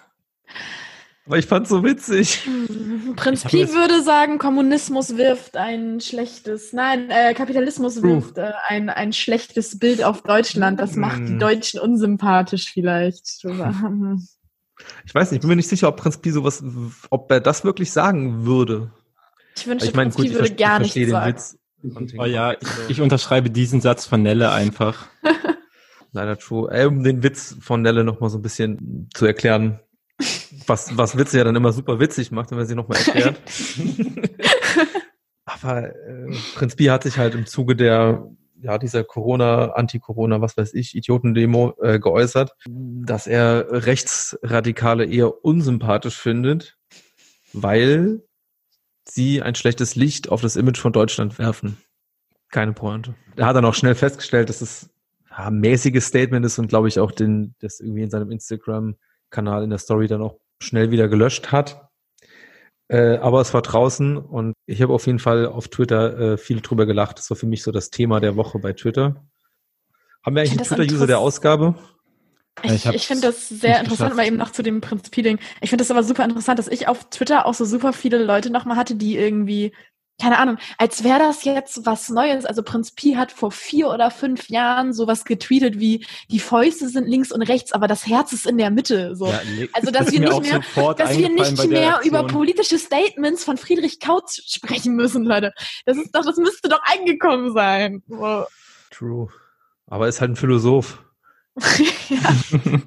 Aber 1.26 1.38
ich 1.38 1.46
fand's 1.46 1.70
so 1.70 1.84
witzig. 1.86 2.50
Prinz 3.16 3.46
Pi 3.46 3.70
würde 3.70 4.04
sagen, 4.04 4.38
Kommunismus 4.40 5.16
wirft 5.16 5.56
ein 5.56 6.02
schlechtes, 6.02 6.74
nein, 6.74 7.10
äh, 7.10 7.34
Kapitalismus 7.34 8.02
wirft 8.02 8.38
äh, 8.38 8.52
ein, 8.68 8.90
ein 8.90 9.14
schlechtes 9.14 9.80
Bild 9.80 10.04
auf 10.04 10.24
Deutschland. 10.24 10.80
Das 10.80 10.98
macht 10.98 11.20
die 11.20 11.34
hm. 11.34 11.40
Deutschen 11.40 11.80
unsympathisch 11.80 12.72
vielleicht. 12.74 13.46
Ich 15.06 15.16
weiß 15.16 15.32
nicht, 15.32 15.38
ich 15.38 15.42
bin 15.42 15.50
mir 15.50 15.56
nicht 15.56 15.70
sicher, 15.70 15.88
ob 15.88 15.96
Prinz 15.96 16.18
Pi 16.18 16.32
sowas, 16.32 16.62
ob 17.10 17.32
er 17.32 17.40
das 17.40 17.64
wirklich 17.64 17.92
sagen 17.94 18.46
würde. 18.46 18.92
Ich 19.58 19.68
wünschte, 19.68 19.90
ich 19.90 19.96
mein, 19.96 20.12
Prinz 20.12 20.30
Pi 20.30 20.34
würde 20.34 20.56
gar 20.56 20.80
nichts 20.80 21.10
sagen. 21.10 21.34
Witz. 21.34 21.58
Oh 22.18 22.26
ja, 22.26 22.54
ich, 22.54 22.60
ich, 22.90 23.02
unterschreibe 23.02 23.50
diesen 23.50 23.82
Satz 23.82 24.06
von 24.06 24.22
Nelle 24.22 24.52
einfach. 24.52 25.08
Leider 26.12 26.38
true. 26.38 26.70
Ey, 26.72 26.86
um 26.86 27.04
den 27.04 27.24
Witz 27.24 27.56
von 27.60 27.82
Nelle 27.82 28.04
noch 28.04 28.20
mal 28.20 28.30
so 28.30 28.38
ein 28.38 28.42
bisschen 28.42 29.10
zu 29.14 29.26
erklären, 29.26 29.80
was, 30.68 30.96
was 30.98 31.18
Witze 31.18 31.38
ja 31.40 31.44
dann 31.44 31.56
immer 31.56 31.72
super 31.72 32.00
witzig 32.00 32.32
macht, 32.32 32.52
wenn 32.52 32.58
man 32.60 32.68
sie 32.68 32.76
nochmal 32.76 33.00
erklärt. 33.00 33.42
Aber 35.46 35.88
äh, 35.88 36.36
Prinz 36.56 36.76
Pi 36.76 36.86
hat 36.86 37.04
sich 37.04 37.18
halt 37.18 37.34
im 37.34 37.46
Zuge 37.46 37.76
der 37.76 38.28
ja, 38.62 38.78
dieser 38.78 39.04
Corona, 39.04 39.72
Anti-Corona, 39.72 40.42
was 40.42 40.56
weiß 40.56 40.74
ich, 40.74 40.96
Idiotendemo 40.96 41.74
äh, 41.82 42.00
geäußert, 42.00 42.52
dass 42.68 43.28
er 43.28 43.66
Rechtsradikale 43.70 45.06
eher 45.06 45.44
unsympathisch 45.44 46.18
findet, 46.18 46.78
weil 47.54 48.22
sie 49.14 49.42
ein 49.42 49.56
schlechtes 49.56 49.96
Licht 49.96 50.30
auf 50.30 50.42
das 50.42 50.56
Image 50.56 50.80
von 50.80 50.94
Deutschland 50.94 51.38
werfen. 51.40 51.78
Keine 52.50 52.74
Pointe. 52.74 53.16
Er 53.36 53.46
hat 53.48 53.56
dann 53.56 53.66
auch 53.66 53.74
schnell 53.74 53.96
festgestellt, 53.96 54.50
dass 54.50 54.62
es 54.62 54.90
ja, 55.30 55.48
ein 55.48 55.60
mäßiges 55.60 56.06
Statement 56.06 56.46
ist 56.46 56.60
und 56.60 56.68
glaube 56.68 56.88
ich 56.88 57.00
auch 57.00 57.12
den, 57.12 57.56
das 57.60 57.80
irgendwie 57.80 58.04
in 58.04 58.10
seinem 58.10 58.32
Instagram-Kanal 58.32 59.64
in 59.64 59.70
der 59.70 59.80
Story 59.80 60.08
dann 60.08 60.22
auch 60.22 60.40
schnell 60.62 60.92
wieder 60.92 61.08
gelöscht 61.08 61.52
hat. 61.52 61.88
Äh, 62.90 63.18
aber 63.18 63.40
es 63.40 63.54
war 63.54 63.62
draußen 63.62 64.18
und 64.18 64.54
ich 64.66 64.82
habe 64.82 64.94
auf 64.94 65.06
jeden 65.08 65.20
Fall 65.20 65.46
auf 65.46 65.70
Twitter 65.70 66.34
äh, 66.34 66.38
viel 66.38 66.60
drüber 66.60 66.86
gelacht. 66.86 67.18
Das 67.18 67.30
war 67.30 67.38
für 67.38 67.46
mich 67.48 67.64
so 67.64 67.72
das 67.72 67.90
Thema 67.90 68.20
der 68.20 68.36
Woche 68.36 68.60
bei 68.60 68.74
Twitter. 68.74 69.24
Haben 70.24 70.36
wir 70.36 70.42
eigentlich 70.42 70.60
einen 70.60 70.68
Twitter-User 70.68 71.08
der 71.08 71.20
Ausgabe? 71.20 71.76
Ich, 72.64 72.72
ich, 72.72 72.86
ich 72.86 73.08
finde 73.08 73.28
das 73.28 73.50
sehr 73.50 73.80
interessant, 73.80 74.16
mal 74.16 74.28
eben 74.28 74.38
noch 74.38 74.52
zu 74.52 74.62
dem 74.62 74.82
Prinzip-Ding. 74.82 75.40
Ich 75.62 75.70
finde 75.70 75.84
das 75.84 75.92
aber 75.92 76.04
super 76.04 76.24
interessant, 76.24 76.60
dass 76.60 76.68
ich 76.68 76.88
auf 76.88 77.10
Twitter 77.10 77.46
auch 77.46 77.54
so 77.54 77.66
super 77.66 77.94
viele 77.94 78.24
Leute 78.24 78.50
nochmal 78.52 78.78
hatte, 78.78 78.96
die 78.96 79.18
irgendwie, 79.18 79.74
keine 80.22 80.38
Ahnung, 80.38 80.58
als 80.78 81.04
wäre 81.04 81.18
das 81.18 81.44
jetzt 81.44 81.86
was 81.86 82.10
Neues. 82.10 82.46
Also 82.46 82.62
Prinz 82.62 82.92
Pi 82.92 83.14
hat 83.14 83.32
vor 83.32 83.52
vier 83.52 83.88
oder 83.88 84.12
fünf 84.12 84.50
Jahren 84.50 84.94
sowas 84.94 85.26
getweetet 85.26 85.80
wie, 85.80 86.06
die 86.30 86.40
Fäuste 86.40 86.90
sind 86.90 87.08
links 87.08 87.32
und 87.32 87.42
rechts, 87.42 87.72
aber 87.72 87.88
das 87.88 88.06
Herz 88.06 88.32
ist 88.34 88.46
in 88.46 88.58
der 88.58 88.70
Mitte. 88.70 89.16
So. 89.16 89.28
Ja, 89.28 89.42
also, 89.74 89.90
dass 89.90 90.06
das 90.06 90.12
wir 90.12 90.20
nicht 90.20 90.42
mehr, 90.42 90.94
dass 90.94 91.18
wir 91.18 91.30
nicht 91.30 91.68
mehr 91.68 92.02
über 92.04 92.28
politische 92.28 92.78
Statements 92.78 93.44
von 93.44 93.58
Friedrich 93.58 94.00
Kautz 94.00 94.42
sprechen 94.46 94.96
müssen, 94.96 95.24
Leute. 95.24 95.54
Das 95.86 95.98
ist 95.98 96.14
doch, 96.14 96.26
das 96.26 96.38
müsste 96.38 96.70
doch 96.70 96.82
eingekommen 96.84 97.54
sein. 97.54 98.04
So. 98.08 98.46
True. 98.92 99.30
Aber 99.88 100.06
er 100.06 100.10
ist 100.10 100.22
halt 100.22 100.32
ein 100.32 100.36
Philosoph. 100.36 101.02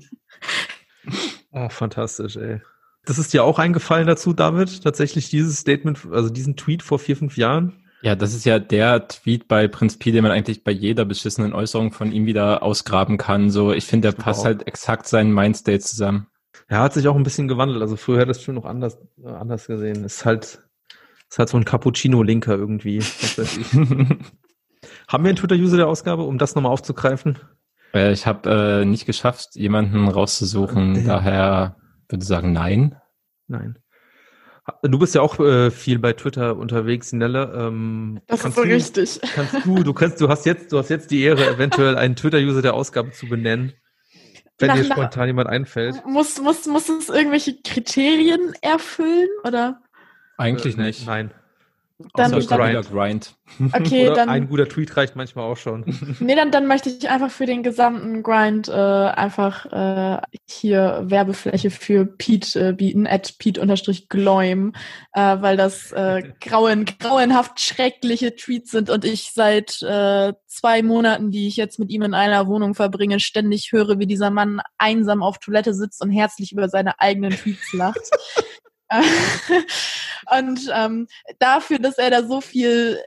ah, 1.52 1.68
fantastisch, 1.68 2.36
ey. 2.36 2.60
Das 3.04 3.18
ist 3.18 3.32
dir 3.32 3.44
auch 3.44 3.58
eingefallen 3.58 4.06
dazu, 4.06 4.32
David? 4.32 4.82
Tatsächlich 4.82 5.28
dieses 5.28 5.58
Statement, 5.58 6.06
also 6.10 6.30
diesen 6.30 6.56
Tweet 6.56 6.82
vor 6.82 6.98
vier, 6.98 7.16
fünf 7.16 7.36
Jahren? 7.36 7.84
Ja, 8.02 8.14
das 8.14 8.34
ist 8.34 8.44
ja 8.44 8.58
der 8.58 9.08
Tweet 9.08 9.48
bei 9.48 9.66
Prinz 9.66 9.98
Pi, 9.98 10.12
den 10.12 10.22
man 10.22 10.32
eigentlich 10.32 10.62
bei 10.62 10.72
jeder 10.72 11.04
beschissenen 11.04 11.54
Äußerung 11.54 11.92
von 11.92 12.12
ihm 12.12 12.26
wieder 12.26 12.62
ausgraben 12.62 13.16
kann. 13.16 13.50
So, 13.50 13.72
ich 13.72 13.86
finde, 13.86 14.10
der 14.10 14.22
passt 14.22 14.44
halt 14.44 14.66
exakt 14.66 15.06
seinen 15.06 15.32
Mindstate 15.32 15.80
zusammen. 15.80 16.26
Er 16.68 16.80
hat 16.80 16.92
sich 16.92 17.08
auch 17.08 17.16
ein 17.16 17.22
bisschen 17.22 17.48
gewandelt. 17.48 17.82
Also 17.82 17.96
früher 17.96 18.20
hat 18.20 18.28
das 18.28 18.42
schon 18.42 18.56
noch 18.56 18.64
anders, 18.64 18.98
äh, 19.22 19.28
anders 19.28 19.66
gesehen. 19.66 20.04
Ist 20.04 20.24
halt, 20.24 20.62
ist 21.30 21.38
halt 21.38 21.48
so 21.48 21.56
ein 21.56 21.64
Cappuccino-Linker 21.64 22.54
irgendwie. 22.54 23.00
Haben 25.08 25.24
wir 25.24 25.28
einen 25.28 25.36
Twitter-User 25.36 25.78
der 25.78 25.88
Ausgabe, 25.88 26.24
um 26.24 26.38
das 26.38 26.54
nochmal 26.54 26.72
aufzugreifen? 26.72 27.38
Äh, 27.94 28.12
ich 28.12 28.26
habe 28.26 28.82
äh, 28.82 28.84
nicht 28.84 29.06
geschafft, 29.06 29.50
jemanden 29.54 30.08
rauszusuchen. 30.08 30.96
Ja. 30.96 31.02
Daher 31.02 31.76
würde 32.08 32.22
ich 32.22 32.28
sagen, 32.28 32.52
nein. 32.52 32.96
Nein. 33.46 33.78
Du 34.82 34.98
bist 34.98 35.14
ja 35.14 35.20
auch 35.20 35.38
äh, 35.40 35.70
viel 35.70 35.98
bei 35.98 36.14
Twitter 36.14 36.56
unterwegs, 36.56 37.12
Nelle. 37.12 37.52
Ähm, 37.54 38.20
das 38.26 38.44
ist 38.44 38.54
so 38.56 38.62
du, 38.62 38.68
richtig. 38.68 39.20
Kannst 39.34 39.66
du, 39.66 39.82
du 39.82 39.92
kannst, 39.92 40.20
du 40.20 40.28
hast 40.28 40.46
jetzt, 40.46 40.72
du 40.72 40.78
hast 40.78 40.88
jetzt 40.88 41.10
die 41.10 41.22
Ehre, 41.22 41.46
eventuell 41.46 41.96
einen 41.96 42.16
Twitter-User 42.16 42.62
der 42.62 42.72
Ausgabe 42.72 43.10
zu 43.10 43.28
benennen, 43.28 43.74
wenn 44.58 44.68
nach, 44.68 44.76
dir 44.76 44.84
spontan 44.84 45.20
nach, 45.20 45.26
jemand 45.26 45.48
einfällt. 45.50 46.06
Muss, 46.06 46.40
muss, 46.40 46.66
muss 46.66 46.88
es 46.88 47.10
irgendwelche 47.10 47.60
Kriterien 47.62 48.54
erfüllen 48.62 49.28
oder? 49.44 49.82
Eigentlich 50.38 50.78
äh, 50.78 50.82
nicht. 50.82 51.06
Nein. 51.06 51.30
Dann, 52.14 52.34
Außer 52.34 52.58
dann, 52.58 52.82
Grind. 52.82 53.36
Okay, 53.72 54.06
Oder 54.08 54.16
dann. 54.16 54.28
Ein 54.28 54.48
guter 54.48 54.68
Tweet 54.68 54.96
reicht 54.96 55.14
manchmal 55.14 55.44
auch 55.44 55.56
schon. 55.56 55.84
Nee, 56.18 56.34
dann, 56.34 56.50
dann 56.50 56.66
möchte 56.66 56.90
ich 56.90 57.08
einfach 57.08 57.30
für 57.30 57.46
den 57.46 57.62
gesamten 57.62 58.24
Grind 58.24 58.68
äh, 58.68 58.72
einfach 58.72 59.66
äh, 59.66 60.20
hier 60.48 61.04
Werbefläche 61.04 61.70
für 61.70 62.04
Pete 62.04 62.70
äh, 62.70 62.72
bieten, 62.72 63.06
at 63.06 63.38
Pete-Gloim, 63.38 64.72
äh, 65.12 65.36
weil 65.40 65.56
das 65.56 65.92
äh, 65.92 66.32
grauen, 66.40 66.84
grauenhaft 66.98 67.60
schreckliche 67.60 68.34
Tweets 68.34 68.72
sind 68.72 68.90
und 68.90 69.04
ich 69.04 69.30
seit 69.32 69.80
äh, 69.82 70.32
zwei 70.46 70.82
Monaten, 70.82 71.30
die 71.30 71.46
ich 71.46 71.56
jetzt 71.56 71.78
mit 71.78 71.90
ihm 71.90 72.02
in 72.02 72.14
einer 72.14 72.48
Wohnung 72.48 72.74
verbringe, 72.74 73.20
ständig 73.20 73.70
höre, 73.70 74.00
wie 74.00 74.06
dieser 74.06 74.30
Mann 74.30 74.60
einsam 74.78 75.22
auf 75.22 75.38
Toilette 75.38 75.74
sitzt 75.74 76.02
und 76.02 76.10
herzlich 76.10 76.50
über 76.50 76.68
seine 76.68 76.98
eigenen 76.98 77.30
Tweets 77.30 77.72
lacht. 77.72 78.10
und 80.38 80.60
ähm, 80.74 81.06
dafür, 81.38 81.78
dass 81.78 81.98
er 81.98 82.10
da 82.10 82.24
so 82.24 82.40
viel 82.40 82.98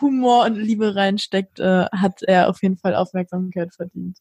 Humor 0.00 0.46
und 0.46 0.56
Liebe 0.56 0.94
reinsteckt, 0.96 1.60
äh, 1.60 1.86
hat 1.92 2.22
er 2.22 2.48
auf 2.48 2.62
jeden 2.62 2.76
Fall 2.76 2.94
Aufmerksamkeit 2.94 3.74
verdient. 3.74 4.18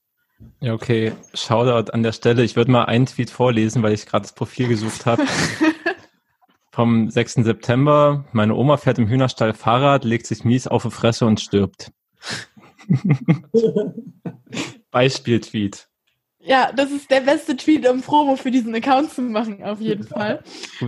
Ja, 0.60 0.74
okay. 0.74 1.14
Shoutout 1.34 1.92
an 1.92 2.04
der 2.04 2.12
Stelle. 2.12 2.44
Ich 2.44 2.56
würde 2.56 2.72
mal 2.72 2.86
einen 2.86 3.06
Tweet 3.06 3.30
vorlesen, 3.30 3.84
weil 3.84 3.94
ich 3.94 4.06
gerade 4.06 4.24
das 4.24 4.34
Profil 4.34 4.68
gesucht 4.68 5.06
habe. 5.06 5.24
Vom 6.72 7.10
6. 7.10 7.36
September. 7.36 8.26
Meine 8.32 8.56
Oma 8.56 8.78
fährt 8.78 8.98
im 8.98 9.08
Hühnerstall 9.08 9.54
Fahrrad, 9.54 10.04
legt 10.06 10.26
sich 10.26 10.44
mies 10.44 10.68
auf 10.68 10.84
die 10.84 10.92
Fresse 10.92 11.26
und 11.26 11.40
stirbt. 11.40 11.92
Beispiel-Tweet. 14.92 15.88
Ja, 16.46 16.74
das 16.74 16.92
ist 16.92 17.10
der 17.10 17.22
beste 17.22 17.56
Tweet, 17.56 17.88
um 17.88 18.02
Promo 18.02 18.36
für 18.36 18.52
diesen 18.52 18.76
Account 18.76 19.12
zu 19.14 19.22
machen, 19.22 19.64
auf 19.64 19.80
jeden 19.80 20.06
Fall. 20.06 20.44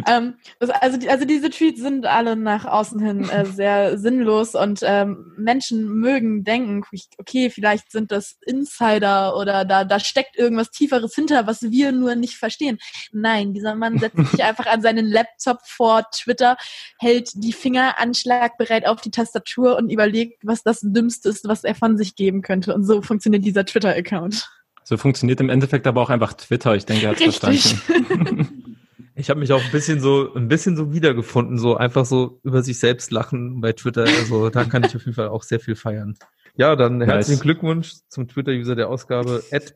Ähm, 0.06 0.36
das, 0.60 0.70
also, 0.70 0.98
die, 0.98 1.10
also 1.10 1.24
diese 1.24 1.50
Tweets 1.50 1.80
sind 1.80 2.06
alle 2.06 2.36
nach 2.36 2.66
außen 2.66 3.00
hin 3.00 3.30
äh, 3.30 3.46
sehr 3.46 3.98
sinnlos 3.98 4.54
und 4.54 4.82
ähm, 4.84 5.34
Menschen 5.38 5.88
mögen 5.88 6.44
denken, 6.44 6.84
okay, 7.18 7.50
vielleicht 7.50 7.90
sind 7.92 8.12
das 8.12 8.36
Insider 8.46 9.38
oder 9.38 9.64
da, 9.64 9.86
da 9.86 10.00
steckt 10.02 10.38
irgendwas 10.38 10.72
Tieferes 10.72 11.16
hinter, 11.16 11.48
was 11.48 11.62
wir 11.62 11.94
nur 11.94 12.16
nicht 12.16 12.36
verstehen. 12.36 12.78
Nein, 13.14 13.54
dieser 13.54 13.76
Mann 13.76 13.98
setzt 14.00 14.32
sich 14.32 14.44
einfach 14.44 14.66
an 14.66 14.82
seinen 14.82 15.06
Laptop 15.06 15.60
vor 15.66 16.04
Twitter, 16.12 16.58
hält 17.00 17.30
die 17.34 17.54
Finger 17.54 17.98
anschlagbereit 17.98 18.86
auf 18.86 19.00
die 19.00 19.12
Tastatur 19.12 19.78
und 19.78 19.90
überlegt, 19.90 20.44
was 20.44 20.64
das 20.64 20.82
Dümmste 20.82 21.30
ist, 21.30 21.48
was 21.48 21.64
er 21.64 21.76
von 21.76 21.98
sich 21.98 22.18
geben 22.18 22.42
könnte. 22.42 22.76
Und 22.76 22.84
so 22.84 23.02
funktioniert 23.02 23.46
dieser 23.46 23.66
Twitter-Account. 23.66 24.50
So 24.88 24.98
funktioniert 24.98 25.42
im 25.42 25.50
Endeffekt 25.50 25.88
aber 25.88 26.02
auch 26.02 26.12
einfach 26.12 26.34
Twitter. 26.34 26.76
Ich 26.76 26.86
denke, 26.86 27.06
er 27.06 27.12
hat 27.12 27.18
verstanden. 27.18 28.62
Ich 29.18 29.30
habe 29.30 29.40
mich 29.40 29.54
auch 29.54 29.64
ein 29.64 29.72
bisschen 29.72 30.02
so 30.02 30.34
ein 30.34 30.50
bisschen 30.50 30.76
so 30.76 30.92
wiedergefunden, 30.92 31.58
so 31.58 31.78
einfach 31.78 32.04
so 32.04 32.42
über 32.44 32.62
sich 32.62 32.80
selbst 32.80 33.12
lachen 33.12 33.62
bei 33.62 33.72
Twitter. 33.72 34.04
Also 34.04 34.50
da 34.50 34.66
kann 34.66 34.84
ich 34.84 34.94
auf 34.94 35.06
jeden 35.06 35.16
Fall 35.16 35.30
auch 35.30 35.44
sehr 35.44 35.62
viel 35.62 35.76
feiern. 35.78 36.18
Ja, 36.58 36.76
dann 36.76 36.98
nice. 36.98 37.08
herzlichen 37.08 37.42
Glückwunsch 37.42 37.94
zum 38.10 38.28
Twitter-User 38.28 38.76
der 38.76 38.90
Ausgabe. 38.90 39.42
At 39.52 39.76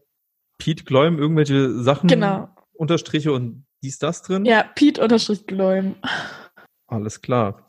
Pete 0.57 0.83
Gläum, 0.83 1.17
irgendwelche 1.17 1.71
Sachen, 1.71 2.09
genau. 2.09 2.49
Unterstriche 2.73 3.31
und 3.31 3.65
dies, 3.81 3.97
das 3.97 4.23
drin? 4.23 4.43
Ja, 4.43 4.63
Pete 4.75 5.01
Unterstrich 5.01 5.47
Gläum. 5.47 5.95
Alles 6.87 7.21
klar. 7.21 7.65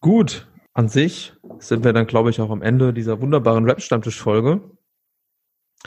Gut, 0.00 0.48
an 0.72 0.88
sich 0.88 1.34
sind 1.58 1.84
wir 1.84 1.92
dann, 1.92 2.06
glaube 2.06 2.30
ich, 2.30 2.40
auch 2.40 2.50
am 2.50 2.62
Ende 2.62 2.94
dieser 2.94 3.20
wunderbaren 3.20 3.66
Rap-Stammtisch-Folge. 3.66 4.62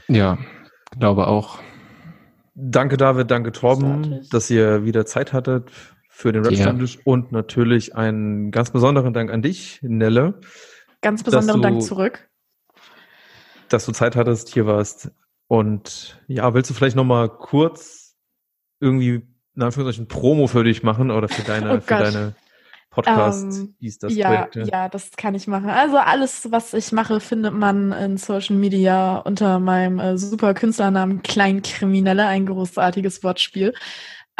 Ja, 0.07 0.37
glaube 0.99 1.27
auch. 1.27 1.59
Danke 2.53 2.97
David, 2.97 3.31
danke 3.31 3.51
Torben, 3.51 4.27
dass 4.29 4.49
ihr 4.49 4.83
wieder 4.85 5.05
Zeit 5.05 5.33
hattet 5.33 5.71
für 6.09 6.31
den 6.31 6.45
Rap-Stammtisch 6.45 6.95
ja. 6.95 7.01
und 7.05 7.31
natürlich 7.31 7.95
einen 7.95 8.51
ganz 8.51 8.71
besonderen 8.71 9.13
Dank 9.13 9.31
an 9.31 9.41
dich, 9.41 9.79
Nelle. 9.81 10.39
Ganz 11.01 11.23
besonderen 11.23 11.61
du, 11.61 11.67
Dank 11.67 11.81
zurück. 11.81 12.29
Dass 13.69 13.85
du 13.85 13.91
Zeit 13.93 14.15
hattest, 14.15 14.49
hier 14.49 14.67
warst. 14.67 15.11
Und 15.47 16.21
ja, 16.27 16.53
willst 16.53 16.69
du 16.69 16.73
vielleicht 16.73 16.95
nochmal 16.95 17.29
kurz 17.29 18.15
irgendwie 18.79 19.27
in 19.55 19.61
Anführungszeichen 19.61 20.07
Promo 20.07 20.47
für 20.47 20.63
dich 20.63 20.83
machen 20.83 21.09
oder 21.09 21.27
für 21.27 21.41
deine, 21.47 21.77
oh 21.77 21.79
für 21.79 21.95
deine 21.95 22.35
Podcast, 22.91 23.57
ähm, 23.57 23.75
hieß 23.79 23.99
das 23.99 24.15
ja, 24.15 24.27
Projekt. 24.27 24.55
Ja. 24.57 24.65
ja, 24.65 24.89
das 24.89 25.11
kann 25.11 25.33
ich 25.33 25.47
machen. 25.47 25.69
Also 25.69 25.97
alles, 25.97 26.51
was 26.51 26.73
ich 26.73 26.91
mache, 26.91 27.21
findet 27.21 27.53
man 27.53 27.93
in 27.93 28.17
Social 28.17 28.57
Media 28.57 29.17
unter 29.19 29.59
meinem 29.59 29.99
äh, 29.99 30.17
super 30.17 30.53
Künstlernamen 30.53 31.21
Kleinkriminelle, 31.23 32.25
ein 32.27 32.45
großartiges 32.45 33.23
Wortspiel. 33.23 33.73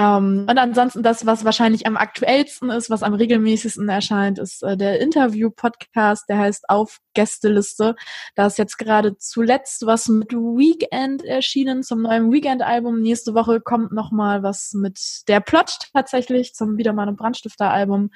Ähm, 0.01 0.47
und 0.49 0.57
ansonsten 0.57 1.03
das, 1.03 1.25
was 1.25 1.45
wahrscheinlich 1.45 1.85
am 1.85 1.95
aktuellsten 1.95 2.71
ist, 2.71 2.89
was 2.89 3.03
am 3.03 3.13
regelmäßigsten 3.13 3.87
erscheint, 3.87 4.39
ist 4.39 4.63
äh, 4.63 4.75
der 4.75 4.99
Interview-Podcast, 4.99 6.27
der 6.27 6.39
heißt 6.39 6.69
Auf 6.69 6.99
Gästeliste. 7.13 7.95
Da 8.35 8.47
ist 8.47 8.57
jetzt 8.57 8.77
gerade 8.77 9.17
zuletzt 9.17 9.85
was 9.85 10.07
mit 10.07 10.33
Weekend 10.33 11.23
erschienen 11.23 11.83
zum 11.83 12.01
neuen 12.01 12.31
Weekend-Album. 12.31 13.01
Nächste 13.01 13.35
Woche 13.35 13.61
kommt 13.61 13.91
nochmal 13.91 14.41
was 14.41 14.73
mit 14.73 14.99
der 15.27 15.39
Plot 15.39 15.77
tatsächlich 15.93 16.55
zum 16.55 16.77
Wiedermann 16.77 17.09
und 17.09 17.17
Brandstifter-Album. 17.17 18.09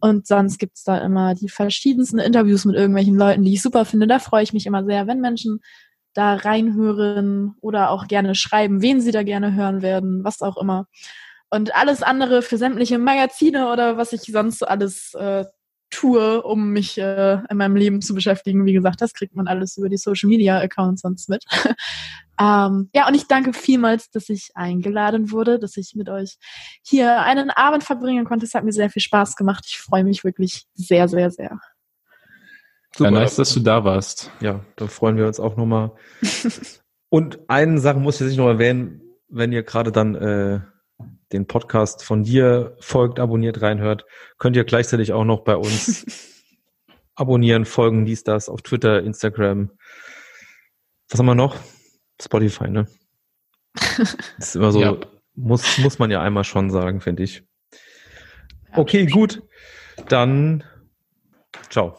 Und 0.00 0.26
sonst 0.28 0.58
gibt's 0.58 0.84
da 0.84 0.98
immer 0.98 1.34
die 1.34 1.48
verschiedensten 1.48 2.18
Interviews 2.18 2.64
mit 2.66 2.76
irgendwelchen 2.76 3.16
Leuten, 3.16 3.42
die 3.42 3.54
ich 3.54 3.62
super 3.62 3.84
finde. 3.84 4.06
Da 4.06 4.20
freue 4.20 4.44
ich 4.44 4.52
mich 4.52 4.66
immer 4.66 4.84
sehr, 4.84 5.08
wenn 5.08 5.20
Menschen 5.20 5.60
da 6.16 6.34
reinhören 6.34 7.54
oder 7.60 7.90
auch 7.90 8.06
gerne 8.06 8.34
schreiben, 8.34 8.82
wen 8.82 9.00
sie 9.00 9.12
da 9.12 9.22
gerne 9.22 9.54
hören 9.54 9.82
werden, 9.82 10.24
was 10.24 10.42
auch 10.42 10.56
immer. 10.56 10.86
Und 11.50 11.74
alles 11.76 12.02
andere 12.02 12.42
für 12.42 12.58
sämtliche 12.58 12.98
Magazine 12.98 13.70
oder 13.70 13.96
was 13.96 14.12
ich 14.12 14.22
sonst 14.22 14.62
alles 14.66 15.14
äh, 15.14 15.44
tue, 15.90 16.42
um 16.42 16.70
mich 16.70 16.98
äh, 16.98 17.38
in 17.48 17.56
meinem 17.56 17.76
Leben 17.76 18.02
zu 18.02 18.14
beschäftigen. 18.14 18.66
Wie 18.66 18.72
gesagt, 18.72 19.00
das 19.00 19.12
kriegt 19.12 19.36
man 19.36 19.46
alles 19.46 19.76
über 19.76 19.88
die 19.88 19.96
Social 19.96 20.28
Media 20.28 20.58
Accounts 20.58 21.02
sonst 21.02 21.28
mit. 21.28 21.44
ähm, 22.40 22.90
ja, 22.94 23.06
und 23.06 23.14
ich 23.14 23.28
danke 23.28 23.52
vielmals, 23.52 24.10
dass 24.10 24.28
ich 24.28 24.50
eingeladen 24.54 25.30
wurde, 25.30 25.58
dass 25.58 25.76
ich 25.76 25.94
mit 25.94 26.08
euch 26.08 26.36
hier 26.82 27.22
einen 27.22 27.50
Abend 27.50 27.84
verbringen 27.84 28.24
konnte. 28.24 28.46
Es 28.46 28.54
hat 28.54 28.64
mir 28.64 28.72
sehr 28.72 28.90
viel 28.90 29.02
Spaß 29.02 29.36
gemacht. 29.36 29.64
Ich 29.68 29.78
freue 29.78 30.04
mich 30.04 30.24
wirklich 30.24 30.66
sehr, 30.74 31.08
sehr, 31.08 31.30
sehr. 31.30 31.60
Super. 32.96 33.10
Ja, 33.10 33.20
nice, 33.20 33.36
dass 33.36 33.52
du 33.52 33.60
da 33.60 33.84
warst. 33.84 34.30
Ja, 34.40 34.64
da 34.76 34.86
freuen 34.86 35.18
wir 35.18 35.26
uns 35.26 35.38
auch 35.38 35.58
nochmal. 35.58 35.92
Und 37.10 37.40
eine 37.46 37.78
Sache 37.78 37.98
muss 37.98 38.22
ich 38.22 38.28
jetzt 38.28 38.38
noch 38.38 38.48
erwähnen, 38.48 39.02
wenn 39.28 39.52
ihr 39.52 39.62
gerade 39.62 39.92
dann 39.92 40.14
äh, 40.14 40.60
den 41.30 41.46
Podcast 41.46 42.02
von 42.02 42.24
dir 42.24 42.74
folgt, 42.80 43.20
abonniert, 43.20 43.60
reinhört, 43.60 44.06
könnt 44.38 44.56
ihr 44.56 44.64
gleichzeitig 44.64 45.12
auch 45.12 45.26
noch 45.26 45.44
bei 45.44 45.56
uns 45.56 46.06
abonnieren, 47.14 47.66
folgen, 47.66 48.06
dies, 48.06 48.24
das 48.24 48.48
auf 48.48 48.62
Twitter, 48.62 49.02
Instagram. 49.02 49.72
Was 51.10 51.20
haben 51.20 51.26
wir 51.26 51.34
noch? 51.34 51.54
Spotify, 52.20 52.70
ne? 52.70 52.86
Das 53.74 54.16
ist 54.38 54.56
immer 54.56 54.72
so, 54.72 54.80
ja. 54.80 54.96
muss, 55.34 55.76
muss 55.76 55.98
man 55.98 56.10
ja 56.10 56.22
einmal 56.22 56.44
schon 56.44 56.70
sagen, 56.70 57.02
finde 57.02 57.24
ich. 57.24 57.44
Okay, 58.72 59.04
gut. 59.04 59.42
Dann 60.08 60.64
ciao. 61.68 61.98